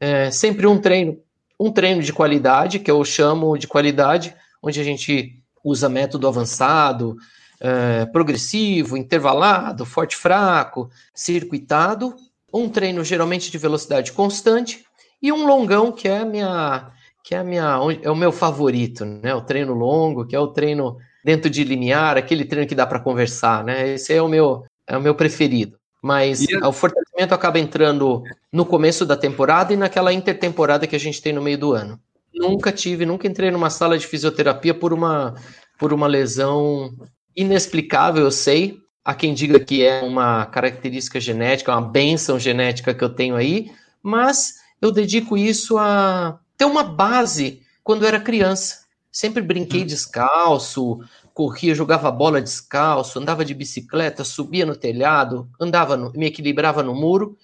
É, 0.00 0.30
sempre 0.30 0.66
um 0.66 0.80
treino 0.80 1.18
um 1.58 1.70
treino 1.70 2.02
de 2.02 2.12
qualidade, 2.12 2.78
que 2.78 2.90
eu 2.90 3.04
chamo 3.04 3.56
de 3.56 3.66
qualidade, 3.66 4.34
onde 4.62 4.80
a 4.80 4.84
gente 4.84 5.42
usa 5.64 5.88
método 5.88 6.28
avançado, 6.28 7.16
é, 7.60 8.06
progressivo, 8.06 8.96
intervalado, 8.96 9.84
forte 9.84 10.16
fraco, 10.16 10.90
circuitado, 11.14 12.14
um 12.52 12.68
treino 12.68 13.02
geralmente 13.02 13.50
de 13.50 13.58
velocidade 13.58 14.12
constante 14.12 14.84
e 15.20 15.32
um 15.32 15.46
longão 15.46 15.90
que 15.92 16.08
é 16.08 16.24
minha 16.24 16.92
que 17.24 17.34
é 17.34 17.42
minha 17.42 17.80
é 18.02 18.10
o 18.10 18.14
meu 18.14 18.30
favorito, 18.30 19.04
né? 19.04 19.34
O 19.34 19.40
treino 19.40 19.74
longo, 19.74 20.24
que 20.24 20.36
é 20.36 20.38
o 20.38 20.48
treino 20.48 20.96
dentro 21.24 21.50
de 21.50 21.64
linear, 21.64 22.16
aquele 22.16 22.44
treino 22.44 22.68
que 22.68 22.74
dá 22.74 22.86
para 22.86 23.00
conversar, 23.00 23.64
né? 23.64 23.88
Esse 23.94 24.14
é 24.14 24.22
o 24.22 24.28
meu 24.28 24.62
é 24.86 24.96
o 24.96 25.00
meu 25.00 25.14
preferido. 25.14 25.76
Mas 26.00 26.42
e... 26.42 26.56
o 26.56 26.72
fortalecimento 27.16 27.34
acaba 27.34 27.58
entrando 27.58 28.22
no 28.52 28.66
começo 28.66 29.06
da 29.06 29.16
temporada 29.16 29.72
e 29.72 29.76
naquela 29.76 30.12
intertemporada 30.12 30.86
que 30.86 30.94
a 30.94 31.00
gente 31.00 31.22
tem 31.22 31.32
no 31.32 31.42
meio 31.42 31.58
do 31.58 31.72
ano. 31.72 31.98
Nunca 32.34 32.70
tive, 32.70 33.06
nunca 33.06 33.26
entrei 33.26 33.50
numa 33.50 33.70
sala 33.70 33.96
de 33.96 34.06
fisioterapia 34.06 34.74
por 34.74 34.92
uma, 34.92 35.34
por 35.78 35.92
uma 35.92 36.06
lesão 36.06 36.94
inexplicável, 37.34 38.24
eu 38.24 38.30
sei. 38.30 38.78
Há 39.02 39.14
quem 39.14 39.32
diga 39.32 39.58
que 39.58 39.82
é 39.82 40.02
uma 40.02 40.44
característica 40.46 41.18
genética, 41.18 41.72
uma 41.72 41.88
benção 41.88 42.38
genética 42.38 42.92
que 42.92 43.02
eu 43.02 43.08
tenho 43.08 43.36
aí, 43.36 43.70
mas 44.02 44.56
eu 44.82 44.92
dedico 44.92 45.36
isso 45.36 45.78
a 45.78 46.38
ter 46.58 46.64
uma 46.64 46.82
base 46.82 47.62
quando 47.82 48.02
eu 48.02 48.08
era 48.08 48.20
criança. 48.20 48.84
Sempre 49.10 49.42
brinquei 49.42 49.82
hum. 49.82 49.86
descalço, 49.86 51.00
corria, 51.36 51.74
jogava 51.74 52.10
bola 52.10 52.40
descalço, 52.40 53.18
andava 53.18 53.44
de 53.44 53.52
bicicleta, 53.52 54.24
subia 54.24 54.64
no 54.64 54.74
telhado, 54.74 55.46
andava, 55.60 55.94
no, 55.94 56.10
me 56.12 56.24
equilibrava 56.24 56.82
no 56.82 56.94
muro. 56.94 57.36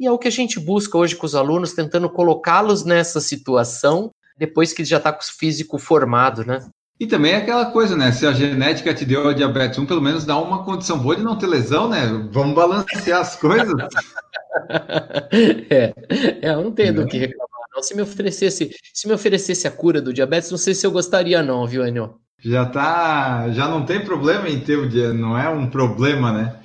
E 0.00 0.06
é 0.06 0.10
o 0.10 0.16
que 0.16 0.28
a 0.28 0.30
gente 0.30 0.58
busca 0.58 0.96
hoje 0.96 1.14
com 1.14 1.26
os 1.26 1.34
alunos, 1.34 1.74
tentando 1.74 2.08
colocá-los 2.08 2.86
nessa 2.86 3.20
situação 3.20 4.10
depois 4.34 4.72
que 4.72 4.82
já 4.82 4.96
está 4.96 5.12
com 5.12 5.20
o 5.20 5.26
físico 5.26 5.78
formado, 5.78 6.42
né? 6.42 6.66
E 6.98 7.06
também 7.06 7.32
é 7.32 7.36
aquela 7.36 7.66
coisa, 7.66 7.94
né? 7.94 8.12
Se 8.12 8.26
a 8.26 8.32
genética 8.32 8.94
te 8.94 9.04
deu 9.04 9.28
a 9.28 9.34
diabetes 9.34 9.78
1, 9.78 9.84
pelo 9.84 10.00
menos 10.00 10.24
dá 10.24 10.38
uma 10.38 10.64
condição 10.64 10.98
boa 10.98 11.14
de 11.14 11.22
não 11.22 11.36
ter 11.36 11.46
lesão, 11.46 11.86
né? 11.86 12.06
Vamos 12.32 12.54
balancear 12.54 13.20
as 13.20 13.36
coisas. 13.36 13.74
é, 15.68 15.92
é, 16.40 16.50
eu 16.50 16.62
não 16.62 16.72
tenho 16.72 16.88
é. 16.88 16.92
do 16.92 17.06
que 17.06 17.18
reclamar. 17.18 17.50
Não. 17.74 17.82
Se 17.82 17.94
me 17.94 18.00
oferecesse, 18.00 18.74
se 18.94 19.06
me 19.06 19.12
oferecesse 19.12 19.68
a 19.68 19.70
cura 19.70 20.00
do 20.00 20.14
diabetes, 20.14 20.50
não 20.50 20.56
sei 20.56 20.74
se 20.74 20.86
eu 20.86 20.90
gostaria, 20.90 21.42
não, 21.42 21.66
viu, 21.66 21.86
Enio? 21.86 22.23
Já 22.44 22.66
tá. 22.66 23.50
Já 23.50 23.68
não 23.68 23.84
tem 23.84 24.04
problema 24.04 24.48
em 24.48 24.60
ter 24.60 24.76
o 24.76 24.88
dia, 24.88 25.12
não 25.12 25.36
é 25.36 25.48
um 25.48 25.68
problema, 25.68 26.32
né? 26.32 26.60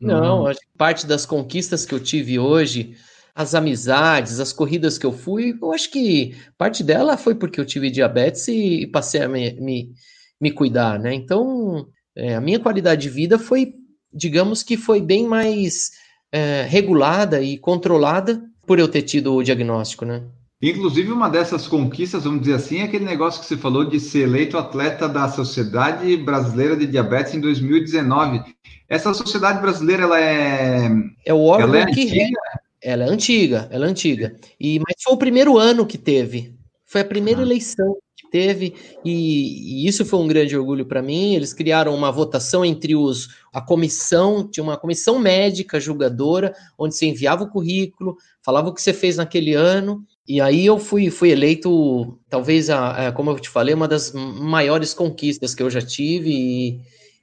Não, 0.00 0.44
não. 0.44 0.52
parte 0.76 1.06
das 1.06 1.26
conquistas 1.26 1.84
que 1.84 1.94
eu 1.94 2.00
tive 2.00 2.38
hoje 2.38 2.96
as 3.34 3.54
amizades, 3.54 4.40
as 4.40 4.52
corridas 4.52 4.98
que 4.98 5.06
eu 5.06 5.12
fui, 5.12 5.56
eu 5.60 5.72
acho 5.72 5.90
que 5.90 6.34
parte 6.58 6.82
dela 6.82 7.16
foi 7.16 7.34
porque 7.34 7.60
eu 7.60 7.64
tive 7.64 7.90
diabetes 7.90 8.48
e, 8.48 8.86
passei 8.86 9.22
a 9.22 9.28
me, 9.28 9.52
me, 9.52 9.92
me 10.40 10.50
cuidar, 10.50 10.98
né? 10.98 11.14
Então, 11.14 11.86
é, 12.16 12.34
a 12.34 12.40
minha 12.40 12.58
qualidade 12.58 13.02
de 13.02 13.08
vida 13.08 13.38
foi, 13.38 13.74
digamos 14.12 14.62
que 14.62 14.76
foi 14.76 15.00
bem 15.00 15.26
mais 15.26 15.90
é, 16.32 16.66
regulada 16.68 17.40
e 17.40 17.56
controlada 17.56 18.42
por 18.66 18.78
eu 18.78 18.88
ter 18.88 19.02
tido 19.02 19.34
o 19.34 19.42
diagnóstico, 19.42 20.04
né? 20.04 20.22
Inclusive, 20.62 21.10
uma 21.10 21.30
dessas 21.30 21.66
conquistas, 21.66 22.24
vamos 22.24 22.40
dizer 22.40 22.54
assim, 22.54 22.78
é 22.80 22.82
aquele 22.82 23.04
negócio 23.04 23.40
que 23.40 23.46
você 23.46 23.56
falou 23.56 23.84
de 23.84 23.98
ser 23.98 24.24
eleito 24.24 24.58
atleta 24.58 25.08
da 25.08 25.26
Sociedade 25.28 26.14
Brasileira 26.18 26.76
de 26.76 26.86
Diabetes 26.86 27.34
em 27.34 27.40
2019. 27.40 28.42
Essa 28.86 29.14
Sociedade 29.14 29.60
Brasileira, 29.60 30.02
ela 30.02 30.20
é... 30.20 30.90
É 31.24 31.32
o 31.32 31.44
órgão 31.44 31.74
é 31.74 31.86
que... 31.86 32.02
Antiga? 32.02 32.40
Ela 32.82 33.04
é 33.04 33.08
antiga, 33.08 33.68
ela 33.70 33.86
é 33.86 33.88
antiga. 33.88 34.36
E, 34.58 34.78
mas 34.78 35.02
foi 35.02 35.12
o 35.12 35.18
primeiro 35.18 35.58
ano 35.58 35.86
que 35.86 35.98
teve. 35.98 36.54
Foi 36.86 37.02
a 37.02 37.04
primeira 37.04 37.40
ah. 37.40 37.44
eleição 37.44 37.96
que 38.16 38.28
teve, 38.30 38.74
e, 39.04 39.84
e, 39.84 39.88
isso 39.88 40.04
foi 40.04 40.18
um 40.18 40.26
grande 40.26 40.56
orgulho 40.56 40.86
para 40.86 41.02
mim. 41.02 41.34
Eles 41.34 41.52
criaram 41.52 41.94
uma 41.94 42.10
votação 42.10 42.64
entre 42.64 42.96
os. 42.96 43.28
A 43.52 43.60
comissão, 43.60 44.48
tinha 44.48 44.64
uma 44.64 44.76
comissão 44.76 45.18
médica 45.18 45.78
julgadora, 45.78 46.54
onde 46.78 46.96
você 46.96 47.06
enviava 47.06 47.44
o 47.44 47.50
currículo, 47.50 48.16
falava 48.42 48.70
o 48.70 48.74
que 48.74 48.82
você 48.82 48.92
fez 48.92 49.16
naquele 49.16 49.54
ano. 49.54 50.04
E 50.30 50.40
aí 50.40 50.64
eu 50.64 50.78
fui, 50.78 51.10
fui 51.10 51.30
eleito, 51.30 52.16
talvez, 52.28 52.70
a, 52.70 53.08
a, 53.08 53.12
como 53.12 53.32
eu 53.32 53.40
te 53.40 53.48
falei, 53.48 53.74
uma 53.74 53.88
das 53.88 54.12
maiores 54.12 54.94
conquistas 54.94 55.56
que 55.56 55.60
eu 55.60 55.68
já 55.68 55.82
tive 55.82 56.30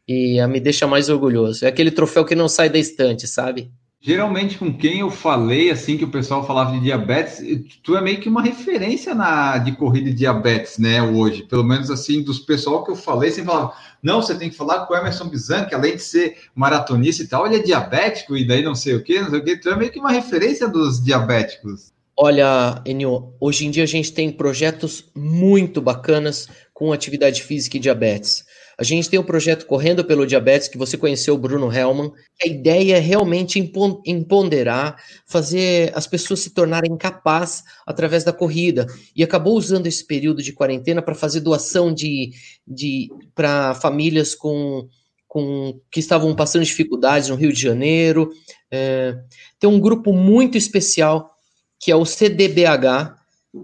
e, 0.05 0.35
e 0.35 0.47
me 0.47 0.59
deixa 0.59 0.85
mais 0.85 1.07
orgulhoso. 1.07 1.63
É 1.63 1.69
aquele 1.69 1.89
troféu 1.89 2.25
que 2.25 2.35
não 2.35 2.49
sai 2.49 2.69
da 2.69 2.77
estante, 2.77 3.25
sabe? 3.25 3.71
Geralmente 4.01 4.57
com 4.57 4.77
quem 4.77 4.99
eu 4.99 5.09
falei, 5.09 5.71
assim, 5.71 5.97
que 5.97 6.03
o 6.03 6.11
pessoal 6.11 6.45
falava 6.45 6.73
de 6.73 6.81
diabetes, 6.81 7.41
tu 7.81 7.95
é 7.95 8.01
meio 8.01 8.19
que 8.19 8.27
uma 8.27 8.41
referência 8.41 9.15
na 9.15 9.57
de 9.57 9.71
corrida 9.71 10.09
de 10.09 10.17
diabetes, 10.17 10.77
né, 10.77 11.01
hoje. 11.01 11.43
Pelo 11.43 11.63
menos 11.63 11.89
assim, 11.89 12.21
dos 12.21 12.39
pessoal 12.39 12.83
que 12.83 12.91
eu 12.91 12.95
falei, 12.97 13.31
sempre 13.31 13.51
falava, 13.51 13.73
não, 14.03 14.21
você 14.21 14.35
tem 14.35 14.49
que 14.49 14.57
falar 14.57 14.85
com 14.85 14.93
o 14.93 14.97
Emerson 14.97 15.29
Bizan, 15.29 15.63
que 15.63 15.73
além 15.73 15.95
de 15.95 16.03
ser 16.03 16.39
maratonista 16.53 17.23
e 17.23 17.27
tal, 17.27 17.47
ele 17.47 17.55
é 17.55 17.63
diabético 17.63 18.35
e 18.35 18.45
daí 18.45 18.61
não 18.61 18.75
sei 18.75 18.95
o 18.95 19.01
que, 19.01 19.17
não 19.21 19.29
sei 19.29 19.39
o 19.39 19.43
que. 19.45 19.55
Tu 19.55 19.69
é 19.69 19.77
meio 19.77 19.91
que 19.93 19.99
uma 19.99 20.11
referência 20.11 20.67
dos 20.67 21.01
diabéticos. 21.01 21.95
Olha, 22.19 22.81
Enio, 22.83 23.35
hoje 23.39 23.67
em 23.67 23.69
dia 23.69 23.83
a 23.83 23.87
gente 23.87 24.11
tem 24.11 24.31
projetos 24.31 25.05
muito 25.15 25.79
bacanas 25.79 26.47
com 26.73 26.91
atividade 26.91 27.43
física 27.43 27.77
e 27.77 27.79
diabetes. 27.79 28.43
A 28.75 28.83
gente 28.83 29.07
tem 29.07 29.19
um 29.19 29.23
projeto 29.23 29.67
Correndo 29.67 30.03
pelo 30.03 30.25
Diabetes, 30.25 30.67
que 30.67 30.79
você 30.79 30.97
conheceu 30.97 31.35
o 31.35 31.37
Bruno 31.37 31.71
Hellman. 31.71 32.11
A 32.43 32.47
ideia 32.47 32.97
é 32.97 32.99
realmente 32.99 33.59
empoderar, 34.03 34.99
fazer 35.27 35.91
as 35.95 36.07
pessoas 36.07 36.39
se 36.39 36.49
tornarem 36.55 36.97
capazes 36.97 37.63
através 37.85 38.23
da 38.23 38.33
corrida. 38.33 38.87
E 39.15 39.23
acabou 39.23 39.55
usando 39.55 39.85
esse 39.85 40.05
período 40.05 40.41
de 40.41 40.53
quarentena 40.53 41.03
para 41.03 41.13
fazer 41.13 41.41
doação 41.41 41.93
de, 41.93 42.31
de 42.67 43.09
para 43.35 43.75
famílias 43.75 44.33
com, 44.33 44.87
com 45.27 45.79
que 45.91 45.99
estavam 45.99 46.35
passando 46.35 46.65
dificuldades 46.65 47.29
no 47.29 47.35
Rio 47.35 47.53
de 47.53 47.61
Janeiro. 47.61 48.31
É, 48.71 49.15
tem 49.59 49.69
um 49.69 49.79
grupo 49.79 50.11
muito 50.11 50.57
especial 50.57 51.36
que 51.79 51.91
é 51.91 51.95
o 51.95 52.05
CDBH, 52.05 53.15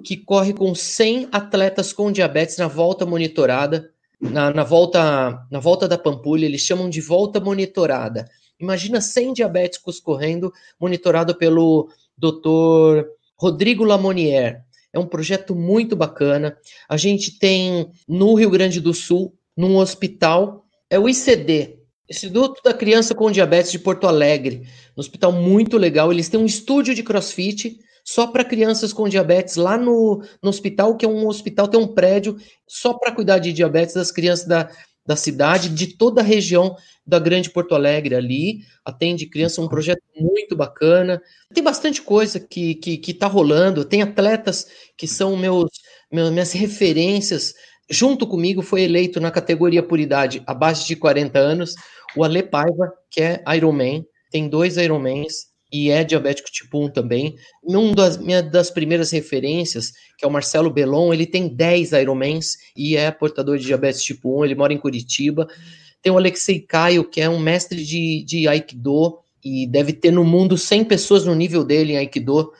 que 0.03 0.17
corre 0.17 0.53
com 0.53 0.73
100 0.73 1.29
atletas 1.31 1.93
com 1.93 2.11
diabetes 2.11 2.57
na 2.57 2.67
volta 2.67 3.05
monitorada 3.05 3.93
na, 4.23 4.53
na, 4.53 4.63
volta, 4.63 5.45
na 5.51 5.59
volta 5.59 5.87
da 5.87 5.97
Pampulha, 5.97 6.45
eles 6.45 6.61
chamam 6.61 6.89
de 6.89 7.01
volta 7.01 7.39
monitorada. 7.39 8.29
Imagina 8.59 9.01
100 9.01 9.33
diabéticos 9.33 9.99
correndo, 9.99 10.53
monitorado 10.79 11.35
pelo 11.35 11.89
Dr. 12.17 13.05
Rodrigo 13.35 13.83
Lamonier. 13.83 14.63
É 14.93 14.99
um 14.99 15.05
projeto 15.05 15.53
muito 15.53 15.95
bacana. 15.95 16.55
A 16.87 16.95
gente 16.95 17.37
tem 17.37 17.89
no 18.07 18.33
Rio 18.35 18.49
Grande 18.49 18.79
do 18.79 18.93
Sul, 18.93 19.33
num 19.57 19.75
hospital, 19.75 20.65
é 20.89 20.97
o 20.97 21.09
ICD, 21.09 21.79
Instituto 22.09 22.61
da 22.63 22.73
Criança 22.73 23.15
com 23.15 23.31
Diabetes 23.31 23.71
de 23.71 23.79
Porto 23.79 24.07
Alegre. 24.07 24.67
Um 24.95 24.99
hospital 24.99 25.31
muito 25.31 25.77
legal. 25.77 26.11
Eles 26.11 26.29
têm 26.29 26.39
um 26.39 26.45
estúdio 26.45 26.93
de 26.93 27.01
crossfit 27.01 27.79
só 28.03 28.27
para 28.27 28.43
crianças 28.43 28.91
com 28.91 29.07
diabetes 29.07 29.55
lá 29.55 29.77
no, 29.77 30.21
no 30.41 30.49
hospital, 30.49 30.97
que 30.97 31.05
é 31.05 31.07
um 31.07 31.27
hospital, 31.27 31.67
tem 31.67 31.79
um 31.79 31.87
prédio 31.87 32.37
só 32.67 32.93
para 32.93 33.11
cuidar 33.11 33.39
de 33.39 33.53
diabetes 33.53 33.95
das 33.95 34.11
crianças 34.11 34.45
da, 34.45 34.69
da 35.05 35.15
cidade, 35.15 35.69
de 35.69 35.97
toda 35.97 36.21
a 36.21 36.23
região 36.23 36.75
da 37.05 37.19
Grande 37.19 37.49
Porto 37.49 37.75
Alegre 37.75 38.15
ali, 38.15 38.59
atende 38.85 39.29
criança, 39.29 39.61
um 39.61 39.67
projeto 39.67 40.01
muito 40.15 40.55
bacana. 40.55 41.21
Tem 41.53 41.63
bastante 41.63 42.01
coisa 42.01 42.39
que, 42.39 42.75
que, 42.75 42.97
que 42.97 43.13
tá 43.13 43.27
rolando, 43.27 43.85
tem 43.85 44.01
atletas 44.01 44.67
que 44.97 45.07
são 45.07 45.35
meus, 45.35 45.69
meus 46.11 46.29
minhas 46.31 46.53
referências. 46.53 47.53
Junto 47.89 48.25
comigo 48.25 48.61
foi 48.61 48.83
eleito 48.83 49.19
na 49.19 49.31
categoria 49.31 49.83
por 49.83 49.99
idade 49.99 50.41
abaixo 50.47 50.87
de 50.87 50.95
40 50.95 51.37
anos 51.37 51.75
o 52.15 52.23
Ale 52.23 52.43
Paiva, 52.43 52.93
que 53.09 53.21
é 53.21 53.43
Ironman, 53.55 54.05
tem 54.29 54.47
dois 54.47 54.77
Ironmans, 54.77 55.52
e 55.73 55.89
é 55.89 56.03
diabético 56.03 56.51
tipo 56.51 56.85
1 56.85 56.89
também. 56.89 57.35
Um 57.63 57.93
das 57.93 58.15
minhas 58.15 58.49
das 58.51 58.69
primeiras 58.69 59.09
referências, 59.09 59.91
que 60.15 60.23
é 60.23 60.27
o 60.27 60.31
Marcelo 60.31 60.69
Belon, 60.69 61.11
ele 61.11 61.25
tem 61.25 61.47
10 61.47 61.93
Ironmans 61.93 62.57
e 62.77 62.95
é 62.95 63.09
portador 63.09 63.57
de 63.57 63.65
diabetes 63.65 64.03
tipo 64.03 64.39
1, 64.41 64.45
ele 64.45 64.55
mora 64.55 64.71
em 64.71 64.77
Curitiba. 64.77 65.47
Tem 65.99 66.13
o 66.13 66.17
Alexei 66.17 66.59
Caio, 66.59 67.03
que 67.03 67.19
é 67.19 67.27
um 67.27 67.39
mestre 67.39 67.83
de, 67.83 68.23
de 68.23 68.47
Aikido 68.47 69.17
e 69.43 69.65
deve 69.65 69.93
ter 69.93 70.11
no 70.11 70.23
mundo 70.23 70.57
100 70.57 70.85
pessoas 70.85 71.25
no 71.25 71.33
nível 71.33 71.63
dele 71.63 71.93
em 71.93 71.97
Aikido 71.97 72.53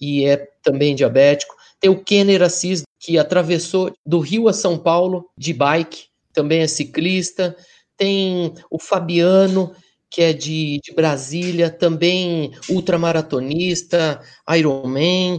e 0.00 0.24
é 0.24 0.36
também 0.62 0.94
diabético. 0.94 1.56
Tem 1.80 1.90
o 1.90 2.00
Kenner 2.00 2.40
Assis, 2.40 2.82
que 3.00 3.18
atravessou 3.18 3.92
do 4.06 4.20
Rio 4.20 4.46
a 4.46 4.52
São 4.52 4.78
Paulo 4.78 5.28
de 5.36 5.52
bike, 5.52 6.04
também 6.32 6.60
é 6.60 6.68
ciclista. 6.68 7.56
Tem 7.96 8.54
o 8.70 8.78
Fabiano, 8.78 9.74
que 10.10 10.22
é 10.22 10.32
de, 10.32 10.80
de 10.82 10.92
Brasília, 10.92 11.70
também 11.70 12.52
ultramaratonista, 12.68 14.20
Ironman. 14.56 15.38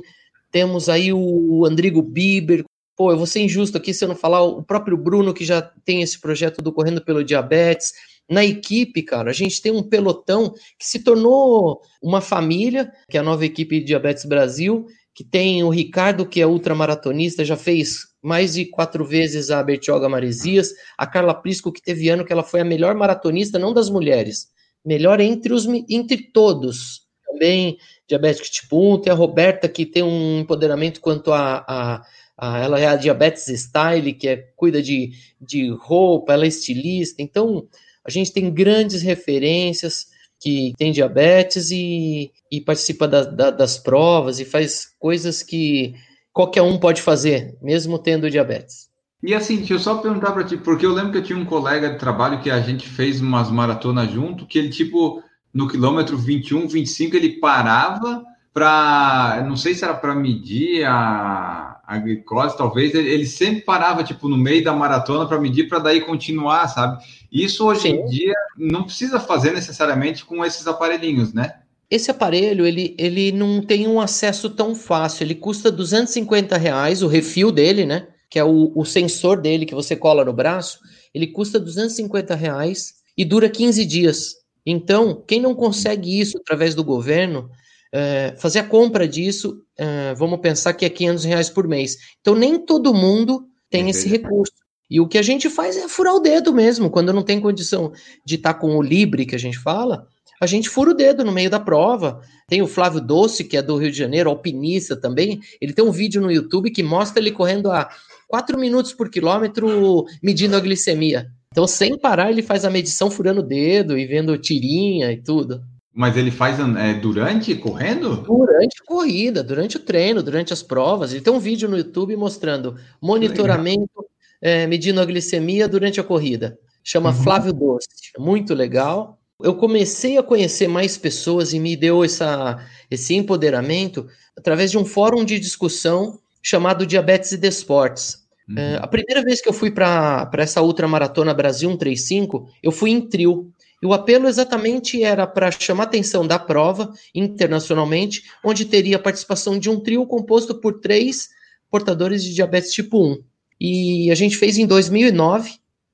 Temos 0.50 0.88
aí 0.88 1.12
o 1.12 1.66
Andrigo 1.66 2.02
Bieber. 2.02 2.64
Pô, 2.96 3.12
eu 3.12 3.18
vou 3.18 3.28
ser 3.28 3.42
injusto 3.42 3.78
aqui 3.78 3.94
se 3.94 4.04
eu 4.06 4.10
não 4.10 4.16
falar 4.16 4.42
o 4.44 4.64
próprio 4.64 4.98
Bruno, 4.98 5.34
que 5.34 5.44
já 5.44 5.62
tem 5.62 6.02
esse 6.02 6.20
projeto 6.20 6.62
do 6.62 6.72
Correndo 6.72 7.04
pelo 7.04 7.24
Diabetes. 7.24 7.92
Na 8.30 8.46
equipe, 8.46 9.02
cara, 9.04 9.32
a 9.32 9.34
gente 9.34 9.62
tem 9.62 9.72
um 9.72 9.84
pelotão 9.84 10.54
que 10.80 10.88
se 10.88 11.04
tornou 11.04 11.82
uma 12.02 12.22
família, 12.22 12.92
que 13.10 13.18
é 13.18 13.20
a 13.20 13.24
nova 13.24 13.46
equipe 13.46 13.80
de 13.80 13.88
Diabetes 13.88 14.24
Brasil, 14.24 14.86
que 15.14 15.24
tem 15.24 15.64
o 15.64 15.70
Ricardo, 15.70 16.26
que 16.26 16.40
é 16.40 16.48
ultramaratonista, 16.48 17.44
já 17.44 17.58
fez 17.58 18.12
mais 18.22 18.54
de 18.54 18.66
quatro 18.66 19.04
vezes 19.04 19.52
a 19.52 19.62
Bertioga 19.62 20.08
Maresias, 20.08 20.74
a 20.98 21.06
Carla 21.06 21.34
Prisco, 21.34 21.72
que 21.72 21.82
teve 21.82 22.08
ano 22.08 22.24
que 22.24 22.32
ela 22.32 22.44
foi 22.44 22.62
a 22.62 22.66
melhor 22.66 22.96
maratonista, 22.96 23.60
não 23.60 23.74
das 23.74 23.90
mulheres, 23.90 24.48
melhor 24.86 25.20
entre, 25.20 25.54
os, 25.54 25.66
entre 25.90 26.18
todos. 26.18 27.02
Também 27.26 27.78
diabético 28.08 28.50
tipo 28.50 28.96
1, 28.96 29.02
tem 29.02 29.14
a 29.14 29.16
Roberta 29.16 29.70
que 29.70 29.86
tem 29.86 30.04
um 30.04 30.40
empoderamento 30.40 31.00
quanto 31.00 31.32
a, 31.32 31.64
a, 31.68 32.02
a 32.38 32.60
ela 32.60 32.80
é 32.80 32.88
a 32.88 32.96
diabetes 32.96 33.46
style, 33.48 34.14
que 34.14 34.28
é, 34.28 34.38
cuida 34.56 34.82
de, 34.82 35.14
de 35.40 35.70
roupa, 35.70 36.34
ela 36.34 36.44
é 36.44 36.48
estilista, 36.48 37.22
então 37.22 37.68
a 38.04 38.12
gente 38.12 38.34
tem 38.34 38.52
grandes 38.52 39.02
referências 39.02 40.08
que 40.40 40.74
tem 40.78 40.92
diabetes 40.92 41.70
e, 41.72 42.32
e 42.52 42.60
participa 42.60 43.08
da, 43.08 43.24
da, 43.24 43.52
das 43.52 43.78
provas 43.78 44.40
e 44.40 44.46
faz 44.46 44.88
coisas 45.00 45.44
que 45.44 45.94
qualquer 46.34 46.64
um 46.64 46.80
pode 46.80 47.02
fazer, 47.02 47.56
mesmo 47.62 48.00
tendo 48.00 48.30
diabetes. 48.30 48.91
E 49.24 49.36
assim, 49.36 49.58
deixa 49.58 49.76
eu 49.76 49.80
só 49.80 49.96
perguntar 49.96 50.32
para 50.32 50.44
ti, 50.44 50.58
porque 50.58 50.86
eu 50.86 50.94
lembro 50.94 51.12
que 51.12 51.18
eu 51.20 51.24
tinha 51.24 51.38
um 51.38 51.46
colega 51.46 51.92
de 51.92 52.00
trabalho 52.00 52.42
que 52.42 52.50
a 52.50 52.60
gente 52.60 52.88
fez 52.88 53.22
umas 53.22 53.52
maratonas 53.52 54.10
junto, 54.10 54.48
que 54.48 54.58
ele, 54.58 54.70
tipo, 54.70 55.22
no 55.54 55.68
quilômetro 55.68 56.18
21, 56.18 56.68
25, 56.68 57.16
ele 57.16 57.40
parava 57.40 58.24
para, 58.54 59.44
não 59.48 59.56
sei 59.56 59.76
se 59.76 59.84
era 59.84 59.94
para 59.94 60.16
medir 60.16 60.84
a, 60.86 61.80
a 61.86 61.98
glicose, 62.00 62.58
talvez, 62.58 62.96
ele, 62.96 63.10
ele, 63.10 63.26
sempre 63.26 63.62
parava, 63.62 64.04
tipo, 64.04 64.28
no 64.28 64.38
meio 64.38 64.64
da 64.64 64.74
maratona 64.74 65.28
para 65.28 65.40
medir, 65.40 65.70
para 65.70 65.80
daí 65.80 66.02
continuar, 66.02 66.68
sabe? 66.68 67.04
Isso 67.32 67.66
hoje 67.66 67.82
Sim. 67.82 67.90
em 67.90 68.06
dia 68.06 68.34
não 68.58 68.84
precisa 68.84 69.20
fazer 69.20 69.54
necessariamente 69.54 70.26
com 70.26 70.44
esses 70.44 70.66
aparelhinhos, 70.66 71.32
né? 71.32 71.54
Esse 71.90 72.10
aparelho, 72.10 72.66
ele, 72.66 72.96
ele 72.98 73.32
não 73.32 73.62
tem 73.62 73.88
um 73.88 74.00
acesso 74.00 74.50
tão 74.50 74.74
fácil, 74.74 75.26
ele 75.26 75.36
custa 75.36 75.72
250 75.72 76.58
reais, 76.58 77.04
o 77.04 77.08
refil 77.08 77.52
dele, 77.52 77.86
né? 77.86 78.08
Que 78.32 78.40
é 78.40 78.44
o, 78.44 78.72
o 78.74 78.86
sensor 78.86 79.40
dele 79.40 79.66
que 79.66 79.76
você 79.76 79.96
cola 79.96 80.26
no 80.26 80.34
braço, 80.34 80.80
ele 81.14 81.28
custa 81.28 81.60
250 81.60 82.34
reais 82.34 82.94
e 83.16 83.24
dura 83.24 83.50
15 83.50 83.86
dias. 83.86 84.36
Então, 84.66 85.22
quem 85.28 85.42
não 85.42 85.54
consegue 85.54 86.20
isso 86.20 86.38
através 86.38 86.74
do 86.74 86.84
governo, 86.84 87.50
é, 87.94 88.34
fazer 88.38 88.60
a 88.60 88.64
compra 88.64 89.08
disso, 89.08 89.62
é, 89.78 90.14
vamos 90.14 90.40
pensar 90.40 90.74
que 90.74 90.86
é 90.86 90.90
500 90.90 91.24
reais 91.26 91.50
por 91.50 91.68
mês. 91.68 91.98
Então, 92.22 92.34
nem 92.34 92.58
todo 92.58 92.94
mundo 92.94 93.46
tem 93.70 93.90
esse 93.90 94.08
recurso. 94.08 94.54
E 94.90 95.00
o 95.00 95.08
que 95.08 95.18
a 95.18 95.22
gente 95.22 95.50
faz 95.50 95.78
é 95.78 95.88
furar 95.88 96.14
o 96.14 96.20
dedo 96.20 96.54
mesmo. 96.54 96.90
Quando 96.90 97.14
não 97.14 97.24
tem 97.24 97.40
condição 97.40 97.94
de 98.26 98.36
estar 98.36 98.54
tá 98.54 98.60
com 98.60 98.78
o 98.78 98.82
Libre, 98.82 99.26
que 99.26 99.36
a 99.36 99.40
gente 99.40 99.58
fala, 99.58 100.06
a 100.42 100.46
gente 100.46 100.70
fura 100.70 100.92
o 100.92 100.94
dedo 100.94 101.24
no 101.24 101.32
meio 101.32 101.50
da 101.50 101.60
prova. 101.60 102.20
Tem 102.48 102.62
o 102.62 102.68
Flávio 102.68 103.00
Doce, 103.00 103.46
que 103.46 103.56
é 103.56 103.62
do 103.62 103.78
Rio 103.78 103.90
de 103.90 103.98
Janeiro, 103.98 104.30
alpinista 104.30 105.00
também. 105.00 105.40
Ele 105.62 105.72
tem 105.72 105.86
um 105.86 105.92
vídeo 105.92 106.22
no 106.22 106.32
YouTube 106.32 106.72
que 106.72 106.84
mostra 106.84 107.22
ele 107.22 107.32
correndo 107.32 107.72
a 107.72 107.90
4 108.32 108.58
minutos 108.58 108.94
por 108.94 109.10
quilômetro 109.10 110.06
medindo 110.24 110.56
a 110.56 110.60
glicemia. 110.62 111.28
Então, 111.52 111.68
sem 111.68 112.00
parar, 112.00 112.32
ele 112.32 112.42
faz 112.42 112.64
a 112.64 112.70
medição 112.70 113.12
furando 113.12 113.42
o 113.42 113.44
dedo 113.44 113.98
e 113.98 114.06
vendo 114.06 114.38
tirinha 114.38 115.12
e 115.12 115.22
tudo. 115.22 115.62
Mas 115.94 116.16
ele 116.16 116.32
faz 116.32 116.58
é, 116.58 116.94
durante 116.94 117.54
correndo? 117.56 118.16
Durante 118.22 118.78
a 118.82 118.86
corrida, 118.86 119.44
durante 119.44 119.76
o 119.76 119.80
treino, 119.80 120.24
durante 120.24 120.54
as 120.54 120.64
provas. 120.64 121.12
Ele 121.12 121.20
tem 121.20 121.34
um 121.34 121.40
vídeo 121.40 121.68
no 121.68 121.78
YouTube 121.78 122.16
mostrando 122.16 122.78
monitoramento, 123.02 124.06
é, 124.42 124.66
medindo 124.66 125.02
a 125.02 125.06
glicemia 125.06 125.68
durante 125.68 126.00
a 126.00 126.04
corrida. 126.04 126.58
Chama 126.82 127.10
uhum. 127.10 127.16
Flávio 127.24 127.52
Doce. 127.52 127.90
Muito 128.18 128.54
legal. 128.54 129.20
Eu 129.44 129.56
comecei 129.56 130.18
a 130.18 130.24
conhecer 130.24 130.70
mais 130.70 130.98
pessoas 130.98 131.52
e 131.52 131.60
me 131.60 131.76
deu 131.76 132.02
essa, 132.02 132.66
esse 132.90 133.14
empoderamento 133.14 134.08
através 134.38 134.72
de 134.72 134.78
um 134.78 134.86
fórum 134.86 135.26
de 135.26 135.38
discussão 135.38 136.18
chamado 136.42 136.86
Diabetes 136.86 137.34
e 137.34 137.38
Desportes. 137.38 138.21
Uhum. 138.52 138.58
É, 138.58 138.76
a 138.76 138.88
primeira 138.88 139.24
vez 139.24 139.42
que 139.42 139.48
eu 139.48 139.54
fui 139.54 139.72
para 139.72 140.30
essa 140.38 140.62
ultramaratona 140.62 141.34
Brasil 141.34 141.70
135, 141.70 142.50
eu 142.62 142.72
fui 142.72 142.92
em 142.92 143.02
trio. 143.02 143.52
E 143.82 143.86
o 143.86 143.94
apelo 143.94 144.28
exatamente 144.28 145.04
era 145.04 145.26
para 145.26 145.50
chamar 145.50 145.84
a 145.84 145.86
atenção 145.88 146.28
da 146.28 146.38
prova 146.38 146.94
internacionalmente, 147.16 148.24
onde 148.44 148.66
teria 148.66 148.98
a 148.98 149.00
participação 149.00 149.58
de 149.58 149.70
um 149.70 149.80
trio 149.80 150.06
composto 150.06 150.56
por 150.56 150.80
três 150.80 151.30
portadores 151.70 152.24
de 152.24 152.34
diabetes 152.34 152.74
tipo 152.74 153.04
1. 153.04 153.24
E 153.60 154.12
a 154.12 154.16
gente 154.16 154.38
fez 154.38 154.58
em 154.58 154.68
2009. 154.68 155.54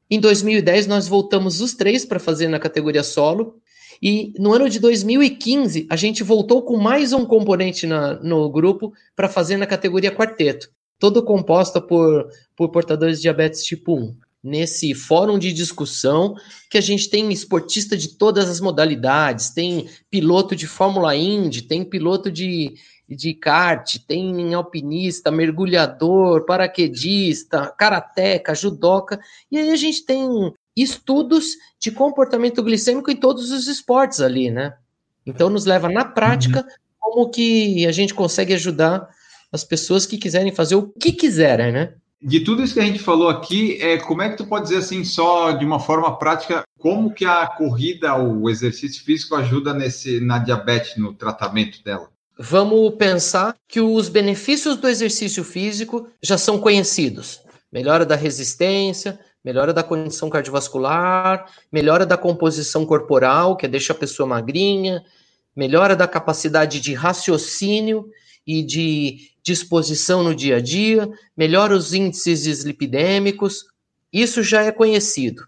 Em 0.09 0.19
2010, 0.19 0.87
nós 0.87 1.07
voltamos 1.07 1.61
os 1.61 1.73
três 1.73 2.03
para 2.05 2.19
fazer 2.19 2.47
na 2.47 2.59
categoria 2.59 3.03
solo. 3.03 3.55
E 4.01 4.33
no 4.37 4.53
ano 4.53 4.69
de 4.69 4.79
2015, 4.79 5.87
a 5.89 5.95
gente 5.95 6.23
voltou 6.23 6.61
com 6.63 6.77
mais 6.77 7.13
um 7.13 7.25
componente 7.25 7.87
na, 7.87 8.15
no 8.21 8.49
grupo 8.49 8.93
para 9.15 9.29
fazer 9.29 9.57
na 9.57 9.65
categoria 9.65 10.11
quarteto 10.11 10.69
todo 10.99 11.23
composta 11.23 11.79
por, 11.79 12.27
por 12.55 12.69
portadores 12.69 13.17
de 13.17 13.23
diabetes 13.23 13.63
tipo 13.63 13.95
1. 13.95 14.15
Nesse 14.43 14.93
fórum 14.93 15.37
de 15.37 15.51
discussão, 15.51 16.35
que 16.69 16.77
a 16.77 16.81
gente 16.81 17.09
tem 17.09 17.31
esportista 17.31 17.97
de 17.97 18.17
todas 18.17 18.49
as 18.49 18.61
modalidades, 18.61 19.49
tem 19.49 19.89
piloto 20.09 20.55
de 20.55 20.67
Fórmula 20.67 21.15
Indy, 21.15 21.63
tem 21.63 21.83
piloto 21.83 22.31
de, 22.31 22.75
de 23.09 23.33
kart, 23.33 23.97
tem 24.07 24.53
alpinista, 24.53 25.31
mergulhador, 25.31 26.45
paraquedista, 26.45 27.73
karateca, 27.77 28.55
judoca, 28.55 29.19
e 29.51 29.57
aí 29.57 29.71
a 29.71 29.75
gente 29.75 30.05
tem 30.05 30.53
estudos 30.75 31.55
de 31.79 31.91
comportamento 31.91 32.61
glicêmico 32.63 33.09
em 33.09 33.15
todos 33.15 33.51
os 33.51 33.67
esportes 33.67 34.21
ali, 34.21 34.51
né? 34.51 34.75
Então 35.25 35.49
nos 35.49 35.65
leva 35.65 35.89
na 35.89 36.05
prática 36.05 36.59
uhum. 36.59 36.67
como 36.99 37.29
que 37.31 37.85
a 37.85 37.91
gente 37.91 38.13
consegue 38.13 38.53
ajudar 38.53 39.09
as 39.51 39.63
pessoas 39.63 40.05
que 40.05 40.17
quiserem 40.17 40.53
fazer 40.53 40.75
o 40.75 40.87
que 40.87 41.11
quiserem, 41.11 41.71
né? 41.71 41.93
De 42.21 42.39
tudo 42.39 42.63
isso 42.63 42.73
que 42.73 42.79
a 42.79 42.85
gente 42.85 42.99
falou 42.99 43.29
aqui, 43.29 43.77
é, 43.81 43.97
como 43.97 44.23
é 44.23 44.29
que 44.29 44.37
tu 44.37 44.45
pode 44.45 44.63
dizer 44.65 44.77
assim, 44.77 45.03
só 45.03 45.51
de 45.51 45.63
uma 45.63 45.79
forma 45.79 46.17
prática, 46.17 46.63
como 46.79 47.13
que 47.13 47.25
a 47.25 47.45
corrida, 47.45 48.15
o 48.15 48.49
exercício 48.49 49.03
físico 49.03 49.35
ajuda 49.35 49.73
nesse, 49.73 50.19
na 50.19 50.39
diabetes, 50.39 50.97
no 50.97 51.13
tratamento 51.13 51.83
dela? 51.83 52.09
Vamos 52.39 52.95
pensar 52.95 53.55
que 53.67 53.79
os 53.79 54.09
benefícios 54.09 54.77
do 54.77 54.87
exercício 54.87 55.43
físico 55.43 56.07
já 56.21 56.37
são 56.37 56.59
conhecidos. 56.59 57.39
Melhora 57.71 58.05
da 58.05 58.15
resistência, 58.15 59.19
melhora 59.43 59.73
da 59.73 59.83
condição 59.83 60.29
cardiovascular, 60.29 61.45
melhora 61.71 62.05
da 62.05 62.17
composição 62.17 62.85
corporal, 62.85 63.55
que 63.55 63.67
deixa 63.67 63.93
a 63.93 63.95
pessoa 63.95 64.27
magrinha, 64.27 65.03
melhora 65.55 65.95
da 65.95 66.07
capacidade 66.07 66.79
de 66.79 66.93
raciocínio 66.93 68.07
e 68.45 68.63
de 68.63 69.31
disposição 69.47 70.23
no 70.23 70.35
dia 70.35 70.57
a 70.57 70.59
dia, 70.59 71.09
melhora 71.35 71.73
os 71.73 71.93
índices 71.93 72.43
dislipidêmicos, 72.43 73.65
isso 74.11 74.43
já 74.43 74.63
é 74.63 74.73
conhecido. 74.73 75.47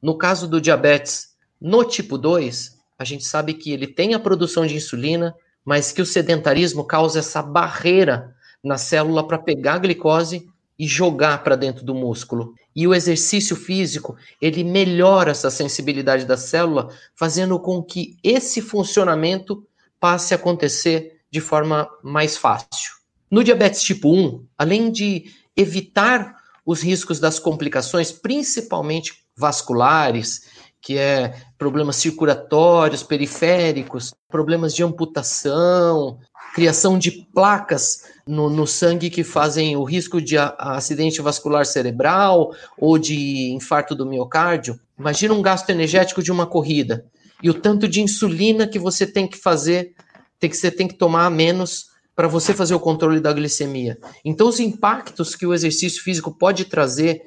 No 0.00 0.16
caso 0.16 0.46
do 0.46 0.60
diabetes 0.60 1.30
no 1.60 1.82
tipo 1.82 2.16
2, 2.16 2.78
a 2.96 3.02
gente 3.02 3.24
sabe 3.24 3.54
que 3.54 3.72
ele 3.72 3.88
tem 3.88 4.14
a 4.14 4.20
produção 4.20 4.64
de 4.64 4.76
insulina, 4.76 5.34
mas 5.64 5.90
que 5.90 6.00
o 6.00 6.06
sedentarismo 6.06 6.84
causa 6.84 7.18
essa 7.18 7.42
barreira 7.42 8.36
na 8.62 8.78
célula 8.78 9.26
para 9.26 9.36
pegar 9.36 9.74
a 9.74 9.78
glicose 9.78 10.48
e 10.78 10.86
jogar 10.86 11.42
para 11.42 11.56
dentro 11.56 11.84
do 11.84 11.92
músculo. 11.94 12.54
E 12.74 12.86
o 12.86 12.94
exercício 12.94 13.56
físico, 13.56 14.16
ele 14.40 14.62
melhora 14.62 15.32
essa 15.32 15.50
sensibilidade 15.50 16.24
da 16.24 16.36
célula, 16.36 16.88
fazendo 17.16 17.58
com 17.58 17.82
que 17.82 18.16
esse 18.22 18.62
funcionamento 18.62 19.66
passe 19.98 20.34
a 20.34 20.36
acontecer 20.36 21.20
de 21.32 21.40
forma 21.40 21.90
mais 22.00 22.36
fácil. 22.36 22.99
No 23.30 23.44
diabetes 23.44 23.82
tipo 23.82 24.12
1, 24.12 24.44
além 24.58 24.90
de 24.90 25.26
evitar 25.56 26.36
os 26.66 26.82
riscos 26.82 27.20
das 27.20 27.38
complicações, 27.38 28.10
principalmente 28.10 29.24
vasculares, 29.36 30.42
que 30.82 30.96
é 30.96 31.34
problemas 31.58 31.96
circulatórios, 31.96 33.02
periféricos, 33.02 34.14
problemas 34.28 34.74
de 34.74 34.82
amputação, 34.82 36.18
criação 36.54 36.98
de 36.98 37.10
placas 37.32 38.04
no, 38.26 38.50
no 38.50 38.66
sangue 38.66 39.10
que 39.10 39.22
fazem 39.22 39.76
o 39.76 39.84
risco 39.84 40.20
de 40.20 40.36
a, 40.38 40.54
acidente 40.58 41.20
vascular 41.20 41.66
cerebral 41.66 42.54
ou 42.78 42.98
de 42.98 43.52
infarto 43.52 43.94
do 43.94 44.06
miocárdio. 44.06 44.78
Imagina 44.98 45.34
um 45.34 45.42
gasto 45.42 45.70
energético 45.70 46.22
de 46.22 46.32
uma 46.32 46.46
corrida 46.46 47.04
e 47.42 47.48
o 47.48 47.54
tanto 47.54 47.86
de 47.86 48.00
insulina 48.00 48.66
que 48.66 48.78
você 48.78 49.06
tem 49.06 49.26
que 49.26 49.38
fazer 49.38 49.94
tem 50.38 50.48
que, 50.48 50.56
você 50.56 50.70
tem 50.70 50.88
que 50.88 50.94
tomar 50.94 51.30
menos 51.30 51.89
para 52.20 52.28
você 52.28 52.52
fazer 52.52 52.74
o 52.74 52.78
controle 52.78 53.18
da 53.18 53.32
glicemia. 53.32 53.96
Então, 54.22 54.46
os 54.46 54.60
impactos 54.60 55.34
que 55.34 55.46
o 55.46 55.54
exercício 55.54 56.02
físico 56.02 56.30
pode 56.30 56.66
trazer 56.66 57.22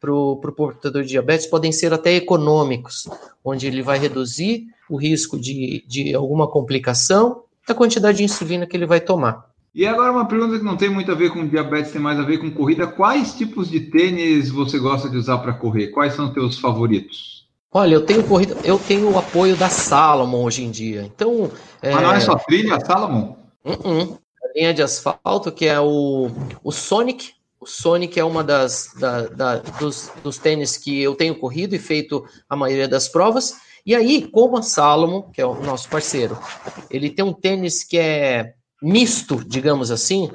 para 0.00 0.14
o 0.14 0.36
portador 0.36 1.02
de 1.02 1.08
diabetes 1.08 1.48
podem 1.48 1.72
ser 1.72 1.92
até 1.92 2.14
econômicos, 2.14 3.08
onde 3.44 3.66
ele 3.66 3.82
vai 3.82 3.98
reduzir 3.98 4.68
o 4.88 4.96
risco 4.96 5.36
de, 5.36 5.84
de 5.88 6.14
alguma 6.14 6.46
complicação 6.48 7.42
da 7.66 7.74
quantidade 7.74 8.18
de 8.18 8.22
insulina 8.22 8.68
que 8.68 8.76
ele 8.76 8.86
vai 8.86 9.00
tomar. 9.00 9.46
E 9.74 9.84
agora 9.84 10.12
uma 10.12 10.28
pergunta 10.28 10.60
que 10.60 10.64
não 10.64 10.76
tem 10.76 10.90
muito 10.90 11.10
a 11.10 11.16
ver 11.16 11.32
com 11.32 11.44
diabetes, 11.44 11.90
tem 11.90 12.00
mais 12.00 12.20
a 12.20 12.22
ver 12.22 12.38
com 12.38 12.48
corrida. 12.48 12.86
Quais 12.86 13.34
tipos 13.34 13.68
de 13.68 13.80
tênis 13.80 14.48
você 14.48 14.78
gosta 14.78 15.10
de 15.10 15.16
usar 15.16 15.38
para 15.38 15.54
correr? 15.54 15.88
Quais 15.88 16.14
são 16.14 16.26
os 16.28 16.32
teus 16.32 16.56
favoritos? 16.56 17.48
Olha, 17.72 17.94
eu 17.94 18.06
tenho 18.06 18.22
corrida, 18.22 18.56
eu 18.62 18.78
tenho 18.78 19.10
o 19.10 19.18
apoio 19.18 19.56
da 19.56 19.68
Salomon 19.68 20.44
hoje 20.44 20.62
em 20.62 20.70
dia. 20.70 21.02
Então. 21.04 21.50
É... 21.82 21.90
Mas 21.90 22.02
não 22.04 22.12
é 22.12 22.20
só 22.20 22.36
trilha, 22.36 22.78
Salomon? 22.78 23.34
Uh 23.64 23.72
-uh. 23.72 24.25
Linha 24.56 24.72
de 24.72 24.82
asfalto, 24.82 25.52
que 25.52 25.66
é 25.66 25.78
o, 25.78 26.30
o 26.64 26.72
Sonic. 26.72 27.34
O 27.60 27.66
Sonic 27.66 28.18
é 28.18 28.24
uma 28.24 28.42
das 28.42 28.90
da, 28.98 29.26
da, 29.26 29.56
dos, 29.56 30.10
dos 30.22 30.38
tênis 30.38 30.78
que 30.78 31.02
eu 31.02 31.14
tenho 31.14 31.38
corrido 31.38 31.74
e 31.74 31.78
feito 31.78 32.24
a 32.48 32.56
maioria 32.56 32.88
das 32.88 33.06
provas. 33.06 33.54
E 33.84 33.94
aí, 33.94 34.26
como 34.26 34.56
a 34.56 34.62
Salomon, 34.62 35.22
que 35.30 35.42
é 35.42 35.46
o 35.46 35.62
nosso 35.62 35.90
parceiro, 35.90 36.38
ele 36.90 37.10
tem 37.10 37.22
um 37.22 37.34
tênis 37.34 37.84
que 37.84 37.98
é 37.98 38.54
misto, 38.82 39.44
digamos 39.46 39.90
assim. 39.90 40.30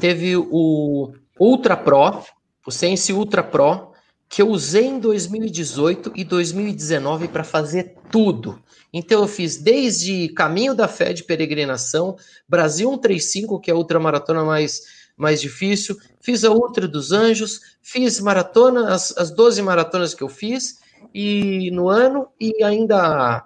Teve 0.00 0.36
o 0.36 1.12
Ultra 1.38 1.76
Pro, 1.76 2.20
o 2.66 2.70
Sense 2.72 3.12
Ultra 3.12 3.44
Pro, 3.44 3.91
que 4.32 4.40
eu 4.40 4.48
usei 4.48 4.86
em 4.86 4.98
2018 4.98 6.12
e 6.16 6.24
2019 6.24 7.28
para 7.28 7.44
fazer 7.44 7.96
tudo. 8.10 8.58
Então 8.90 9.20
eu 9.20 9.28
fiz 9.28 9.58
desde 9.58 10.30
Caminho 10.30 10.74
da 10.74 10.88
Fé 10.88 11.12
de 11.12 11.22
peregrinação, 11.22 12.16
Brasil 12.48 12.88
135, 12.88 13.60
que 13.60 13.70
é 13.70 13.74
a 13.74 13.76
ultramaratona 13.76 14.42
mais, 14.42 14.80
mais 15.18 15.38
difícil, 15.38 15.98
fiz 16.18 16.44
a 16.44 16.50
Ultra 16.50 16.88
dos 16.88 17.12
Anjos, 17.12 17.60
fiz 17.82 18.20
maratona, 18.20 18.94
as, 18.94 19.14
as 19.18 19.30
12 19.30 19.60
maratonas 19.60 20.14
que 20.14 20.22
eu 20.22 20.30
fiz 20.30 20.78
e 21.14 21.70
no 21.70 21.90
ano, 21.90 22.26
e 22.40 22.64
ainda 22.64 23.44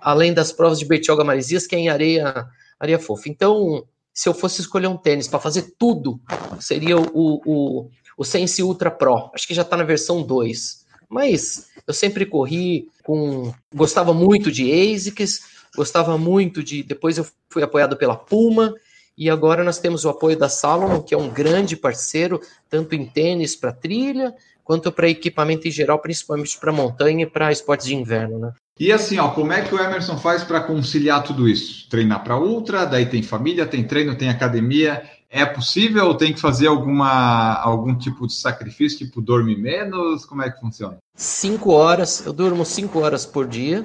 além 0.00 0.32
das 0.32 0.50
provas 0.50 0.78
de 0.78 0.86
Bertioga 0.86 1.22
Maresias, 1.22 1.66
que 1.66 1.76
é 1.76 1.78
em 1.78 1.90
areia, 1.90 2.46
areia 2.80 2.98
fofa. 2.98 3.28
Então, 3.28 3.84
se 4.14 4.30
eu 4.30 4.32
fosse 4.32 4.62
escolher 4.62 4.86
um 4.86 4.96
tênis 4.96 5.28
para 5.28 5.38
fazer 5.38 5.74
tudo, 5.78 6.18
seria 6.58 6.96
o, 6.96 7.42
o, 7.44 7.90
o 8.16 8.24
Sense 8.24 8.62
Ultra 8.62 8.90
Pro. 8.90 9.30
Acho 9.34 9.46
que 9.46 9.54
já 9.54 9.62
está 9.62 9.76
na 9.76 9.84
versão 9.84 10.22
2. 10.22 10.82
Mas 11.08 11.68
eu 11.86 11.92
sempre 11.92 12.24
corri 12.24 12.88
com. 13.04 13.52
Gostava 13.74 14.14
muito 14.14 14.50
de 14.50 14.70
ASICS, 14.72 15.42
gostava 15.76 16.16
muito 16.16 16.62
de. 16.62 16.82
Depois 16.82 17.18
eu 17.18 17.26
fui 17.50 17.62
apoiado 17.62 17.96
pela 17.96 18.16
Puma. 18.16 18.74
E 19.16 19.28
agora 19.28 19.62
nós 19.62 19.78
temos 19.78 20.06
o 20.06 20.08
apoio 20.08 20.38
da 20.38 20.48
Salomon, 20.48 21.02
que 21.02 21.14
é 21.14 21.18
um 21.18 21.28
grande 21.28 21.76
parceiro, 21.76 22.40
tanto 22.70 22.94
em 22.94 23.04
tênis 23.04 23.54
para 23.54 23.70
trilha, 23.70 24.34
quanto 24.64 24.90
para 24.90 25.08
equipamento 25.08 25.68
em 25.68 25.70
geral, 25.70 25.98
principalmente 25.98 26.58
para 26.58 26.72
montanha 26.72 27.24
e 27.24 27.26
para 27.26 27.52
esportes 27.52 27.86
de 27.86 27.94
inverno, 27.94 28.38
né? 28.38 28.52
E 28.80 28.90
assim, 28.90 29.18
ó, 29.18 29.28
como 29.28 29.52
é 29.52 29.60
que 29.60 29.74
o 29.74 29.78
Emerson 29.78 30.16
faz 30.16 30.42
para 30.42 30.62
conciliar 30.62 31.22
tudo 31.22 31.46
isso? 31.48 31.88
Treinar 31.90 32.24
para 32.24 32.38
ultra, 32.38 32.86
daí 32.86 33.04
tem 33.06 33.22
família, 33.22 33.66
tem 33.66 33.84
treino, 33.84 34.16
tem 34.16 34.30
academia. 34.30 35.02
É 35.34 35.46
possível 35.46 36.08
ou 36.08 36.14
tem 36.14 36.34
que 36.34 36.38
fazer 36.38 36.66
alguma, 36.66 37.54
algum 37.54 37.96
tipo 37.96 38.26
de 38.26 38.34
sacrifício, 38.34 38.98
tipo 38.98 39.22
dormir 39.22 39.56
menos? 39.56 40.26
Como 40.26 40.42
é 40.42 40.50
que 40.50 40.60
funciona? 40.60 40.98
Cinco 41.16 41.70
horas, 41.70 42.26
eu 42.26 42.34
durmo 42.34 42.66
cinco 42.66 43.00
horas 43.00 43.24
por 43.24 43.48
dia, 43.48 43.82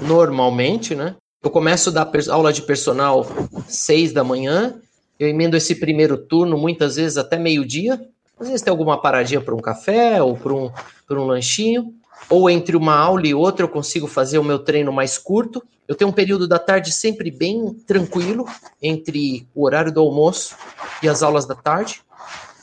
normalmente, 0.00 0.94
né? 0.94 1.14
Eu 1.44 1.50
começo 1.50 1.90
a 1.90 1.92
dar 1.92 2.10
aula 2.30 2.50
de 2.50 2.62
personal 2.62 3.26
seis 3.68 4.10
da 4.10 4.24
manhã, 4.24 4.80
eu 5.20 5.28
emendo 5.28 5.54
esse 5.54 5.74
primeiro 5.74 6.16
turno 6.16 6.56
muitas 6.56 6.96
vezes 6.96 7.18
até 7.18 7.38
meio-dia. 7.38 8.00
Às 8.40 8.46
vezes 8.48 8.62
tem 8.62 8.70
alguma 8.70 8.98
paradinha 9.00 9.42
para 9.42 9.54
um 9.54 9.60
café 9.60 10.22
ou 10.22 10.34
para 10.34 10.54
um, 10.54 10.70
um 11.10 11.24
lanchinho 11.26 11.92
ou 12.28 12.50
entre 12.50 12.76
uma 12.76 12.94
aula 12.94 13.26
e 13.26 13.34
outra 13.34 13.64
eu 13.64 13.68
consigo 13.68 14.06
fazer 14.06 14.38
o 14.38 14.44
meu 14.44 14.58
treino 14.58 14.92
mais 14.92 15.16
curto. 15.18 15.62
Eu 15.86 15.94
tenho 15.94 16.10
um 16.10 16.14
período 16.14 16.48
da 16.48 16.58
tarde 16.58 16.92
sempre 16.92 17.30
bem 17.30 17.72
tranquilo 17.86 18.46
entre 18.82 19.46
o 19.54 19.64
horário 19.64 19.92
do 19.92 20.00
almoço 20.00 20.56
e 21.02 21.08
as 21.08 21.22
aulas 21.22 21.46
da 21.46 21.54
tarde. 21.54 22.02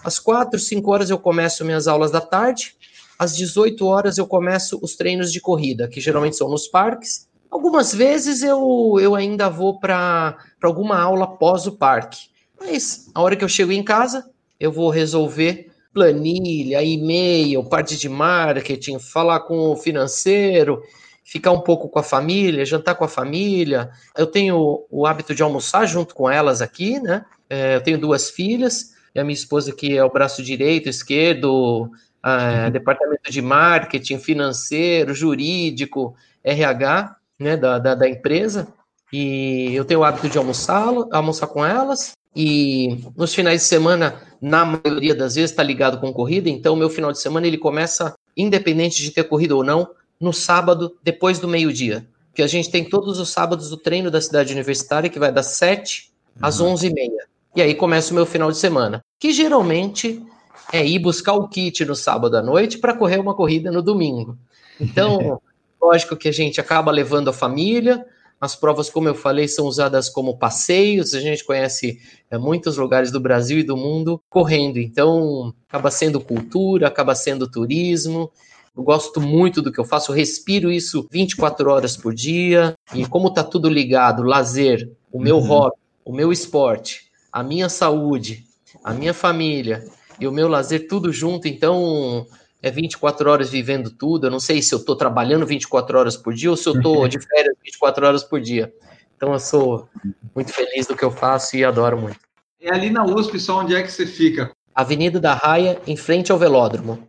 Às 0.03 0.19
quatro, 0.19 0.59
cinco 0.59 0.91
horas 0.91 1.09
eu 1.09 1.17
começo 1.17 1.63
minhas 1.63 1.87
aulas 1.87 2.11
da 2.11 2.19
tarde. 2.19 2.75
Às 3.17 3.35
18 3.37 3.85
horas 3.85 4.17
eu 4.17 4.27
começo 4.27 4.77
os 4.81 4.95
treinos 4.95 5.31
de 5.31 5.39
corrida, 5.39 5.87
que 5.87 6.01
geralmente 6.01 6.35
são 6.35 6.49
nos 6.49 6.67
parques. 6.67 7.27
Algumas 7.49 7.93
vezes 7.93 8.43
eu, 8.43 8.97
eu 8.99 9.15
ainda 9.15 9.49
vou 9.49 9.79
para 9.79 10.37
alguma 10.61 10.99
aula 10.99 11.25
após 11.25 11.65
o 11.65 11.71
parque. 11.71 12.27
Mas 12.59 13.09
a 13.13 13.21
hora 13.21 13.35
que 13.35 13.43
eu 13.43 13.49
chego 13.49 13.71
em 13.71 13.83
casa, 13.83 14.29
eu 14.59 14.71
vou 14.71 14.89
resolver 14.89 15.71
planilha, 15.93 16.83
e-mail, 16.83 17.63
parte 17.63 17.97
de 17.97 18.09
marketing, 18.09 18.99
falar 18.99 19.41
com 19.41 19.71
o 19.71 19.75
financeiro, 19.75 20.81
ficar 21.23 21.51
um 21.51 21.61
pouco 21.61 21.87
com 21.87 21.99
a 21.99 22.03
família, 22.03 22.65
jantar 22.65 22.95
com 22.95 23.03
a 23.03 23.07
família. 23.07 23.91
Eu 24.17 24.27
tenho 24.27 24.85
o 24.89 25.05
hábito 25.05 25.35
de 25.35 25.43
almoçar 25.43 25.85
junto 25.85 26.15
com 26.15 26.29
elas 26.29 26.61
aqui, 26.61 26.99
né? 26.99 27.23
É, 27.49 27.75
eu 27.75 27.81
tenho 27.81 27.99
duas 27.99 28.29
filhas, 28.29 28.93
e 29.13 29.19
a 29.19 29.23
minha 29.23 29.35
esposa 29.35 29.71
que 29.71 29.95
é 29.95 30.03
o 30.03 30.11
braço 30.11 30.41
direito, 30.41 30.89
esquerdo, 30.89 31.91
é, 32.25 32.71
departamento 32.71 33.31
de 33.31 33.41
marketing, 33.41 34.17
financeiro, 34.17 35.13
jurídico, 35.13 36.15
RH, 36.43 37.15
né, 37.39 37.55
da, 37.55 37.77
da, 37.77 37.95
da 37.95 38.09
empresa. 38.09 38.67
E 39.11 39.73
eu 39.75 39.85
tenho 39.85 39.99
o 39.99 40.03
hábito 40.03 40.27
de 40.27 40.37
almoçar, 40.37 40.87
almoçar 41.11 41.47
com 41.47 41.63
elas. 41.63 42.13
E 42.35 43.05
nos 43.15 43.33
finais 43.33 43.61
de 43.61 43.67
semana, 43.67 44.21
na 44.41 44.65
maioria 44.65 45.13
das 45.13 45.35
vezes, 45.35 45.51
está 45.51 45.61
ligado 45.61 45.99
com 45.99 46.11
corrida. 46.11 46.49
Então, 46.49 46.75
meu 46.75 46.89
final 46.89 47.11
de 47.11 47.19
semana 47.19 47.45
ele 47.45 47.57
começa, 47.57 48.15
independente 48.35 49.01
de 49.01 49.11
ter 49.11 49.23
corrida 49.23 49.55
ou 49.55 49.63
não, 49.63 49.89
no 50.19 50.33
sábado, 50.33 50.95
depois 51.03 51.39
do 51.39 51.47
meio-dia. 51.47 52.05
Porque 52.29 52.41
a 52.41 52.47
gente 52.47 52.71
tem 52.71 52.83
todos 52.83 53.19
os 53.19 53.29
sábados 53.29 53.71
o 53.71 53.77
treino 53.77 54.09
da 54.09 54.19
cidade 54.19 54.51
universitária, 54.51 55.09
que 55.09 55.19
vai 55.19 55.31
das 55.31 55.47
7 55.57 56.11
às 56.41 56.59
11h30. 56.59 57.09
Uhum. 57.09 57.17
E 57.55 57.61
aí 57.61 57.75
começa 57.75 58.11
o 58.11 58.15
meu 58.15 58.25
final 58.25 58.51
de 58.51 58.57
semana, 58.57 59.03
que 59.19 59.31
geralmente 59.31 60.19
é 60.71 60.83
ir 60.83 60.97
buscar 60.97 61.33
o 61.33 61.47
kit 61.47 61.85
no 61.85 61.95
sábado 61.95 62.35
à 62.35 62.41
noite 62.41 62.79
para 62.79 62.95
correr 62.95 63.19
uma 63.19 63.35
corrida 63.35 63.71
no 63.71 63.81
domingo. 63.81 64.35
Então, 64.79 65.39
lógico 65.79 66.15
que 66.15 66.27
a 66.27 66.31
gente 66.31 66.59
acaba 66.59 66.91
levando 66.91 67.29
a 67.29 67.33
família, 67.33 68.03
as 68.43 68.57
provas, 68.57 68.89
como 68.89 69.07
eu 69.07 69.15
falei, 69.15 69.47
são 69.47 69.65
usadas 69.65 70.09
como 70.09 70.37
passeios. 70.37 71.13
A 71.13 71.21
gente 71.21 71.45
conhece 71.45 72.01
é, 72.29 72.37
muitos 72.37 72.75
lugares 72.75 73.09
do 73.09 73.17
Brasil 73.17 73.59
e 73.59 73.63
do 73.63 73.77
mundo 73.77 74.21
correndo. 74.29 74.79
Então, 74.79 75.53
acaba 75.65 75.89
sendo 75.89 76.19
cultura, 76.19 76.89
acaba 76.89 77.15
sendo 77.15 77.49
turismo. 77.49 78.29
Eu 78.75 78.83
gosto 78.83 79.21
muito 79.21 79.61
do 79.61 79.71
que 79.71 79.79
eu 79.79 79.85
faço, 79.85 80.11
eu 80.11 80.15
respiro 80.17 80.69
isso 80.69 81.07
24 81.09 81.71
horas 81.71 81.95
por 81.95 82.13
dia. 82.13 82.75
E 82.93 83.05
como 83.05 83.29
está 83.29 83.45
tudo 83.45 83.69
ligado, 83.69 84.23
lazer, 84.23 84.91
o 85.09 85.21
meu 85.21 85.37
uhum. 85.37 85.47
hobby, 85.47 85.77
o 86.03 86.11
meu 86.11 86.29
esporte, 86.29 87.03
a 87.31 87.41
minha 87.41 87.69
saúde, 87.69 88.43
a 88.83 88.93
minha 88.93 89.13
família 89.13 89.85
e 90.19 90.27
o 90.27 90.33
meu 90.33 90.49
lazer, 90.49 90.89
tudo 90.89 91.13
junto. 91.13 91.47
Então, 91.47 92.27
é 92.63 92.71
24 92.71 93.29
horas 93.29 93.49
vivendo 93.49 93.91
tudo. 93.91 94.27
Eu 94.27 94.31
não 94.31 94.39
sei 94.39 94.61
se 94.61 94.73
eu 94.73 94.79
estou 94.79 94.95
trabalhando 94.95 95.45
24 95.45 95.99
horas 95.99 96.15
por 96.15 96.33
dia 96.33 96.49
ou 96.49 96.55
se 96.55 96.69
eu 96.69 96.73
estou 96.73 97.05
de 97.09 97.19
férias 97.19 97.55
24 97.61 98.07
horas 98.07 98.23
por 98.23 98.39
dia. 98.39 98.73
Então 99.17 99.33
eu 99.33 99.39
sou 99.39 99.89
muito 100.33 100.53
feliz 100.53 100.87
do 100.87 100.95
que 100.95 101.03
eu 101.03 101.11
faço 101.11 101.57
e 101.57 101.65
adoro 101.65 101.99
muito. 101.99 102.17
É 102.61 102.73
ali 102.73 102.89
na 102.89 103.03
USP, 103.03 103.37
só 103.37 103.59
onde 103.59 103.75
é 103.75 103.83
que 103.83 103.91
você 103.91 104.05
fica? 104.05 104.51
Avenida 104.73 105.19
da 105.19 105.33
Raia, 105.33 105.79
em 105.85 105.97
frente 105.97 106.31
ao 106.31 106.37
velódromo. 106.37 107.05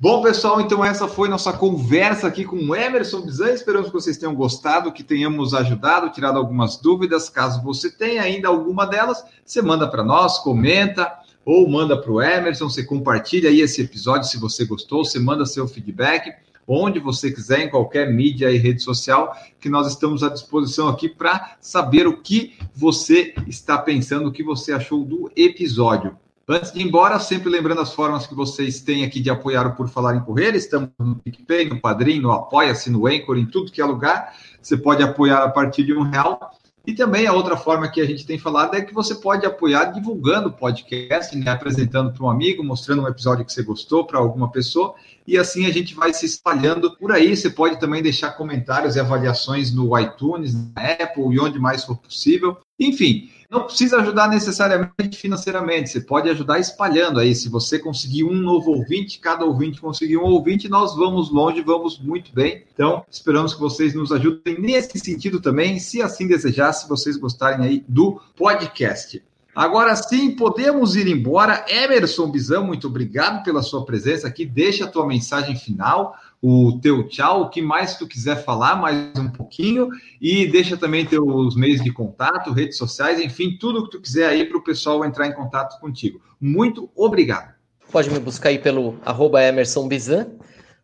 Bom, 0.00 0.22
pessoal, 0.22 0.60
então 0.60 0.84
essa 0.84 1.06
foi 1.06 1.28
nossa 1.28 1.52
conversa 1.52 2.26
aqui 2.26 2.44
com 2.44 2.56
o 2.56 2.74
Emerson 2.74 3.20
Bizan. 3.20 3.52
Esperamos 3.52 3.88
que 3.88 3.92
vocês 3.92 4.16
tenham 4.16 4.34
gostado, 4.34 4.90
que 4.90 5.04
tenhamos 5.04 5.52
ajudado, 5.54 6.10
tirado 6.10 6.38
algumas 6.38 6.78
dúvidas. 6.78 7.28
Caso 7.28 7.62
você 7.62 7.90
tenha 7.90 8.22
ainda 8.22 8.48
alguma 8.48 8.86
delas, 8.86 9.22
você 9.44 9.60
manda 9.60 9.86
para 9.86 10.02
nós, 10.02 10.38
comenta 10.38 11.12
ou 11.44 11.68
manda 11.68 12.00
para 12.00 12.10
o 12.10 12.22
Emerson, 12.22 12.68
você 12.68 12.82
compartilha 12.82 13.50
aí 13.50 13.60
esse 13.60 13.82
episódio 13.82 14.28
se 14.28 14.38
você 14.38 14.64
gostou, 14.64 15.04
você 15.04 15.18
manda 15.18 15.44
seu 15.44 15.68
feedback, 15.68 16.32
onde 16.66 16.98
você 16.98 17.30
quiser, 17.30 17.60
em 17.60 17.70
qualquer 17.70 18.10
mídia 18.12 18.50
e 18.50 18.56
rede 18.56 18.82
social, 18.82 19.36
que 19.60 19.68
nós 19.68 19.86
estamos 19.86 20.22
à 20.22 20.28
disposição 20.28 20.88
aqui 20.88 21.08
para 21.08 21.56
saber 21.60 22.06
o 22.06 22.18
que 22.18 22.54
você 22.74 23.34
está 23.46 23.76
pensando, 23.76 24.28
o 24.28 24.32
que 24.32 24.42
você 24.42 24.72
achou 24.72 25.04
do 25.04 25.30
episódio. 25.36 26.16
Antes 26.46 26.72
de 26.72 26.80
ir 26.80 26.82
embora, 26.82 27.18
sempre 27.18 27.48
lembrando 27.48 27.80
as 27.80 27.94
formas 27.94 28.26
que 28.26 28.34
vocês 28.34 28.80
têm 28.80 29.02
aqui 29.02 29.18
de 29.18 29.30
apoiar 29.30 29.66
o 29.66 29.74
Por 29.74 29.88
Falar 29.88 30.14
em 30.14 30.20
Correr, 30.20 30.54
estamos 30.54 30.90
no 30.98 31.16
PicPay, 31.16 31.70
no 31.70 31.80
Padrim, 31.80 32.20
no 32.20 32.30
Apoia-se, 32.32 32.90
no 32.90 33.06
Anchor, 33.06 33.38
em 33.38 33.46
tudo 33.46 33.72
que 33.72 33.80
é 33.80 33.84
lugar. 33.84 34.34
Você 34.60 34.76
pode 34.76 35.02
apoiar 35.02 35.42
a 35.42 35.48
partir 35.48 35.84
de 35.84 35.94
um 35.94 36.02
real 36.02 36.52
e 36.86 36.92
também 36.92 37.26
a 37.26 37.32
outra 37.32 37.56
forma 37.56 37.88
que 37.88 38.00
a 38.00 38.04
gente 38.04 38.26
tem 38.26 38.38
falado 38.38 38.74
é 38.74 38.82
que 38.82 38.92
você 38.92 39.14
pode 39.14 39.46
apoiar 39.46 39.86
divulgando 39.86 40.48
o 40.48 40.52
podcast, 40.52 41.34
né? 41.36 41.50
apresentando 41.50 42.12
para 42.12 42.24
um 42.24 42.28
amigo, 42.28 42.62
mostrando 42.62 43.02
um 43.02 43.08
episódio 43.08 43.44
que 43.44 43.52
você 43.52 43.62
gostou 43.62 44.04
para 44.06 44.18
alguma 44.18 44.50
pessoa, 44.50 44.94
e 45.26 45.38
assim 45.38 45.64
a 45.64 45.72
gente 45.72 45.94
vai 45.94 46.12
se 46.12 46.26
espalhando 46.26 46.94
por 46.96 47.10
aí. 47.10 47.34
Você 47.34 47.48
pode 47.48 47.80
também 47.80 48.02
deixar 48.02 48.32
comentários 48.32 48.96
e 48.96 49.00
avaliações 49.00 49.74
no 49.74 49.98
iTunes, 49.98 50.54
na 50.54 50.82
Apple 50.92 51.34
e 51.34 51.40
onde 51.40 51.58
mais 51.58 51.84
for 51.84 51.96
possível. 51.96 52.58
Enfim, 52.78 53.30
não 53.54 53.62
precisa 53.62 53.98
ajudar 53.98 54.28
necessariamente 54.28 55.16
financeiramente, 55.16 55.88
você 55.90 56.00
pode 56.00 56.28
ajudar 56.28 56.58
espalhando 56.58 57.20
aí. 57.20 57.34
Se 57.34 57.48
você 57.48 57.78
conseguir 57.78 58.24
um 58.24 58.34
novo 58.34 58.72
ouvinte, 58.72 59.20
cada 59.20 59.44
ouvinte 59.44 59.80
conseguir 59.80 60.16
um 60.16 60.24
ouvinte, 60.24 60.68
nós 60.68 60.96
vamos 60.96 61.30
longe, 61.30 61.62
vamos 61.62 61.98
muito 61.98 62.34
bem. 62.34 62.64
Então, 62.74 63.04
esperamos 63.08 63.54
que 63.54 63.60
vocês 63.60 63.94
nos 63.94 64.10
ajudem 64.10 64.60
nesse 64.60 64.98
sentido 64.98 65.40
também, 65.40 65.78
se 65.78 66.02
assim 66.02 66.26
desejar, 66.26 66.72
se 66.72 66.88
vocês 66.88 67.16
gostarem 67.16 67.64
aí 67.64 67.84
do 67.88 68.20
podcast. 68.36 69.22
Agora 69.54 69.94
sim, 69.94 70.32
podemos 70.32 70.96
ir 70.96 71.06
embora. 71.06 71.64
Emerson 71.68 72.28
Bizão, 72.28 72.66
muito 72.66 72.88
obrigado 72.88 73.44
pela 73.44 73.62
sua 73.62 73.84
presença 73.84 74.26
aqui. 74.26 74.44
Deixa 74.44 74.84
a 74.84 74.88
tua 74.88 75.06
mensagem 75.06 75.54
final, 75.54 76.16
o 76.46 76.78
teu 76.78 77.08
tchau, 77.08 77.40
o 77.40 77.48
que 77.48 77.62
mais 77.62 77.96
tu 77.96 78.06
quiser 78.06 78.44
falar, 78.44 78.76
mais 78.76 79.18
um 79.18 79.30
pouquinho, 79.30 79.88
e 80.20 80.46
deixa 80.46 80.76
também 80.76 81.06
teus 81.06 81.56
meios 81.56 81.82
de 81.82 81.90
contato, 81.90 82.52
redes 82.52 82.76
sociais, 82.76 83.18
enfim, 83.18 83.56
tudo 83.58 83.84
que 83.84 83.92
tu 83.92 84.02
quiser 84.02 84.28
aí 84.28 84.44
para 84.44 84.58
o 84.58 84.62
pessoal 84.62 85.02
entrar 85.06 85.26
em 85.26 85.32
contato 85.32 85.80
contigo. 85.80 86.20
Muito 86.38 86.90
obrigado. 86.94 87.54
Pode 87.90 88.10
me 88.10 88.18
buscar 88.18 88.50
aí 88.50 88.58
pelo 88.58 88.98
arroba 89.06 89.42
Emerson 89.42 89.88
Bizan, 89.88 90.26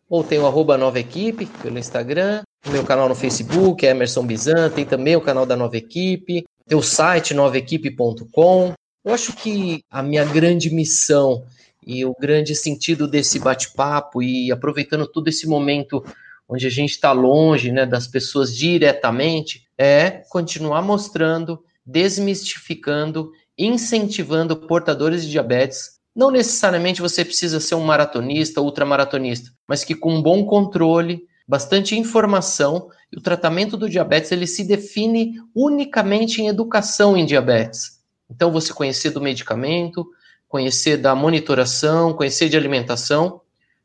ou 0.08 0.24
tem 0.24 0.38
o 0.38 0.46
arroba 0.46 0.78
Nova 0.78 0.98
Equipe 0.98 1.44
pelo 1.62 1.78
Instagram, 1.78 2.40
o 2.66 2.70
meu 2.70 2.82
canal 2.82 3.06
no 3.06 3.14
Facebook, 3.14 3.84
Emerson 3.84 4.24
Bizan, 4.24 4.70
tem 4.70 4.86
também 4.86 5.14
o 5.14 5.20
canal 5.20 5.44
da 5.44 5.58
Nova 5.58 5.76
Equipe, 5.76 6.46
teu 6.66 6.80
site 6.80 7.34
novaequipe.com. 7.34 8.72
Eu 9.04 9.12
acho 9.12 9.34
que 9.34 9.82
a 9.90 10.02
minha 10.02 10.24
grande 10.24 10.70
missão 10.70 11.44
e 11.86 12.04
o 12.04 12.14
grande 12.18 12.54
sentido 12.54 13.08
desse 13.08 13.38
bate-papo 13.38 14.22
e 14.22 14.52
aproveitando 14.52 15.06
todo 15.06 15.28
esse 15.28 15.46
momento 15.46 16.04
onde 16.48 16.66
a 16.66 16.70
gente 16.70 16.90
está 16.90 17.12
longe 17.12 17.70
né, 17.70 17.86
das 17.86 18.08
pessoas 18.08 18.54
diretamente, 18.54 19.68
é 19.78 20.22
continuar 20.30 20.82
mostrando, 20.82 21.62
desmistificando, 21.86 23.30
incentivando 23.56 24.56
portadores 24.56 25.24
de 25.24 25.30
diabetes. 25.30 26.00
Não 26.14 26.30
necessariamente 26.30 27.00
você 27.00 27.24
precisa 27.24 27.60
ser 27.60 27.76
um 27.76 27.84
maratonista, 27.84 28.60
ultramaratonista, 28.60 29.50
mas 29.68 29.84
que 29.84 29.94
com 29.94 30.14
um 30.14 30.22
bom 30.22 30.44
controle 30.44 31.22
bastante 31.46 31.96
informação 31.96 32.88
e 33.12 33.18
o 33.18 33.20
tratamento 33.20 33.76
do 33.76 33.88
diabetes 33.88 34.30
ele 34.30 34.46
se 34.46 34.64
define 34.64 35.34
unicamente 35.54 36.42
em 36.42 36.48
educação 36.48 37.16
em 37.16 37.24
diabetes. 37.24 38.00
Então, 38.30 38.52
você 38.52 38.72
conhecer 38.72 39.10
do 39.10 39.20
medicamento, 39.20 40.06
conhecer 40.50 40.96
da 40.96 41.14
monitoração, 41.14 42.12
conhecer 42.12 42.48
de 42.48 42.56
alimentação, 42.56 43.40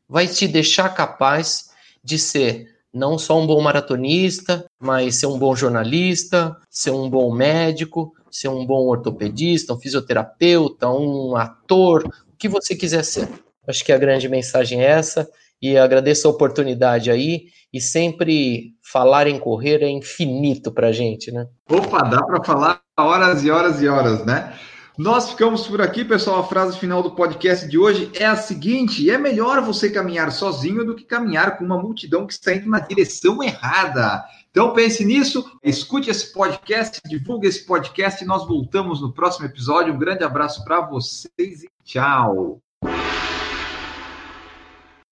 vai 0.08 0.26
te 0.26 0.48
deixar 0.48 0.88
capaz 0.90 1.70
de 2.02 2.18
ser 2.18 2.74
não 2.92 3.16
só 3.16 3.38
um 3.38 3.46
bom 3.46 3.60
maratonista, 3.60 4.66
mas 4.78 5.14
ser 5.14 5.26
um 5.26 5.38
bom 5.38 5.54
jornalista, 5.54 6.56
ser 6.68 6.90
um 6.90 7.08
bom 7.08 7.32
médico, 7.32 8.12
ser 8.30 8.48
um 8.48 8.66
bom 8.66 8.88
ortopedista, 8.88 9.74
um 9.74 9.78
fisioterapeuta, 9.78 10.88
um 10.88 11.36
ator, 11.36 12.04
o 12.04 12.36
que 12.36 12.48
você 12.48 12.74
quiser 12.74 13.04
ser. 13.04 13.28
Acho 13.68 13.84
que 13.84 13.92
a 13.92 13.98
grande 13.98 14.28
mensagem 14.28 14.82
é 14.82 14.86
essa 14.86 15.28
e 15.62 15.78
agradeço 15.78 16.26
a 16.26 16.30
oportunidade 16.32 17.12
aí 17.12 17.44
e 17.72 17.80
sempre 17.80 18.74
falar 18.82 19.28
em 19.28 19.38
correr 19.38 19.82
é 19.82 19.88
infinito 19.88 20.72
para 20.72 20.90
gente, 20.90 21.30
né? 21.30 21.46
Opa, 21.70 22.02
dá 22.02 22.22
para 22.24 22.42
falar 22.42 22.80
horas 22.98 23.44
e 23.44 23.50
horas 23.50 23.80
e 23.80 23.88
horas, 23.88 24.24
né? 24.24 24.52
Nós 24.96 25.30
ficamos 25.30 25.66
por 25.66 25.82
aqui, 25.82 26.04
pessoal. 26.06 26.40
A 26.40 26.46
frase 26.46 26.78
final 26.78 27.02
do 27.02 27.10
podcast 27.10 27.68
de 27.68 27.76
hoje 27.76 28.10
é 28.14 28.24
a 28.24 28.34
seguinte: 28.34 29.10
é 29.10 29.18
melhor 29.18 29.60
você 29.60 29.90
caminhar 29.90 30.32
sozinho 30.32 30.86
do 30.86 30.94
que 30.94 31.04
caminhar 31.04 31.58
com 31.58 31.64
uma 31.66 31.76
multidão 31.76 32.26
que 32.26 32.32
está 32.32 32.54
indo 32.54 32.70
na 32.70 32.80
direção 32.80 33.42
errada. 33.42 34.24
Então 34.50 34.72
pense 34.72 35.04
nisso, 35.04 35.44
escute 35.62 36.08
esse 36.08 36.32
podcast, 36.32 36.98
divulgue 37.04 37.46
esse 37.46 37.66
podcast 37.66 38.24
e 38.24 38.26
nós 38.26 38.48
voltamos 38.48 39.02
no 39.02 39.12
próximo 39.12 39.44
episódio. 39.44 39.92
Um 39.92 39.98
grande 39.98 40.24
abraço 40.24 40.64
para 40.64 40.80
vocês 40.80 41.62
e 41.62 41.68
tchau. 41.84 42.62